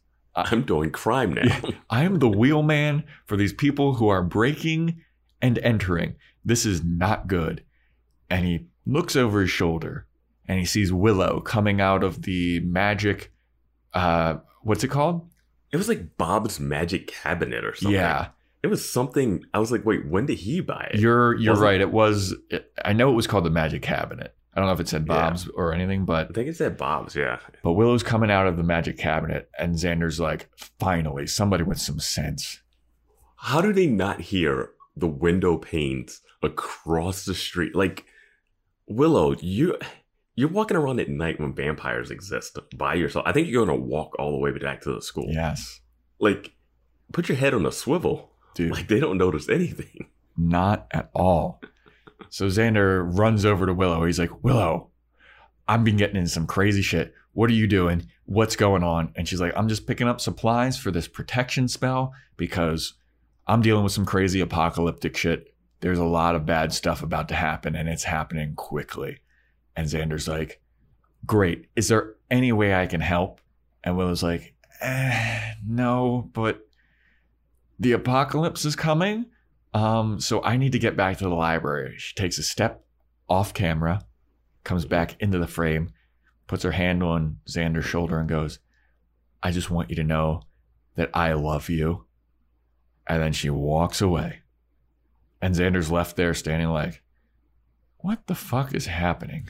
I'm 0.51 0.63
doing 0.63 0.91
crime 0.91 1.35
now. 1.35 1.61
I 1.91 2.05
am 2.05 2.19
the 2.19 2.29
wheelman 2.29 3.05
for 3.27 3.37
these 3.37 3.53
people 3.53 3.95
who 3.95 4.09
are 4.09 4.23
breaking 4.23 5.03
and 5.41 5.59
entering. 5.59 6.15
This 6.45 6.65
is 6.67 6.85
not 6.85 7.27
good." 7.29 7.65
And 8.31 8.45
he 8.45 8.67
looks 8.87 9.17
over 9.17 9.41
his 9.41 9.51
shoulder, 9.51 10.07
and 10.47 10.59
he 10.59 10.65
sees 10.65 10.93
Willow 10.93 11.41
coming 11.41 11.81
out 11.81 12.03
of 12.05 12.23
the 12.23 12.61
magic. 12.61 13.33
Uh, 13.95 14.37
what's 14.63 14.85
it 14.85 14.89
called? 14.89 15.29
It 15.73 15.77
was 15.77 15.89
like 15.89 16.17
Bob's 16.17 16.59
Magic 16.59 17.09
Cabinet 17.09 17.65
or 17.65 17.75
something. 17.75 17.95
Yeah, 17.95 18.29
It 18.63 18.69
was 18.69 18.89
something. 18.91 19.45
I 19.53 19.59
was 19.59 19.71
like, 19.71 19.85
wait, 19.85 20.07
when 20.07 20.27
did 20.27 20.39
he 20.39 20.61
buy 20.61 20.91
it? 20.93 21.01
You're 21.01 21.37
you're 21.37 21.57
right. 21.57 21.81
It 21.81 21.91
was. 21.93 22.35
I 22.85 22.93
know 22.93 23.11
it 23.11 23.15
was 23.15 23.27
called 23.27 23.45
the 23.45 23.51
Magic 23.51 23.83
Cabinet. 23.83 24.35
I 24.59 24.61
don't 24.61 24.67
know 24.67 24.75
if 24.75 24.81
it 24.81 24.89
said 24.89 25.07
Yeah. 25.09 25.15
Bob's 25.31 25.47
or 25.55 25.73
anything, 25.73 26.05
but 26.05 26.31
I 26.31 26.33
think 26.33 26.49
it 26.49 26.57
said 26.57 26.77
Bob's, 26.77 27.15
yeah. 27.15 27.39
but 27.63 27.75
Willow's 27.75 28.03
coming 28.03 28.29
out 28.29 28.49
of 28.49 28.57
the 28.57 28.65
Magic 28.65 28.99
Cabinet, 28.99 29.49
and 29.57 29.77
Xander's 29.77 30.19
like, 30.19 30.51
finally, 30.81 31.29
somebody 31.29 31.63
with 31.63 31.79
some 31.81 32.01
sense. 32.01 32.61
How 33.37 33.61
do 33.61 33.73
they 33.73 33.87
not 33.87 34.21
hear 34.21 34.71
the 34.97 35.07
window 35.07 35.59
panes 35.59 36.23
across 36.43 37.25
the 37.25 37.35
street? 37.35 37.77
Like, 37.77 38.05
Willow, 38.89 39.37
you 39.41 39.77
you're 40.35 40.49
walking 40.49 40.77
around 40.77 40.99
at 40.99 41.09
night 41.09 41.39
when 41.39 41.55
vampires 41.55 42.11
exist 42.11 42.59
by 42.77 42.95
yourself. 42.95 43.25
I 43.29 43.33
think 43.33 43.47
you're 43.49 43.65
gonna 43.65 43.79
walk 43.79 44.17
all 44.19 44.33
the 44.33 44.39
way 44.39 44.51
back 44.59 44.81
to 44.83 44.93
the 44.93 45.03
school. 45.03 45.27
Yes, 45.29 45.81
Like, 46.19 46.53
put 47.13 47.29
your 47.29 47.39
head 47.39 47.55
on 47.55 47.65
a 47.65 47.71
swivel. 47.73 48.33
dude, 48.55 48.73
Like 48.73 48.89
they 48.89 48.99
don't 48.99 49.19
notice 49.19 49.49
anything. 49.49 50.09
not 50.37 50.89
at 50.93 51.11
all. 51.15 51.61
So 52.31 52.47
Xander 52.47 53.07
runs 53.19 53.45
over 53.45 53.67
to 53.67 53.75
Willow. 53.75 54.05
He's 54.05 54.19
like, 54.19 54.45
Willow, 54.45 54.91
I've 55.67 55.85
been 55.85 55.97
getting 55.97 56.17
in 56.17 56.27
some 56.27 56.47
crazy 56.47 56.83
shit. 56.83 57.15
What 57.33 57.51
are 57.51 57.55
you 57.55 57.67
doing? 57.67 58.07
What's 58.25 58.57
going 58.57 58.83
on? 58.83 59.13
And 59.17 59.29
she's 59.29 59.41
like, 59.41 59.53
I'm 59.57 59.69
just 59.69 59.87
picking 59.87 60.09
up 60.09 60.21
supplies 60.21 60.79
for 60.79 60.91
this 60.91 61.07
protection 61.09 61.69
spell 61.69 62.13
because 62.37 62.95
I'm 63.47 63.63
dealing 63.63 63.85
with 63.85 63.93
some 63.93 64.07
crazy 64.07 64.41
apocalyptic 64.41 65.17
shit. 65.17 65.55
There's 65.81 65.99
a 65.99 66.05
lot 66.05 66.35
of 66.35 66.47
bad 66.47 66.73
stuff 66.73 67.03
about 67.03 67.29
to 67.29 67.35
happen 67.35 67.77
and 67.77 67.89
it's 67.89 68.05
happening 68.05 68.55
quickly. 68.55 69.19
And 69.77 69.87
Xander's 69.87 70.29
like, 70.29 70.61
Great. 71.27 71.67
Is 71.77 71.89
there 71.89 72.15
any 72.31 72.53
way 72.53 72.75
I 72.75 72.87
can 72.87 73.01
help? 73.01 73.41
And 73.85 73.97
Willow's 73.97 74.23
like, 74.23 74.55
eh, 74.81 75.55
No, 75.67 76.31
but 76.33 76.67
the 77.79 77.93
apocalypse 77.93 78.65
is 78.65 78.75
coming. 78.77 79.27
Um, 79.75 80.21
so 80.21 80.43
I 80.43 80.57
need 80.57 80.73
to 80.73 80.79
get 80.79 80.97
back 80.97 81.19
to 81.19 81.25
the 81.25 81.35
library. 81.35 81.95
She 81.99 82.15
takes 82.15 82.39
a 82.39 82.43
step 82.43 82.85
off 83.29 83.53
camera, 83.53 84.05
comes 84.65 84.85
back 84.85 85.21
into 85.21 85.39
the 85.39 85.47
frame, 85.47 85.91
puts 86.47 86.63
her 86.63 86.73
hand 86.73 87.03
on 87.03 87.39
Xander's 87.49 87.85
shoulder, 87.85 88.19
and 88.19 88.29
goes, 88.29 88.59
I 89.43 89.51
just 89.51 89.71
want 89.71 89.91
you 89.91 89.97
to 89.97 90.05
know 90.05 90.43
that 90.97 91.11
I 91.15 91.33
love 91.35 91.69
you. 91.69 92.07
And 93.07 93.23
then 93.23 93.33
she 93.33 93.51
walks 93.51 94.01
away. 94.01 94.41
And 95.41 95.55
Xander's 95.55 95.91
left 95.91 96.17
there 96.17 96.35
standing 96.35 96.69
like, 96.69 97.03
what 97.99 98.27
the 98.27 98.35
fuck 98.35 98.75
is 98.75 98.87
happening? 98.87 99.49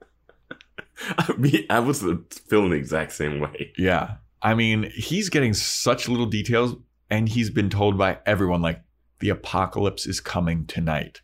I 1.18 1.32
mean, 1.36 1.66
I 1.70 1.80
was 1.80 2.04
feeling 2.48 2.70
the 2.70 2.76
exact 2.76 3.12
same 3.12 3.40
way. 3.40 3.72
Yeah. 3.76 4.16
I 4.42 4.54
mean, 4.54 4.90
he's 4.94 5.28
getting 5.28 5.54
such 5.54 6.08
little 6.08 6.26
details, 6.26 6.76
and 7.10 7.28
he's 7.28 7.50
been 7.50 7.70
told 7.70 7.98
by 7.98 8.18
everyone, 8.26 8.62
like, 8.62 8.82
the 9.18 9.28
apocalypse 9.30 10.06
is 10.06 10.20
coming 10.20 10.66
tonight. 10.66 11.20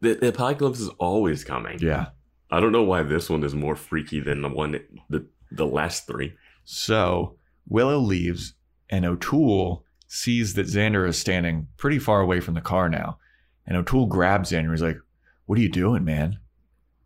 The, 0.00 0.14
the 0.14 0.28
apocalypse 0.28 0.80
is 0.80 0.88
always 0.98 1.44
coming. 1.44 1.78
Yeah. 1.78 2.08
I 2.50 2.58
don't 2.58 2.72
know 2.72 2.82
why 2.82 3.02
this 3.02 3.28
one 3.28 3.44
is 3.44 3.54
more 3.54 3.76
freaky 3.76 4.20
than 4.20 4.42
the 4.42 4.48
one 4.48 4.72
that, 4.72 4.88
the 5.08 5.26
the 5.50 5.66
last 5.66 6.06
three. 6.06 6.34
So 6.64 7.36
Willow 7.68 7.98
leaves, 7.98 8.54
and 8.88 9.04
O'Toole 9.04 9.84
sees 10.08 10.54
that 10.54 10.66
Xander 10.66 11.06
is 11.06 11.18
standing 11.18 11.68
pretty 11.76 11.98
far 11.98 12.20
away 12.20 12.40
from 12.40 12.54
the 12.54 12.60
car 12.60 12.88
now. 12.88 13.18
And 13.66 13.76
O'Toole 13.76 14.06
grabs 14.06 14.50
Xander. 14.50 14.70
He's 14.70 14.82
like, 14.82 14.98
What 15.46 15.58
are 15.58 15.62
you 15.62 15.68
doing, 15.68 16.04
man? 16.04 16.38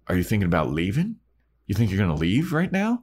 Are 0.07 0.16
you 0.16 0.22
thinking 0.22 0.47
about 0.47 0.70
leaving? 0.70 1.16
You 1.66 1.74
think 1.74 1.90
you're 1.90 1.99
going 1.99 2.14
to 2.14 2.20
leave 2.20 2.53
right 2.53 2.70
now? 2.70 3.03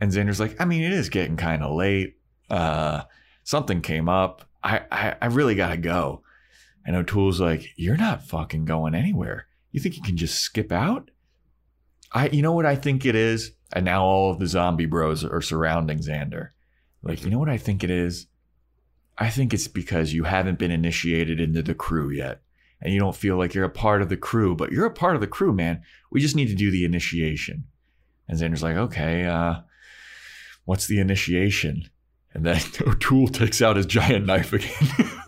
And 0.00 0.12
Xander's 0.12 0.40
like, 0.40 0.60
I 0.60 0.64
mean, 0.64 0.82
it 0.82 0.92
is 0.92 1.08
getting 1.08 1.36
kind 1.36 1.62
of 1.62 1.74
late. 1.74 2.16
Uh, 2.50 3.02
something 3.44 3.80
came 3.80 4.08
up. 4.08 4.48
I, 4.62 4.82
I, 4.90 5.16
I 5.22 5.26
really 5.26 5.54
got 5.54 5.70
to 5.70 5.76
go. 5.76 6.22
And 6.84 6.96
O'Toole's 6.96 7.40
like, 7.40 7.70
You're 7.76 7.96
not 7.96 8.24
fucking 8.24 8.64
going 8.64 8.94
anywhere. 8.94 9.46
You 9.70 9.80
think 9.80 9.96
you 9.96 10.02
can 10.02 10.16
just 10.16 10.38
skip 10.38 10.70
out? 10.72 11.10
I, 12.12 12.28
you 12.28 12.42
know 12.42 12.52
what 12.52 12.66
I 12.66 12.76
think 12.76 13.06
it 13.06 13.14
is? 13.14 13.52
And 13.72 13.84
now 13.84 14.04
all 14.04 14.30
of 14.30 14.38
the 14.38 14.46
zombie 14.46 14.86
bros 14.86 15.24
are 15.24 15.40
surrounding 15.40 15.98
Xander. 15.98 16.50
Like, 17.02 17.24
you 17.24 17.30
know 17.30 17.38
what 17.38 17.48
I 17.48 17.56
think 17.56 17.82
it 17.82 17.90
is? 17.90 18.26
I 19.18 19.30
think 19.30 19.54
it's 19.54 19.68
because 19.68 20.12
you 20.12 20.24
haven't 20.24 20.58
been 20.58 20.70
initiated 20.70 21.40
into 21.40 21.62
the 21.62 21.74
crew 21.74 22.10
yet. 22.10 22.42
And 22.80 22.92
you 22.92 23.00
don't 23.00 23.16
feel 23.16 23.36
like 23.36 23.54
you're 23.54 23.64
a 23.64 23.70
part 23.70 24.02
of 24.02 24.08
the 24.08 24.16
crew, 24.16 24.54
but 24.56 24.72
you're 24.72 24.86
a 24.86 24.90
part 24.90 25.14
of 25.14 25.20
the 25.20 25.26
crew, 25.26 25.52
man. 25.52 25.82
We 26.10 26.20
just 26.20 26.36
need 26.36 26.48
to 26.48 26.54
do 26.54 26.70
the 26.70 26.84
initiation. 26.84 27.64
And 28.28 28.38
Xander's 28.38 28.62
like, 28.62 28.76
okay, 28.76 29.24
uh, 29.24 29.60
what's 30.64 30.86
the 30.86 30.98
initiation? 30.98 31.88
And 32.34 32.44
then 32.44 32.60
O'Toole 32.86 33.28
takes 33.28 33.62
out 33.62 33.76
his 33.76 33.86
giant 33.86 34.26
knife 34.26 34.52
again. 34.52 34.88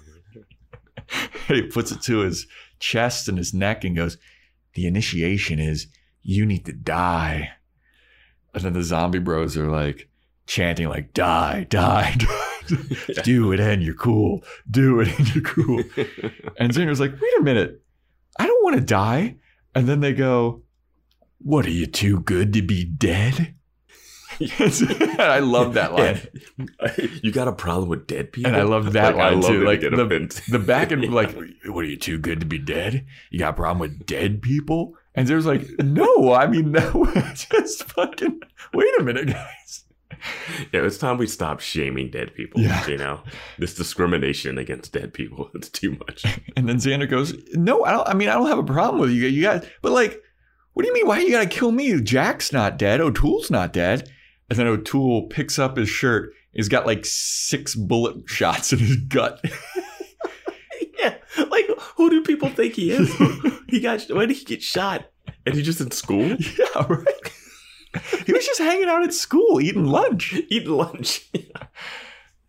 he 1.48 1.62
puts 1.62 1.92
it 1.92 2.02
to 2.02 2.18
his 2.18 2.46
chest 2.78 3.28
and 3.28 3.38
his 3.38 3.54
neck 3.54 3.84
and 3.84 3.96
goes, 3.96 4.18
The 4.74 4.86
initiation 4.86 5.58
is 5.58 5.88
you 6.22 6.46
need 6.46 6.64
to 6.66 6.72
die. 6.72 7.52
And 8.54 8.62
then 8.62 8.72
the 8.72 8.82
zombie 8.82 9.18
bros 9.18 9.56
are 9.56 9.70
like 9.70 10.08
chanting, 10.46 10.88
like, 10.88 11.12
die, 11.12 11.66
die, 11.68 12.14
die. 12.18 13.22
Do 13.22 13.52
it 13.52 13.60
and 13.60 13.82
you're 13.82 13.94
cool. 13.94 14.42
Do 14.70 15.00
it 15.00 15.18
and 15.18 15.34
you're 15.34 15.44
cool. 15.44 15.82
And 16.58 16.72
Xander's 16.72 17.00
like, 17.00 17.12
wait 17.12 17.40
a 17.40 17.42
minute. 17.42 17.82
I 18.38 18.46
don't 18.46 18.64
want 18.64 18.76
to 18.76 18.82
die. 18.82 19.36
And 19.74 19.88
then 19.88 20.00
they 20.00 20.12
go, 20.12 20.62
What 21.38 21.66
are 21.66 21.70
you 21.70 21.86
too 21.86 22.20
good 22.20 22.52
to 22.54 22.62
be 22.62 22.84
dead? 22.84 23.54
I 25.18 25.40
love 25.40 25.74
that 25.74 25.92
line. 25.94 26.20
you 27.22 27.32
got 27.32 27.48
a 27.48 27.52
problem 27.52 27.88
with 27.88 28.06
dead 28.06 28.32
people? 28.32 28.52
And 28.52 28.60
I 28.60 28.64
love 28.64 28.92
that 28.92 29.16
Like, 29.16 29.32
line 29.32 29.40
love 29.40 29.50
too. 29.50 29.64
Like 29.64 29.80
the, 29.80 30.42
the 30.50 30.58
back 30.58 30.90
and 30.92 31.02
like, 31.14 31.34
what 31.66 31.84
are 31.84 31.88
you 31.88 31.96
too 31.96 32.18
good 32.18 32.40
to 32.40 32.46
be 32.46 32.58
dead? 32.58 33.06
You 33.30 33.38
got 33.38 33.50
a 33.50 33.56
problem 33.56 33.78
with 33.78 34.06
dead 34.06 34.42
people? 34.42 34.94
And 35.14 35.28
there's 35.28 35.46
like, 35.46 35.68
no, 35.78 36.32
I 36.32 36.46
mean, 36.46 36.72
that 36.72 36.94
was 36.94 37.46
just 37.50 37.84
fucking 37.84 38.40
wait 38.72 38.98
a 38.98 39.02
minute, 39.04 39.28
guys. 39.28 39.84
yeah, 40.72 40.84
it's 40.84 40.98
time 40.98 41.18
we 41.18 41.26
stop 41.26 41.60
shaming 41.60 42.10
dead 42.10 42.34
people. 42.34 42.60
Yeah. 42.60 42.84
You 42.86 42.96
know, 42.96 43.20
this 43.58 43.74
discrimination 43.74 44.58
against 44.58 44.92
dead 44.92 45.12
people. 45.14 45.50
It's 45.54 45.68
too 45.68 45.92
much. 45.92 46.24
And 46.56 46.68
then 46.68 46.76
Xander 46.76 47.08
goes, 47.08 47.34
no, 47.52 47.84
I 47.84 47.92
don't. 47.92 48.08
I 48.08 48.14
mean, 48.14 48.28
I 48.28 48.34
don't 48.34 48.48
have 48.48 48.58
a 48.58 48.64
problem 48.64 49.00
with 49.00 49.10
you. 49.10 49.26
You 49.28 49.42
guys, 49.42 49.66
but 49.82 49.92
like, 49.92 50.20
what 50.72 50.82
do 50.82 50.88
you 50.88 50.94
mean? 50.94 51.06
Why 51.06 51.20
you 51.20 51.30
gotta 51.30 51.46
kill 51.46 51.70
me? 51.70 52.00
Jack's 52.00 52.52
not 52.52 52.76
dead. 52.78 53.00
O'Toole's 53.00 53.50
not 53.50 53.72
dead. 53.72 54.10
And 54.50 54.58
then 54.58 54.66
O'Toole 54.66 55.28
picks 55.28 55.58
up 55.58 55.76
his 55.76 55.88
shirt. 55.88 56.32
He's 56.52 56.68
got 56.68 56.86
like 56.86 57.04
six 57.04 57.74
bullet 57.74 58.28
shots 58.28 58.72
in 58.72 58.78
his 58.78 58.96
gut. 58.96 59.44
yeah, 61.00 61.16
like 61.50 61.66
who 61.96 62.10
do 62.10 62.22
people 62.22 62.48
think 62.48 62.74
he 62.74 62.90
is? 62.90 63.12
he 63.68 63.80
got 63.80 64.02
when 64.10 64.28
did 64.28 64.36
he 64.36 64.44
get 64.44 64.62
shot? 64.62 65.10
And 65.46 65.54
he's 65.54 65.64
just 65.66 65.80
in 65.80 65.90
school 65.90 66.24
yeah, 66.58 66.86
right. 66.88 67.32
he 68.26 68.32
was 68.32 68.46
just 68.46 68.60
hanging 68.60 68.88
out 68.88 69.02
at 69.02 69.14
school 69.14 69.60
eating 69.60 69.86
lunch. 69.86 70.34
eating 70.48 70.70
lunch. 70.70 71.28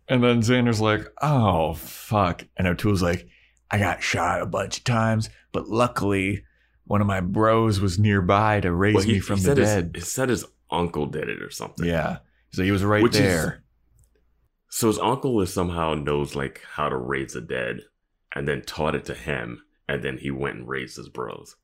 And 0.08 0.22
then 0.22 0.40
Xander's 0.40 0.80
like, 0.80 1.04
oh, 1.20 1.74
fuck. 1.74 2.44
And 2.56 2.68
O'Toole's 2.68 3.02
like, 3.02 3.26
I 3.70 3.78
got 3.78 4.02
shot 4.02 4.40
a 4.40 4.46
bunch 4.46 4.78
of 4.78 4.84
times, 4.84 5.28
but 5.52 5.68
luckily 5.68 6.44
one 6.84 7.00
of 7.00 7.06
my 7.06 7.20
bros 7.20 7.80
was 7.80 7.98
nearby 7.98 8.60
to 8.60 8.72
raise 8.72 8.94
Well, 8.94 9.04
he, 9.04 9.12
me 9.14 9.18
from 9.18 9.40
the 9.40 9.54
dead. 9.56 9.90
His, 9.94 10.04
he 10.04 10.10
said 10.10 10.28
his 10.28 10.44
uncle 10.70 11.06
did 11.06 11.28
it 11.28 11.42
or 11.42 11.50
something. 11.50 11.86
yeah. 11.86 12.18
So 12.52 12.62
he 12.62 12.70
was 12.70 12.82
right 12.84 13.02
Which 13.02 13.14
is- 13.14 13.20
there. 13.20 13.62
So 14.68 14.88
his 14.88 14.98
uncle 14.98 15.40
is 15.40 15.52
somehow 15.52 15.94
knows 15.94 16.34
like 16.34 16.62
how 16.72 16.88
to 16.88 16.96
raise 16.96 17.32
the 17.32 17.40
dead, 17.40 17.80
and 18.34 18.46
then 18.46 18.62
taught 18.62 18.94
it 18.94 19.04
to 19.06 19.14
him, 19.14 19.62
and 19.88 20.02
then 20.02 20.18
he 20.18 20.30
went 20.30 20.56
and 20.56 20.68
raised 20.68 20.96
his 20.96 21.08
bros. 21.08 21.56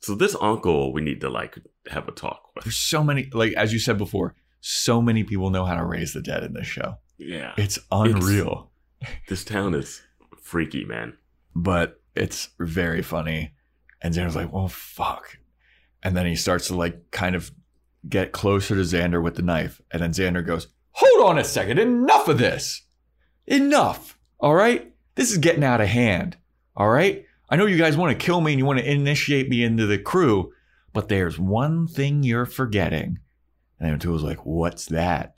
So 0.00 0.14
this 0.14 0.36
uncle, 0.40 0.92
we 0.92 1.00
need 1.00 1.20
to 1.22 1.28
like 1.30 1.58
have 1.90 2.06
a 2.08 2.12
talk 2.12 2.50
with. 2.54 2.64
There's 2.64 2.76
so 2.76 3.02
many, 3.02 3.28
like, 3.32 3.52
as 3.54 3.72
you 3.72 3.78
said 3.78 3.98
before, 3.98 4.34
so 4.60 5.02
many 5.02 5.24
people 5.24 5.50
know 5.50 5.64
how 5.64 5.74
to 5.76 5.84
raise 5.84 6.12
the 6.12 6.20
dead 6.22 6.44
in 6.44 6.52
this 6.52 6.66
show. 6.66 6.98
Yeah, 7.18 7.52
It's 7.56 7.78
unreal, 7.90 8.70
this 9.28 9.44
town 9.44 9.74
is 9.74 10.02
freaky, 10.40 10.84
man. 10.84 11.16
but 11.54 12.00
it's 12.14 12.50
very 12.58 13.02
funny. 13.02 13.52
And 14.00 14.14
Xander's 14.14 14.36
like, 14.36 14.52
well, 14.52 14.68
fuck. 14.68 15.38
And 16.02 16.16
then 16.16 16.24
he 16.26 16.34
starts 16.36 16.68
to 16.68 16.76
like 16.76 17.10
kind 17.10 17.34
of 17.34 17.50
get 18.08 18.32
closer 18.32 18.74
to 18.74 18.82
Xander 18.82 19.22
with 19.22 19.36
the 19.36 19.42
knife. 19.42 19.80
And 19.90 20.02
then 20.02 20.12
Xander 20.12 20.46
goes, 20.46 20.68
Hold 20.92 21.28
on 21.28 21.38
a 21.38 21.44
second. 21.44 21.78
Enough 21.78 22.28
of 22.28 22.38
this. 22.38 22.82
Enough. 23.46 24.18
All 24.38 24.54
right. 24.54 24.92
This 25.14 25.30
is 25.30 25.38
getting 25.38 25.64
out 25.64 25.80
of 25.80 25.88
hand. 25.88 26.36
All 26.76 26.88
right. 26.88 27.24
I 27.48 27.56
know 27.56 27.66
you 27.66 27.78
guys 27.78 27.96
want 27.96 28.18
to 28.18 28.24
kill 28.24 28.40
me 28.40 28.52
and 28.52 28.58
you 28.58 28.64
want 28.64 28.78
to 28.78 28.90
initiate 28.90 29.48
me 29.48 29.62
into 29.62 29.86
the 29.86 29.98
crew, 29.98 30.52
but 30.92 31.08
there's 31.08 31.38
one 31.38 31.86
thing 31.86 32.22
you're 32.22 32.46
forgetting. 32.46 33.18
And 33.78 33.88
then 33.88 33.94
O'Toole's 33.94 34.22
like, 34.22 34.44
What's 34.46 34.86
that? 34.86 35.34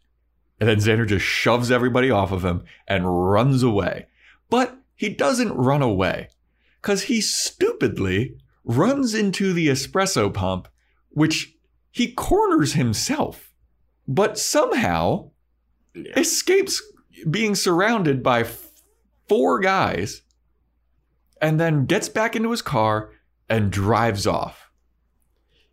And 0.61 0.69
then 0.69 0.79
Xander 0.79 1.07
just 1.07 1.25
shoves 1.25 1.71
everybody 1.71 2.11
off 2.11 2.31
of 2.31 2.45
him 2.45 2.65
and 2.87 3.31
runs 3.31 3.63
away. 3.63 4.07
But 4.49 4.79
he 4.95 5.09
doesn't 5.09 5.55
run 5.55 5.83
away 5.83 6.29
because 6.81 7.05
he 7.05 7.21
stupidly 7.21 8.37
runs 8.65 9.15
into 9.15 9.53
the 9.53 9.69
espresso 9.69 10.33
pump, 10.33 10.69
which 11.11 11.57
he 11.93 12.13
corners 12.13 12.73
himself, 12.73 13.55
but 14.09 14.37
somehow 14.39 15.31
Yeah. 15.95 16.19
escapes 16.19 16.83
being 17.31 17.55
surrounded 17.55 18.23
by 18.23 18.41
f- 18.41 18.71
four 19.29 19.61
guys 19.61 20.23
and 21.41 21.61
then 21.61 21.85
gets 21.87 22.09
back 22.09 22.35
into 22.35 22.51
his 22.51 22.63
car 22.63 23.13
and 23.49 23.71
drives 23.71 24.27
off. 24.27 24.71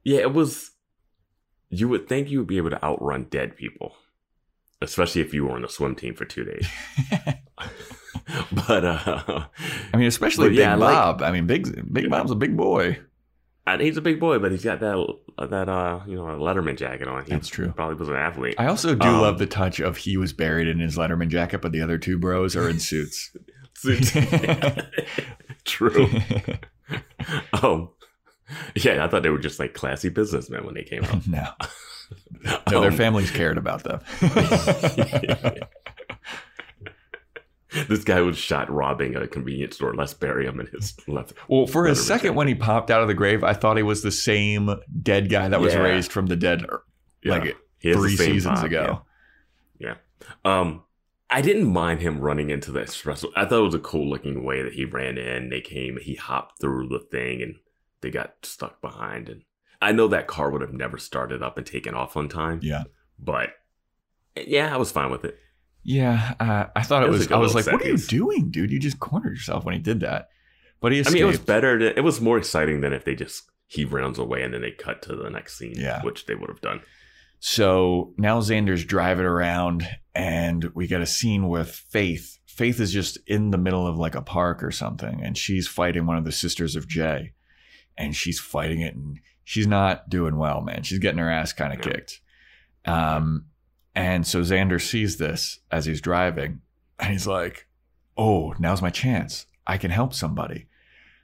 Yeah, 0.04 0.20
it 0.20 0.34
was. 0.34 0.72
You 1.70 1.88
would 1.88 2.08
think 2.08 2.30
you 2.30 2.40
would 2.40 2.48
be 2.48 2.58
able 2.58 2.72
to 2.72 2.84
outrun 2.84 3.26
dead 3.30 3.56
people, 3.56 3.96
especially 4.82 5.22
if 5.22 5.34
you 5.34 5.46
were 5.46 5.52
on 5.56 5.64
a 5.64 5.70
swim 5.70 5.96
team 5.96 6.16
for 6.16 6.26
two 6.26 6.44
days. 6.44 6.68
but 8.68 8.86
uh, 8.86 9.46
I 9.94 9.98
mean, 9.98 10.08
especially 10.08 10.50
Big 10.50 10.60
yeah, 10.60 10.74
I 10.74 10.76
like- 10.76 10.94
Bob. 10.94 11.22
I 11.22 11.32
mean, 11.32 11.48
Big 11.48 11.94
Big 11.94 12.10
Bob's 12.10 12.32
a 12.32 12.36
big 12.36 12.56
boy. 12.58 13.00
And 13.68 13.82
he's 13.82 13.98
a 13.98 14.02
big 14.02 14.20
boy, 14.20 14.40
but 14.40 14.52
he's 14.52 14.64
got 14.64 14.80
that 14.80 15.16
that 15.38 15.70
uh 15.70 16.02
you 16.08 16.16
know 16.16 16.24
Letterman 16.24 16.78
jacket 16.78 17.08
on. 17.08 17.24
He 17.26 17.32
That's 17.32 17.48
true. 17.48 17.72
Probably 17.76 17.96
was 17.96 18.10
an 18.10 18.16
athlete. 18.16 18.56
I 18.58 18.66
also 18.68 18.96
do 18.96 19.08
Um, 19.08 19.22
love 19.22 19.38
the 19.40 19.46
touch 19.48 19.80
of 19.80 19.98
he 19.98 20.18
was 20.18 20.34
buried 20.34 20.68
in 20.68 20.80
his 20.80 20.98
Letterman 20.98 21.30
jacket, 21.30 21.62
but 21.62 21.72
the 21.72 21.82
other 21.82 21.98
two 21.98 22.18
bros 22.18 22.56
are 22.56 22.70
in 22.70 22.80
suits. 22.80 23.36
Suits. 23.76 24.12
true. 25.66 26.10
um, 27.62 27.90
yeah, 28.76 29.04
I 29.06 29.08
thought 29.08 29.24
they 29.24 29.30
were 29.30 29.38
just 29.40 29.60
like 29.60 29.74
classy 29.74 30.10
businessmen 30.10 30.66
when 30.66 30.74
they 30.76 30.84
came 30.84 31.04
out. 31.06 31.28
no, 31.28 31.48
no, 32.72 32.82
their 32.82 32.92
Um, 32.92 32.98
families 32.98 33.30
cared 33.32 33.58
about 33.58 33.84
them. 33.84 34.00
This 37.88 38.04
guy 38.04 38.22
was 38.22 38.38
shot 38.38 38.70
robbing 38.72 39.16
a 39.16 39.28
convenience 39.28 39.76
store. 39.76 39.94
Let's 39.94 40.14
bury 40.14 40.46
him 40.46 40.60
in 40.60 40.68
his 40.68 40.96
left. 41.08 41.34
Well, 41.48 41.68
for 41.68 41.86
a 41.88 41.96
second, 41.96 42.36
when 42.36 42.48
he 42.48 42.56
popped 42.56 42.90
out 42.92 43.02
of 43.02 43.08
the 43.08 43.14
grave, 43.14 43.44
I 43.44 43.54
thought 43.54 43.78
he 43.78 43.84
was 43.84 44.02
the 44.04 44.12
same 44.12 44.70
dead 45.02 45.30
guy 45.30 45.48
that 45.50 45.62
was 45.62 45.74
Yeah. 45.74 45.82
raised 45.82 46.12
from 46.12 46.28
the 46.28 46.36
dead, 46.36 46.64
er, 46.64 46.84
Yeah, 47.24 47.32
like 47.34 47.58
he 47.80 47.90
has 47.90 47.98
the 47.98 48.04
three 48.04 48.16
seasons 48.18 48.64
ago. 48.64 49.02
Yeah. 49.80 49.96
Um, 50.44 50.84
I 51.30 51.42
didn't 51.42 51.72
mind 51.72 52.02
him 52.02 52.20
running 52.20 52.50
into 52.50 52.72
the 52.72 52.82
espresso. 52.82 53.32
I 53.36 53.46
thought 53.46 53.60
it 53.60 53.64
was 53.66 53.76
a 53.76 53.80
cool 53.80 54.10
looking 54.10 54.44
way 54.44 54.62
that 54.64 54.74
he 54.74 54.86
ran 54.86 55.18
in. 55.18 55.50
They 55.50 55.62
came, 55.62 55.98
he 56.02 56.16
hopped 56.16 56.60
through 56.60 56.88
the 56.90 57.00
thing, 57.00 57.42
and 57.42 57.56
they 58.02 58.10
got 58.10 58.34
stuck 58.44 58.82
behind. 58.82 59.30
And 59.30 59.44
I 59.82 59.92
know 59.92 60.08
that 60.08 60.28
car 60.28 60.50
would 60.50 60.62
have 60.62 60.74
never 60.74 60.98
started 60.98 61.44
up 61.44 61.58
and 61.58 61.66
taken 61.68 61.94
off 61.94 62.18
on 62.18 62.30
time. 62.30 62.60
Yeah, 62.64 62.84
But 63.20 63.52
yeah, 64.36 64.74
I 64.74 64.78
was 64.78 64.92
fine 64.92 65.12
with 65.12 65.24
it. 65.24 65.38
Yeah. 65.84 66.34
Uh, 66.40 66.66
I 66.76 66.84
thought 66.84 67.04
it, 67.04 67.08
It 67.08 67.10
was 67.10 67.20
was. 67.20 67.32
I 67.32 67.38
was 67.38 67.56
like, 67.56 67.66
"What 67.68 67.82
are 67.82 67.88
you 67.88 67.98
doing, 67.98 68.52
dude? 68.52 68.72
You 68.72 68.80
just 68.80 69.00
cornered 69.00 69.32
yourself 69.36 69.64
when 69.66 69.74
he 69.74 69.80
did 69.80 70.02
that." 70.02 70.30
But 70.82 70.92
he 70.92 71.04
I 71.06 71.10
mean, 71.10 71.24
it 71.24 71.26
was 71.26 71.40
better. 71.40 71.78
Than, 71.80 71.94
it 71.98 72.02
was 72.04 72.22
more 72.22 72.38
exciting 72.38 72.82
than 72.82 72.94
if 72.94 73.06
they 73.06 73.16
just 73.16 73.44
he 73.68 73.86
rounds 73.86 74.18
away 74.20 74.42
and 74.44 74.54
then 74.54 74.62
they 74.62 74.72
cut 74.72 75.02
to 75.04 75.16
the 75.16 75.30
next 75.30 75.58
scene. 75.58 75.74
Yeah. 75.76 76.02
which 76.04 76.26
they 76.26 76.36
would 76.36 76.50
have 76.50 76.62
done. 76.62 76.82
So 77.40 78.14
now 78.18 78.40
Xander's 78.42 78.84
driving 78.84 79.26
around, 79.26 79.88
and 80.14 80.66
we 80.76 80.88
get 80.88 81.02
a 81.02 81.06
scene 81.06 81.48
with 81.48 81.70
Faith. 81.70 82.38
Faith 82.46 82.80
is 82.82 82.92
just 82.92 83.18
in 83.28 83.52
the 83.52 83.58
middle 83.58 83.88
of 83.88 83.98
like 83.98 84.16
a 84.16 84.22
park 84.22 84.62
or 84.64 84.72
something, 84.72 85.22
and 85.24 85.38
she's 85.38 85.68
fighting 85.68 86.06
one 86.06 86.18
of 86.18 86.26
the 86.26 86.32
sisters 86.34 86.76
of 86.76 86.88
Jhe, 86.88 87.32
and 87.98 88.14
she's 88.16 88.40
fighting 88.40 88.82
it, 88.82 88.94
and 88.96 89.20
she's 89.46 89.68
not 89.68 90.10
doing 90.10 90.36
well, 90.38 90.60
man. 90.62 90.84
She's 90.84 91.00
getting 91.00 91.20
her 91.20 91.30
ass 91.32 91.54
kind 91.54 91.72
of 91.72 91.80
Yeah. 91.86 91.94
kicked. 91.94 92.20
Um, 92.86 93.46
and 94.00 94.26
so 94.26 94.42
Xander 94.42 94.82
sees 94.82 95.18
this 95.18 95.60
as 95.72 95.86
he's 95.86 96.02
driving, 96.02 96.62
and 97.00 97.12
he's 97.12 97.28
like, 97.28 97.68
"Oh, 98.18 98.54
now's 98.60 98.82
my 98.82 98.90
chance. 98.90 99.46
I 99.68 99.78
can 99.78 99.92
help 99.92 100.14
somebody." 100.14 100.68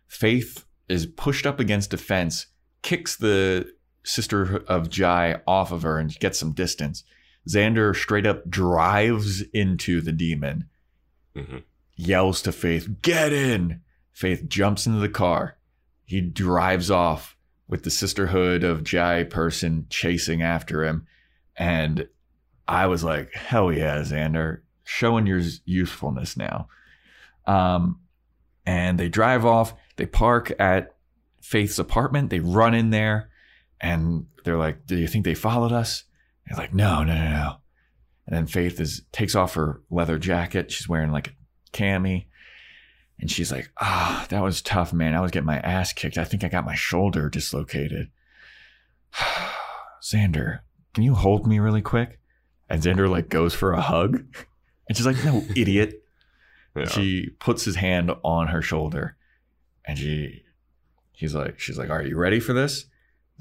Faith 0.07 0.65
is 0.87 1.05
pushed 1.05 1.45
up 1.45 1.59
against 1.59 1.93
a 1.93 1.97
fence, 1.97 2.47
kicks 2.81 3.15
the 3.15 3.73
sister 4.03 4.57
of 4.67 4.89
Jhe 4.89 5.41
off 5.47 5.71
of 5.71 5.81
her 5.81 5.97
and 5.97 6.17
gets 6.19 6.37
some 6.39 6.51
distance. 6.53 7.03
Xander 7.49 7.95
straight 7.95 8.25
up 8.25 8.49
drives 8.49 9.41
into 9.53 10.01
the 10.01 10.11
demon, 10.11 10.69
Mhm. 11.35 11.63
yells 11.95 12.41
to 12.43 12.51
Faith, 12.51 13.01
Get 13.01 13.33
in! 13.33 13.81
Faith 14.11 14.47
jumps 14.47 14.85
into 14.85 14.99
the 14.99 15.09
car. 15.09 15.57
He 16.03 16.21
drives 16.21 16.91
off 16.91 17.35
with 17.67 17.83
the 17.83 17.89
sisterhood 17.89 18.63
of 18.63 18.83
Jhe 18.83 19.29
person 19.29 19.87
chasing 19.89 20.41
after 20.41 20.83
him. 20.83 21.07
And 21.57 22.07
I 22.67 22.87
was 22.87 23.03
like, 23.03 23.33
Hell 23.33 23.71
yeah, 23.71 23.99
Xander, 23.99 24.61
showing 24.83 25.27
your 25.27 25.41
usefulness 25.65 26.37
now. 26.37 26.67
Um, 27.45 27.99
and 28.65 28.99
they 28.99 29.09
drive 29.09 29.45
off. 29.45 29.73
They 29.97 30.05
park 30.05 30.51
at 30.59 30.95
Faith's 31.41 31.79
apartment. 31.79 32.29
They 32.29 32.39
run 32.39 32.73
in 32.73 32.89
there 32.89 33.29
and 33.79 34.25
they're 34.43 34.57
like, 34.57 34.85
Do 34.87 34.97
you 34.97 35.07
think 35.07 35.25
they 35.25 35.35
followed 35.35 35.71
us? 35.71 36.03
They're 36.47 36.57
like, 36.57 36.73
No, 36.73 37.03
no, 37.03 37.13
no, 37.13 37.29
no. 37.29 37.55
And 38.27 38.35
then 38.35 38.47
Faith 38.47 38.79
is 38.79 39.03
takes 39.11 39.35
off 39.35 39.53
her 39.53 39.81
leather 39.89 40.17
jacket. 40.17 40.71
She's 40.71 40.89
wearing 40.89 41.11
like 41.11 41.27
a 41.27 41.77
cami. 41.77 42.25
And 43.19 43.29
she's 43.29 43.51
like, 43.51 43.71
Ah, 43.79 44.25
that 44.29 44.43
was 44.43 44.61
tough, 44.61 44.91
man. 44.91 45.13
I 45.13 45.21
was 45.21 45.31
getting 45.31 45.45
my 45.45 45.59
ass 45.59 45.93
kicked. 45.93 46.17
I 46.17 46.25
think 46.25 46.43
I 46.43 46.49
got 46.49 46.65
my 46.65 46.75
shoulder 46.75 47.29
dislocated. 47.29 48.09
Xander, 50.03 50.59
can 50.93 51.03
you 51.03 51.13
hold 51.13 51.47
me 51.47 51.59
really 51.59 51.81
quick? 51.81 52.19
And 52.69 52.81
Xander 52.81 53.09
like 53.09 53.29
goes 53.29 53.53
for 53.53 53.73
a 53.73 53.81
hug. 53.81 54.23
And 54.87 54.97
she's 54.97 55.05
like, 55.05 55.23
No, 55.23 55.43
idiot. 55.55 56.03
Yeah. 56.75 56.87
She 56.87 57.29
puts 57.39 57.63
his 57.63 57.75
hand 57.75 58.11
on 58.23 58.47
her 58.47 58.61
shoulder 58.61 59.15
and 59.85 59.97
she 59.97 60.43
he's 61.11 61.33
like 61.35 61.59
she's 61.59 61.77
like, 61.77 61.89
Are 61.89 62.01
you 62.03 62.17
ready 62.17 62.39
for 62.39 62.53
this? 62.53 62.85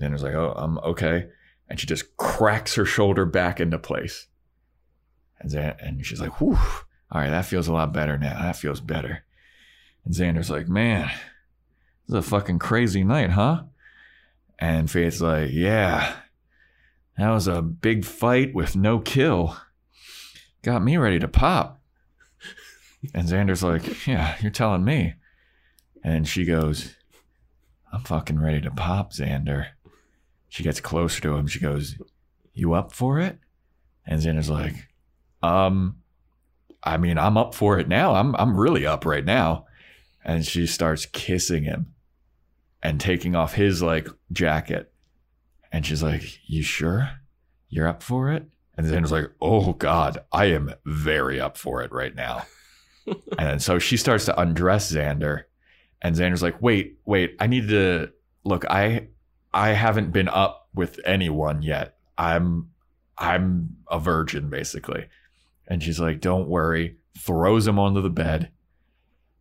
Xander's 0.00 0.22
like, 0.22 0.34
Oh, 0.34 0.52
I'm 0.56 0.78
okay. 0.78 1.28
And 1.68 1.80
she 1.80 1.86
just 1.86 2.16
cracks 2.16 2.74
her 2.74 2.84
shoulder 2.84 3.24
back 3.24 3.60
into 3.60 3.78
place. 3.78 4.26
And 5.40 5.52
and 5.54 6.04
she's 6.06 6.20
like, 6.20 6.40
Whew, 6.40 6.58
all 7.10 7.20
right, 7.20 7.30
that 7.30 7.46
feels 7.46 7.68
a 7.68 7.72
lot 7.72 7.92
better 7.92 8.18
now. 8.18 8.40
That 8.42 8.56
feels 8.56 8.80
better. 8.80 9.24
And 10.04 10.14
Xander's 10.14 10.50
like, 10.50 10.68
Man, 10.68 11.10
this 12.06 12.18
is 12.18 12.26
a 12.26 12.30
fucking 12.30 12.58
crazy 12.58 13.04
night, 13.04 13.30
huh? 13.30 13.64
And 14.58 14.90
Faith's 14.90 15.20
like, 15.20 15.50
Yeah. 15.50 16.14
That 17.18 17.30
was 17.30 17.46
a 17.46 17.62
big 17.62 18.04
fight 18.04 18.54
with 18.54 18.76
no 18.76 18.98
kill. 18.98 19.56
Got 20.62 20.82
me 20.82 20.96
ready 20.96 21.18
to 21.18 21.28
pop. 21.28 21.80
And 23.12 23.28
Xander's 23.28 23.62
like, 23.62 24.06
Yeah, 24.06 24.36
you're 24.40 24.50
telling 24.50 24.84
me. 24.84 25.14
And 26.02 26.26
she 26.26 26.44
goes, 26.44 26.96
I'm 27.92 28.02
fucking 28.02 28.40
ready 28.40 28.60
to 28.62 28.70
pop, 28.70 29.12
Xander. 29.12 29.68
She 30.48 30.62
gets 30.62 30.80
closer 30.80 31.20
to 31.22 31.36
him. 31.36 31.46
She 31.46 31.60
goes, 31.60 31.96
You 32.52 32.74
up 32.74 32.92
for 32.92 33.20
it? 33.20 33.38
And 34.06 34.20
Xander's 34.20 34.50
like, 34.50 34.88
Um, 35.42 35.96
I 36.82 36.96
mean, 36.96 37.18
I'm 37.18 37.36
up 37.36 37.54
for 37.54 37.78
it 37.78 37.88
now. 37.88 38.14
I'm 38.14 38.34
I'm 38.36 38.56
really 38.56 38.86
up 38.86 39.04
right 39.04 39.24
now. 39.24 39.66
And 40.24 40.44
she 40.44 40.66
starts 40.66 41.06
kissing 41.06 41.64
him 41.64 41.94
and 42.82 43.00
taking 43.00 43.34
off 43.36 43.54
his 43.54 43.82
like 43.82 44.08
jacket. 44.32 44.92
And 45.74 45.84
she's 45.84 46.04
like, 46.04 46.38
You 46.46 46.62
sure? 46.62 47.10
You're 47.68 47.88
up 47.88 48.00
for 48.00 48.30
it? 48.30 48.46
And 48.78 48.86
Xander's 48.86 49.10
like, 49.10 49.32
Oh 49.40 49.72
God, 49.72 50.18
I 50.32 50.44
am 50.46 50.72
very 50.86 51.40
up 51.40 51.58
for 51.58 51.82
it 51.82 51.90
right 51.90 52.14
now. 52.14 52.46
and 53.38 53.60
so 53.60 53.80
she 53.80 53.96
starts 53.96 54.24
to 54.26 54.40
undress 54.40 54.92
Xander. 54.92 55.42
And 56.00 56.14
Xander's 56.14 56.44
like, 56.44 56.62
wait, 56.62 56.98
wait, 57.04 57.34
I 57.40 57.48
need 57.48 57.68
to 57.70 58.10
look, 58.44 58.64
I 58.70 59.08
I 59.52 59.70
haven't 59.70 60.12
been 60.12 60.28
up 60.28 60.68
with 60.74 61.00
anyone 61.04 61.62
yet. 61.62 61.96
I'm 62.16 62.70
I'm 63.18 63.78
a 63.90 63.98
virgin, 63.98 64.50
basically. 64.50 65.08
And 65.66 65.82
she's 65.82 65.98
like, 65.98 66.20
Don't 66.20 66.48
worry, 66.48 66.98
throws 67.18 67.66
him 67.66 67.80
onto 67.80 68.00
the 68.00 68.10
bed, 68.10 68.52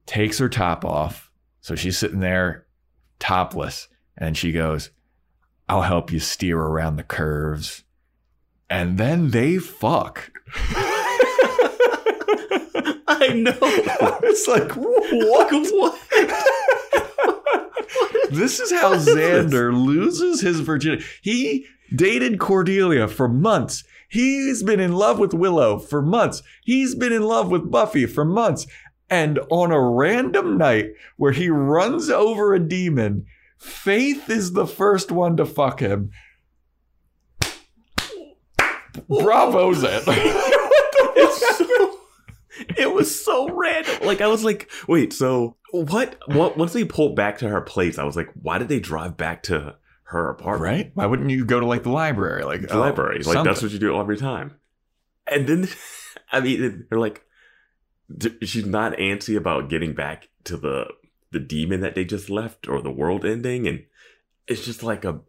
takes 0.07 0.39
her 0.39 0.49
top 0.49 0.83
off. 0.83 1.29
So 1.61 1.75
she's 1.75 1.95
sitting 1.99 2.21
there 2.21 2.65
topless. 3.19 3.87
And 4.17 4.35
she 4.35 4.51
goes, 4.51 4.89
I'll 5.73 5.81
help 5.81 6.11
you 6.11 6.19
steer 6.19 6.59
around 6.59 6.97
the 6.97 7.03
curves. 7.03 7.83
And 8.69 8.99
then 8.99 9.31
they 9.31 9.57
fuck. 9.57 10.31
I 13.07 13.29
know. 13.33 13.57
it's 14.21 14.47
like, 14.47 14.71
what? 14.73 15.49
what? 15.71 15.99
This 18.29 18.59
is 18.59 18.71
how 18.71 18.97
Xander 18.97 19.73
loses 19.75 20.41
his 20.41 20.59
virginity. 20.59 21.03
He 21.23 21.65
dated 21.95 22.39
Cordelia 22.39 23.07
for 23.07 23.27
months. 23.27 23.83
He's 24.07 24.61
been 24.61 24.79
in 24.79 24.93
love 24.93 25.17
with 25.17 25.33
Willow 25.33 25.79
for 25.79 26.03
months. 26.03 26.43
He's 26.63 26.93
been 26.93 27.11
in 27.11 27.23
love 27.23 27.49
with 27.49 27.71
Buffy 27.71 28.05
for 28.05 28.23
months. 28.23 28.67
And 29.09 29.39
on 29.49 29.71
a 29.71 29.81
random 29.81 30.55
night 30.55 30.91
where 31.17 31.31
he 31.31 31.49
runs 31.49 32.11
over 32.11 32.53
a 32.53 32.59
demon, 32.59 33.25
Faith 33.63 34.29
is 34.29 34.51
the 34.51 34.67
first 34.67 35.11
one 35.11 35.37
to 35.37 35.45
fuck 35.45 35.79
him. 35.79 36.11
Bravo, 39.07 39.73
Xander. 39.73 40.49
It's 41.15 41.57
so, 41.57 41.99
it 42.77 42.93
was 42.93 43.23
so 43.23 43.49
random. 43.49 44.05
Like 44.05 44.21
I 44.21 44.27
was 44.27 44.43
like, 44.43 44.69
wait, 44.87 45.13
so 45.13 45.57
what? 45.71 46.17
What? 46.27 46.57
Once 46.57 46.73
they 46.73 46.83
pulled 46.83 47.15
back 47.15 47.37
to 47.39 47.49
her 47.49 47.61
place, 47.61 47.97
I 47.97 48.03
was 48.03 48.15
like, 48.15 48.29
why 48.33 48.57
did 48.57 48.67
they 48.67 48.79
drive 48.79 49.15
back 49.15 49.43
to 49.43 49.75
her 50.03 50.29
apartment? 50.29 50.63
right? 50.63 50.91
Why 50.93 51.05
wouldn't 51.05 51.29
you 51.29 51.45
go 51.45 51.59
to 51.59 51.65
like 51.65 51.83
the 51.83 51.91
library? 51.91 52.43
Like 52.43 52.61
The 52.61 52.75
oh, 52.75 52.79
library. 52.79 53.19
Like 53.23 53.43
that's 53.43 53.61
what 53.61 53.71
you 53.71 53.79
do 53.79 53.99
every 53.99 54.17
time. 54.17 54.55
And 55.27 55.47
then, 55.47 55.67
I 56.31 56.39
mean, 56.39 56.85
they're 56.89 56.99
like, 56.99 57.23
she's 58.43 58.65
not 58.65 58.97
antsy 58.97 59.37
about 59.37 59.69
getting 59.69 59.93
back 59.93 60.29
to 60.45 60.57
the 60.57 60.87
the 61.33 61.39
demon 61.39 61.81
that 61.81 61.95
they 61.95 62.05
just 62.05 62.29
left 62.29 62.67
or 62.67 62.81
the 62.81 62.91
world 62.91 63.25
ending, 63.25 63.67
and 63.67 63.83
it's 64.47 64.63
just 64.63 64.83
like 64.83 65.03
a, 65.03 65.19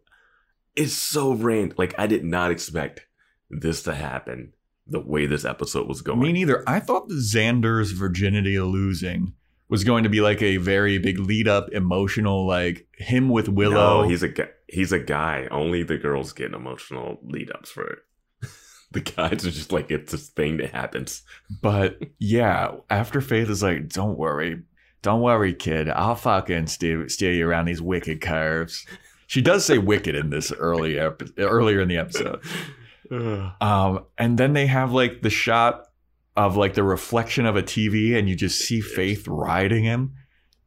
it's 0.75 0.93
so 0.93 1.33
random. 1.33 1.75
Like 1.77 1.93
I 1.97 2.07
did 2.07 2.23
not 2.23 2.51
expect 2.51 3.07
this 3.49 3.83
to 3.83 3.93
happen 3.93 4.53
the 4.87 4.99
way 4.99 5.25
this 5.25 5.45
episode 5.45 5.87
was 5.87 6.01
going. 6.01 6.19
Me 6.19 6.31
neither. 6.31 6.67
I 6.67 6.79
thought 6.79 7.07
the 7.07 7.15
Xander's 7.15 7.91
virginity 7.91 8.59
losing 8.59 9.33
was 9.67 9.83
going 9.83 10.03
to 10.03 10.09
be 10.09 10.21
like 10.21 10.41
a 10.41 10.57
very 10.57 10.97
big 10.97 11.19
lead 11.19 11.47
up 11.47 11.69
emotional, 11.71 12.45
like 12.45 12.87
him 12.97 13.29
with 13.29 13.49
Willow. 13.49 14.03
No, 14.03 14.07
he's 14.07 14.23
a 14.23 14.29
guy. 14.29 14.49
He's 14.67 14.91
a 14.91 14.99
guy. 14.99 15.47
Only 15.51 15.83
the 15.83 15.97
girls 15.97 16.33
get 16.33 16.53
emotional 16.53 17.19
lead 17.23 17.51
ups 17.51 17.71
for 17.71 17.87
it. 17.87 17.99
the 18.91 19.01
guys 19.01 19.45
are 19.45 19.51
just 19.51 19.71
like 19.71 19.89
it's 19.89 20.11
this 20.11 20.29
thing 20.29 20.57
that 20.57 20.71
happens. 20.71 21.23
but 21.61 21.99
yeah, 22.19 22.75
after 22.89 23.21
Faith 23.21 23.49
is 23.49 23.63
like, 23.63 23.89
don't 23.89 24.17
worry. 24.17 24.61
Don't 25.05 25.21
worry, 25.21 25.53
kid. 25.53 25.87
I'll 25.87 26.15
fucking 26.15 26.65
steer, 26.65 27.07
steer 27.09 27.31
you 27.31 27.47
around 27.47 27.65
these 27.65 27.79
wicked 27.79 28.21
curves. 28.21 28.87
She 29.27 29.39
does 29.39 29.63
say 29.63 29.77
wicked 29.77 30.15
in 30.15 30.31
this 30.31 30.51
early 30.51 30.97
epi- 30.99 31.31
earlier 31.37 31.79
in 31.79 31.87
the 31.87 31.97
episode. 31.97 32.41
Um, 33.61 34.05
and 34.17 34.35
then 34.35 34.53
they 34.53 34.65
have 34.65 34.91
like 34.91 35.21
the 35.21 35.29
shot 35.29 35.83
of 36.35 36.57
like 36.57 36.73
the 36.73 36.81
reflection 36.81 37.45
of 37.45 37.55
a 37.55 37.61
TV, 37.61 38.17
and 38.17 38.27
you 38.27 38.35
just 38.35 38.61
see 38.61 38.81
Faith 38.81 39.27
riding 39.27 39.83
him. 39.83 40.15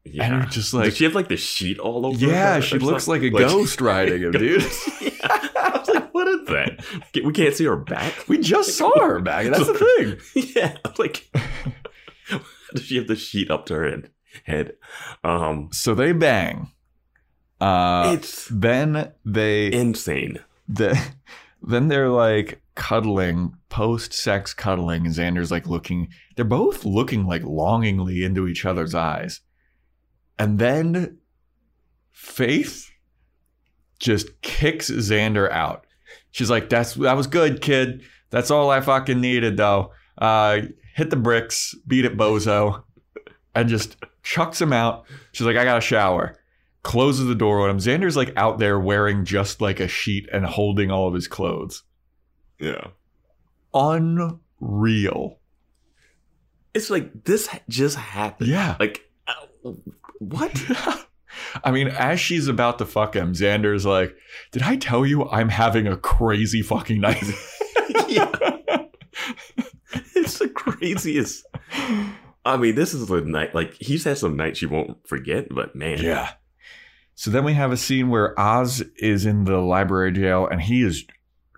yeah. 0.05 0.23
And 0.23 0.35
you're 0.37 0.47
just 0.51 0.73
like, 0.73 0.85
Does 0.85 0.97
she 0.99 1.03
have 1.03 1.17
like 1.17 1.27
the 1.27 1.37
sheet 1.37 1.81
all 1.81 2.07
over? 2.07 2.17
yeah, 2.17 2.61
she 2.61 2.79
looks 2.79 3.09
like 3.09 3.23
a 3.23 3.31
ghost 3.31 3.81
riding 3.81 4.23
him, 4.23 4.31
dude. 4.31 4.63
yeah. 5.01 5.11
I 5.57 5.79
was 5.81 5.89
like, 5.89 6.15
what 6.15 6.29
is 6.29 6.47
that? 6.47 6.85
We 7.25 7.33
can't 7.33 7.57
see 7.57 7.65
her 7.65 7.77
back. 7.77 8.15
We 8.29 8.39
just 8.39 8.79
saw 8.79 8.97
her 9.01 9.19
back. 9.19 9.47
That's 9.47 9.67
the 9.67 10.19
thing. 10.33 10.53
yeah, 10.55 10.77
like, 10.97 11.29
does 12.73 12.85
she 12.85 12.99
have 12.99 13.09
the 13.09 13.17
sheet 13.17 13.51
up 13.51 13.67
to 13.67 13.75
her 13.75 13.91
head? 13.91 14.11
Head? 14.45 14.75
Um, 15.25 15.69
So 15.73 15.95
they 15.95 16.13
bang. 16.13 16.71
Uh, 17.61 18.13
it's 18.17 18.47
then 18.53 19.13
they 19.25 19.73
insane. 19.73 20.39
the, 20.69 20.97
then 21.63 21.89
they're 21.89 22.09
like 22.09 22.63
cuddling, 22.77 23.55
post 23.69 24.13
sex 24.13 24.55
cuddling. 24.55 25.07
And 25.07 25.15
Xander's 25.15 25.51
like 25.51 25.67
looking. 25.67 26.09
They're 26.37 26.45
both 26.45 26.85
looking 26.85 27.27
like 27.27 27.43
longingly 27.43 28.23
into 28.23 28.47
each 28.47 28.65
other's 28.65 28.95
eyes. 28.95 29.41
And 30.39 30.59
then 30.61 31.19
Faith 32.13 32.91
just 33.99 34.41
kicks 34.43 34.91
Xander 34.91 35.51
out. 35.51 35.85
She's 36.31 36.51
like, 36.51 36.69
"That's 36.69 36.95
that 36.95 37.17
was 37.17 37.27
good, 37.27 37.61
kid. 37.61 38.03
That's 38.31 38.51
all 38.51 38.71
I 38.71 38.81
fucking 38.81 39.21
needed, 39.21 39.57
though. 39.57 39.93
Uh, 40.17 40.61
hit 40.95 41.11
the 41.11 41.17
bricks, 41.17 41.75
beat 41.87 42.05
it, 42.05 42.17
bozo." 42.17 42.85
And 43.59 43.69
just 43.69 43.97
chucks 44.23 44.61
him 44.61 44.73
out. 44.73 45.05
She's 45.33 45.47
like, 45.47 45.57
I 45.57 45.65
got 45.65 45.79
a 45.79 45.83
shower. 45.83 46.39
Closes 46.85 47.27
the 47.27 47.35
door 47.35 47.63
on 47.63 47.71
him. 47.71 47.79
Xander's 47.79 48.17
like 48.17 48.33
out 48.37 48.59
there 48.59 48.79
wearing 48.79 49.25
just 49.25 49.61
like 49.61 49.81
a 49.81 49.89
sheet 49.89 50.29
and 50.33 50.47
holding 50.47 50.93
all 50.93 51.09
of 51.09 51.15
his 51.15 51.27
clothes. 51.27 51.83
Yeah. 52.61 52.89
Unreal. 53.75 55.41
It's 56.73 56.89
like 56.89 57.25
this 57.25 57.49
just 57.69 57.97
happened. 57.97 58.49
Yeah. 58.49 58.77
Like, 58.79 59.11
uh, 59.27 59.73
what? 60.21 60.55
I 61.65 61.73
mean, 61.73 61.89
as 61.89 62.21
she's 62.21 62.47
about 62.47 62.79
to 62.79 62.87
fuck 62.87 63.17
him, 63.17 63.33
Xander's 63.33 63.85
like, 63.85 64.15
Did 64.53 64.63
I 64.63 64.77
tell 64.77 65.05
you 65.05 65.29
I'm 65.29 65.49
having 65.49 65.89
a 65.89 65.97
crazy 65.97 66.63
fucking 66.63 67.01
night? 67.01 67.25
yeah. 68.09 68.31
it's 70.15 70.39
the 70.39 70.49
craziest. 70.49 71.45
I 72.49 72.57
mean, 72.57 72.75
this 72.75 72.95
is 72.95 73.07
the 73.07 73.21
night. 73.21 73.55
Like 73.55 73.75
he's 73.75 74.05
had 74.05 74.19
some 74.19 74.37
nights 74.37 74.63
you 74.63 74.69
won't 74.69 75.07
forget, 75.07 75.49
but 75.51 75.77
man, 75.77 76.03
Yeah. 76.03 76.33
So 77.15 77.31
then 77.31 77.45
we 77.45 77.55
have 77.55 77.73
a 77.73 77.77
scene 77.77 78.11
where 78.11 78.39
Oz 78.39 78.83
is 78.97 79.27
in 79.27 79.45
the 79.45 79.59
library 79.59 80.13
jail 80.13 80.47
and 80.47 80.63
he 80.63 80.83
is 80.83 81.05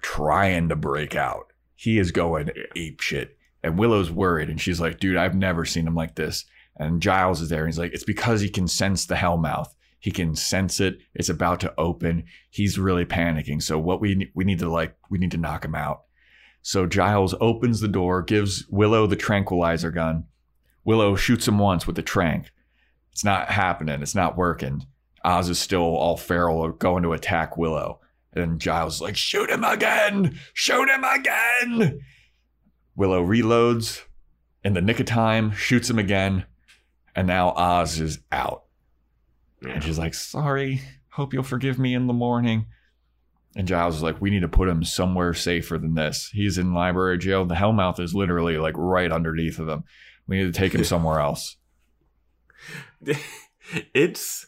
trying 0.00 0.70
to 0.70 0.76
break 0.76 1.14
out. 1.14 1.52
He 1.76 1.98
is 1.98 2.12
going 2.12 2.50
ape 2.74 3.00
shit. 3.00 3.36
And 3.62 3.78
Willow's 3.78 4.10
worried 4.10 4.48
and 4.48 4.58
she's 4.58 4.80
like, 4.80 5.00
dude, 5.00 5.18
I've 5.18 5.34
never 5.34 5.66
seen 5.66 5.86
him 5.86 5.94
like 5.94 6.14
this. 6.14 6.46
And 6.76 7.02
Giles 7.02 7.42
is 7.42 7.50
there 7.50 7.64
and 7.64 7.68
he's 7.68 7.78
like, 7.78 7.92
it's 7.92 8.04
because 8.04 8.40
he 8.40 8.48
can 8.48 8.68
sense 8.68 9.04
the 9.04 9.16
hellmouth. 9.16 9.68
He 9.98 10.10
can 10.10 10.34
sense 10.34 10.80
it. 10.80 10.98
It's 11.14 11.28
about 11.28 11.60
to 11.60 11.74
open. 11.76 12.24
He's 12.48 12.78
really 12.78 13.04
panicking. 13.04 13.62
So 13.62 13.78
what 13.78 14.00
we 14.00 14.32
we 14.34 14.44
need 14.44 14.60
to 14.60 14.70
like 14.70 14.96
we 15.10 15.18
need 15.18 15.32
to 15.32 15.36
knock 15.36 15.64
him 15.64 15.74
out. 15.74 16.04
So 16.62 16.86
Giles 16.86 17.34
opens 17.40 17.80
the 17.80 17.88
door, 17.88 18.22
gives 18.22 18.66
Willow 18.70 19.06
the 19.06 19.16
tranquilizer 19.16 19.90
gun. 19.90 20.24
Willow 20.84 21.16
shoots 21.16 21.46
him 21.46 21.58
once 21.58 21.86
with 21.86 21.96
the 21.96 22.02
trank. 22.02 22.50
It's 23.12 23.24
not 23.24 23.50
happening. 23.50 24.02
It's 24.02 24.14
not 24.14 24.36
working. 24.36 24.86
Oz 25.24 25.48
is 25.48 25.58
still 25.58 25.82
all 25.82 26.16
feral, 26.16 26.70
going 26.72 27.02
to 27.02 27.12
attack 27.12 27.56
Willow. 27.56 28.00
And 28.32 28.60
Giles 28.60 28.96
is 28.96 29.00
like, 29.00 29.16
shoot 29.16 29.50
him 29.50 29.64
again! 29.64 30.38
Shoot 30.54 30.88
him 30.88 31.04
again! 31.04 32.00
Willow 32.94 33.24
reloads 33.24 34.02
in 34.62 34.74
the 34.74 34.80
nick 34.80 35.00
of 35.00 35.06
time, 35.06 35.52
shoots 35.52 35.90
him 35.90 35.98
again, 35.98 36.44
and 37.14 37.26
now 37.26 37.50
Oz 37.50 38.00
is 38.00 38.20
out. 38.30 38.64
And 39.62 39.82
she's 39.82 39.98
like, 39.98 40.14
sorry, 40.14 40.80
hope 41.10 41.34
you'll 41.34 41.42
forgive 41.42 41.78
me 41.78 41.94
in 41.94 42.06
the 42.06 42.12
morning. 42.12 42.66
And 43.56 43.66
Giles 43.66 43.96
is 43.96 44.02
like, 44.02 44.20
we 44.20 44.30
need 44.30 44.42
to 44.42 44.48
put 44.48 44.68
him 44.68 44.84
somewhere 44.84 45.34
safer 45.34 45.76
than 45.76 45.94
this. 45.94 46.30
He's 46.32 46.56
in 46.56 46.72
library 46.72 47.18
jail. 47.18 47.44
The 47.44 47.56
Hellmouth 47.56 47.98
is 47.98 48.14
literally 48.14 48.58
like 48.58 48.74
right 48.76 49.10
underneath 49.10 49.58
of 49.58 49.68
him. 49.68 49.84
We 50.30 50.38
need 50.38 50.54
to 50.54 50.58
take 50.58 50.74
him 50.74 50.84
somewhere 50.94 51.20
else. 51.20 51.56
it's 53.94 54.46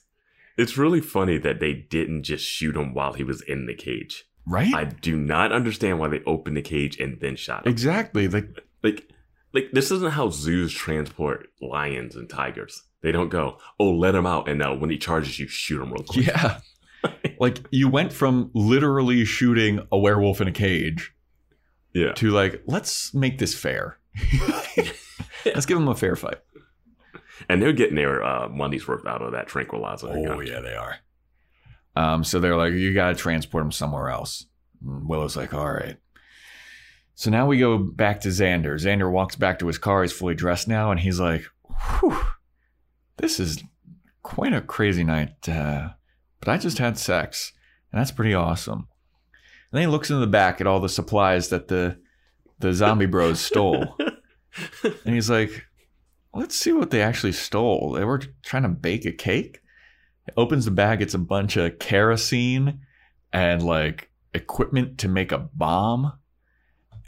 it's 0.56 0.78
really 0.78 1.00
funny 1.00 1.38
that 1.38 1.60
they 1.60 1.74
didn't 1.74 2.22
just 2.24 2.44
shoot 2.44 2.76
him 2.76 2.94
while 2.94 3.14
he 3.14 3.24
was 3.24 3.40
in 3.42 3.66
the 3.66 3.74
cage. 3.74 4.24
Right? 4.46 4.72
I 4.74 4.84
do 4.84 5.16
not 5.16 5.52
understand 5.52 5.98
why 5.98 6.08
they 6.08 6.20
opened 6.26 6.56
the 6.56 6.62
cage 6.62 6.98
and 6.98 7.20
then 7.20 7.36
shot 7.36 7.66
him. 7.66 7.72
exactly. 7.72 8.28
Like, 8.28 8.60
Like, 8.82 9.08
like 9.52 9.70
this 9.72 9.90
isn't 9.90 10.12
how 10.12 10.30
zoos 10.30 10.72
transport 10.72 11.48
lions 11.60 12.16
and 12.16 12.28
tigers. 12.28 12.82
They 13.02 13.12
don't 13.12 13.28
go, 13.28 13.58
oh, 13.80 13.90
let 13.90 14.14
him 14.14 14.26
out, 14.26 14.48
and 14.48 14.58
now 14.60 14.74
when 14.74 14.90
he 14.90 14.98
charges 14.98 15.38
you, 15.38 15.48
shoot 15.48 15.82
him 15.82 15.92
real 15.92 16.04
quick. 16.04 16.26
yeah. 16.26 16.60
like, 17.40 17.60
you 17.70 17.88
went 17.88 18.12
from 18.12 18.50
literally 18.54 19.24
shooting 19.24 19.80
a 19.90 19.98
werewolf 19.98 20.40
in 20.40 20.46
a 20.48 20.52
cage 20.52 21.12
Yeah. 21.92 22.12
to 22.12 22.30
like, 22.30 22.62
let's 22.66 23.12
make 23.14 23.38
this 23.38 23.54
fair. 23.56 23.98
let's 25.54 25.66
give 25.66 25.78
them 25.78 25.88
a 25.88 25.94
fair 25.94 26.16
fight. 26.16 26.38
And 27.48 27.60
they're 27.60 27.72
getting 27.72 27.96
their 27.96 28.22
uh, 28.22 28.48
money's 28.48 28.86
worth 28.86 29.06
out 29.06 29.22
of 29.22 29.32
that 29.32 29.48
tranquilizer. 29.48 30.08
Oh 30.08 30.40
yeah, 30.40 30.60
they 30.60 30.74
are. 30.74 30.96
Um, 31.94 32.24
so 32.24 32.40
they're 32.40 32.56
like, 32.56 32.72
you 32.72 32.94
gotta 32.94 33.14
transport 33.14 33.64
him 33.64 33.72
somewhere 33.72 34.08
else. 34.08 34.46
And 34.84 35.08
Willow's 35.08 35.36
like, 35.36 35.52
all 35.52 35.70
right. 35.70 35.96
So 37.14 37.30
now 37.30 37.46
we 37.46 37.58
go 37.58 37.78
back 37.78 38.20
to 38.22 38.28
Xander. 38.28 38.74
Xander 38.74 39.10
walks 39.10 39.36
back 39.36 39.58
to 39.58 39.66
his 39.66 39.78
car. 39.78 40.02
He's 40.02 40.12
fully 40.12 40.34
dressed 40.34 40.66
now, 40.66 40.90
and 40.90 41.00
he's 41.00 41.20
like, 41.20 41.44
Whew, 42.00 42.18
this 43.18 43.38
is 43.38 43.62
quite 44.22 44.52
a 44.52 44.60
crazy 44.60 45.04
night. 45.04 45.48
Uh, 45.48 45.90
but 46.40 46.48
I 46.48 46.58
just 46.58 46.78
had 46.78 46.98
sex, 46.98 47.52
and 47.92 48.00
that's 48.00 48.10
pretty 48.10 48.34
awesome. 48.34 48.88
And 49.70 49.78
then 49.78 49.82
he 49.82 49.86
looks 49.86 50.10
in 50.10 50.20
the 50.20 50.26
back 50.26 50.60
at 50.60 50.66
all 50.66 50.80
the 50.80 50.88
supplies 50.88 51.48
that 51.48 51.68
the 51.68 51.98
the 52.58 52.72
zombie 52.72 53.06
bros 53.06 53.40
stole. 53.40 53.96
And 54.82 55.14
he's 55.14 55.30
like, 55.30 55.66
let's 56.34 56.56
see 56.56 56.72
what 56.72 56.90
they 56.90 57.02
actually 57.02 57.32
stole. 57.32 57.92
They 57.92 58.04
were 58.04 58.22
trying 58.42 58.62
to 58.64 58.68
bake 58.68 59.04
a 59.04 59.12
cake. 59.12 59.60
It 60.26 60.34
opens 60.36 60.64
the 60.64 60.70
bag, 60.70 61.02
it's 61.02 61.14
a 61.14 61.18
bunch 61.18 61.56
of 61.56 61.78
kerosene 61.78 62.80
and 63.32 63.62
like 63.62 64.10
equipment 64.34 64.98
to 64.98 65.08
make 65.08 65.32
a 65.32 65.38
bomb. 65.38 66.12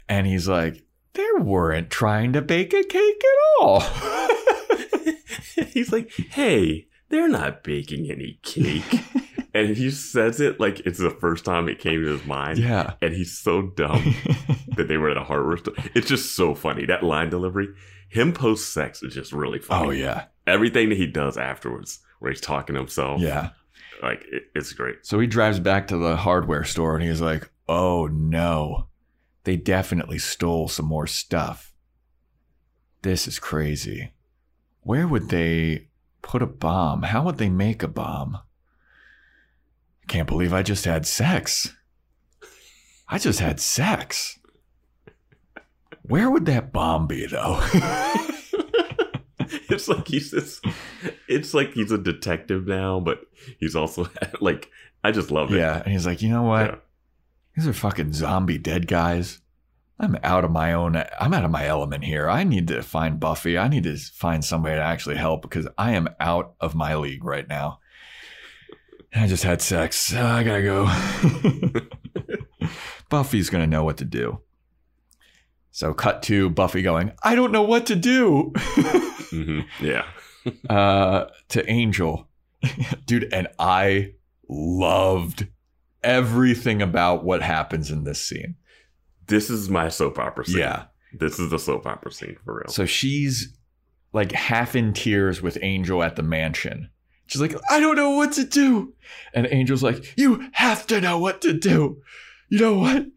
And 0.09 0.27
he's 0.27 0.47
like, 0.47 0.83
they 1.13 1.27
weren't 1.39 1.89
trying 1.89 2.33
to 2.33 2.41
bake 2.41 2.73
a 2.73 2.83
cake 2.83 3.23
at 3.23 3.61
all. 3.61 3.79
He's 5.71 5.91
like, 5.91 6.11
hey, 6.11 6.87
they're 7.09 7.29
not 7.29 7.63
baking 7.63 8.11
any 8.11 8.39
cake. 8.43 8.83
and 9.55 9.75
he 9.75 9.89
says 9.89 10.41
it 10.41 10.59
like 10.59 10.81
it's 10.81 10.99
the 10.99 11.09
first 11.09 11.45
time 11.45 11.69
it 11.69 11.79
came 11.79 12.03
to 12.03 12.11
his 12.11 12.25
mind. 12.25 12.59
Yeah. 12.59 12.93
And 13.01 13.13
he's 13.13 13.35
so 13.37 13.61
dumb 13.61 14.15
that 14.75 14.87
they 14.87 14.97
were 14.97 15.09
at 15.09 15.17
a 15.17 15.23
hardware 15.23 15.57
store. 15.57 15.75
It's 15.95 16.07
just 16.09 16.35
so 16.35 16.53
funny. 16.53 16.85
That 16.85 17.03
line 17.03 17.29
delivery, 17.29 17.69
him 18.09 18.33
post 18.33 18.73
sex 18.73 19.01
is 19.01 19.13
just 19.13 19.31
really 19.31 19.59
funny. 19.59 19.87
oh 19.87 19.91
yeah. 19.91 20.25
Everything 20.45 20.89
that 20.89 20.97
he 20.97 21.07
does 21.07 21.37
afterwards, 21.37 21.99
where 22.19 22.31
he's 22.31 22.41
talking 22.41 22.75
to 22.75 22.81
himself. 22.81 23.21
Yeah. 23.21 23.51
Like, 24.03 24.23
it, 24.31 24.43
it's 24.53 24.73
great. 24.73 24.97
So 25.05 25.19
he 25.19 25.25
drives 25.25 25.59
back 25.59 25.87
to 25.87 25.97
the 25.97 26.17
hardware 26.17 26.65
store 26.65 26.95
and 26.95 27.03
he's 27.03 27.21
like, 27.21 27.49
"Oh 27.67 28.07
no. 28.07 28.87
They 29.45 29.55
definitely 29.55 30.19
stole 30.19 30.67
some 30.67 30.85
more 30.85 31.07
stuff. 31.07 31.73
This 33.03 33.27
is 33.27 33.39
crazy. 33.39 34.11
Where 34.81 35.07
would 35.07 35.29
they 35.29 35.87
put 36.21 36.41
a 36.41 36.47
bomb? 36.47 37.03
How 37.03 37.23
would 37.23 37.37
they 37.37 37.49
make 37.49 37.83
a 37.83 37.87
bomb? 37.87 38.39
I 40.05 40.11
can't 40.11 40.27
believe 40.27 40.53
I 40.53 40.61
just 40.61 40.85
had 40.85 41.07
sex. 41.07 41.73
I 43.09 43.17
just 43.17 43.39
had 43.39 43.59
sex. 43.59 44.39
Where 46.03 46.29
would 46.29 46.45
that 46.45 46.71
bomb 46.71 47.07
be 47.07 47.25
though?" 47.25 47.59
it's 49.39 49.87
like 49.87 50.07
he's 50.07 50.29
just, 50.29 50.63
it's 51.27 51.55
like 51.55 51.73
he's 51.73 51.91
a 51.91 51.97
detective 51.97 52.67
now, 52.67 52.99
but 52.99 53.21
he's 53.59 53.75
also 53.75 54.07
like, 54.41 54.69
I 55.03 55.11
just 55.11 55.31
love 55.31 55.51
it. 55.51 55.57
Yeah, 55.57 55.81
and 55.83 55.91
he's 55.91 56.05
like, 56.05 56.21
you 56.21 56.29
know 56.29 56.43
what? 56.43 56.65
Yeah. 56.65 56.75
These 57.55 57.67
are 57.67 57.73
fucking 57.73 58.13
zombie 58.13 58.59
dead 58.59 58.85
guys. 58.85 59.39
I'm 59.97 60.17
out 60.23 60.45
of 60.45 60.51
my 60.51 60.73
own. 60.73 61.01
I'm 61.19 61.33
out 61.33 61.45
of 61.45 61.51
my 61.51 61.65
element 61.65 62.03
here. 62.03 62.29
I 62.29 62.43
need 62.43 62.67
to 62.67 62.83
find 62.83 63.19
Buffy. 63.19 63.57
I 63.57 63.69
need 63.69 63.85
to 63.85 63.97
find 63.97 64.45
somebody 64.45 64.75
to 64.75 64.83
actually 64.83 65.15
help 65.15 65.41
because 65.41 65.67
I 65.77 65.93
am 65.93 66.09
out 66.19 66.53
of 66.59 66.75
my 66.75 66.95
league 66.95 67.23
right 67.23 67.47
now. 67.47 67.79
I 69.15 69.27
just 69.27 69.43
had 69.43 69.61
sex. 69.61 70.13
Uh, 70.13 70.21
I 70.23 70.43
gotta 70.43 70.61
go. 70.61 70.89
Buffy's 73.09 73.49
gonna 73.49 73.67
know 73.67 73.83
what 73.83 73.97
to 73.97 74.05
do. 74.05 74.41
So, 75.71 75.93
cut 75.93 76.23
to 76.23 76.49
Buffy 76.49 76.81
going, 76.81 77.11
I 77.23 77.35
don't 77.35 77.51
know 77.51 77.63
what 77.63 77.85
to 77.87 77.95
do. 77.95 78.53
hmm 79.29 79.61
Yeah. 79.81 80.05
uh, 80.69 81.25
to 81.49 81.69
Angel. 81.69 82.29
Dude, 83.05 83.31
and 83.33 83.47
I 83.59 84.13
loved 84.47 85.47
everything 86.03 86.81
about 86.81 87.23
what 87.23 87.41
happens 87.41 87.91
in 87.91 88.03
this 88.03 88.21
scene. 88.21 88.55
This 89.27 89.49
is 89.49 89.69
my 89.69 89.89
soap 89.89 90.19
opera 90.19 90.45
scene. 90.45 90.59
Yeah. 90.59 90.85
This 91.13 91.39
is 91.39 91.49
the 91.49 91.59
soap 91.59 91.87
opera 91.87 92.11
scene 92.11 92.37
for 92.43 92.55
real. 92.55 92.69
So 92.69 92.85
she's 92.85 93.57
like 94.13 94.31
half 94.31 94.75
in 94.75 94.93
tears 94.93 95.41
with 95.41 95.57
Angel 95.61 96.03
at 96.03 96.15
the 96.15 96.23
mansion. 96.23 96.89
She's 97.27 97.41
like, 97.41 97.55
I 97.69 97.79
don't 97.79 97.95
know 97.95 98.11
what 98.11 98.33
to 98.33 98.43
do. 98.43 98.93
And 99.33 99.47
Angel's 99.47 99.83
like, 99.83 100.13
You 100.17 100.47
have 100.53 100.85
to 100.87 101.01
know 101.01 101.17
what 101.17 101.41
to 101.41 101.53
do. 101.53 102.01
You 102.49 102.59
know 102.59 102.77
what? 102.77 103.07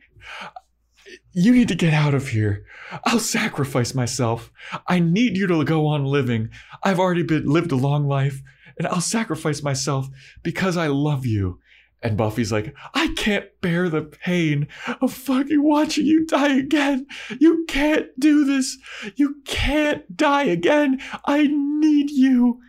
You 1.32 1.52
need 1.52 1.68
to 1.68 1.74
get 1.74 1.92
out 1.92 2.14
of 2.14 2.28
here. 2.28 2.64
I'll 3.04 3.20
sacrifice 3.20 3.94
myself. 3.94 4.50
I 4.86 4.98
need 4.98 5.36
you 5.36 5.46
to 5.46 5.64
go 5.64 5.86
on 5.86 6.04
living. 6.04 6.50
I've 6.82 6.98
already 6.98 7.22
been 7.22 7.46
lived 7.46 7.70
a 7.70 7.76
long 7.76 8.08
life, 8.08 8.42
and 8.78 8.86
I'll 8.88 9.00
sacrifice 9.00 9.62
myself 9.62 10.08
because 10.42 10.76
I 10.76 10.86
love 10.86 11.26
you. 11.26 11.60
And 12.00 12.16
Buffy's 12.16 12.52
like, 12.52 12.74
I 12.94 13.12
can't 13.16 13.46
bear 13.60 13.88
the 13.88 14.02
pain 14.02 14.68
of 15.00 15.12
fucking 15.12 15.62
watching 15.62 16.06
you 16.06 16.24
die 16.26 16.56
again. 16.56 17.06
You 17.40 17.64
can't 17.68 18.08
do 18.18 18.44
this. 18.44 18.78
You 19.16 19.36
can't 19.44 20.16
die 20.16 20.44
again. 20.44 21.00
I 21.26 21.48
need 21.50 22.10
you. 22.10 22.60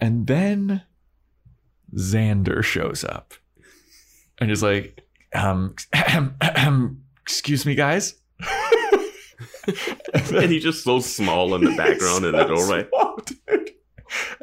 And 0.00 0.26
then 0.26 0.82
Xander 1.94 2.62
shows 2.62 3.04
up 3.04 3.34
and 4.38 4.50
is 4.50 4.62
like, 4.62 5.02
um, 5.34 5.74
excuse 7.22 7.64
me, 7.66 7.74
guys. 7.74 8.14
and 10.14 10.50
he's 10.50 10.62
just 10.62 10.84
so 10.84 11.00
small 11.00 11.54
in 11.54 11.64
the 11.64 11.70
background 11.76 12.24
in 12.24 12.32
the 12.32 12.44
doorway. 12.44 12.86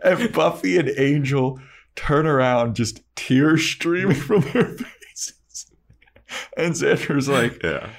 And 0.04 0.34
Buffy 0.34 0.78
and 0.78 0.92
Angel 0.98 1.58
turn 1.96 2.28
around, 2.28 2.76
just 2.76 3.02
tears 3.16 3.66
streaming 3.66 4.16
from 4.18 4.42
their 4.42 4.66
faces. 4.76 5.72
And 6.58 6.74
Xander's 6.74 7.30
like, 7.30 7.64
Yeah. 7.64 7.90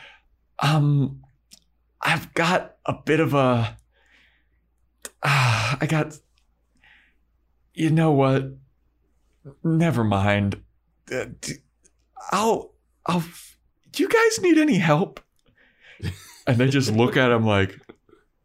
um, 0.59 1.22
I've 2.02 2.35
got 2.35 2.76
a 2.85 2.93
bit 2.93 3.20
of 3.20 3.32
a. 3.32 3.78
Ah, 5.22 5.78
I 5.81 5.86
got. 5.86 6.18
You 7.74 7.90
know 7.90 8.12
what? 8.12 8.44
Never 9.62 10.05
mind. 10.05 10.62
Uh, 11.12 11.26
I'll. 12.30 12.72
I'll. 13.06 13.24
Do 13.90 14.02
you 14.02 14.09
guys 14.09 14.40
need 14.40 14.59
any 14.59 14.78
help? 14.78 15.20
And 16.46 16.59
they 16.59 16.68
just 16.68 16.92
look 16.92 17.16
at 17.16 17.30
him 17.30 17.46
like, 17.46 17.80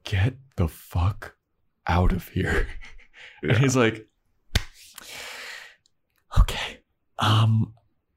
get 0.06 0.36
the 0.56 0.70
fuck 0.70 1.36
out 1.86 2.14
of 2.14 2.30
here. 2.30 2.66
And 3.44 3.58
he's 3.58 3.76
like, 3.76 4.08
okay, 6.40 6.80
um, 7.18 7.74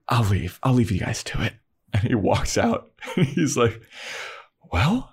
I'll 0.08 0.22
leave. 0.22 0.60
I'll 0.62 0.74
leave 0.74 0.92
you 0.92 1.00
guys 1.00 1.24
to 1.24 1.42
it. 1.42 1.54
And 1.92 2.04
he 2.04 2.14
walks 2.14 2.56
out. 2.56 2.92
And 3.16 3.26
he's 3.26 3.56
like, 3.56 3.82
well, 4.72 5.11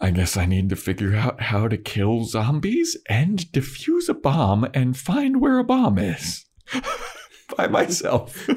I 0.00 0.10
guess 0.10 0.36
I 0.36 0.46
need 0.46 0.68
to 0.70 0.76
figure 0.76 1.16
out 1.16 1.40
how 1.42 1.66
to 1.68 1.76
kill 1.76 2.24
zombies 2.24 2.96
and 3.08 3.40
defuse 3.52 4.08
a 4.08 4.14
bomb 4.14 4.66
and 4.72 4.96
find 4.96 5.40
where 5.40 5.58
a 5.58 5.64
bomb 5.64 5.98
is 5.98 6.46
by 7.56 7.66
myself. 7.66 8.48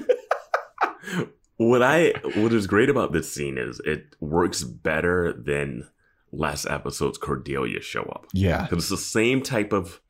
What 1.58 1.84
I 1.84 2.14
what 2.36 2.54
is 2.54 2.66
great 2.68 2.90
about 2.90 3.12
this 3.12 3.32
scene 3.32 3.58
is 3.58 3.80
it 3.86 4.16
works 4.20 4.64
better 4.64 5.32
than 5.34 5.88
last 6.32 6.66
episode's 6.66 7.18
Cordelia 7.20 7.82
show 7.82 8.02
up. 8.04 8.26
yeah. 8.34 8.64
Because 8.64 8.80
it's 8.80 8.90
the 8.90 8.98
same 8.98 9.42
type 9.44 9.72
of 9.72 10.02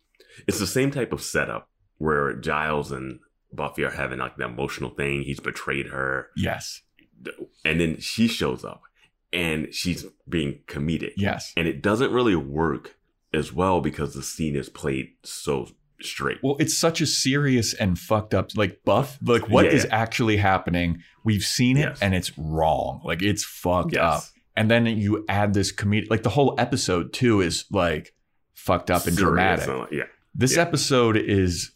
it's 0.47 0.59
the 0.59 0.67
same 0.67 0.91
type 0.91 1.11
of 1.11 1.21
setup 1.21 1.67
where 1.97 2.33
Giles 2.33 2.91
and 2.91 3.19
Buffy 3.51 3.83
are 3.83 3.91
having 3.91 4.19
like 4.19 4.37
the 4.37 4.45
emotional 4.45 4.91
thing. 4.91 5.23
He's 5.23 5.41
betrayed 5.41 5.87
her, 5.87 6.27
Yes. 6.37 6.81
and 7.65 7.81
then 7.81 7.99
she 7.99 8.27
shows 8.29 8.63
up 8.63 8.81
and 9.33 9.73
she's 9.73 10.05
being 10.27 10.59
comedic. 10.67 11.13
Yes. 11.17 11.53
And 11.55 11.67
it 11.67 11.81
doesn't 11.81 12.11
really 12.11 12.35
work 12.35 12.95
as 13.33 13.53
well 13.53 13.81
because 13.81 14.13
the 14.13 14.23
scene 14.23 14.55
is 14.55 14.69
played 14.69 15.09
so 15.23 15.67
straight. 16.01 16.39
Well, 16.43 16.57
it's 16.59 16.77
such 16.77 16.99
a 16.99 17.05
serious 17.05 17.73
and 17.73 17.97
fucked 17.97 18.33
up 18.33 18.49
like 18.55 18.81
buff. 18.83 19.17
Like 19.21 19.47
what 19.49 19.65
is 19.65 19.85
Yeah. 19.85 19.95
actually 19.95 20.37
happening? 20.37 21.01
We've 21.23 21.43
seen 21.43 21.77
it 21.77 21.81
Yes. 21.81 21.99
and 22.01 22.13
it's 22.15 22.37
wrong. 22.37 23.01
Like 23.05 23.21
it's 23.21 23.43
fucked 23.43 23.95
up. 23.95 24.23
And 24.55 24.69
then 24.69 24.85
you 24.85 25.23
add 25.29 25.53
this 25.53 25.71
comedic 25.73 26.09
like 26.09 26.23
the 26.23 26.29
whole 26.29 26.55
episode 26.57 27.13
too 27.13 27.39
is 27.41 27.65
like 27.71 28.13
fucked 28.53 28.91
up 28.91 29.05
and 29.07 29.15
Serious 29.15 29.29
dramatic. 29.29 29.67
and, 29.69 29.87
yeah. 29.91 30.03
This 30.35 30.55
Yeah. 30.55 30.63
episode 30.63 31.15
is 31.17 31.71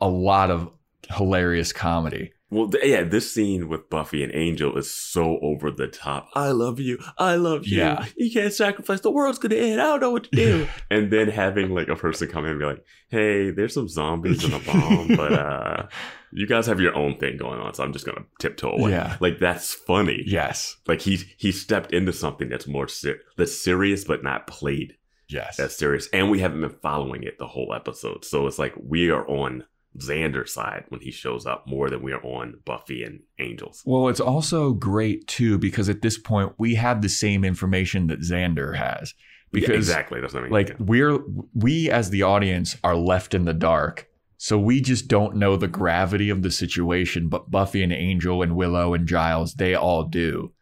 a 0.00 0.08
lot 0.08 0.50
of 0.50 0.70
hilarious 1.10 1.72
comedy. 1.72 2.32
Well, 2.48 2.68
th- 2.68 2.84
yeah, 2.84 3.02
this 3.02 3.32
scene 3.32 3.68
with 3.68 3.90
Buffy 3.90 4.22
and 4.22 4.32
Angel 4.32 4.76
is 4.78 4.88
so 4.88 5.38
over 5.42 5.70
the 5.70 5.88
top. 5.88 6.28
I 6.34 6.50
love 6.50 6.78
you. 6.78 6.98
I 7.18 7.34
love 7.34 7.66
you. 7.66 7.78
Yeah. 7.78 8.06
You 8.16 8.30
can't 8.30 8.52
sacrifice. 8.52 9.00
The 9.00 9.10
world's 9.10 9.38
gonna 9.38 9.56
end. 9.56 9.80
I 9.80 9.84
don't 9.84 10.00
know 10.00 10.10
what 10.10 10.24
to 10.24 10.30
do. 10.30 10.68
and 10.90 11.10
then 11.10 11.28
having 11.28 11.70
like 11.70 11.88
a 11.88 11.96
person 11.96 12.28
come 12.28 12.44
in 12.44 12.52
and 12.52 12.60
be 12.60 12.66
like, 12.66 12.84
"Hey, 13.08 13.50
there's 13.50 13.74
some 13.74 13.88
zombies 13.88 14.44
and 14.44 14.54
a 14.54 14.60
bomb, 14.60 15.08
but 15.16 15.32
uh, 15.32 15.86
you 16.32 16.46
guys 16.46 16.66
have 16.66 16.80
your 16.80 16.94
own 16.94 17.18
thing 17.18 17.36
going 17.36 17.60
on, 17.60 17.74
so 17.74 17.82
I'm 17.82 17.92
just 17.92 18.06
gonna 18.06 18.24
tiptoe 18.38 18.70
away." 18.72 18.92
Yeah. 18.92 19.16
like 19.18 19.40
that's 19.40 19.74
funny. 19.74 20.22
Yes. 20.24 20.76
like 20.86 21.00
he 21.00 21.16
he 21.36 21.50
stepped 21.50 21.92
into 21.92 22.12
something 22.12 22.48
that's 22.48 22.68
more 22.68 22.86
ser- 22.86 23.20
that's 23.36 23.60
serious, 23.60 24.04
but 24.04 24.22
not 24.22 24.46
played 24.46 24.94
Yes. 25.28 25.56
That's 25.56 25.76
serious. 25.76 26.08
And 26.12 26.30
we 26.30 26.40
haven't 26.40 26.60
been 26.60 26.70
following 26.70 27.24
it 27.24 27.38
the 27.38 27.46
whole 27.48 27.74
episode, 27.74 28.24
so 28.24 28.46
it's 28.46 28.58
like 28.58 28.74
we 28.80 29.10
are 29.10 29.26
on 29.28 29.64
Xander's 29.98 30.52
side 30.52 30.84
when 30.88 31.00
he 31.00 31.10
shows 31.10 31.46
up 31.46 31.66
more 31.66 31.90
than 31.90 32.02
we 32.02 32.12
are 32.12 32.22
on 32.22 32.60
Buffy 32.64 33.02
and 33.02 33.20
Angels. 33.38 33.82
Well, 33.84 34.08
it's 34.08 34.20
also 34.20 34.72
great 34.72 35.26
too 35.26 35.58
because 35.58 35.88
at 35.88 36.02
this 36.02 36.18
point 36.18 36.52
we 36.58 36.74
have 36.74 37.02
the 37.02 37.08
same 37.08 37.44
information 37.44 38.06
that 38.08 38.20
Xander 38.20 38.76
has. 38.76 39.14
Because 39.52 39.68
Yeah, 39.68 39.76
exactly, 39.76 40.20
that's 40.20 40.34
what 40.34 40.40
I 40.40 40.42
mean. 40.44 40.52
like 40.52 40.76
we're 40.78 41.18
we 41.54 41.90
as 41.90 42.10
the 42.10 42.22
audience 42.22 42.76
are 42.82 42.96
left 42.96 43.34
in 43.34 43.44
the 43.44 43.54
dark. 43.54 44.08
So 44.38 44.58
we 44.58 44.82
just 44.82 45.08
don't 45.08 45.36
know 45.36 45.56
the 45.56 45.68
gravity 45.68 46.28
of 46.28 46.42
the 46.42 46.50
situation, 46.50 47.28
but 47.28 47.50
Buffy 47.50 47.82
and 47.82 47.92
Angel 47.92 48.42
and 48.42 48.54
Willow 48.54 48.92
and 48.92 49.08
Giles, 49.08 49.54
they 49.54 49.74
all 49.74 50.02
do. 50.02 50.52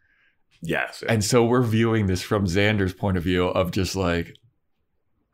yes, 0.61 1.03
And 1.09 1.23
so 1.23 1.43
we're 1.43 1.61
viewing 1.61 2.07
this 2.07 2.21
from 2.21 2.45
Xander's 2.45 2.93
point 2.93 3.17
of 3.17 3.23
view 3.23 3.47
of 3.47 3.71
just 3.71 3.95
like, 3.97 4.37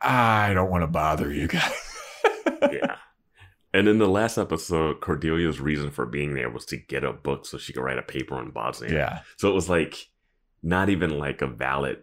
I 0.01 0.53
don't 0.55 0.71
want 0.71 0.81
to 0.81 0.87
bother 0.87 1.31
you 1.31 1.47
guys. 1.47 1.95
yeah. 2.63 2.95
And 3.73 3.87
in 3.87 3.99
the 3.99 4.07
last 4.09 4.37
episode, 4.37 4.99
Cordelia's 5.01 5.61
reason 5.61 5.91
for 5.91 6.05
being 6.05 6.33
there 6.33 6.49
was 6.49 6.65
to 6.65 6.77
get 6.77 7.03
a 7.05 7.13
book 7.13 7.45
so 7.45 7.57
she 7.57 7.71
could 7.73 7.83
write 7.83 7.97
a 7.97 8.01
paper 8.03 8.35
on 8.35 8.51
Bosnia. 8.51 8.91
yeah. 8.93 9.19
So 9.37 9.49
it 9.49 9.53
was 9.53 9.69
like 9.69 10.09
not 10.61 10.89
even 10.89 11.17
like 11.17 11.41
a 11.41 11.47
valid 11.47 11.99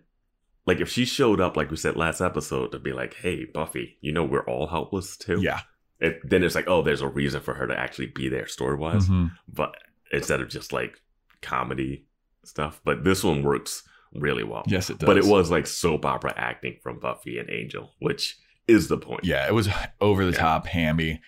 like 0.67 0.81
if 0.81 0.89
she 0.91 1.05
showed 1.07 1.41
up 1.41 1.57
like 1.57 1.71
we 1.71 1.77
said 1.79 1.97
last 1.97 2.21
episode 2.21 2.73
to 2.73 2.79
be 2.79 2.93
like, 2.93 3.15
"Hey, 3.15 3.45
Buffy, 3.47 3.97
you 4.03 4.13
know 4.13 4.25
we're 4.25 4.45
all 4.45 4.67
helpless 4.67 5.17
too." 5.17 5.41
Yeah. 5.41 5.61
it, 6.01 6.21
then 6.29 6.43
it's 6.45 6.55
like, 6.55 6.69
oh, 6.69 6.81
there's 6.83 7.01
a 7.01 7.09
reason 7.09 7.41
for 7.41 7.55
her 7.55 7.67
to 7.67 7.77
actually 7.79 8.07
be 8.07 8.29
there 8.29 8.47
story 8.47 8.77
wise, 8.77 9.09
Mhm. 9.09 9.33
but 9.49 9.75
instead 10.13 10.41
of 10.41 10.49
just 10.49 10.73
like 10.73 11.01
comedy 11.43 12.07
stuff. 12.45 12.81
But 12.85 13.03
this 13.05 13.25
one 13.25 13.43
works 13.43 13.83
really 14.15 14.45
well. 14.45 14.63
Yes, 14.67 14.91
it 14.91 14.99
does. 14.99 15.07
But 15.07 15.19
it 15.19 15.25
was 15.25 15.51
like 15.51 15.67
soap 15.67 16.05
opera 16.07 16.35
acting 16.37 16.77
from 16.83 16.99
Buffy 17.01 17.39
and 17.39 17.51
Angel, 17.51 17.95
which 17.99 18.37
is 18.67 18.89
the 18.89 18.97
point. 18.99 19.25
Yeah, 19.25 19.47
it 19.47 19.55
was 19.55 19.69
over 20.01 20.25
the 20.25 20.33
Yeah. 20.33 20.39
top, 20.39 20.67
hammy, 20.67 21.21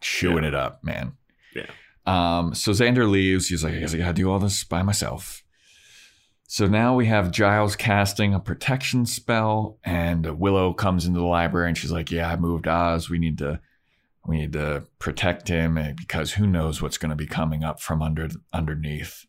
chewing 0.00 0.42
Yeah. 0.44 0.48
it 0.48 0.54
up, 0.54 0.82
man. 0.84 1.12
Yeah. 1.54 1.66
Um, 2.06 2.54
so 2.54 2.72
Xander 2.72 3.08
leaves. 3.10 3.48
He's 3.48 3.62
like, 3.64 3.74
I 3.74 3.78
guess 3.80 3.94
I 3.94 3.98
gotta 3.98 4.12
do 4.14 4.30
all 4.30 4.38
this 4.38 4.64
by 4.64 4.82
myself. 4.82 5.42
So 6.50 6.66
now 6.66 6.94
we 6.94 7.04
have 7.06 7.30
Giles 7.30 7.76
casting 7.76 8.32
a 8.32 8.40
protection 8.40 9.04
spell, 9.04 9.78
and 9.84 10.38
Willow 10.38 10.72
comes 10.72 11.04
into 11.04 11.20
the 11.20 11.26
library 11.26 11.68
and 11.68 11.76
she's 11.76 11.92
like, 11.92 12.10
Yeah, 12.10 12.30
I 12.30 12.36
moved 12.36 12.66
Oz. 12.66 13.10
We 13.10 13.18
need 13.18 13.36
to 13.38 13.60
we 14.26 14.38
need 14.38 14.52
to 14.54 14.84
protect 14.98 15.48
him 15.48 15.76
eh, 15.78 15.92
because 15.96 16.32
who 16.32 16.46
knows 16.46 16.80
what's 16.82 16.98
gonna 16.98 17.16
be 17.16 17.26
coming 17.26 17.64
up 17.64 17.80
from 17.80 18.00
under 18.02 18.28
underneath. 18.52 19.26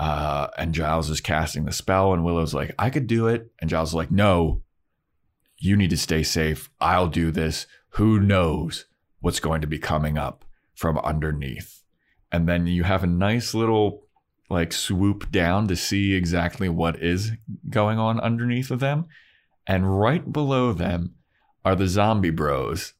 Uh, 0.00 0.48
and 0.56 0.74
Giles 0.74 1.10
is 1.10 1.20
casting 1.20 1.64
the 1.64 1.72
spell, 1.72 2.12
and 2.12 2.24
Willow's 2.24 2.54
like, 2.54 2.72
I 2.78 2.88
could 2.90 3.06
do 3.08 3.26
it. 3.26 3.50
And 3.60 3.68
Giles 3.70 3.90
is 3.90 3.94
like, 3.94 4.10
No, 4.10 4.62
you 5.58 5.76
need 5.76 5.90
to 5.90 5.96
stay 5.96 6.22
safe. 6.24 6.70
I'll 6.80 7.08
do 7.08 7.30
this. 7.30 7.66
Who 7.90 8.18
knows 8.20 8.84
what's 9.20 9.40
going 9.40 9.60
to 9.60 9.66
be 9.66 9.78
coming 9.78 10.18
up 10.18 10.44
from 10.74 10.98
underneath? 10.98 11.82
And 12.30 12.48
then 12.48 12.66
you 12.66 12.84
have 12.84 13.02
a 13.02 13.08
nice 13.08 13.54
little 13.54 14.04
like 14.50 14.72
swoop 14.72 15.30
down 15.30 15.68
to 15.68 15.76
see 15.76 16.14
exactly 16.14 16.68
what 16.68 17.02
is 17.02 17.32
going 17.68 17.98
on 17.98 18.20
underneath 18.20 18.70
of 18.70 18.80
them. 18.80 19.06
And 19.66 19.98
right 20.00 20.32
below 20.32 20.72
them 20.72 21.14
are 21.64 21.76
the 21.76 21.86
zombie 21.86 22.30
bros 22.30 22.94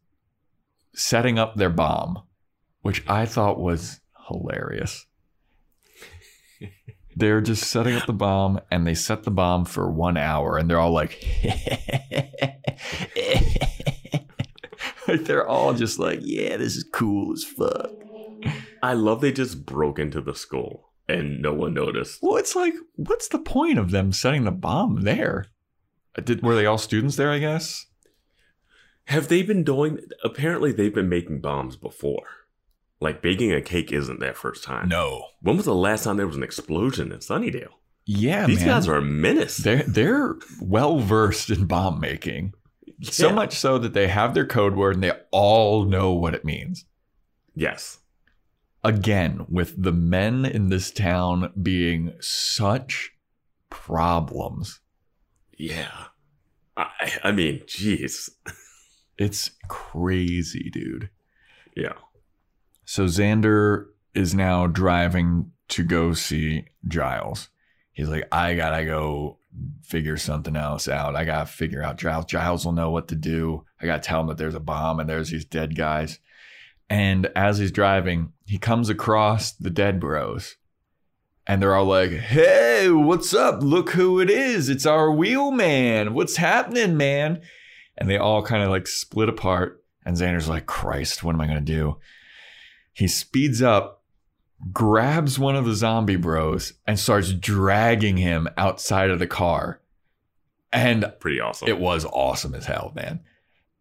setting 0.95 1.39
up 1.39 1.57
their 1.57 1.71
bomb, 1.71 2.23
which 2.83 3.03
I 3.09 3.25
thought 3.25 3.61
was 3.61 4.01
hilarious. 4.27 5.07
They're 7.17 7.41
just 7.41 7.71
setting 7.71 7.97
up 7.97 8.07
the 8.07 8.13
bomb 8.13 8.61
and 8.71 8.87
they 8.87 8.95
set 8.95 9.25
the 9.25 9.31
bomb 9.31 9.65
for 9.65 9.91
one 9.91 10.17
hour 10.17 10.57
and 10.57 10.69
they're 10.71 10.79
all 10.79 10.93
like, 10.93 11.25
like 15.09 15.25
they're 15.25 15.47
all 15.47 15.75
just 15.75 15.99
like, 15.99 16.21
yeah, 16.23 16.57
this 16.57 16.77
is 16.77 16.85
cool 16.93 17.33
as 17.33 17.45
fuck. 17.45 17.91
I 18.83 18.93
love 18.93 19.21
they 19.21 19.33
just 19.33 19.67
broke 19.67 19.99
into 19.99 20.21
the 20.21 20.35
school 20.35 20.91
and 21.09 21.43
no 21.43 21.53
one 21.53 21.75
noticed. 21.75 22.21
Well, 22.23 22.37
it's 22.37 22.55
like, 22.55 22.75
what's 22.95 23.29
the 23.29 23.39
point 23.39 23.79
of 23.79 23.91
them 23.91 24.13
setting 24.13 24.45
the 24.45 24.51
bomb 24.53 25.03
there? 25.03 25.47
Uh, 26.17 26.21
Did 26.21 26.43
were 26.43 26.55
they 26.55 26.67
all 26.67 26.79
students 26.79 27.17
there? 27.17 27.31
I 27.31 27.39
guess. 27.39 27.87
Have 29.07 29.29
they 29.29 29.43
been 29.43 29.65
doing? 29.65 29.99
Apparently, 30.23 30.71
they've 30.71 30.95
been 30.95 31.09
making 31.09 31.41
bombs 31.41 31.77
before. 31.77 32.27
Like 33.01 33.23
baking 33.23 33.53
a 33.53 33.61
cake 33.63 33.93
isn't 33.93 34.21
their 34.21 34.35
first 34.35 34.65
time. 34.65 34.89
No. 34.89 35.25
When 35.41 35.57
was 35.57 35.67
the 35.67 35.75
last 35.75 36.05
time 36.05 36.17
there 36.17 36.27
was 36.27 36.37
an 36.37 36.43
explosion 36.43 37.13
in 37.13 37.19
Sunnydale? 37.21 37.69
Yeah, 38.05 38.47
These 38.47 38.61
man. 38.61 38.69
guys 38.69 38.89
are 38.89 38.97
a 38.97 39.03
menace. 39.03 39.59
They're 39.59 39.83
they're 39.85 40.37
well 40.61 40.99
versed 40.99 41.51
in 41.51 41.67
bomb 41.67 42.01
making. 42.01 42.55
So 43.03 43.29
Yeah. 43.29 43.35
much 43.35 43.57
so 43.57 43.79
that 43.79 43.95
they 43.95 44.09
have 44.09 44.35
their 44.35 44.47
code 44.47 44.75
word 44.77 44.95
and 44.97 45.05
they 45.05 45.13
all 45.31 45.85
know 45.85 46.13
what 46.13 46.35
it 46.35 46.45
means. 46.45 46.85
Yes. 47.55 47.99
Again, 48.83 49.47
with 49.49 49.81
the 49.81 49.93
men 49.93 50.45
in 50.45 50.69
this 50.69 50.91
town 50.91 51.53
being 51.63 52.13
such 52.21 53.13
problems. 53.71 54.81
Yeah. 55.57 56.07
I, 56.77 57.13
I 57.25 57.33
mean, 57.33 57.61
jeez. 57.67 58.31
It's 59.21 59.51
crazy, 59.67 60.71
dude. 60.71 61.11
Yeah. 61.77 61.95
So 62.85 63.07
Xander 63.07 63.87
is 64.15 64.33
now 64.33 64.69
driving 64.69 65.51
to 65.71 65.83
go 65.83 66.13
see 66.13 66.67
Giles. 66.87 67.49
He's 67.93 68.09
like, 68.09 68.29
I 68.31 68.55
gotta 68.55 68.85
go 68.85 69.39
figure 69.83 70.17
something 70.17 70.57
else 70.57 70.89
out. 70.89 71.17
I 71.17 71.25
gotta 71.25 71.47
figure 71.47 71.83
out 71.83 71.99
Giles. 71.99 72.27
Giles 72.27 72.65
will 72.65 72.73
know 72.73 72.91
what 72.91 73.09
to 73.09 73.15
do. 73.15 73.65
I 73.81 73.87
gotta 73.87 74.03
tell 74.03 74.21
him 74.21 74.27
that 74.29 74.39
there's 74.39 74.55
a 74.55 74.61
bomb 74.61 75.01
and 75.01 75.09
there's 75.09 75.31
these 75.31 75.45
dead 75.45 75.77
guys. 75.77 76.19
And 76.91 77.27
as 77.37 77.59
he's 77.59 77.73
driving, 77.73 78.33
he 78.47 78.59
comes 78.59 78.89
across 78.89 79.53
the 79.53 79.71
dead 79.71 80.01
bros. 80.01 80.57
And 81.47 81.63
they're 81.63 81.75
all 81.75 81.87
like, 81.87 82.11
hey, 82.11 82.91
what's 82.91 83.33
up? 83.33 83.63
Look 83.63 83.91
who 83.91 84.21
it 84.21 84.29
is. 84.29 84.69
It's 84.69 84.85
our 84.85 85.11
wheelman. 85.11 86.13
What's 86.13 86.37
happening, 86.37 86.97
man? 86.97 87.41
And 87.97 88.09
they 88.09 88.19
all 88.19 88.43
kind 88.43 88.63
of 88.63 88.69
like 88.69 88.87
split 88.87 89.31
apart. 89.31 89.83
And 90.05 90.17
Xander's 90.17 90.49
like, 90.49 90.67
Christ, 90.67 91.25
what 91.25 91.35
am 91.35 91.41
I 91.41 91.47
going 91.47 91.59
to 91.59 91.73
do? 91.73 91.99
He 92.93 93.09
speeds 93.09 93.63
up, 93.63 93.98
grabs 94.73 95.39
one 95.39 95.57
of 95.57 95.65
the 95.65 95.75
zombie 95.75 96.17
bros, 96.17 96.75
and 96.87 96.99
starts 96.99 97.33
dragging 97.33 98.17
him 98.17 98.49
outside 98.57 99.11
of 99.11 99.19
the 99.19 99.27
car. 99.27 99.81
And 100.73 101.13
Pretty 101.21 101.41
awesome. 101.41 101.69
it 101.69 101.79
was 101.79 102.05
awesome 102.05 102.55
as 102.55 102.67
hell, 102.67 102.93
man. 102.95 103.21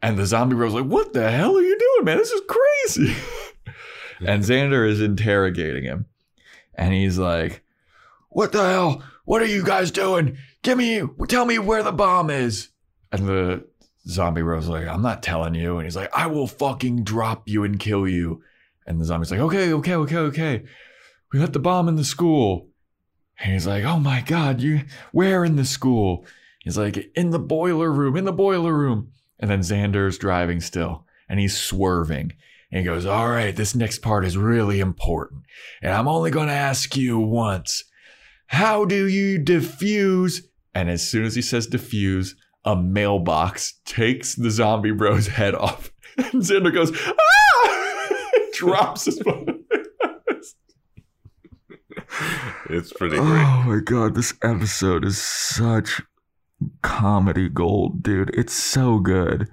And 0.02 0.18
the 0.18 0.26
zombie 0.26 0.56
bro's 0.56 0.74
like, 0.74 0.86
What 0.86 1.14
the 1.14 1.30
hell 1.30 1.58
are 1.58 1.62
you 1.62 1.78
doing, 1.78 2.06
man? 2.06 2.18
This 2.18 2.32
is 2.32 2.42
crazy. 2.48 3.16
and 4.20 4.44
Xander 4.44 4.88
is 4.88 5.02
interrogating 5.02 5.84
him. 5.84 6.06
And 6.76 6.94
he's 6.94 7.18
like, 7.18 7.64
What 8.30 8.52
the 8.52 8.64
hell? 8.64 9.04
What 9.26 9.42
are 9.42 9.48
you 9.48 9.64
guys 9.64 9.92
doing? 9.92 10.38
Give 10.62 10.78
me, 10.78 11.02
tell 11.28 11.46
me 11.46 11.60
where 11.60 11.84
the 11.84 11.92
bomb 11.92 12.30
is. 12.30 12.70
And 13.12 13.28
the 13.28 13.66
zombie 14.08 14.42
bro's 14.42 14.68
like, 14.68 14.88
I'm 14.88 15.02
not 15.02 15.24
telling 15.24 15.56
you. 15.56 15.78
And 15.78 15.86
he's 15.86 15.96
like, 15.96 16.12
I 16.16 16.28
will 16.28 16.48
fucking 16.48 17.04
drop 17.04 17.50
you 17.50 17.64
and 17.64 17.80
kill 17.80 18.08
you. 18.08 18.44
And 18.88 19.00
the 19.00 19.06
zombie's 19.06 19.30
like, 19.30 19.40
Okay, 19.42 19.74
okay, 19.74 19.96
okay, 19.96 20.18
okay. 20.18 20.64
We 21.32 21.40
got 21.40 21.54
the 21.54 21.60
bomb 21.60 21.88
in 21.88 21.96
the 21.96 22.06
school. 22.06 22.70
And 23.40 23.54
he's 23.54 23.68
like, 23.68 23.84
Oh 23.84 24.00
my 24.00 24.22
God, 24.22 24.62
you, 24.62 24.86
where 25.12 25.46
in 25.46 25.58
the 25.58 25.66
school? 25.66 26.26
He's 26.64 26.78
like, 26.78 27.12
In 27.16 27.30
the 27.30 27.40
boiler 27.40 27.92
room, 27.92 28.18
in 28.18 28.26
the 28.26 28.34
boiler 28.34 28.74
room. 28.74 29.12
And 29.40 29.52
then 29.52 29.60
Xander's 29.60 30.18
driving 30.18 30.62
still 30.62 31.06
and 31.30 31.40
he's 31.40 31.58
swerving. 31.58 32.34
And 32.72 32.80
he 32.80 32.86
goes, 32.86 33.06
All 33.06 33.30
right, 33.30 33.56
this 33.56 33.76
next 33.76 34.00
part 34.00 34.26
is 34.26 34.38
really 34.38 34.80
important. 34.80 35.44
And 35.82 35.94
I'm 35.94 36.08
only 36.08 36.32
going 36.32 36.48
to 36.48 36.54
ask 36.54 36.96
you 36.96 37.20
once 37.20 37.84
How 38.48 38.86
do 38.86 39.08
you 39.08 39.38
diffuse? 39.40 40.48
And 40.74 40.90
as 40.90 41.08
soon 41.08 41.26
as 41.26 41.36
he 41.36 41.42
says 41.42 41.68
diffuse, 41.68 42.36
a 42.64 42.76
mailbox 42.76 43.80
takes 43.86 44.36
the 44.36 44.52
zombie 44.52 44.92
bro's 44.92 45.28
head 45.28 45.56
off. 45.56 45.92
And 46.18 46.42
Xander 46.42 46.74
goes, 46.74 46.92
Ah! 46.92 47.77
Drops 48.58 49.06
his 49.06 49.20
phone. 49.22 49.64
it's 52.70 52.94
pretty 52.94 53.18
great. 53.18 53.28
Oh 53.28 53.64
my 53.66 53.80
god, 53.84 54.16
this 54.16 54.34
episode 54.44 55.06
is 55.06 55.18
such 55.22 56.02
comedy 56.82 57.50
gold, 57.50 58.04
dude. 58.04 58.32
It's 58.34 58.54
so 58.54 59.00
good. 59.00 59.48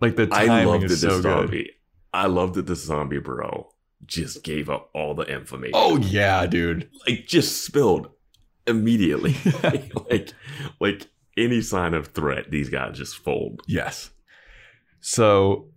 Like 0.00 0.16
the 0.16 0.26
timing 0.26 0.50
I 0.50 0.64
love 0.64 0.80
that 0.82 0.90
is 0.90 1.00
this 1.00 1.10
so 1.10 1.22
good. 1.22 1.22
zombie. 1.22 1.70
I 2.12 2.26
love 2.26 2.54
that 2.54 2.66
the 2.66 2.76
zombie 2.76 3.18
bro 3.18 3.70
just 4.06 4.42
gave 4.44 4.70
up 4.70 4.90
all 4.94 5.14
the 5.14 5.24
information. 5.24 5.72
Oh 5.74 5.96
yeah, 5.96 6.46
dude. 6.46 6.90
like 7.06 7.26
just 7.26 7.64
spilled 7.64 8.10
immediately. 8.66 9.36
like 10.10 10.32
like 10.80 11.06
any 11.36 11.60
sign 11.60 11.94
of 11.94 12.08
threat, 12.08 12.50
these 12.50 12.68
guys 12.68 12.96
just 12.96 13.16
fold. 13.16 13.62
Yes. 13.66 14.10
So 15.00 15.68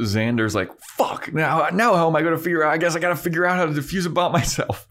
Xander's 0.00 0.54
like, 0.54 0.70
fuck, 0.80 1.32
now 1.32 1.68
now 1.72 1.94
how 1.94 2.08
am 2.08 2.16
I 2.16 2.22
gonna 2.22 2.38
figure 2.38 2.62
out? 2.62 2.72
I 2.72 2.78
guess 2.78 2.94
I 2.94 3.00
gotta 3.00 3.16
figure 3.16 3.44
out 3.44 3.56
how 3.56 3.66
to 3.66 3.72
defuse 3.72 4.06
a 4.06 4.10
bomb 4.10 4.32
myself. 4.40 4.86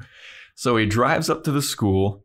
So 0.56 0.76
he 0.78 0.86
drives 0.86 1.30
up 1.30 1.44
to 1.46 1.52
the 1.52 1.62
school. 1.62 2.24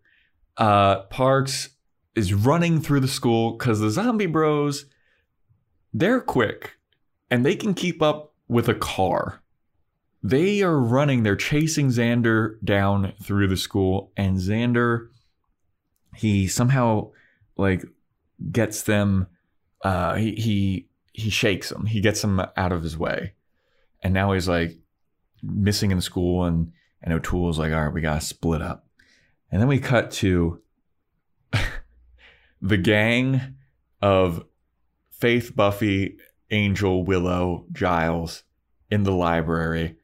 Uh 0.56 1.02
Parks 1.02 1.70
is 2.14 2.34
running 2.34 2.80
through 2.80 3.00
the 3.00 3.08
school 3.08 3.52
because 3.52 3.80
the 3.80 3.90
zombie 3.90 4.26
bros, 4.26 4.86
they're 5.92 6.20
quick 6.20 6.72
and 7.30 7.46
they 7.46 7.56
can 7.56 7.72
keep 7.74 8.02
up 8.02 8.34
with 8.48 8.68
a 8.68 8.74
car. 8.74 9.42
They 10.22 10.62
are 10.62 10.78
running, 10.78 11.22
they're 11.22 11.36
chasing 11.36 11.88
Xander 11.88 12.62
down 12.62 13.12
through 13.22 13.48
the 13.48 13.56
school, 13.56 14.12
and 14.16 14.36
Xander, 14.36 15.08
he 16.14 16.46
somehow 16.46 17.10
like 17.56 17.84
gets 18.50 18.82
them 18.82 19.26
uh 19.84 20.14
he 20.14 20.32
he 20.32 20.88
he 21.12 21.30
shakes 21.30 21.70
him. 21.70 21.86
he 21.86 22.00
gets 22.00 22.22
him 22.22 22.40
out 22.40 22.72
of 22.72 22.82
his 22.82 22.96
way. 22.96 23.34
And 24.02 24.14
now 24.14 24.32
he's 24.32 24.48
like 24.48 24.78
missing 25.42 25.90
in 25.90 26.00
school 26.00 26.44
and 26.44 26.72
and 27.02 27.12
o'toole's 27.12 27.58
like 27.58 27.72
all 27.72 27.84
right 27.84 27.92
we 27.92 28.00
gotta 28.00 28.20
split 28.20 28.62
up. 28.62 28.86
And 29.50 29.60
then 29.60 29.68
we 29.68 29.78
cut 29.78 30.10
to 30.12 30.60
the 32.62 32.78
gang 32.78 33.56
of 34.00 34.44
faith 35.10 35.54
buffy 35.54 36.16
angel 36.50 37.04
willow 37.04 37.66
giles 37.72 38.44
in 38.90 39.04
the 39.04 39.12
library 39.12 39.96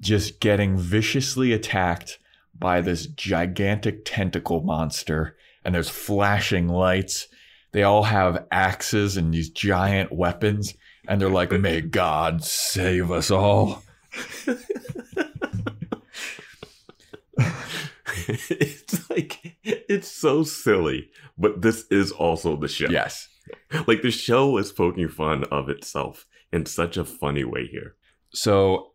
just 0.00 0.40
getting 0.40 0.76
viciously 0.76 1.52
attacked 1.52 2.18
by 2.58 2.80
this 2.80 3.06
gigantic 3.06 4.02
tentacle 4.04 4.62
monster. 4.62 5.36
And 5.64 5.74
there's 5.74 5.88
flashing 5.88 6.68
lights 6.68 7.28
they 7.76 7.82
all 7.82 8.04
have 8.04 8.46
axes 8.50 9.18
and 9.18 9.34
these 9.34 9.50
giant 9.50 10.10
weapons 10.10 10.72
and 11.06 11.20
they're 11.20 11.28
like, 11.28 11.52
"May 11.52 11.80
God 11.82 12.42
save 12.42 13.10
us 13.10 13.30
all." 13.30 13.82
it's 18.28 19.10
like 19.10 19.58
it's 19.62 20.08
so 20.10 20.42
silly, 20.42 21.10
but 21.36 21.60
this 21.60 21.84
is 21.90 22.12
also 22.12 22.56
the 22.56 22.66
show. 22.66 22.88
Yes. 22.88 23.28
Like 23.86 24.00
the 24.00 24.10
show 24.10 24.56
is 24.56 24.72
poking 24.72 25.10
fun 25.10 25.44
of 25.44 25.68
itself 25.68 26.26
in 26.50 26.64
such 26.64 26.96
a 26.96 27.04
funny 27.04 27.44
way 27.44 27.66
here. 27.66 27.96
So, 28.30 28.92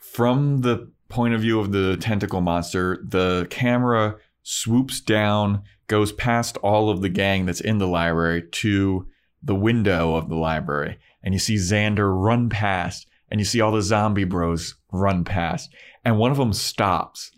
from 0.00 0.60
the 0.60 0.88
point 1.08 1.34
of 1.34 1.40
view 1.40 1.58
of 1.58 1.72
the 1.72 1.96
tentacle 1.96 2.40
monster, 2.40 3.04
the 3.04 3.48
camera 3.50 4.18
swoops 4.44 5.00
down, 5.00 5.62
goes 5.86 6.12
past 6.12 6.56
all 6.58 6.90
of 6.90 7.02
the 7.02 7.08
gang 7.08 7.46
that's 7.46 7.60
in 7.60 7.78
the 7.78 7.86
library 7.86 8.42
to 8.50 9.06
the 9.42 9.54
window 9.54 10.14
of 10.14 10.28
the 10.28 10.36
library, 10.36 10.98
and 11.22 11.34
you 11.34 11.38
see 11.38 11.56
Xander 11.56 12.10
run 12.14 12.48
past, 12.48 13.06
and 13.30 13.40
you 13.40 13.44
see 13.44 13.60
all 13.60 13.72
the 13.72 13.82
zombie 13.82 14.24
bros 14.24 14.74
run 14.92 15.24
past, 15.24 15.72
and 16.04 16.18
one 16.18 16.30
of 16.30 16.36
them 16.36 16.52
stops, 16.52 17.30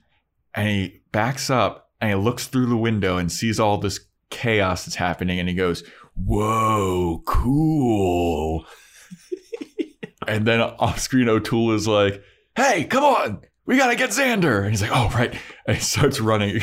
and 0.55 0.69
he 0.69 1.03
backs 1.13 1.51
up, 1.51 1.91
and 2.01 2.11
he 2.11 2.17
looks 2.17 2.47
through 2.47 2.67
the 2.67 2.77
window 2.77 3.17
and 3.17 3.31
sees 3.31 3.59
all 3.59 3.79
this 3.79 4.01
chaos 4.31 4.85
that's 4.85 4.97
happening, 4.97 5.39
and 5.41 5.49
he 5.49 5.55
goes, 5.55 5.83
"Whoa, 6.15 7.23
cool." 7.27 8.67
And 10.29 10.45
then 10.45 10.61
off 10.61 10.99
screen, 10.99 11.29
O'Toole 11.29 11.73
is 11.73 11.87
like, 11.87 12.21
hey, 12.57 12.85
come 12.85 13.05
on, 13.05 13.43
we 13.67 13.77
gotta 13.77 13.97
get 13.97 14.11
Xander. 14.11 14.63
And 14.63 14.71
he's 14.71 14.83
like, 14.83 14.91
oh, 14.93 15.09
right. 15.15 15.35
And 15.67 15.77
he 15.77 15.83
starts 15.83 16.21
running. 16.21 16.63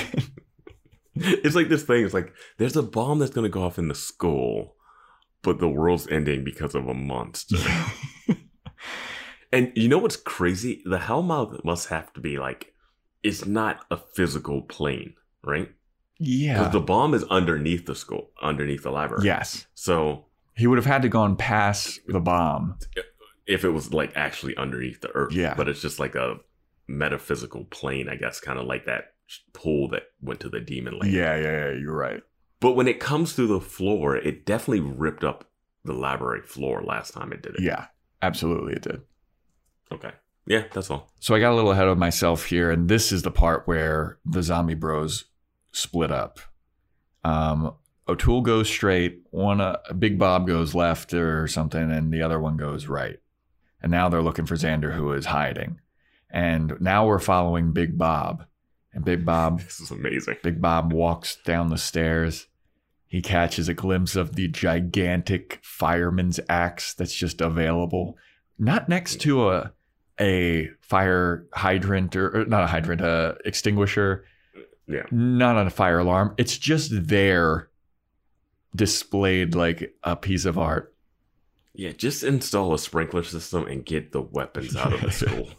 It's 1.44 1.56
like 1.56 1.70
this 1.70 1.84
thing. 1.84 2.04
It's 2.06 2.14
like 2.14 2.34
there's 2.58 2.76
a 2.76 2.84
bomb 2.84 3.20
that's 3.20 3.32
gonna 3.32 3.50
go 3.50 3.64
off 3.64 3.78
in 3.80 3.88
the 3.88 3.96
school, 3.96 4.76
but 5.44 5.60
the 5.60 5.70
world's 5.70 6.08
ending 6.08 6.44
because 6.44 6.74
of 6.76 6.88
a 6.88 6.94
monster. 6.94 7.58
and 9.52 9.72
you 9.76 9.88
know 9.88 9.98
what's 10.00 10.16
crazy? 10.16 10.82
The 10.86 10.98
Hellmouth 10.98 11.64
must 11.64 11.90
have 11.90 12.12
to 12.14 12.20
be 12.22 12.38
like 12.40 12.74
it's 13.24 13.46
not 13.46 13.86
a 13.92 13.98
physical 13.98 14.62
plane, 14.64 15.14
right? 15.44 15.70
yeah. 16.20 16.58
Because 16.58 16.74
the 16.74 16.80
bomb 16.82 17.14
is 17.14 17.24
underneath 17.26 17.86
the 17.86 17.96
school, 17.96 18.32
underneath 18.42 18.84
the 18.84 18.92
library. 18.92 19.24
yes. 19.26 19.66
So 19.76 20.26
He 20.56 20.68
would 20.68 20.78
have 20.78 20.86
had 20.86 21.02
to 21.04 21.10
gone 21.10 21.36
past 21.36 22.00
the 22.08 22.20
bomb. 22.20 22.78
if 23.48 23.64
it 23.64 23.70
was 23.70 23.94
like 23.94 24.12
actually 24.16 24.56
underneath 24.58 25.02
the 25.02 25.10
earth, 25.16 25.34
Yeah. 25.34 25.54
but 25.56 25.68
it's 25.70 25.82
just 25.82 26.00
like 26.00 26.16
a 26.16 26.36
metaphysical 26.88 27.66
plane, 27.66 28.10
I 28.10 28.16
guess, 28.16 28.40
kind 28.40 28.60
of 28.60 28.66
like 28.66 28.86
that 28.86 29.13
pool 29.54 29.88
that 29.90 30.04
went 30.22 30.40
to 30.42 30.50
the 30.50 30.60
demon 30.60 31.00
land. 31.00 31.14
Yeah, 31.14 31.36
yeah, 31.36 31.70
yeah. 31.70 31.72
You're 31.72 31.96
right. 31.96 32.22
But 32.60 32.74
when 32.74 32.88
it 32.88 33.00
comes 33.00 33.34
through 33.34 33.48
the 33.48 33.60
floor, 33.60 34.16
it 34.16 34.46
definitely 34.46 34.80
ripped 34.82 35.24
up 35.24 35.50
the 35.84 35.94
library 35.94 36.42
floor 36.42 36.82
last 36.82 37.14
time 37.14 37.34
it 37.34 37.42
did 37.42 37.56
it. 37.56 37.62
Yeah, 37.62 37.88
absolutely, 38.22 38.74
it 38.74 38.84
did. 38.84 39.02
Okay. 39.92 40.12
Yeah, 40.46 40.64
that's 40.74 40.90
all. 40.90 41.12
So 41.20 41.36
I 41.36 41.40
got 41.40 41.54
a 41.54 41.56
little 41.56 41.72
ahead 41.72 41.88
of 41.88 41.98
myself 41.98 42.46
here, 42.46 42.72
and 42.72 42.90
this 42.90 43.12
is 43.12 43.22
the 43.22 43.32
part 43.32 43.68
where 43.68 44.18
the 44.26 44.44
zombie 44.44 44.74
bros 44.74 45.26
split 45.72 46.12
up. 46.12 46.40
Um, 47.24 47.76
O'Toole 48.08 48.42
goes 48.42 48.70
straight, 48.70 49.22
one 49.32 49.62
uh, 49.62 49.78
Big 49.98 50.20
Bob 50.20 50.48
goes 50.48 50.76
left 50.76 51.14
or 51.14 51.48
something, 51.48 51.92
and 51.92 52.14
the 52.14 52.22
other 52.22 52.40
one 52.40 52.58
goes 52.58 52.88
right. 52.88 53.20
And 53.82 53.92
now 53.92 54.10
they're 54.10 54.22
looking 54.22 54.46
for 54.46 54.56
Xander, 54.56 54.94
who 54.94 55.14
is 55.14 55.26
hiding. 55.26 55.80
And 56.30 56.74
now 56.80 57.06
we're 57.06 57.20
following 57.20 57.72
Big 57.72 57.98
Bob, 57.98 58.46
and 58.94 59.04
Big 59.06 59.26
Bob 59.26 59.60
This 59.64 59.80
is 59.80 59.92
amazing. 59.92 60.38
Big 60.44 60.62
Bob 60.62 60.94
walks 60.94 61.36
down 61.38 61.70
the 61.70 61.78
stairs. 61.78 62.48
He 63.08 63.22
catches 63.22 63.70
a 63.70 63.74
glimpse 63.74 64.16
of 64.16 64.36
the 64.36 64.48
gigantic 64.48 65.60
fireman's 65.64 66.40
axe 66.50 66.94
that's 66.94 67.14
just 67.14 67.42
available, 67.42 68.18
not 68.58 68.90
next 68.90 69.22
to 69.22 69.50
a 69.50 69.72
a 70.20 70.70
fire 70.82 71.46
hydrant 71.54 72.16
or, 72.16 72.42
or 72.42 72.46
not 72.46 72.64
a 72.64 72.68
hydrant, 72.68 73.02
a 73.02 73.36
extinguisher, 73.46 74.26
Yeah. 74.88 75.04
not 75.12 75.58
on 75.58 75.66
a 75.68 75.72
fire 75.72 75.98
alarm. 76.00 76.36
It's 76.38 76.58
just 76.58 76.92
there, 77.08 77.70
displayed 78.76 79.56
like 79.56 79.96
a 80.04 80.16
piece 80.16 80.46
of 80.46 80.58
art. 80.58 80.94
Yeah, 81.76 81.92
just 81.92 82.24
install 82.24 82.74
a 82.74 82.80
sprinkler 82.80 83.24
system 83.24 83.66
and 83.68 83.84
get 83.86 84.12
the 84.12 84.22
weapons 84.22 84.76
out 84.76 84.94
of 84.94 85.02
the 85.02 85.12
school. 85.12 85.50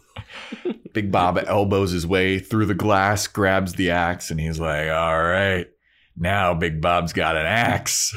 Big 0.93 1.11
Bob 1.11 1.37
elbows 1.45 1.91
his 1.91 2.07
way 2.07 2.39
through 2.39 2.65
the 2.65 2.73
glass, 2.75 3.27
grabs 3.27 3.73
the 3.73 3.91
axe, 3.91 4.31
and 4.31 4.39
he's 4.39 4.59
like, 4.59 4.89
"All 4.89 5.21
right, 5.21 5.67
now 6.15 6.53
Big 6.53 6.81
Bob's 6.81 7.13
got 7.13 7.35
an 7.35 7.45
axe." 7.45 8.15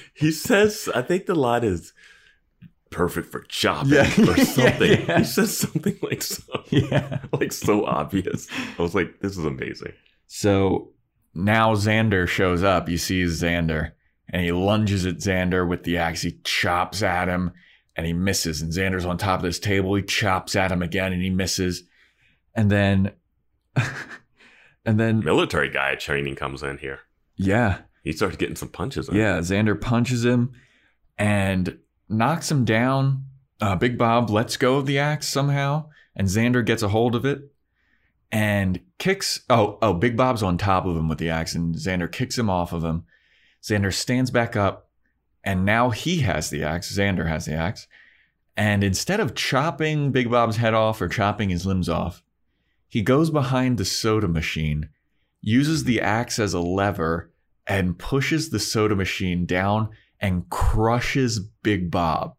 he 0.14 0.30
says, 0.32 0.88
I 0.94 1.02
think 1.02 1.26
the 1.26 1.34
line 1.34 1.64
is 1.64 1.92
perfect 2.90 3.30
for 3.30 3.42
chopping 3.48 3.92
Yeah. 3.92 4.06
or 4.30 4.36
something. 4.36 4.90
Yeah, 4.90 5.04
yeah. 5.08 5.18
He 5.18 5.24
says 5.24 5.56
something 5.56 5.98
like 6.02 6.22
so, 6.22 6.42
yeah. 6.70 7.20
like 7.32 7.52
so 7.52 7.84
obvious. 7.84 8.48
I 8.78 8.82
was 8.82 8.94
like, 8.94 9.20
this 9.20 9.36
is 9.36 9.44
amazing. 9.44 9.92
So 10.26 10.92
now 11.34 11.74
Xander 11.74 12.26
shows 12.26 12.62
up. 12.62 12.88
You 12.88 12.96
see 12.98 13.24
Xander, 13.24 13.92
and 14.30 14.42
he 14.42 14.52
lunges 14.52 15.04
at 15.04 15.16
Xander 15.16 15.68
with 15.68 15.84
the 15.84 15.98
axe. 15.98 16.22
He 16.22 16.38
chops 16.44 17.02
at 17.02 17.28
him, 17.28 17.52
and 17.96 18.06
he 18.06 18.12
misses. 18.12 18.60
And 18.62 18.72
Xander's 18.72 19.04
on 19.04 19.16
top 19.18 19.40
of 19.40 19.44
this 19.44 19.58
table. 19.58 19.94
He 19.94 20.02
chops 20.02 20.54
at 20.56 20.70
him 20.72 20.82
again, 20.82 21.12
and 21.12 21.22
he 21.22 21.30
misses. 21.30 21.82
And 22.54 22.70
then, 22.70 23.12
and 24.84 25.00
then, 25.00 25.20
Military 25.24 25.68
guy 25.70 25.94
training 25.94 26.36
comes 26.36 26.62
in 26.62 26.78
here. 26.78 27.00
yeah, 27.36 27.78
He 28.02 28.12
starts 28.12 28.36
getting 28.36 28.56
some 28.56 28.68
punches. 28.68 29.08
In. 29.08 29.16
yeah. 29.16 29.38
Xander 29.38 29.78
punches 29.80 30.24
him 30.24 30.52
and 31.18 31.78
knocks 32.08 32.50
him 32.50 32.64
down. 32.64 33.24
Uh, 33.60 33.74
Big 33.76 33.96
Bob 33.98 34.30
lets 34.30 34.56
go 34.56 34.76
of 34.76 34.86
the 34.86 34.98
axe 34.98 35.26
somehow, 35.28 35.88
and 36.14 36.28
Xander 36.28 36.64
gets 36.64 36.82
a 36.82 36.88
hold 36.88 37.14
of 37.14 37.24
it 37.24 37.40
and 38.30 38.80
kicks. 38.98 39.40
Oh, 39.48 39.78
oh, 39.80 39.94
Big 39.94 40.16
Bob's 40.16 40.42
on 40.42 40.58
top 40.58 40.84
of 40.84 40.96
him 40.96 41.08
with 41.08 41.18
the 41.18 41.30
axe, 41.30 41.54
and 41.54 41.74
Xander 41.74 42.10
kicks 42.10 42.36
him 42.38 42.50
off 42.50 42.72
of 42.72 42.84
him. 42.84 43.04
Xander 43.62 43.92
stands 43.92 44.30
back 44.30 44.56
up, 44.56 44.85
and 45.46 45.64
now 45.64 45.88
he 45.88 46.18
has 46.18 46.50
the 46.50 46.62
axe. 46.62 46.92
Xander 46.94 47.26
has 47.28 47.46
the 47.46 47.54
axe. 47.54 47.86
And 48.56 48.82
instead 48.84 49.20
of 49.20 49.34
chopping 49.34 50.12
Big 50.12 50.30
Bob's 50.30 50.56
head 50.56 50.74
off 50.74 51.00
or 51.00 51.08
chopping 51.08 51.48
his 51.50 51.64
limbs 51.64 51.88
off, 51.88 52.22
he 52.88 53.00
goes 53.02 53.30
behind 53.30 53.78
the 53.78 53.84
soda 53.84 54.28
machine, 54.28 54.88
uses 55.40 55.84
the 55.84 56.00
axe 56.00 56.38
as 56.38 56.52
a 56.54 56.60
lever, 56.60 57.30
and 57.66 57.98
pushes 57.98 58.50
the 58.50 58.58
soda 58.58 58.94
machine 58.96 59.46
down 59.46 59.90
and 60.20 60.48
crushes 60.50 61.38
Big 61.38 61.90
Bob. 61.90 62.34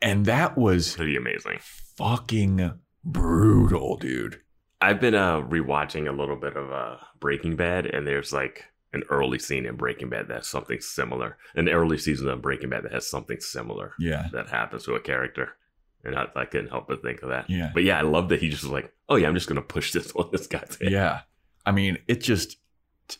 And 0.00 0.26
that 0.26 0.56
was 0.56 0.94
Pretty 0.96 1.16
amazing. 1.16 1.58
fucking 1.96 2.72
brutal, 3.04 3.96
dude. 3.96 4.40
I've 4.80 5.00
been 5.00 5.14
uh 5.14 5.40
rewatching 5.40 6.06
a 6.08 6.12
little 6.12 6.36
bit 6.36 6.56
of 6.56 6.70
uh 6.70 6.96
Breaking 7.18 7.56
Bad, 7.56 7.86
and 7.86 8.06
there's 8.06 8.32
like 8.32 8.64
an 8.92 9.02
early 9.10 9.38
scene 9.38 9.66
in 9.66 9.76
Breaking 9.76 10.08
Bad 10.08 10.28
that's 10.28 10.48
something 10.48 10.80
similar. 10.80 11.36
An 11.54 11.68
early 11.68 11.98
season 11.98 12.28
of 12.28 12.40
Breaking 12.42 12.70
Bad 12.70 12.84
that 12.84 12.92
has 12.92 13.06
something 13.06 13.40
similar 13.40 13.92
Yeah. 13.98 14.28
that 14.32 14.48
happens 14.48 14.84
to 14.84 14.94
a 14.94 15.00
character. 15.00 15.56
And 16.04 16.16
I, 16.16 16.26
I 16.36 16.44
couldn't 16.44 16.68
help 16.70 16.86
but 16.88 17.02
think 17.02 17.22
of 17.22 17.30
that. 17.30 17.50
Yeah. 17.50 17.70
But 17.74 17.82
yeah, 17.82 17.98
I 17.98 18.02
love 18.02 18.28
that 18.28 18.40
he 18.40 18.48
just 18.48 18.62
was 18.62 18.72
like, 18.72 18.92
oh 19.08 19.16
yeah, 19.16 19.26
I'm 19.28 19.34
just 19.34 19.48
gonna 19.48 19.60
push 19.62 19.92
this 19.92 20.12
on 20.16 20.28
this 20.32 20.46
guy's 20.46 20.76
head. 20.80 20.92
Yeah. 20.92 21.20
I 21.66 21.72
mean, 21.72 21.98
it 22.06 22.20
just 22.22 22.58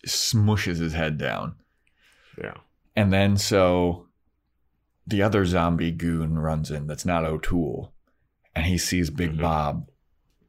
smushes 0.07 0.79
his 0.79 0.93
head 0.93 1.19
down. 1.19 1.57
Yeah. 2.41 2.55
And 2.95 3.13
then 3.13 3.37
so 3.37 4.07
the 5.07 5.23
other 5.23 5.45
zombie 5.45 5.91
goon 5.93 6.39
runs 6.39 6.71
in 6.71 6.87
that's 6.87 7.05
not 7.05 7.25
O'Toole. 7.25 7.93
And 8.55 8.67
he 8.67 8.79
sees 8.79 9.11
Big 9.11 9.33
Mhm. 9.37 9.41
Bob 9.41 9.91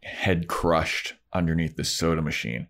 head 0.04 0.48
crushed 0.48 1.16
underneath 1.34 1.76
the 1.76 1.84
soda 1.84 2.22
machine. 2.22 2.68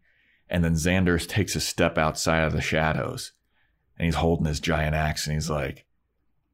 And 0.50 0.64
then 0.64 0.74
Xander 0.74 1.26
takes 1.26 1.56
a 1.56 1.60
step 1.60 1.98
outside 1.98 2.44
of 2.44 2.54
the 2.54 2.62
shadows 2.62 3.34
and 3.98 4.06
he's 4.06 4.16
holding 4.16 4.46
his 4.46 4.60
giant 4.60 4.96
axe 4.96 5.28
and 5.28 5.36
he's 5.36 5.50
like, 5.50 5.86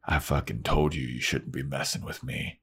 I 0.06 0.20
fucking 0.20 0.64
told 0.64 0.95
you 0.95 1.06
you 1.07 1.22
shouldn't 1.22 1.52
be 1.52 1.64
messing 1.64 2.03
with 2.03 2.24
me. 2.24 2.60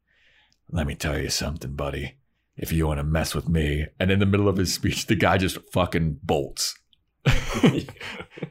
Let 0.70 0.86
me 0.86 0.94
tell 0.94 1.18
you 1.18 1.30
something, 1.30 1.74
buddy. 1.74 2.16
If 2.56 2.72
you 2.72 2.86
want 2.86 2.98
to 2.98 3.04
mess 3.04 3.34
with 3.34 3.48
me. 3.48 3.86
And 3.98 4.10
in 4.10 4.18
the 4.18 4.26
middle 4.26 4.48
of 4.48 4.56
his 4.56 4.74
speech, 4.74 5.06
the 5.06 5.14
guy 5.14 5.38
just 5.38 5.58
fucking 5.72 6.20
bolts. 6.22 6.78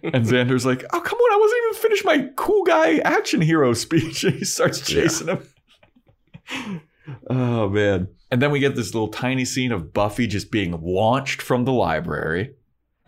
And 0.01 0.25
Xander's 0.25 0.65
like, 0.65 0.85
"Oh, 0.93 1.01
come 1.01 1.17
on! 1.17 1.33
I 1.33 1.37
wasn't 1.37 1.61
even 1.63 1.81
finished 1.81 2.05
my 2.05 2.29
cool 2.35 2.63
guy 2.63 2.99
action 2.99 3.41
hero 3.41 3.73
speech." 3.73 4.23
And 4.23 4.35
he 4.35 4.45
starts 4.45 4.79
chasing 4.81 5.27
him. 5.27 6.81
oh 7.29 7.69
man! 7.69 8.07
And 8.31 8.41
then 8.41 8.51
we 8.51 8.59
get 8.59 8.75
this 8.75 8.93
little 8.93 9.09
tiny 9.09 9.45
scene 9.45 9.71
of 9.71 9.93
Buffy 9.93 10.27
just 10.27 10.51
being 10.51 10.79
launched 10.81 11.41
from 11.41 11.65
the 11.65 11.73
library 11.73 12.53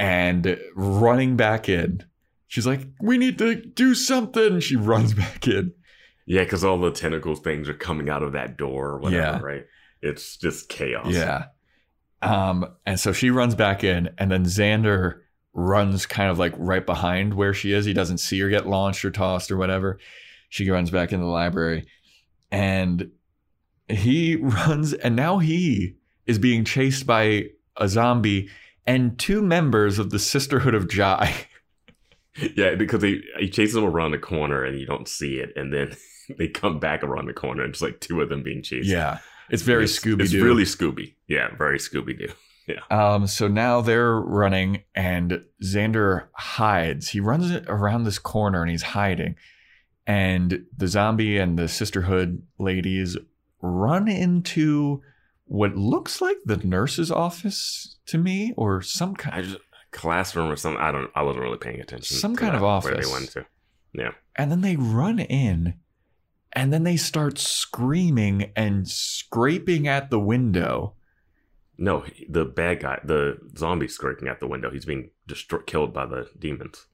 and 0.02 0.60
running 0.76 1.38
back 1.38 1.69
in. 1.69 2.03
She's 2.48 2.65
like, 2.68 2.82
"We 3.02 3.18
need 3.18 3.38
to 3.38 3.56
do 3.56 3.94
something." 3.95 4.60
She 4.60 4.76
runs 4.76 5.14
back 5.23 5.48
in. 5.48 5.73
yeah, 6.26 6.44
because 6.44 6.64
all 6.64 6.80
the 6.80 6.91
tentacle 6.91 7.36
things 7.36 7.69
are 7.69 7.73
coming 7.73 8.10
out 8.10 8.23
of 8.23 8.34
that 8.34 8.57
door 8.57 8.90
or 8.90 8.98
whatever, 8.99 9.38
Yeah. 9.38 9.40
right? 9.41 9.65
It's 10.02 10.36
just 10.38 10.68
chaos. 10.69 11.14
Yeah. 11.14 11.45
Um, 12.22 12.65
and 12.86 12.99
so 12.99 13.14
she 13.14 13.30
runs 13.30 13.56
back 13.56 13.84
in, 13.84 14.10
and 14.18 14.32
then 14.32 14.45
Xander 14.45 15.19
runs 15.53 16.06
kind 16.06 16.30
of 16.32 16.40
like 16.40 16.53
right 16.57 16.86
behind 16.86 17.34
where 17.34 17.53
she 17.53 17.73
is. 17.73 17.86
He 17.86 17.94
doesn't 17.94 18.19
see 18.19 18.40
her 18.40 18.49
get 18.49 18.68
launched 18.68 19.03
or 19.06 19.11
tossed 19.11 19.52
or 19.52 19.57
whatever. 19.57 19.99
She 20.49 20.69
runs 20.69 20.91
back 20.91 21.11
into 21.11 21.26
the 21.26 21.32
library, 21.32 21.86
and 22.52 23.11
he 23.88 24.36
runs, 24.41 24.94
and 24.94 25.15
now 25.15 25.38
he 25.40 25.95
is 26.26 26.38
being 26.40 26.64
chased 26.65 27.06
by 27.07 27.45
a 27.78 27.88
zombie 27.88 28.49
and 28.86 29.18
two 29.18 29.41
members 29.41 29.99
of 29.99 30.10
the 30.10 30.20
Sisterhood 30.20 30.76
of 30.76 30.88
Jhe. 30.88 31.45
Yeah, 32.56 32.76
because 32.76 33.03
he 33.03 33.22
he 33.40 33.49
chases 33.49 33.76
them 33.76 33.84
around 33.84 34.12
the 34.12 34.18
corner 34.18 34.64
and 34.64 34.80
you 34.80 34.86
don't 34.86 35.06
see 35.06 35.36
it, 35.36 35.52
and 35.58 35.74
then 35.74 35.98
they 36.38 36.48
come 36.48 36.80
back 36.80 37.03
around 37.03 37.26
the 37.26 37.34
corner 37.34 37.62
and 37.62 37.74
it's 37.74 37.82
like 37.82 37.99
two 37.99 38.22
of 38.22 38.30
them 38.30 38.41
being 38.41 38.64
chased. 38.64 38.88
Yeah, 38.88 39.20
it's 39.49 39.64
very 39.64 39.84
Scooby 39.84 40.22
It's 40.22 40.34
really 40.34 40.64
Scooby. 40.64 41.16
Yeah, 41.28 41.53
very 41.58 41.78
Scooby 41.78 42.18
Doo. 42.18 42.30
Yeah. 42.68 42.82
Um, 42.91 43.26
so 43.26 43.48
now 43.48 43.82
they're 43.82 44.16
running, 44.20 44.84
and 44.94 45.44
Xander 45.64 46.28
hides. 46.34 47.10
He 47.10 47.20
runs 47.20 47.52
around 47.68 48.03
this 48.03 48.20
corner 48.20 48.62
and 48.62 48.70
he's 48.70 48.84
hiding. 48.84 49.36
And 50.06 50.66
the 50.78 50.88
zombie 50.88 51.40
and 51.40 51.58
the 51.58 51.68
sisterhood 51.68 52.44
ladies 52.60 53.18
run 53.62 54.08
into 54.08 55.02
what 55.45 55.76
looks 55.76 56.22
like 56.22 56.38
the 56.45 56.58
nurse's 56.58 57.12
office 57.12 57.98
to 58.11 58.17
me, 58.17 58.53
or 58.55 58.81
some 58.81 59.15
kind. 59.15 59.43
Just 59.43 59.57
classroom 59.91 60.49
or 60.49 60.55
something. 60.55 60.81
I 60.81 60.91
don't. 60.91 61.11
I 61.15 61.23
wasn't 61.23 61.43
really 61.43 61.57
paying 61.57 61.81
attention. 61.81 62.15
Some 62.17 62.35
to 62.35 62.41
kind 62.41 62.55
of 62.55 62.61
that, 62.61 62.65
Where 62.65 62.71
office. 62.95 63.05
they 63.07 63.11
went 63.11 63.29
to. 63.31 63.45
Yeah. 63.93 64.11
And 64.38 64.49
then 64.51 64.61
they 64.61 64.77
run 64.77 65.19
in, 65.19 65.73
and 66.53 66.71
then 66.71 66.83
they 66.83 66.95
start 66.95 67.38
screaming 67.38 68.51
and 68.55 68.88
scraping 68.88 69.88
at 69.88 70.09
the 70.09 70.19
window. 70.19 70.93
No, 71.77 72.05
the 72.29 72.45
bad 72.45 72.81
guy, 72.81 72.99
the 73.03 73.38
zombie 73.57 73.88
scraping 73.88 74.27
at 74.27 74.39
the 74.39 74.47
window. 74.47 74.69
He's 74.69 74.85
being 74.85 75.09
destroyed, 75.27 75.65
killed 75.65 75.93
by 75.93 76.05
the 76.05 76.29
demons. 76.38 76.85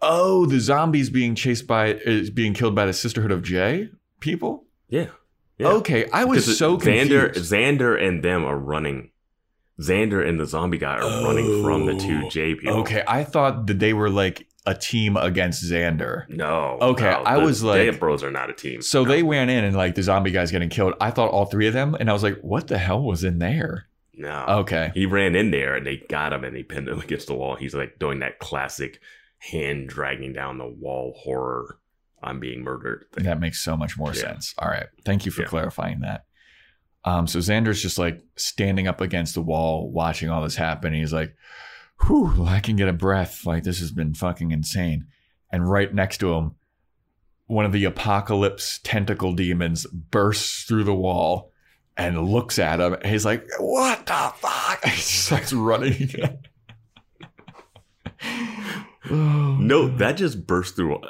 Oh, 0.00 0.46
the 0.46 0.60
zombies 0.60 1.10
being 1.10 1.34
chased 1.34 1.66
by 1.66 1.94
is 1.94 2.30
being 2.30 2.54
killed 2.54 2.74
by 2.74 2.86
the 2.86 2.92
Sisterhood 2.92 3.32
of 3.32 3.42
Jhe 3.42 3.90
people. 4.20 4.64
Yeah. 4.88 5.08
Yeah. 5.58 5.68
Okay, 5.68 6.08
I 6.12 6.24
was 6.24 6.44
Because 6.44 6.58
so 6.58 6.76
Xander, 6.76 7.24
confused. 7.32 7.52
Xander 7.52 8.00
and 8.00 8.22
them 8.22 8.44
are 8.44 8.56
running. 8.58 9.10
Xander 9.80 10.26
and 10.26 10.40
the 10.40 10.46
zombie 10.46 10.78
guy 10.78 10.96
are 10.96 11.24
running 11.24 11.62
from 11.62 11.86
the 11.86 11.94
two 11.96 12.22
oh, 12.24 12.28
Jhe 12.28 12.58
people. 12.58 12.76
Oh, 12.76 12.80
Okay, 12.80 13.02
I 13.06 13.24
thought 13.24 13.66
that 13.68 13.78
they 13.78 13.92
were 13.92 14.10
like 14.10 14.46
a 14.66 14.74
team 14.74 15.16
against 15.16 15.64
Xander. 15.64 16.28
No. 16.28 16.78
Okay, 16.80 17.10
no, 17.10 17.22
I 17.24 17.36
the 17.38 17.44
was 17.44 17.62
like- 17.62 17.90
J 17.92 17.96
Bros 17.96 18.22
are 18.22 18.30
not 18.30 18.50
a 18.50 18.52
team. 18.52 18.82
So 18.82 19.04
No. 19.04 19.08
they 19.10 19.22
went 19.22 19.50
in 19.50 19.64
and 19.64 19.76
like 19.76 19.94
the 19.94 20.02
zombie 20.02 20.30
guy's 20.32 20.50
getting 20.50 20.68
killed. 20.68 20.94
I 21.00 21.10
thought 21.10 21.30
all 21.30 21.46
three 21.46 21.66
of 21.68 21.74
them, 21.74 21.94
and 21.98 22.10
I 22.10 22.12
was 22.12 22.22
like, 22.22 22.38
what 22.40 22.66
the 22.66 22.78
hell 22.78 23.02
was 23.02 23.22
in 23.24 23.38
there? 23.38 23.86
No. 24.14 24.44
Okay. 24.48 24.90
He 24.94 25.06
ran 25.06 25.36
in 25.36 25.52
there 25.52 25.76
and 25.76 25.86
they 25.86 25.98
got 26.08 26.32
him 26.32 26.42
and 26.42 26.54
they 26.56 26.64
pinned 26.64 26.88
him 26.88 26.98
against 27.04 27.28
the 27.28 27.34
wall. 27.34 27.54
He's 27.54 27.74
like 27.74 27.98
doing 28.00 28.18
that 28.18 28.40
classic 28.40 29.00
hand 29.38 29.88
dragging 29.88 30.32
down 30.32 30.58
the 30.58 30.66
wall 30.66 31.14
horror. 31.16 31.78
I'm 32.20 32.40
being 32.40 32.64
murdered. 32.64 33.04
Thing. 33.12 33.24
That 33.24 33.38
makes 33.38 33.60
so 33.60 33.76
much 33.76 33.96
more 33.96 34.08
Yeah. 34.08 34.20
sense. 34.22 34.54
All 34.58 34.68
right. 34.68 34.86
Thank 35.04 35.24
you 35.24 35.30
for 35.30 35.42
Yeah. 35.42 35.48
clarifying 35.48 36.00
that. 36.00 36.24
Um, 37.04 37.26
so 37.26 37.38
Xander's 37.38 37.80
just 37.80 37.98
like 37.98 38.22
standing 38.36 38.88
up 38.88 39.00
against 39.00 39.34
the 39.34 39.42
wall, 39.42 39.90
watching 39.90 40.28
all 40.28 40.42
this 40.42 40.56
happen. 40.56 40.92
He's 40.92 41.12
like, 41.12 41.34
whew, 42.06 42.44
I 42.46 42.60
can 42.60 42.76
get 42.76 42.88
a 42.88 42.92
breath. 42.92 43.46
Like, 43.46 43.64
this 43.64 43.80
has 43.80 43.90
been 43.90 44.14
fucking 44.14 44.50
insane. 44.50 45.06
And 45.50 45.68
right 45.68 45.92
next 45.92 46.18
to 46.18 46.34
him, 46.34 46.56
one 47.46 47.64
of 47.64 47.72
the 47.72 47.84
apocalypse 47.84 48.80
tentacle 48.82 49.32
demons 49.32 49.86
bursts 49.86 50.64
through 50.64 50.84
the 50.84 50.94
wall 50.94 51.52
and 51.96 52.28
looks 52.28 52.58
at 52.58 52.80
him. 52.80 52.94
And 52.94 53.06
he's 53.06 53.24
like, 53.24 53.46
what 53.58 54.06
the 54.06 54.32
fuck? 54.36 54.84
He 54.88 55.00
starts 55.00 55.52
running 55.52 55.94
again. 55.94 56.38
No, 59.10 59.88
that 59.96 60.18
just 60.18 60.46
burst 60.46 60.76
through. 60.76 61.00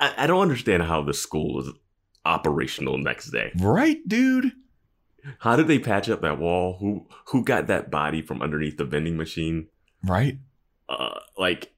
I, 0.00 0.14
I 0.18 0.26
don't 0.26 0.40
understand 0.40 0.82
how 0.82 1.02
the 1.02 1.14
school 1.14 1.60
is 1.60 1.70
operational 2.24 2.98
next 2.98 3.30
day. 3.30 3.52
Right, 3.56 3.98
dude? 4.08 4.52
How 5.40 5.56
did 5.56 5.68
they 5.68 5.78
patch 5.78 6.08
up 6.08 6.22
that 6.22 6.38
wall? 6.38 6.76
Who 6.80 7.06
who 7.26 7.44
got 7.44 7.66
that 7.66 7.90
body 7.90 8.22
from 8.22 8.42
underneath 8.42 8.76
the 8.76 8.84
vending 8.84 9.16
machine? 9.16 9.68
Right? 10.04 10.38
Uh, 10.88 11.20
like 11.36 11.72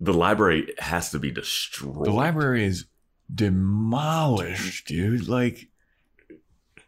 the 0.00 0.12
library 0.12 0.74
has 0.78 1.10
to 1.10 1.18
be 1.18 1.30
destroyed. 1.30 2.06
The 2.06 2.12
library 2.12 2.64
is 2.64 2.86
demolished, 3.32 4.86
dude. 4.86 5.28
Like, 5.28 5.68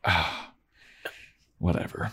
ah, 0.04 0.52
whatever. 1.58 2.12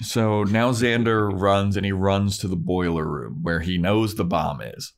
So 0.00 0.42
now 0.44 0.72
Xander 0.72 1.30
runs 1.32 1.76
and 1.76 1.86
he 1.86 1.92
runs 1.92 2.38
to 2.38 2.48
the 2.48 2.56
boiler 2.56 3.06
room 3.06 3.40
where 3.42 3.60
he 3.60 3.78
knows 3.78 4.14
the 4.14 4.24
bomb 4.24 4.60
is. 4.60 4.94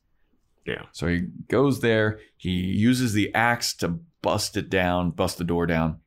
Yeah. 0.65 0.83
So 0.93 1.07
he 1.07 1.27
goes 1.47 1.81
there. 1.81 2.19
He 2.37 2.49
uses 2.49 3.13
the 3.13 3.33
axe 3.35 3.73
to 3.75 3.99
bust 4.21 4.57
it 4.57 4.69
down, 4.69 5.11
bust 5.11 5.37
the 5.37 5.43
door 5.43 5.67
down. 5.67 5.99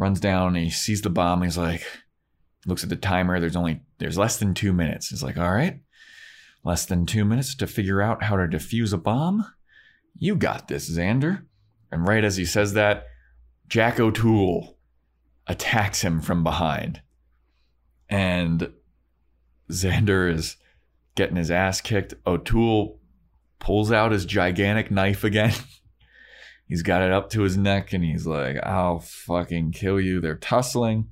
Runs 0.00 0.18
down 0.18 0.56
and 0.56 0.64
he 0.64 0.70
sees 0.70 1.02
the 1.02 1.10
bomb. 1.10 1.42
He's 1.42 1.58
like, 1.58 1.84
looks 2.64 2.82
at 2.82 2.88
the 2.88 2.96
timer. 2.96 3.38
There's 3.38 3.54
only 3.54 3.82
there's 3.98 4.16
less 4.16 4.38
than 4.38 4.54
two 4.54 4.72
minutes. 4.72 5.10
He's 5.10 5.22
like, 5.22 5.36
all 5.36 5.52
right, 5.52 5.78
less 6.64 6.86
than 6.86 7.04
two 7.04 7.22
minutes 7.26 7.54
to 7.56 7.66
figure 7.66 8.00
out 8.00 8.22
how 8.22 8.36
to 8.36 8.46
defuse 8.46 8.94
a 8.94 8.96
bomb. 8.96 9.44
You 10.16 10.36
got 10.36 10.68
this, 10.68 10.90
Xander. 10.90 11.44
And 11.92 12.08
right 12.08 12.24
as 12.24 12.38
he 12.38 12.46
says 12.46 12.72
that, 12.72 13.08
Jack 13.68 14.00
O'Toole 14.00 14.78
attacks 15.46 16.00
him 16.00 16.22
from 16.22 16.42
behind. 16.44 17.02
And 18.08 18.72
Xander 19.70 20.32
is 20.32 20.56
getting 21.14 21.36
his 21.36 21.50
ass 21.50 21.82
kicked. 21.82 22.14
O'Toole 22.26 22.98
pulls 23.58 23.92
out 23.92 24.12
his 24.12 24.24
gigantic 24.24 24.90
knife 24.90 25.24
again. 25.24 25.52
he's 26.70 26.82
got 26.82 27.02
it 27.02 27.12
up 27.12 27.28
to 27.30 27.42
his 27.42 27.58
neck 27.58 27.92
and 27.92 28.02
he's 28.02 28.26
like, 28.26 28.56
I'll 28.62 29.00
fucking 29.00 29.72
kill 29.72 30.00
you. 30.00 30.20
They're 30.20 30.36
tussling. 30.36 31.08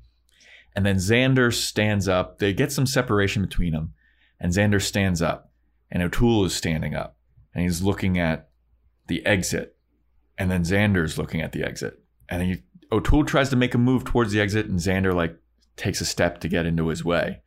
And 0.74 0.86
then 0.86 0.96
Xander 0.96 1.52
stands 1.52 2.06
up. 2.08 2.38
They 2.38 2.52
get 2.54 2.70
some 2.70 2.86
separation 2.86 3.42
between 3.42 3.72
them. 3.72 3.92
And 4.38 4.52
Xander 4.52 4.80
stands 4.80 5.20
up. 5.20 5.50
And 5.90 6.02
O'Toole 6.02 6.44
is 6.44 6.54
standing 6.54 6.94
up. 6.94 7.16
And 7.52 7.64
he's 7.64 7.82
looking 7.82 8.18
at 8.18 8.48
the 9.08 9.26
exit. 9.26 9.76
And 10.38 10.48
then 10.48 10.62
Xander's 10.62 11.18
looking 11.18 11.42
at 11.42 11.50
the 11.50 11.64
exit. 11.64 12.00
And 12.28 12.40
then 12.40 12.48
he, 12.48 12.62
O'Toole 12.92 13.24
tries 13.24 13.50
to 13.50 13.56
make 13.56 13.74
a 13.74 13.78
move 13.78 14.04
towards 14.04 14.30
the 14.30 14.40
exit. 14.40 14.66
And 14.66 14.78
Xander, 14.78 15.12
like, 15.12 15.36
takes 15.76 16.00
a 16.00 16.04
step 16.04 16.38
to 16.40 16.48
get 16.48 16.66
into 16.66 16.86
his 16.88 17.04
way. 17.04 17.40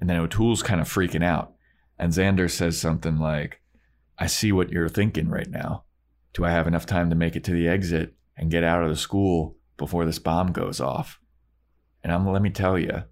And 0.00 0.10
then 0.10 0.16
O'Toole's 0.16 0.64
kind 0.64 0.80
of 0.80 0.88
freaking 0.88 1.22
out. 1.22 1.52
And 1.96 2.12
Xander 2.12 2.50
says 2.50 2.80
something 2.80 3.18
like, 3.18 3.60
I 4.18 4.26
see 4.26 4.50
what 4.50 4.70
you're 4.70 4.88
thinking 4.88 5.28
right 5.28 5.48
now. 5.48 5.84
Do 6.32 6.44
I 6.44 6.50
have 6.50 6.66
enough 6.66 6.86
time 6.86 7.10
to 7.10 7.16
make 7.16 7.36
it 7.36 7.44
to 7.44 7.52
the 7.52 7.68
exit 7.68 8.14
and 8.36 8.50
get 8.50 8.64
out 8.64 8.82
of 8.82 8.88
the 8.88 8.96
school 8.96 9.56
before 9.76 10.04
this 10.04 10.18
bomb 10.18 10.52
goes 10.52 10.80
off? 10.80 11.20
And 12.02 12.12
I'm 12.12 12.30
let 12.30 12.42
me 12.42 12.50
tell 12.50 12.78
you, 12.78 13.04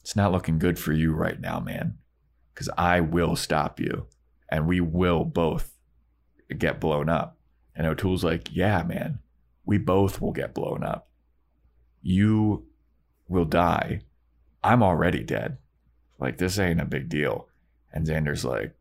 it's 0.00 0.16
not 0.16 0.32
looking 0.32 0.58
good 0.58 0.78
for 0.78 0.92
you 0.92 1.12
right 1.12 1.40
now, 1.40 1.60
man. 1.60 1.98
Because 2.54 2.70
I 2.76 3.00
will 3.00 3.36
stop 3.36 3.78
you, 3.78 4.06
and 4.48 4.66
we 4.66 4.80
will 4.80 5.24
both 5.24 5.74
get 6.56 6.80
blown 6.80 7.08
up. 7.08 7.38
And 7.74 7.86
O'Toole's 7.86 8.24
like, 8.24 8.48
Yeah, 8.54 8.82
man, 8.82 9.20
we 9.64 9.78
both 9.78 10.20
will 10.20 10.32
get 10.32 10.54
blown 10.54 10.82
up. 10.82 11.08
You 12.02 12.66
will 13.28 13.44
die. 13.44 14.00
I'm 14.64 14.82
already 14.82 15.22
dead. 15.22 15.58
Like, 16.18 16.38
this 16.38 16.58
ain't 16.58 16.80
a 16.80 16.84
big 16.84 17.08
deal. 17.08 17.48
And 17.92 18.06
Xander's 18.06 18.44
like, 18.44 18.74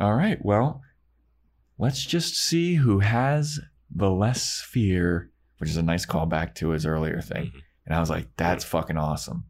All 0.00 0.14
right, 0.14 0.44
well, 0.44 0.82
let's 1.80 2.04
just 2.04 2.34
see 2.36 2.74
who 2.76 3.00
has 3.00 3.58
the 3.94 4.10
less 4.10 4.60
fear, 4.60 5.30
which 5.58 5.70
is 5.70 5.76
a 5.76 5.82
nice 5.82 6.06
callback 6.06 6.54
to 6.56 6.70
his 6.70 6.86
earlier 6.86 7.20
thing. 7.20 7.46
Mhm. 7.46 7.60
And 7.86 7.94
I 7.94 8.00
was 8.00 8.10
like, 8.10 8.28
That's 8.36 8.64
fucking 8.64 8.96
awesome. 8.96 9.44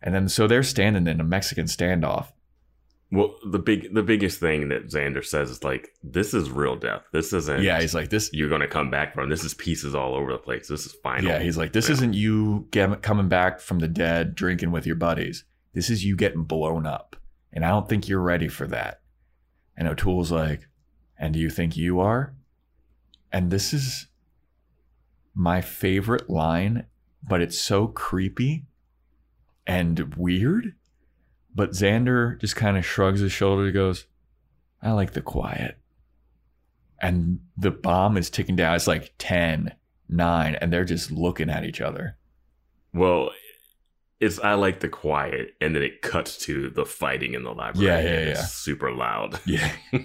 And 0.00 0.14
then 0.14 0.28
so 0.28 0.46
they're 0.46 0.62
standing 0.62 1.06
in 1.06 1.20
a 1.20 1.24
Mexican 1.24 1.66
standoff. 1.66 2.28
Well, 3.10 3.34
the 3.50 3.58
big 3.58 3.94
the 3.94 4.02
biggest 4.02 4.38
thing 4.38 4.68
that 4.68 4.88
Xander 4.90 5.24
says 5.24 5.50
is 5.50 5.64
like, 5.64 5.88
this 6.02 6.34
is 6.34 6.50
real 6.50 6.76
death. 6.76 7.02
This 7.12 7.32
isn't. 7.32 7.62
Yeah, 7.62 7.80
he's 7.80 7.94
like, 7.94 8.10
This 8.10 8.30
you're 8.32 8.50
gonna 8.50 8.68
come 8.68 8.90
back 8.90 9.14
from. 9.14 9.28
This 9.30 9.44
is 9.44 9.54
pieces 9.54 9.94
all 9.94 10.14
over 10.14 10.30
the 10.32 10.38
place. 10.38 10.68
This 10.68 10.84
is 10.86 10.92
final. 11.02 11.24
Yeah, 11.30 11.40
he's 11.40 11.56
like, 11.56 11.72
this 11.72 11.88
Yeah. 11.88 11.94
isn't 11.94 12.12
you 12.14 12.68
get, 12.70 13.02
coming 13.02 13.28
back 13.28 13.60
from 13.60 13.78
the 13.80 13.88
dead, 13.88 14.34
drinking 14.34 14.70
with 14.72 14.86
your 14.86 14.96
buddies. 14.96 15.44
This 15.74 15.90
is 15.90 16.04
you 16.04 16.16
getting 16.16 16.44
blown 16.44 16.86
up. 16.86 17.16
And 17.52 17.64
I 17.64 17.68
don't 17.70 17.88
think 17.88 18.08
you're 18.08 18.20
ready 18.22 18.48
for 18.48 18.66
that. 18.68 19.00
And 19.76 19.88
O'Toole's 19.88 20.30
like, 20.30 20.68
and 21.18 21.34
do 21.34 21.40
you 21.40 21.50
think 21.50 21.76
you 21.76 22.00
are? 22.00 22.34
And 23.32 23.50
this 23.50 23.72
is 23.72 24.06
my 25.34 25.60
favorite 25.60 26.30
line, 26.30 26.86
but 27.22 27.40
it's 27.40 27.58
so 27.58 27.88
creepy 27.88 28.64
and 29.66 30.14
weird. 30.16 30.74
But 31.54 31.72
Xander 31.72 32.40
just 32.40 32.56
kind 32.56 32.76
of 32.76 32.86
shrugs 32.86 33.20
his 33.20 33.32
shoulder 33.32 33.64
and 33.64 33.74
goes, 33.74 34.06
I 34.80 34.92
like 34.92 35.12
the 35.12 35.22
quiet. 35.22 35.78
And 37.00 37.40
the 37.56 37.70
bomb 37.70 38.16
is 38.16 38.30
ticking 38.30 38.56
down. 38.56 38.74
It's 38.74 38.86
like 38.86 39.12
10, 39.18 39.74
nine, 40.08 40.54
and 40.56 40.72
they're 40.72 40.84
just 40.84 41.10
looking 41.10 41.50
at 41.50 41.64
each 41.64 41.80
other. 41.80 42.16
Well, 42.92 43.30
it's 44.20 44.38
I 44.38 44.54
like 44.54 44.80
the 44.80 44.88
quiet, 44.88 45.54
and 45.60 45.74
then 45.74 45.82
it 45.82 46.02
cuts 46.02 46.36
to 46.38 46.70
the 46.70 46.84
fighting 46.84 47.34
in 47.34 47.44
the 47.44 47.52
library. 47.52 47.86
Yeah, 47.86 48.00
yeah, 48.00 48.18
and 48.18 48.28
it's 48.30 48.40
yeah. 48.40 48.46
super 48.46 48.92
loud. 48.92 49.40
Yeah. 49.46 49.72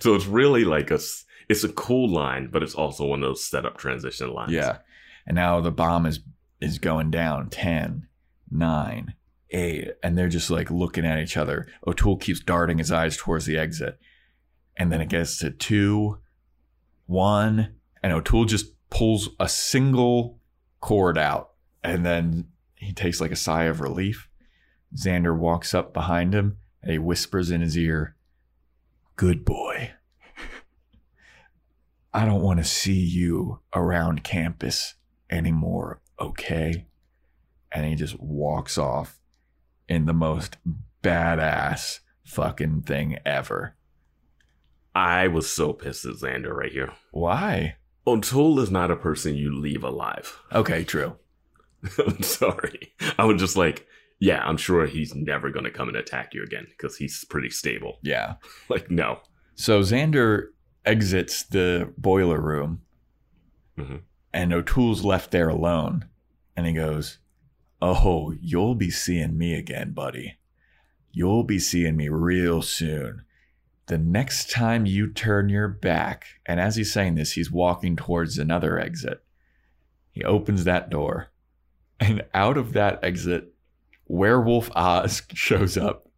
so 0.00 0.14
it's 0.14 0.26
really 0.26 0.64
like 0.64 0.90
a 0.90 1.00
it's 1.48 1.64
a 1.64 1.68
cool 1.70 2.08
line, 2.08 2.48
but 2.50 2.62
it's 2.62 2.74
also 2.74 3.06
one 3.06 3.22
of 3.22 3.28
those 3.28 3.44
setup 3.44 3.78
transition 3.78 4.32
lines. 4.32 4.52
Yeah. 4.52 4.78
And 5.26 5.34
now 5.34 5.60
the 5.60 5.72
bomb 5.72 6.06
is 6.06 6.20
is 6.60 6.78
going 6.78 7.10
down 7.10 7.50
Ten, 7.50 8.06
nine, 8.50 9.14
8. 9.50 9.92
And 10.02 10.16
they're 10.16 10.28
just 10.28 10.50
like 10.50 10.70
looking 10.70 11.04
at 11.04 11.18
each 11.18 11.36
other. 11.36 11.66
O'Toole 11.86 12.16
keeps 12.16 12.40
darting 12.40 12.78
his 12.78 12.92
eyes 12.92 13.16
towards 13.16 13.46
the 13.46 13.58
exit. 13.58 13.98
And 14.76 14.92
then 14.92 15.00
it 15.00 15.08
gets 15.08 15.38
to 15.38 15.50
2, 15.50 16.18
1. 17.06 17.74
And 18.02 18.12
O'Toole 18.12 18.44
just 18.44 18.72
pulls 18.90 19.30
a 19.40 19.48
single 19.48 20.38
cord 20.80 21.18
out. 21.18 21.50
And 21.82 22.04
then 22.04 22.48
he 22.76 22.92
takes 22.92 23.20
like 23.20 23.32
a 23.32 23.36
sigh 23.36 23.64
of 23.64 23.80
relief. 23.80 24.28
Xander 24.94 25.36
walks 25.36 25.74
up 25.74 25.92
behind 25.92 26.34
him 26.34 26.58
and 26.82 26.92
he 26.92 26.98
whispers 26.98 27.50
in 27.50 27.60
his 27.60 27.76
ear, 27.76 28.14
Good 29.16 29.44
boy. 29.44 29.92
I 32.12 32.24
don't 32.24 32.42
want 32.42 32.58
to 32.60 32.64
see 32.64 32.98
you 32.98 33.60
around 33.74 34.24
campus 34.24 34.94
anymore, 35.30 36.00
okay? 36.20 36.86
And 37.72 37.86
he 37.86 37.94
just 37.94 38.20
walks 38.20 38.78
off 38.78 39.18
in 39.88 40.06
the 40.06 40.14
most 40.14 40.56
badass 41.02 42.00
fucking 42.24 42.82
thing 42.82 43.18
ever. 43.24 43.76
I 44.94 45.28
was 45.28 45.50
so 45.50 45.72
pissed 45.72 46.06
at 46.06 46.14
Xander 46.14 46.52
right 46.52 46.72
here. 46.72 46.92
Why? 47.10 47.76
O'Toole 48.06 48.60
is 48.60 48.70
not 48.70 48.90
a 48.90 48.96
person 48.96 49.34
you 49.34 49.54
leave 49.54 49.84
alive. 49.84 50.40
Okay, 50.52 50.84
true. 50.84 51.16
I'm 52.06 52.22
sorry. 52.22 52.92
I 53.18 53.24
was 53.24 53.40
just 53.40 53.56
like, 53.56 53.86
yeah, 54.18 54.42
I'm 54.44 54.56
sure 54.56 54.86
he's 54.86 55.14
never 55.14 55.50
going 55.50 55.64
to 55.64 55.70
come 55.70 55.88
and 55.88 55.96
attack 55.96 56.32
you 56.34 56.42
again 56.42 56.66
because 56.70 56.96
he's 56.96 57.24
pretty 57.24 57.50
stable. 57.50 57.98
Yeah. 58.02 58.34
Like, 58.68 58.90
no. 58.90 59.20
So 59.54 59.80
Xander 59.80 60.46
exits 60.84 61.42
the 61.44 61.92
boiler 61.98 62.40
room 62.40 62.82
Mhm. 63.78 64.00
and 64.32 64.52
O'Toole's 64.52 65.04
left 65.04 65.30
there 65.30 65.48
alone. 65.48 66.06
And 66.56 66.66
he 66.66 66.72
goes, 66.72 67.18
Oh, 67.82 68.32
you'll 68.40 68.74
be 68.74 68.90
seeing 68.90 69.36
me 69.36 69.54
again, 69.54 69.92
buddy. 69.92 70.38
You'll 71.12 71.44
be 71.44 71.58
seeing 71.58 71.96
me 71.96 72.08
real 72.08 72.62
soon. 72.62 73.22
The 73.86 73.98
next 73.98 74.50
time 74.50 74.86
you 74.86 75.12
turn 75.12 75.48
your 75.50 75.68
back, 75.68 76.24
and 76.46 76.58
as 76.58 76.76
he's 76.76 76.92
saying 76.92 77.14
this, 77.16 77.32
he's 77.32 77.52
walking 77.52 77.94
towards 77.96 78.38
another 78.38 78.78
exit. 78.78 79.22
He 80.10 80.24
opens 80.24 80.64
that 80.64 80.88
door, 80.90 81.28
and 82.00 82.24
out 82.34 82.56
of 82.56 82.72
that 82.74 83.02
exit, 83.02 83.52
Werewolf 84.06 84.70
Oz 84.74 85.22
shows 85.34 85.76
up, 85.76 86.08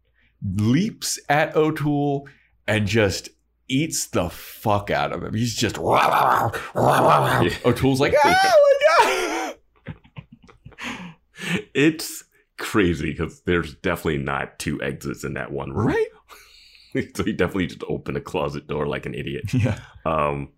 leaps 0.43 1.19
at 1.29 1.55
O'Toole, 1.55 2.27
and 2.67 2.87
just 2.87 3.29
eats 3.67 4.07
the 4.07 4.29
fuck 4.29 4.89
out 4.89 5.11
of 5.11 5.23
him. 5.23 5.33
He's 5.33 5.55
just 5.55 5.77
O'Toole's 7.65 7.99
like, 7.99 8.13
oh 8.23 8.27
my 8.27 8.33
god. 8.33 9.55
It's 11.73 12.23
crazy 12.57 13.11
because 13.11 13.41
there's 13.41 13.73
definitely 13.75 14.17
not 14.17 14.59
two 14.59 14.81
exits 14.81 15.23
in 15.23 15.33
that 15.35 15.51
one 15.51 15.71
room. 15.71 15.87
Right? 15.87 16.07
so 17.15 17.23
he 17.23 17.33
definitely 17.33 17.67
just 17.67 17.83
opened 17.87 18.17
a 18.17 18.21
closet 18.21 18.67
door 18.67 18.87
like 18.87 19.05
an 19.05 19.13
idiot. 19.13 19.53
Yeah. 19.53 19.79
Um, 20.05 20.49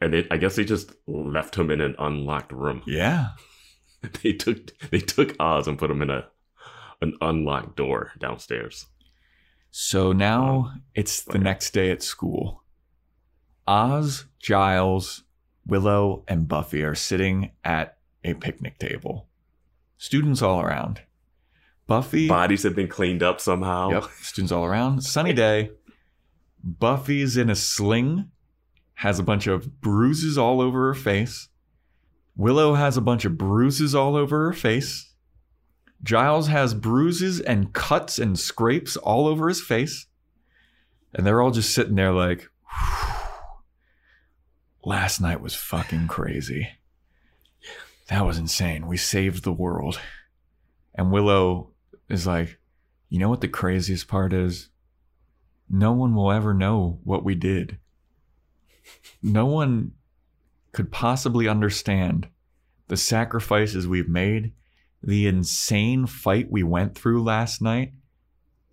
and 0.00 0.14
it, 0.14 0.26
I 0.30 0.36
guess 0.36 0.56
they 0.56 0.64
just 0.64 0.92
left 1.06 1.56
him 1.56 1.70
in 1.70 1.80
an 1.80 1.94
unlocked 1.98 2.52
room. 2.52 2.82
Yeah. 2.86 3.28
They 4.22 4.32
took 4.32 4.76
they 4.90 4.98
took 4.98 5.36
Oz 5.38 5.68
and 5.68 5.78
put 5.78 5.90
him 5.90 6.02
in 6.02 6.10
a 6.10 6.26
an 7.00 7.16
unlocked 7.20 7.76
door 7.76 8.12
downstairs. 8.18 8.86
So 9.70 10.12
now 10.12 10.72
um, 10.72 10.82
it's 10.94 11.22
the 11.22 11.38
next 11.38 11.72
day 11.72 11.90
at 11.90 12.02
school. 12.02 12.62
Oz, 13.66 14.26
Giles, 14.38 15.24
Willow, 15.66 16.24
and 16.28 16.46
Buffy 16.46 16.82
are 16.82 16.94
sitting 16.94 17.52
at 17.64 17.96
a 18.24 18.34
picnic 18.34 18.78
table. 18.78 19.28
Students 19.98 20.42
all 20.42 20.60
around. 20.60 21.02
Buffy. 21.86 22.28
Bodies 22.28 22.62
have 22.64 22.74
been 22.74 22.88
cleaned 22.88 23.22
up 23.22 23.40
somehow. 23.40 23.90
Yep. 23.90 24.04
Students 24.22 24.52
all 24.52 24.64
around. 24.64 25.02
Sunny 25.02 25.32
day. 25.32 25.70
Buffy's 26.62 27.36
in 27.36 27.50
a 27.50 27.56
sling, 27.56 28.30
has 28.94 29.18
a 29.18 29.24
bunch 29.24 29.46
of 29.46 29.80
bruises 29.80 30.38
all 30.38 30.60
over 30.60 30.86
her 30.88 30.94
face. 30.94 31.48
Willow 32.36 32.74
has 32.74 32.96
a 32.96 33.02
bunch 33.02 33.24
of 33.24 33.36
bruises 33.38 33.94
all 33.94 34.16
over 34.16 34.46
her 34.46 34.52
face. 34.52 35.12
Giles 36.02 36.48
has 36.48 36.74
bruises 36.74 37.40
and 37.40 37.72
cuts 37.72 38.18
and 38.18 38.38
scrapes 38.38 38.96
all 38.96 39.26
over 39.26 39.48
his 39.48 39.60
face. 39.60 40.06
And 41.14 41.26
they're 41.26 41.42
all 41.42 41.50
just 41.50 41.74
sitting 41.74 41.94
there 41.94 42.12
like, 42.12 42.50
last 44.84 45.20
night 45.20 45.40
was 45.40 45.54
fucking 45.54 46.08
crazy. 46.08 46.68
That 48.08 48.26
was 48.26 48.38
insane. 48.38 48.86
We 48.86 48.96
saved 48.96 49.44
the 49.44 49.52
world. 49.52 50.00
And 50.94 51.12
Willow 51.12 51.70
is 52.08 52.26
like, 52.26 52.58
you 53.08 53.18
know 53.18 53.28
what 53.28 53.42
the 53.42 53.48
craziest 53.48 54.08
part 54.08 54.32
is? 54.32 54.70
No 55.68 55.92
one 55.92 56.14
will 56.14 56.32
ever 56.32 56.52
know 56.52 56.98
what 57.04 57.24
we 57.24 57.34
did. 57.34 57.78
No 59.22 59.46
one 59.46 59.92
could 60.72 60.90
possibly 60.90 61.48
understand 61.48 62.28
the 62.88 62.96
sacrifices 62.96 63.86
we've 63.86 64.08
made, 64.08 64.52
the 65.02 65.26
insane 65.26 66.06
fight 66.06 66.50
we 66.50 66.62
went 66.62 66.94
through 66.94 67.22
last 67.22 67.60
night, 67.62 67.92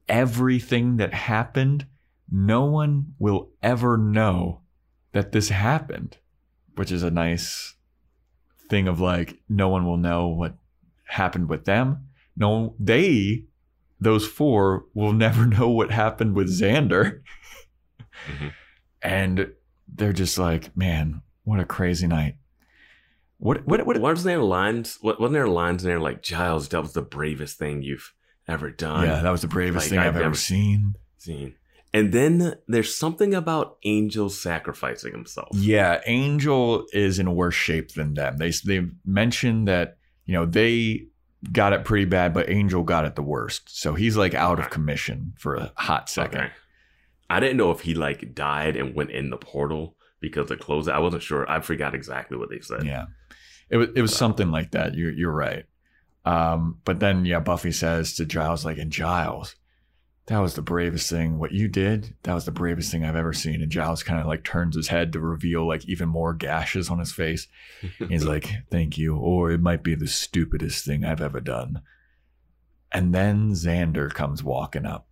everything 0.07 0.97
that 0.97 1.13
happened. 1.13 1.85
No 2.31 2.65
one 2.65 3.13
will 3.17 3.49
ever 3.63 3.97
know 3.97 4.61
that 5.13 5.31
this 5.31 5.49
happened, 5.49 6.17
which 6.75 6.91
is 6.91 7.03
a 7.03 7.11
nice 7.11 7.75
thing 8.69 8.87
of 8.87 8.99
like, 8.99 9.39
no 9.49 9.69
one 9.69 9.85
will 9.85 9.97
know 9.97 10.27
what 10.27 10.55
happened 11.05 11.49
with 11.49 11.65
them. 11.65 12.07
No, 12.37 12.75
they, 12.79 13.45
those 13.99 14.27
four, 14.27 14.85
will 14.93 15.13
never 15.13 15.45
know 15.47 15.69
what 15.69 15.91
happened 15.91 16.35
with 16.35 16.49
Xander. 16.49 17.21
Mhm. 18.27 18.53
And 19.01 19.51
they're 19.87 20.13
just 20.13 20.37
like, 20.37 20.75
man, 20.75 21.21
what 21.49 21.59
a 21.59 21.65
crazy 21.65 22.07
night. 22.07 22.35
What, 23.37 23.65
what, 23.65 23.85
what, 23.85 23.97
Wasn't 23.99 24.25
there 24.25 24.39
lines? 24.41 24.99
wa- 25.01 25.15
Wasn't 25.19 25.33
there 25.33 25.47
lines 25.47 25.83
in 25.83 25.89
there 25.89 25.99
like 25.99 26.21
Giles? 26.21 26.67
That 26.69 26.81
was 26.81 26.93
the 26.93 27.01
bravest 27.01 27.57
thing 27.57 27.81
you've 27.81 28.13
ever 28.47 28.69
done. 28.69 29.05
yeah, 29.05 29.21
that 29.21 29.29
was 29.29 29.41
the 29.41 29.47
bravest 29.47 29.85
Like, 29.85 29.89
thing 29.91 29.99
I've, 29.99 30.07
I've 30.07 30.15
ever 30.15 30.23
never- 30.25 30.35
seen. 30.35 30.95
seen. 31.17 31.55
And 31.93 32.11
then 32.11 32.53
there's 32.67 32.93
something 32.93 33.33
about 33.33 33.77
Angel 33.83 34.29
sacrificing 34.29 35.11
himself. 35.11 35.47
Yeah, 35.53 36.01
Angel 36.05 36.85
is 36.93 37.17
in 37.17 37.33
worse 37.33 37.55
shape 37.55 37.93
than 37.93 38.13
them. 38.13 38.37
They 38.37 38.51
they 38.63 38.85
mentioned 39.05 39.67
that 39.69 39.97
you 40.25 40.33
know 40.35 40.45
they 40.45 41.07
got 41.51 41.73
it 41.73 41.85
pretty 41.85 42.05
bad, 42.05 42.31
but 42.31 42.47
Angel 42.47 42.83
got 42.83 43.05
it 43.05 43.15
the 43.15 43.23
worst. 43.23 43.75
So 43.75 43.95
he's 43.95 44.15
like 44.15 44.35
out 44.35 44.59
of 44.59 44.69
commission 44.69 45.33
for 45.39 45.55
a 45.55 45.71
hot 45.77 46.09
second. 46.09 46.41
Okay. 46.41 46.51
I 47.27 47.39
didn't 47.39 47.57
know 47.57 47.71
if 47.71 47.79
he 47.81 47.95
like 47.95 48.35
died 48.35 48.75
and 48.75 48.93
went 48.93 49.09
in 49.09 49.31
the 49.31 49.37
portal 49.37 49.95
because 50.19 50.51
it 50.51 50.59
closed. 50.59 50.89
I 50.89 50.99
wasn't 50.99 51.23
sure. 51.23 51.49
I 51.49 51.59
forgot 51.61 51.95
exactly 51.95 52.37
what 52.37 52.49
they 52.49 52.59
said. 52.59 52.85
Yeah, 52.85 53.05
it 53.69 53.77
was 53.77 53.89
it 53.95 54.01
was 54.01 54.15
something 54.15 54.51
like 54.51 54.71
that. 54.71 54.95
You're 54.95 55.11
you're 55.11 55.31
right. 55.31 55.65
Um, 56.25 56.79
but 56.85 56.99
then 56.99 57.25
yeah, 57.25 57.39
Buffy 57.39 57.71
says 57.71 58.13
to 58.15 58.25
Giles 58.25 58.65
like, 58.65 58.77
and 58.77 58.91
Giles, 58.91 59.55
that 60.29 60.39
was 60.39 60.53
the 60.53 60.61
bravest 60.61 61.09
thing. 61.09 61.39
What 61.39 61.53
you 61.53 61.67
did, 61.67 62.15
that 62.23 62.35
was 62.35 62.45
the 62.45 62.51
bravest 62.51 62.91
thing 62.91 63.03
I've 63.03 63.15
ever 63.15 63.33
seen. 63.33 63.63
And 63.63 63.71
Giles 63.71 64.03
kind 64.03 64.19
of 64.19 64.27
like 64.27 64.43
turns 64.43 64.75
his 64.75 64.89
head 64.89 65.11
to 65.13 65.19
reveal 65.19 65.67
like 65.67 65.85
even 65.89 66.07
more 66.07 66.35
gashes 66.35 66.89
on 66.89 66.99
his 66.99 67.11
face. 67.11 67.47
He's 68.09 68.25
like, 68.25 68.47
thank 68.69 68.97
you. 68.97 69.15
Or 69.15 69.49
it 69.49 69.59
might 69.59 69.81
be 69.83 69.95
the 69.95 70.07
stupidest 70.07 70.85
thing 70.85 71.03
I've 71.03 71.21
ever 71.21 71.39
done. 71.39 71.81
And 72.91 73.13
then 73.13 73.53
Xander 73.53 74.13
comes 74.13 74.43
walking 74.43 74.85
up. 74.85 75.07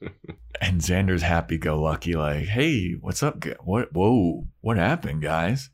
and 0.60 0.80
Xander's 0.80 1.22
happy 1.22 1.58
go 1.58 1.80
lucky, 1.80 2.14
like, 2.14 2.46
hey, 2.46 2.92
what's 2.92 3.22
up? 3.22 3.44
What, 3.62 3.92
whoa, 3.92 4.46
what 4.60 4.76
happened, 4.76 5.22
guys? 5.22 5.70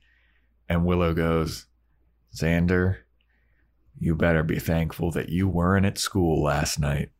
And 0.68 0.84
Willow 0.84 1.14
goes, 1.14 1.66
Xander, 2.34 2.98
you 3.98 4.14
better 4.14 4.42
be 4.42 4.58
thankful 4.58 5.10
that 5.12 5.28
you 5.28 5.48
weren't 5.48 5.86
at 5.86 5.98
school 5.98 6.42
last 6.42 6.78
night. 6.78 7.10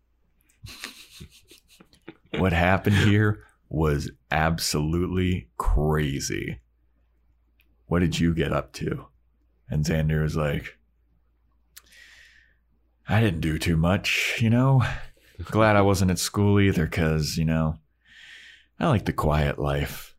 what 2.38 2.52
happened 2.52 2.96
here 2.96 3.44
was 3.68 4.10
absolutely 4.30 5.48
crazy. 5.56 6.60
What 7.86 8.00
did 8.00 8.18
you 8.18 8.34
get 8.34 8.52
up 8.52 8.72
to? 8.74 9.06
And 9.68 9.84
Xander 9.84 10.22
was 10.22 10.36
like, 10.36 10.78
I 13.08 13.20
didn't 13.20 13.40
do 13.40 13.58
too 13.58 13.76
much, 13.76 14.38
you 14.40 14.50
know? 14.50 14.82
Glad 15.42 15.76
I 15.76 15.82
wasn't 15.82 16.10
at 16.10 16.18
school 16.18 16.60
either, 16.60 16.84
because, 16.84 17.36
you 17.36 17.44
know, 17.44 17.78
I 18.78 18.88
like 18.88 19.04
the 19.04 19.12
quiet 19.12 19.58
life. 19.58 20.14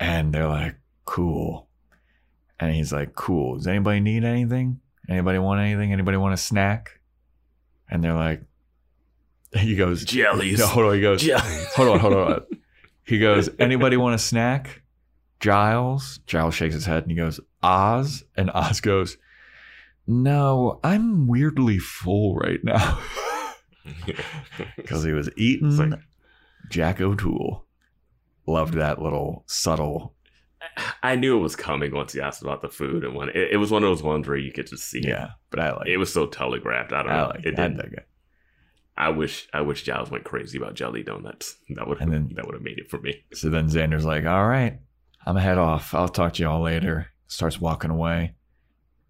And 0.00 0.32
they're 0.32 0.48
like, 0.48 0.76
cool. 1.04 1.68
And 2.60 2.74
he's 2.74 2.92
like, 2.92 3.14
cool. 3.14 3.56
Does 3.56 3.66
anybody 3.66 4.00
need 4.00 4.24
anything? 4.24 4.80
Anybody 5.08 5.38
want 5.38 5.60
anything? 5.60 5.92
Anybody 5.92 6.16
want 6.16 6.34
a 6.34 6.38
snack? 6.38 7.00
And 7.90 8.04
they're 8.04 8.14
like, 8.14 8.42
he 9.52 9.76
goes, 9.76 10.04
Jellies. 10.04 10.58
No, 10.58 10.66
hold 10.66 10.86
on. 10.86 10.94
He 10.94 11.00
goes, 11.00 11.22
Jellies. 11.22 11.74
hold 11.74 11.88
on, 11.88 12.00
hold 12.00 12.14
on. 12.14 12.42
He 13.04 13.18
goes, 13.18 13.48
anybody 13.58 13.96
want 13.96 14.16
a 14.16 14.18
snack? 14.18 14.82
Giles. 15.40 16.20
Giles 16.26 16.54
shakes 16.54 16.74
his 16.74 16.84
head 16.84 17.04
and 17.04 17.10
he 17.10 17.16
goes, 17.16 17.40
Oz. 17.62 18.22
And 18.36 18.50
Oz 18.50 18.82
goes, 18.82 19.16
No, 20.06 20.78
I'm 20.84 21.26
weirdly 21.26 21.78
full 21.78 22.36
right 22.36 22.62
now. 22.62 23.00
Because 24.76 25.04
he 25.04 25.12
was 25.12 25.30
eating 25.36 25.76
like- 25.76 26.00
Jack 26.70 27.00
O'Toole. 27.00 27.64
Loved 28.46 28.74
that 28.74 29.00
little 29.02 29.44
subtle. 29.46 30.14
I 31.02 31.16
knew 31.16 31.36
it 31.36 31.42
was 31.42 31.54
coming 31.54 31.94
once 31.94 32.12
he 32.14 32.20
asked 32.20 32.42
about 32.42 32.62
the 32.62 32.68
food, 32.68 33.04
and 33.04 33.14
when 33.14 33.28
it, 33.28 33.52
it 33.52 33.56
was 33.58 33.70
one 33.70 33.82
of 33.84 33.88
those 33.90 34.02
ones 34.02 34.26
where 34.26 34.36
you 34.36 34.50
could 34.52 34.66
just 34.66 34.84
see 34.90 35.00
Yeah, 35.06 35.30
but 35.50 35.60
I 35.60 35.72
like 35.72 35.86
it. 35.86 35.92
It 35.92 35.96
was 35.98 36.12
so 36.12 36.26
telegraphed. 36.26 36.92
I 36.92 37.02
don't 37.02 37.12
I 37.12 37.16
know. 37.22 37.26
like 37.28 37.44
it 37.46 37.54
it. 37.54 37.58
I 37.58 37.64
it. 37.66 38.08
I 38.96 39.08
wish 39.10 39.48
I 39.54 39.60
wish 39.60 39.82
Giles 39.84 40.10
went 40.10 40.24
crazy 40.24 40.58
about 40.58 40.74
jelly 40.74 41.02
donuts. 41.02 41.56
That 41.76 41.86
would 41.86 42.00
And 42.00 42.12
then- 42.12 42.30
that 42.34 42.46
would 42.46 42.54
have 42.54 42.62
made 42.64 42.78
it 42.78 42.90
for 42.90 42.98
me. 43.00 43.22
So 43.34 43.48
then 43.50 43.68
Xander's 43.68 44.04
like, 44.04 44.24
all 44.24 44.46
right, 44.48 44.80
I'm 45.24 45.34
gonna 45.34 45.40
head 45.42 45.58
off. 45.58 45.94
I'll 45.94 46.08
talk 46.08 46.32
to 46.34 46.42
y'all 46.42 46.62
later. 46.62 47.08
Starts 47.28 47.60
walking 47.60 47.90
away. 47.90 48.34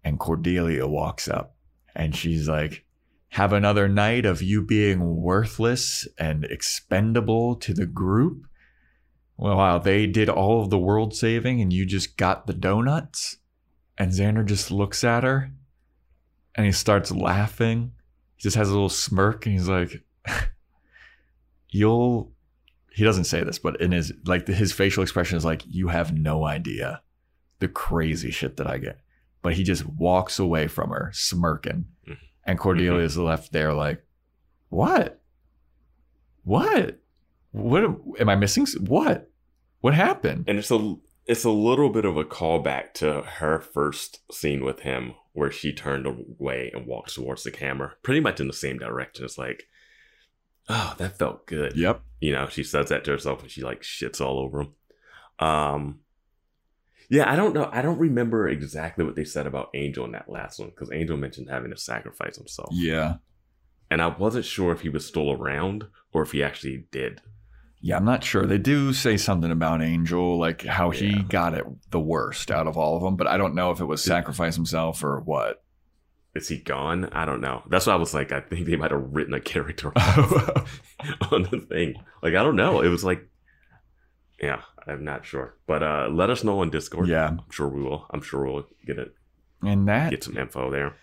And 0.03 0.19
Cordelia 0.19 0.85
walks 0.87 1.27
up 1.27 1.55
and 1.95 2.15
she's 2.15 2.47
like, 2.47 2.85
have 3.29 3.53
another 3.53 3.87
night 3.87 4.25
of 4.25 4.41
you 4.41 4.61
being 4.61 5.15
worthless 5.21 6.07
and 6.17 6.45
expendable 6.45 7.55
to 7.55 7.73
the 7.73 7.85
group. 7.85 8.45
Well, 9.37 9.57
wow, 9.57 9.77
they 9.77 10.07
did 10.07 10.29
all 10.29 10.61
of 10.61 10.69
the 10.69 10.79
world 10.79 11.15
saving 11.15 11.61
and 11.61 11.71
you 11.71 11.85
just 11.85 12.17
got 12.17 12.47
the 12.47 12.53
donuts. 12.53 13.37
And 13.97 14.11
Xander 14.11 14.45
just 14.45 14.71
looks 14.71 15.03
at 15.03 15.23
her 15.23 15.51
and 16.55 16.65
he 16.65 16.71
starts 16.71 17.11
laughing. 17.11 17.93
He 18.35 18.43
just 18.43 18.55
has 18.55 18.69
a 18.69 18.73
little 18.73 18.89
smirk 18.89 19.45
and 19.45 19.53
he's 19.53 19.69
like, 19.69 20.03
You'll 21.69 22.31
he 22.91 23.03
doesn't 23.03 23.25
say 23.25 23.43
this, 23.43 23.59
but 23.59 23.79
in 23.79 23.91
his 23.91 24.11
like 24.25 24.47
his 24.47 24.73
facial 24.73 25.03
expression 25.03 25.37
is 25.37 25.45
like, 25.45 25.61
you 25.67 25.89
have 25.89 26.11
no 26.11 26.45
idea 26.45 27.01
the 27.59 27.67
crazy 27.67 28.31
shit 28.31 28.57
that 28.57 28.67
I 28.67 28.77
get. 28.77 28.99
But 29.41 29.53
he 29.53 29.63
just 29.63 29.85
walks 29.85 30.39
away 30.39 30.67
from 30.67 30.89
her, 30.89 31.11
smirking. 31.13 31.85
And 32.49 32.57
Cordelia's 32.57 33.15
left 33.15 33.51
there 33.51 33.73
like, 33.73 34.03
what? 34.69 35.21
What? 36.43 36.99
What 37.51 37.83
am, 37.83 38.01
am 38.19 38.27
I 38.27 38.35
missing? 38.35 38.65
What? 38.87 39.29
What 39.81 39.93
happened? 39.93 40.45
And 40.47 40.57
it's 40.57 40.71
a 40.71 40.95
it's 41.27 41.43
a 41.43 41.51
little 41.51 41.91
bit 41.91 42.05
of 42.05 42.17
a 42.17 42.23
callback 42.23 42.93
to 42.95 43.21
her 43.21 43.59
first 43.59 44.21
scene 44.33 44.65
with 44.65 44.79
him, 44.79 45.13
where 45.33 45.51
she 45.51 45.71
turned 45.71 46.07
away 46.07 46.71
and 46.73 46.87
walked 46.87 47.13
towards 47.13 47.43
the 47.43 47.51
camera, 47.51 47.93
pretty 48.01 48.19
much 48.19 48.39
in 48.39 48.47
the 48.47 48.53
same 48.53 48.79
direction. 48.79 49.25
It's 49.25 49.37
like, 49.37 49.65
oh, 50.69 50.95
that 50.97 51.19
felt 51.19 51.45
good. 51.45 51.77
Yep. 51.77 52.01
you 52.19 52.33
know 52.33 52.47
she 52.49 52.63
says 52.63 52.89
that 52.89 53.03
to 53.03 53.11
herself 53.11 53.43
and 53.43 53.51
she 53.51 53.61
like 53.61 53.83
shits 53.83 54.19
all 54.19 54.39
over 54.39 54.61
him 54.61 54.73
um 55.37 55.99
yeah 57.09 57.31
i 57.31 57.35
don't 57.35 57.53
know. 57.53 57.69
I 57.71 57.81
don't 57.81 57.99
remember 57.99 58.47
exactly 58.47 59.03
what 59.05 59.15
they 59.15 59.23
said 59.25 59.47
about 59.47 59.69
angel 59.73 60.05
in 60.05 60.11
that 60.13 60.29
last 60.29 60.59
one 60.59 60.69
because 60.69 60.91
angel 60.91 61.17
mentioned 61.17 61.49
having 61.49 61.71
to 61.71 61.77
sacrifice 61.77 62.37
himself. 62.37 62.69
Yeah. 62.71 63.15
and 63.91 64.01
i 64.01 64.07
wasn't 64.07 64.45
sure 64.45 64.71
if 64.71 64.81
he 64.81 64.89
was 64.89 65.05
still 65.05 65.31
around 65.31 65.85
or 66.13 66.21
if 66.23 66.31
he 66.31 66.43
actually 66.43 66.85
did. 66.91 67.21
Yeah, 67.81 67.95
I'm 67.95 68.03
not 68.03 68.25
sure. 68.25 68.45
They 68.45 68.57
do 68.57 68.91
say 68.91 69.15
something 69.15 69.51
about 69.51 69.81
Angel, 69.81 70.37
like 70.37 70.63
how 70.65 70.89
he 70.89 71.21
got 71.23 71.53
it 71.53 71.63
the 71.91 71.99
worst 71.99 72.51
out 72.51 72.67
of 72.67 72.77
all 72.77 72.97
of 72.97 73.03
them, 73.03 73.15
but 73.15 73.25
I 73.27 73.37
don't 73.37 73.55
know 73.55 73.71
if 73.71 73.79
it 73.79 73.85
was 73.85 74.03
sacrifice 74.03 74.55
himself 74.55 75.01
or 75.01 75.21
what. 75.21 75.63
is 76.35 76.49
he 76.49 76.57
gone? 76.57 77.05
I 77.13 77.23
don't 77.23 77.39
know. 77.39 77.63
That's 77.69 77.87
why 77.87 77.93
i 77.93 77.95
was 77.95 78.13
like 78.13 78.31
i 78.33 78.41
think 78.41 78.65
they 78.67 78.75
might 78.75 78.91
have 78.91 79.13
written 79.13 79.33
a 79.33 79.39
character 79.39 79.93
on 81.31 81.43
the 81.51 81.65
thing. 81.69 81.95
Like 82.21 82.35
i 82.35 82.43
don't 82.43 82.57
know. 82.57 82.81
It 82.81 82.89
was 82.89 83.03
like 83.05 83.27
yeah 84.41 84.61
i'm 84.87 85.03
not 85.03 85.25
sure 85.25 85.55
but 85.67 85.83
uh 85.83 86.07
let 86.11 86.29
us 86.29 86.43
know 86.43 86.59
on 86.59 86.69
discord 86.69 87.07
yeah. 87.07 87.27
i'm 87.27 87.41
sure 87.51 87.67
we 87.67 87.81
will 87.81 88.05
i'm 88.11 88.21
sure 88.21 88.45
we'll 88.45 88.65
get 88.85 88.97
it 88.97 89.13
And 89.61 89.87
that 89.87 90.11
get 90.11 90.23
some 90.23 90.37
info 90.37 90.69
there 90.71 90.95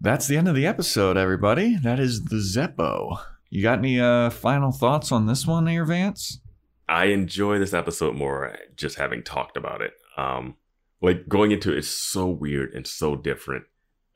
That's 0.00 0.26
the 0.26 0.38
end 0.38 0.48
of 0.48 0.54
the 0.54 0.66
episode, 0.66 1.18
everybody. 1.18 1.76
That 1.76 2.00
is 2.00 2.24
the 2.24 2.36
Zeppo. 2.36 3.18
You 3.50 3.62
got 3.62 3.80
any 3.80 4.00
uh, 4.00 4.30
final 4.30 4.72
thoughts 4.72 5.12
on 5.12 5.26
this 5.26 5.46
one, 5.46 5.68
Air 5.68 5.84
Vance? 5.84 6.40
I 6.88 7.06
enjoy 7.06 7.58
this 7.58 7.74
episode 7.74 8.16
more 8.16 8.56
just 8.76 8.96
having 8.96 9.22
talked 9.22 9.58
about 9.58 9.82
it. 9.82 9.92
Um, 10.16 10.56
like 11.02 11.28
going 11.28 11.50
into 11.50 11.70
it 11.72 11.78
is 11.78 11.90
so 11.90 12.26
weird 12.28 12.72
and 12.72 12.86
so 12.86 13.14
different, 13.14 13.64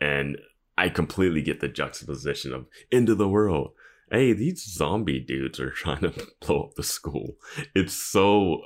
and 0.00 0.38
I 0.78 0.88
completely 0.88 1.42
get 1.42 1.60
the 1.60 1.68
juxtaposition 1.68 2.54
of 2.54 2.66
into 2.90 3.14
the 3.14 3.28
world. 3.28 3.72
Hey, 4.14 4.32
these 4.32 4.62
zombie 4.64 5.18
dudes 5.20 5.58
are 5.58 5.70
trying 5.82 6.00
to 6.02 6.12
blow 6.40 6.62
up 6.64 6.74
the 6.76 6.82
school. 6.84 7.36
It's 7.74 7.94
so 7.94 8.54
uh, 8.56 8.58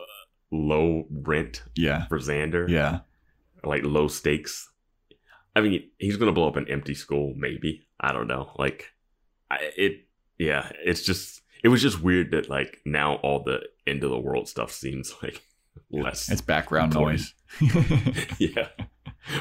low 0.53 1.07
rent 1.11 1.63
Yeah. 1.75 2.07
for 2.09 2.19
Xander, 2.19 2.69
Yeah. 2.69 3.01
like 3.65 3.83
low 3.85 4.09
stakes. 4.09 4.69
I 5.57 5.63
mean, 5.63 5.89
he's 5.99 6.17
gonna 6.19 6.33
blow 6.33 6.49
up 6.49 6.57
an 6.57 6.69
empty 6.69 6.95
school, 6.95 7.33
maybe. 7.37 7.87
I 7.99 8.13
don't 8.13 8.27
know. 8.29 8.53
Like, 8.59 8.93
I, 9.51 9.71
it, 9.77 10.07
yeah, 10.39 10.71
it's 10.85 11.03
just, 11.03 11.41
it 11.65 11.69
was 11.69 11.81
just 11.81 12.03
weird 12.03 12.31
that 12.33 12.51
like 12.51 12.81
now 12.85 13.15
all 13.17 13.43
the 13.43 13.63
end 13.87 14.05
of 14.05 14.11
the 14.11 14.19
world 14.21 14.49
stuff 14.49 14.71
seems 14.71 15.15
like 15.23 15.43
less. 15.91 16.31
It's 16.31 16.43
background 16.43 16.93
Important. 16.95 17.25
noise. 17.61 18.37
yeah, 18.39 18.69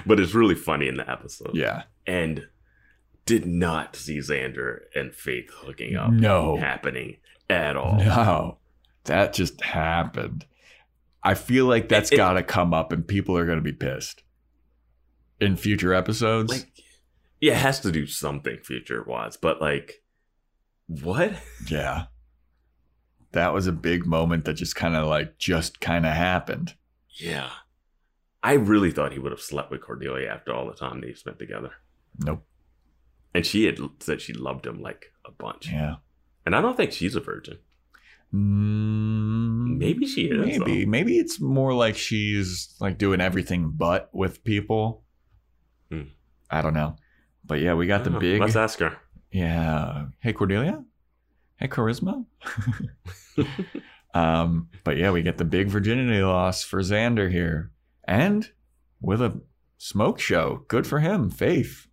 but 0.05 0.19
it's 0.21 0.33
really 0.33 0.55
funny 0.55 0.87
in 0.87 0.95
the 0.95 1.09
episode. 1.11 1.51
yeah. 1.53 1.83
and 2.07 2.47
did 3.27 3.45
not 3.45 3.95
see 3.95 4.17
Xander 4.17 4.79
and 4.95 5.13
Faith 5.13 5.51
hooking 5.53 5.95
up 5.95 6.11
No. 6.11 6.57
happening 6.57 7.17
at 7.49 7.77
all. 7.77 7.97
No. 7.97 8.57
That 9.03 9.33
just 9.33 9.61
happened. 9.61 10.45
I 11.23 11.33
feel 11.35 11.65
like 11.65 11.89
that's 11.89 12.09
got 12.09 12.33
to 12.33 12.43
come 12.43 12.73
up 12.73 12.91
and 12.91 13.07
people 13.07 13.37
are 13.37 13.45
going 13.45 13.57
to 13.57 13.63
be 13.63 13.73
pissed 13.73 14.23
in 15.39 15.55
future 15.57 15.93
episodes. 15.93 16.51
Like, 16.51 16.71
yeah, 17.39 17.53
it 17.53 17.57
has 17.59 17.79
to 17.81 17.91
do 17.91 18.07
something 18.07 18.57
future 18.63 19.03
wise, 19.03 19.37
but 19.37 19.61
like, 19.61 20.01
what? 20.87 21.33
yeah. 21.69 22.05
That 23.33 23.53
was 23.53 23.67
a 23.67 23.71
big 23.73 24.05
moment 24.05 24.45
that 24.45 24.53
just 24.53 24.75
kind 24.75 24.95
of 24.95 25.05
like 25.07 25.37
just 25.37 25.79
kind 25.81 26.05
of 26.05 26.13
happened. 26.13 26.75
Yeah. 27.09 27.49
I 28.41 28.53
really 28.53 28.91
thought 28.91 29.11
he 29.11 29.19
would 29.19 29.31
have 29.33 29.41
slept 29.41 29.69
with 29.69 29.81
Cordelia 29.81 30.29
after 30.29 30.53
all 30.53 30.65
the 30.67 30.73
time 30.73 31.01
they 31.01 31.13
spent 31.13 31.37
together. 31.39 31.71
Nope. 32.19 32.43
And 33.33 33.45
she 33.45 33.65
had 33.65 33.77
said 33.99 34.21
she 34.21 34.33
loved 34.33 34.65
him 34.65 34.81
like 34.81 35.11
a 35.25 35.31
bunch. 35.31 35.69
Yeah. 35.71 35.95
And 36.45 36.55
I 36.55 36.61
don't 36.61 36.75
think 36.77 36.91
she's 36.91 37.15
a 37.15 37.19
virgin. 37.19 37.59
Mm, 38.33 39.77
Maybe 39.77 40.05
she 40.07 40.25
is. 40.25 40.59
Maybe. 40.59 40.85
though. 40.85 40.89
Maybe 40.89 41.17
it's 41.17 41.39
more 41.39 41.73
like 41.73 41.95
she's 41.95 42.75
like 42.79 42.97
doing 42.97 43.21
everything 43.21 43.71
but 43.75 44.09
with 44.13 44.43
people. 44.43 45.03
Hmm. 45.91 46.03
I 46.49 46.61
don't 46.61 46.73
know. 46.73 46.95
But 47.45 47.59
yeah, 47.61 47.73
we 47.73 47.87
got 47.87 48.03
the 48.03 48.15
Oh, 48.15 48.19
big. 48.19 48.41
Let's 48.41 48.55
ask 48.55 48.79
her. 48.79 48.97
Yeah. 49.31 50.07
Hey, 50.19 50.33
Cordelia. 50.33 50.83
Hey, 51.57 51.67
Charisma. 51.67 52.25
um, 54.13 54.69
but 54.83 54.97
yeah, 54.97 55.11
we 55.11 55.21
get 55.21 55.37
the 55.37 55.45
big 55.45 55.67
virginity 55.67 56.21
loss 56.21 56.63
for 56.63 56.79
Xander 56.81 57.31
here. 57.31 57.71
And 58.07 58.49
with 59.01 59.21
a 59.21 59.41
smoke 59.77 60.19
show. 60.19 60.63
Good 60.67 60.87
for 60.87 60.99
him, 60.99 61.29
Faith. 61.29 61.86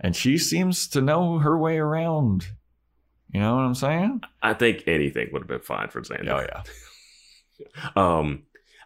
And 0.00 0.14
she 0.14 0.38
seems 0.38 0.88
to 0.88 1.00
know 1.00 1.38
her 1.38 1.56
way 1.58 1.78
around. 1.78 2.46
You 3.32 3.40
know 3.40 3.54
what 3.56 3.62
I'm 3.62 3.74
saying? 3.74 4.22
I 4.42 4.54
think 4.54 4.84
anything 4.86 5.28
would 5.32 5.42
have 5.42 5.48
been 5.48 5.60
fine 5.60 5.88
for 5.88 6.00
Xander. 6.02 6.30
Oh, 6.30 6.40
yeah. 6.40 6.62
Um, 7.96 8.42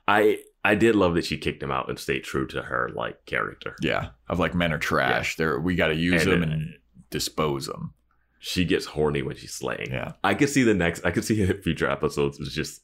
I 0.07 0.39
I 0.65 0.75
did 0.75 0.95
love 0.95 1.15
that 1.15 1.25
she 1.25 1.39
kicked 1.39 1.63
him 1.63 1.71
out 1.73 1.89
and 1.89 1.99
stayed 1.99 2.23
true 2.23 2.47
to 2.49 2.63
her 2.63 2.91
like 2.95 3.25
character. 3.27 3.75
Yeah. 3.81 4.11
Of 4.29 4.39
like 4.39 4.55
men 4.55 4.73
are 4.73 4.79
trash. 4.79 5.37
They're, 5.37 5.59
we 5.59 5.75
got 5.75 5.89
to 5.89 5.97
use 5.97 6.23
And, 6.23 6.43
them 6.43 6.43
uh, 6.43 6.53
and 6.53 6.75
dispose 7.11 7.67
them. 7.67 7.95
She 8.39 8.65
gets 8.65 8.87
horny 8.87 9.23
when 9.23 9.37
she's 9.37 9.55
slaying. 9.55 9.89
Yeah. 9.91 10.13
I 10.23 10.35
could 10.35 10.49
see 10.49 10.63
the 10.63 10.75
next. 10.75 11.05
I 11.05 11.11
could 11.11 11.25
see 11.25 11.45
future 11.63 11.91
episodes 11.91 12.39
is 12.39 12.55
just 12.55 12.81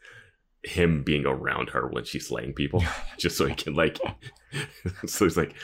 him 0.62 1.02
being 1.04 1.24
around 1.26 1.70
her 1.70 1.86
when 1.86 2.04
she's 2.04 2.26
slaying 2.26 2.52
people, 2.52 2.82
just 3.18 3.36
so 3.36 3.46
he 3.46 3.54
can 3.54 3.74
like. 3.74 3.98
so 5.06 5.24
he's 5.24 5.36
like, 5.36 5.54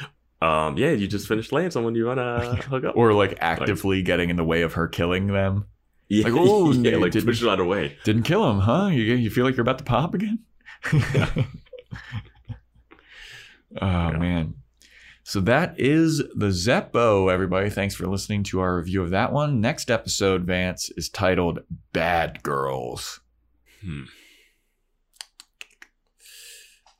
um, 0.42 0.76
yeah, 0.76 0.90
you 0.90 1.06
just 1.06 1.28
finished 1.28 1.52
laying 1.52 1.70
someone. 1.70 1.94
You 1.94 2.06
wanna 2.06 2.56
hook 2.68 2.84
up? 2.84 2.96
Or 2.96 3.12
like 3.12 3.38
actively 3.40 4.02
getting 4.02 4.30
in 4.30 4.36
the 4.36 4.44
way 4.44 4.62
of 4.62 4.72
her 4.74 4.88
killing 4.88 5.28
them. 5.28 5.66
yeah, 6.08 6.24
like, 6.24 6.32
oh, 6.36 6.72
yeah, 6.72 6.96
like 6.96 7.12
didn't- 7.12 7.26
push 7.28 7.42
it 7.42 7.46
out 7.48 7.52
of 7.60 7.66
the 7.66 7.70
way. 7.70 7.96
Didn't 8.04 8.24
kill 8.24 8.48
him, 8.50 8.58
huh? 8.60 8.88
You, 8.88 9.02
you 9.02 9.30
feel 9.30 9.44
like 9.44 9.56
you're 9.56 9.62
about 9.62 9.78
to 9.78 9.84
pop 9.84 10.14
again? 10.14 10.40
oh, 13.80 14.10
man. 14.12 14.54
So 15.24 15.40
that 15.42 15.78
is 15.78 16.18
the 16.34 16.48
Zeppo, 16.48 17.32
everybody. 17.32 17.70
Thanks 17.70 17.94
for 17.94 18.06
listening 18.08 18.42
to 18.44 18.58
our 18.60 18.76
review 18.76 19.02
of 19.02 19.10
that 19.10 19.32
one. 19.32 19.60
Next 19.60 19.90
episode, 19.90 20.42
Vance, 20.44 20.90
is 20.96 21.08
titled 21.08 21.60
Bad 21.92 22.42
Girls. 22.42 23.20
Hmm. 23.80 24.02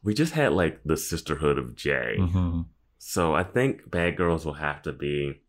We 0.04 0.14
just 0.14 0.32
had 0.34 0.52
like 0.52 0.80
the 0.84 0.96
sisterhood 0.96 1.58
of 1.58 1.74
Jhe. 1.74 2.16
Mhm. 2.18 2.66
So 3.04 3.34
I 3.34 3.42
think 3.42 3.90
Bad 3.90 4.16
Girls 4.16 4.46
will 4.46 4.54
have 4.54 4.80
to 4.82 4.92
be. 4.92 5.40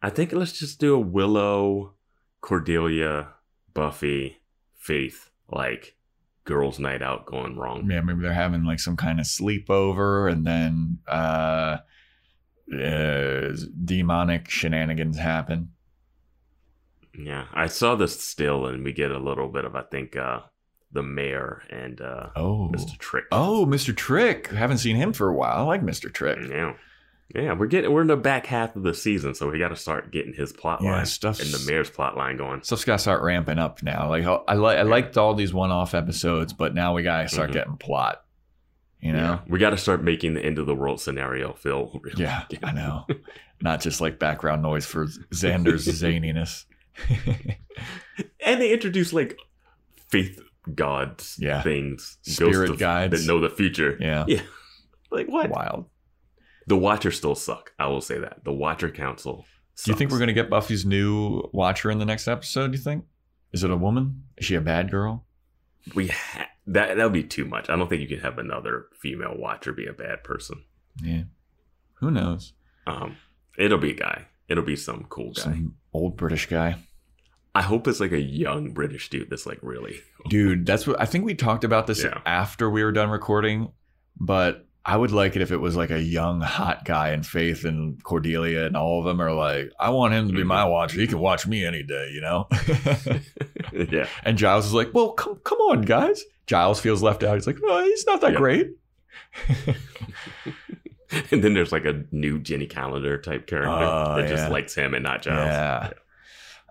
I 0.00 0.08
think 0.08 0.32
let's 0.32 0.58
just 0.58 0.80
do 0.80 0.94
a 0.94 0.98
Willow, 0.98 1.92
Cordelia, 2.40 3.34
Buffy, 3.74 4.38
Faith 4.74 5.30
like 5.50 5.96
girls' 6.44 6.78
night 6.78 7.02
out 7.02 7.26
going 7.26 7.58
wrong. 7.58 7.88
Yeah, 7.90 8.00
maybe 8.00 8.22
they're 8.22 8.32
having 8.32 8.64
like 8.64 8.80
some 8.80 8.96
kind 8.96 9.20
of 9.20 9.26
sleepover, 9.26 10.32
and 10.32 10.46
then 10.46 11.00
uh, 11.06 11.78
uh, 12.74 13.50
demonic 13.84 14.48
shenanigans 14.48 15.18
happen. 15.18 15.72
Yeah, 17.16 17.44
I 17.52 17.66
saw 17.66 17.94
this 17.94 18.24
still, 18.24 18.64
and 18.64 18.82
we 18.82 18.94
get 18.94 19.10
a 19.10 19.18
little 19.18 19.48
bit 19.48 19.66
of 19.66 19.76
I 19.76 19.82
think 19.82 20.16
uh, 20.16 20.40
the 20.92 21.02
mayor 21.02 21.62
and 21.70 22.00
uh, 22.00 22.30
Oh, 22.36 22.70
Mr. 22.72 22.96
Trick. 22.98 23.24
oh, 23.32 23.66
Mr. 23.68 23.94
Trick. 23.94 24.48
Haven't 24.48 24.78
seen 24.78 24.96
him 24.96 25.12
for 25.12 25.28
a 25.28 25.34
while. 25.34 25.56
I 25.56 25.60
like 25.62 25.82
Mr. 25.82 26.12
Trick. 26.12 26.38
Yeah. 26.48 26.74
Yeah, 27.34 27.52
we're 27.52 27.66
getting 27.66 27.92
we're 27.92 28.00
in 28.00 28.06
the 28.06 28.16
back 28.16 28.46
half 28.46 28.74
of 28.74 28.82
the 28.84 28.94
season, 28.94 29.34
so 29.34 29.50
we 29.50 29.58
got 29.58 29.68
to 29.68 29.76
start 29.76 30.10
getting 30.10 30.32
his 30.32 30.50
plot 30.50 30.80
Yeah, 30.82 30.92
line 30.92 31.04
stuff's- 31.04 31.40
and 31.40 31.50
the 31.52 31.70
mayor's 31.70 31.90
plot 31.90 32.16
line 32.16 32.38
going. 32.38 32.62
Stuff's 32.62 32.86
got 32.86 32.94
to 32.94 32.98
start 33.00 33.22
ramping 33.22 33.58
up 33.58 33.82
now. 33.82 34.08
Like 34.08 34.24
I, 34.24 34.54
li- 34.54 34.76
I 34.76 34.82
liked 34.82 35.18
all 35.18 35.34
these 35.34 35.52
one-off 35.52 35.94
episodes, 35.94 36.54
but 36.54 36.72
now 36.74 36.94
we 36.94 37.02
got 37.02 37.22
to 37.24 37.28
start 37.28 37.50
Mhm. 37.50 37.52
getting 37.52 37.76
plot. 37.76 38.24
You 39.02 39.12
know. 39.12 39.18
Yeah, 39.18 39.38
we 39.46 39.58
got 39.58 39.70
to 39.70 39.76
start 39.76 40.02
making 40.02 40.32
the 40.34 40.40
end 40.44 40.58
of 40.58 40.64
the 40.64 40.74
world 40.74 41.02
scenario 41.02 41.52
feel. 41.52 42.00
real 42.02 42.18
Yeah, 42.18 42.44
again. 42.50 42.60
I 42.64 42.72
know. 42.72 43.06
Not 43.60 43.82
just 43.82 44.00
like 44.00 44.18
background 44.18 44.62
noise 44.62 44.86
for 44.86 45.04
Xander's 45.04 45.86
zaniness. 46.02 46.64
and 48.40 48.60
they 48.60 48.72
introduce 48.72 49.12
like 49.12 49.36
faith 50.08 50.40
gods, 50.74 51.36
Yeah. 51.40 51.62
things, 51.62 52.18
Spirit 52.22 52.52
ghosts 52.52 52.70
of- 52.70 52.78
guides. 52.78 53.20
that 53.20 53.26
know 53.32 53.40
the 53.40 53.50
future. 53.50 53.96
yeah. 54.00 54.24
Yeah, 54.28 54.42
like 55.10 55.26
what? 55.28 55.50
Wild. 55.50 55.86
The 56.66 56.76
Watcher 56.76 57.10
still 57.10 57.34
suck. 57.34 57.72
I 57.78 57.86
will 57.86 58.00
say 58.02 58.18
that 58.18 58.44
the 58.44 58.52
Watcher 58.52 58.90
Council. 58.90 59.46
Do 59.84 59.90
you 59.92 59.96
think 59.96 60.10
we're 60.10 60.18
gonna 60.18 60.32
get 60.32 60.50
Buffy's 60.50 60.84
new 60.84 61.48
Watcher 61.52 61.90
in 61.90 61.98
the 61.98 62.04
next 62.04 62.28
episode? 62.28 62.72
Do 62.72 62.76
you 62.78 62.82
think? 62.82 63.04
Is 63.52 63.64
it 63.64 63.70
a 63.70 63.76
woman? 63.76 64.24
Is 64.36 64.46
she 64.46 64.54
a 64.54 64.60
bad 64.60 64.90
girl? 64.90 65.24
we 65.94 66.08
ha- 66.08 66.48
that 66.66 66.96
that 66.96 67.04
would 67.04 67.12
be 67.14 67.22
too 67.22 67.46
much. 67.46 67.70
I 67.70 67.76
don't 67.76 67.88
think 67.88 68.02
you 68.02 68.08
can 68.08 68.20
have 68.20 68.38
another 68.38 68.86
female 69.00 69.34
Watcher 69.36 69.72
be 69.72 69.86
a 69.86 69.92
bad 69.94 70.22
person. 70.24 70.64
Yeah. 71.02 71.22
Who 71.94 72.10
knows? 72.10 72.52
Um, 72.86 73.16
it'll 73.56 73.78
be 73.78 73.92
a 73.92 73.94
guy. 73.96 74.26
It'll 74.48 74.64
be 74.64 74.76
some 74.76 75.06
cool 75.08 75.32
guy. 75.32 75.42
Some 75.42 75.76
old 75.94 76.16
British 76.18 76.46
guy. 76.46 76.76
I 77.58 77.62
hope 77.62 77.88
it's 77.88 77.98
like 77.98 78.12
a 78.12 78.20
young 78.20 78.70
British 78.70 79.10
dude 79.10 79.30
that's 79.30 79.44
like 79.44 79.58
really. 79.62 79.96
Dude, 80.28 80.64
that's 80.64 80.86
what 80.86 81.00
I 81.00 81.06
think 81.06 81.24
we 81.24 81.34
talked 81.34 81.64
about 81.64 81.88
this 81.88 82.04
Yeah. 82.04 82.20
after 82.24 82.70
we 82.70 82.84
were 82.84 82.92
done 82.92 83.10
recording, 83.10 83.72
but 84.16 84.64
I 84.84 84.96
would 84.96 85.10
like 85.10 85.34
it 85.34 85.42
if 85.42 85.50
it 85.50 85.56
was 85.56 85.74
like 85.74 85.90
a 85.90 86.00
young 86.00 86.40
hot 86.40 86.84
guy 86.84 87.08
and 87.08 87.26
Faith 87.26 87.64
and 87.64 88.00
Cordelia 88.04 88.64
and 88.64 88.76
all 88.76 89.00
of 89.00 89.06
them 89.06 89.20
are 89.20 89.32
like, 89.32 89.72
I 89.76 89.90
want 89.90 90.14
him 90.14 90.28
to 90.28 90.34
be 90.34 90.44
my 90.44 90.62
mm-hmm. 90.62 90.70
watcher. 90.70 91.00
He 91.00 91.08
can 91.08 91.18
watch 91.18 91.48
me 91.48 91.64
any 91.64 91.82
day, 91.82 92.12
you 92.14 92.20
know? 92.20 92.46
yeah, 93.90 94.06
and 94.22 94.38
Giles 94.38 94.64
is 94.64 94.72
like, 94.72 94.94
Well, 94.94 95.10
come 95.14 95.40
come 95.42 95.58
on, 95.58 95.82
guys. 95.82 96.22
Giles 96.46 96.78
feels 96.78 97.02
left 97.02 97.24
out. 97.24 97.34
He's 97.34 97.48
like, 97.48 97.58
No, 97.60 97.82
he's 97.82 98.06
not 98.06 98.20
that 98.20 98.34
Yeah. 98.34 98.38
great. 98.38 98.70
and 101.32 101.42
then 101.42 101.54
there's 101.54 101.72
like 101.72 101.86
a 101.86 102.04
new 102.12 102.38
Jenny 102.38 102.66
Calendar 102.66 103.18
type 103.18 103.48
character 103.48 103.68
Oh, 103.68 104.14
that 104.16 104.28
just 104.28 104.48
likes 104.48 104.76
him 104.76 104.94
and 104.94 105.02
not 105.02 105.22
Giles. 105.22 105.48
Yeah. 105.48 105.90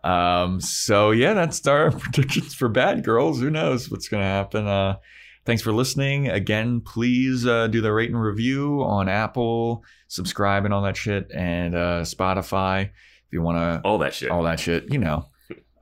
Um, 0.03 0.61
so 0.61 1.11
yeah, 1.11 1.34
that's 1.34 1.65
our 1.68 1.91
predictions 1.99 2.53
for 2.53 2.69
Bad 2.69 3.03
Girls. 3.03 3.40
Who 3.41 3.49
knows 3.49 3.90
what's 3.90 4.07
gonna 4.07 4.24
happen? 4.24 4.68
Uh 4.68 4.98
thanks 5.45 5.61
for 5.61 5.72
listening. 5.72 6.30
Again, 6.30 6.82
please 6.82 7.45
uh 7.48 7.68
do 7.68 7.82
the 7.82 7.91
rate 7.91 8.10
and 8.10 8.22
review 8.22 8.84
on 8.84 9.10
Apple, 9.10 9.84
subscribe 10.07 10.65
and 10.65 10.74
all 10.74 10.82
that 10.84 10.98
shit, 10.98 11.32
and 11.34 11.76
uh 11.76 12.02
Spotify 12.02 12.84
if 12.86 13.34
you 13.34 13.41
wanna 13.41 13.82
All 13.84 13.98
that 13.99 14.14
shit. 14.14 14.30
all 14.32 14.44
that 14.44 14.60
shit, 14.60 14.91
you 14.91 14.99
know. 14.99 15.26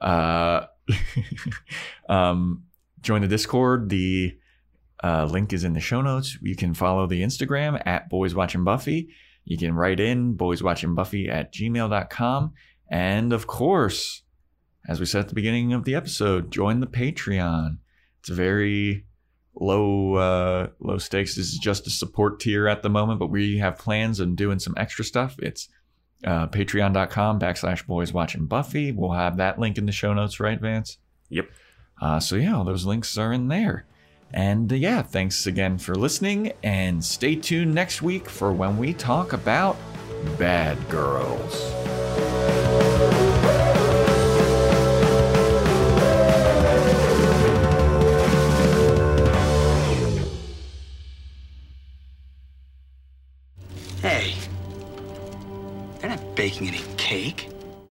Uh 0.00 0.66
um 2.08 2.64
join 3.00 3.20
the 3.22 3.28
Discord. 3.28 3.88
The 3.88 4.36
uh, 5.04 5.26
link 5.26 5.52
is 5.52 5.62
in 5.62 5.74
the 5.74 5.80
show 5.80 6.00
notes. 6.00 6.38
You 6.40 6.56
can 6.56 6.74
follow 6.74 7.06
the 7.06 7.22
Instagram 7.22 7.80
at 7.86 8.08
Boys 8.08 8.34
Watching 8.34 8.64
Buffy. 8.64 9.10
You 9.44 9.56
can 9.58 9.74
write 9.74 10.00
in 10.00 10.36
boyswatchingbuffy 10.36 11.28
at 11.28 11.52
gmail.com. 11.52 12.54
And 12.88 13.32
of 13.32 13.46
course, 13.46 14.22
as 14.88 15.00
we 15.00 15.06
said 15.06 15.20
at 15.20 15.28
the 15.28 15.34
beginning 15.34 15.72
of 15.72 15.84
the 15.84 15.94
episode, 15.94 16.50
join 16.50 16.80
the 16.80 16.86
Patreon. 16.86 17.78
It's 18.20 18.30
a 18.30 18.34
very 18.34 19.06
low 19.54 20.14
uh, 20.14 20.68
low 20.80 20.98
stakes. 20.98 21.34
This 21.34 21.46
is 21.46 21.58
just 21.58 21.86
a 21.86 21.90
support 21.90 22.40
tier 22.40 22.68
at 22.68 22.82
the 22.82 22.88
moment, 22.88 23.18
but 23.18 23.30
we 23.30 23.58
have 23.58 23.78
plans 23.78 24.20
on 24.20 24.34
doing 24.34 24.58
some 24.58 24.74
extra 24.76 25.04
stuff. 25.04 25.36
It's 25.40 25.68
uh, 26.24 26.46
patreon.com 26.48 27.40
backslash 27.40 27.86
boys 27.86 28.12
watching 28.12 28.46
Buffy. 28.46 28.92
We'll 28.92 29.12
have 29.12 29.36
that 29.38 29.58
link 29.58 29.78
in 29.78 29.86
the 29.86 29.92
show 29.92 30.14
notes, 30.14 30.40
right, 30.40 30.60
Vance? 30.60 30.98
Yep. 31.30 31.48
Uh, 32.00 32.20
so 32.20 32.36
yeah, 32.36 32.56
all 32.56 32.64
those 32.64 32.84
links 32.84 33.16
are 33.18 33.32
in 33.32 33.48
there. 33.48 33.86
And 34.32 34.72
uh, 34.72 34.76
yeah, 34.76 35.02
thanks 35.02 35.46
again 35.46 35.78
for 35.78 35.94
listening, 35.94 36.52
and 36.62 37.04
stay 37.04 37.36
tuned 37.36 37.74
next 37.74 38.02
week 38.02 38.28
for 38.28 38.52
when 38.52 38.76
we 38.76 38.92
talk 38.92 39.32
about 39.32 39.76
Bad 40.38 40.76
Girls. 40.88 42.05
Baking 56.46 56.68
any 56.68 56.80
cake. 56.96 57.55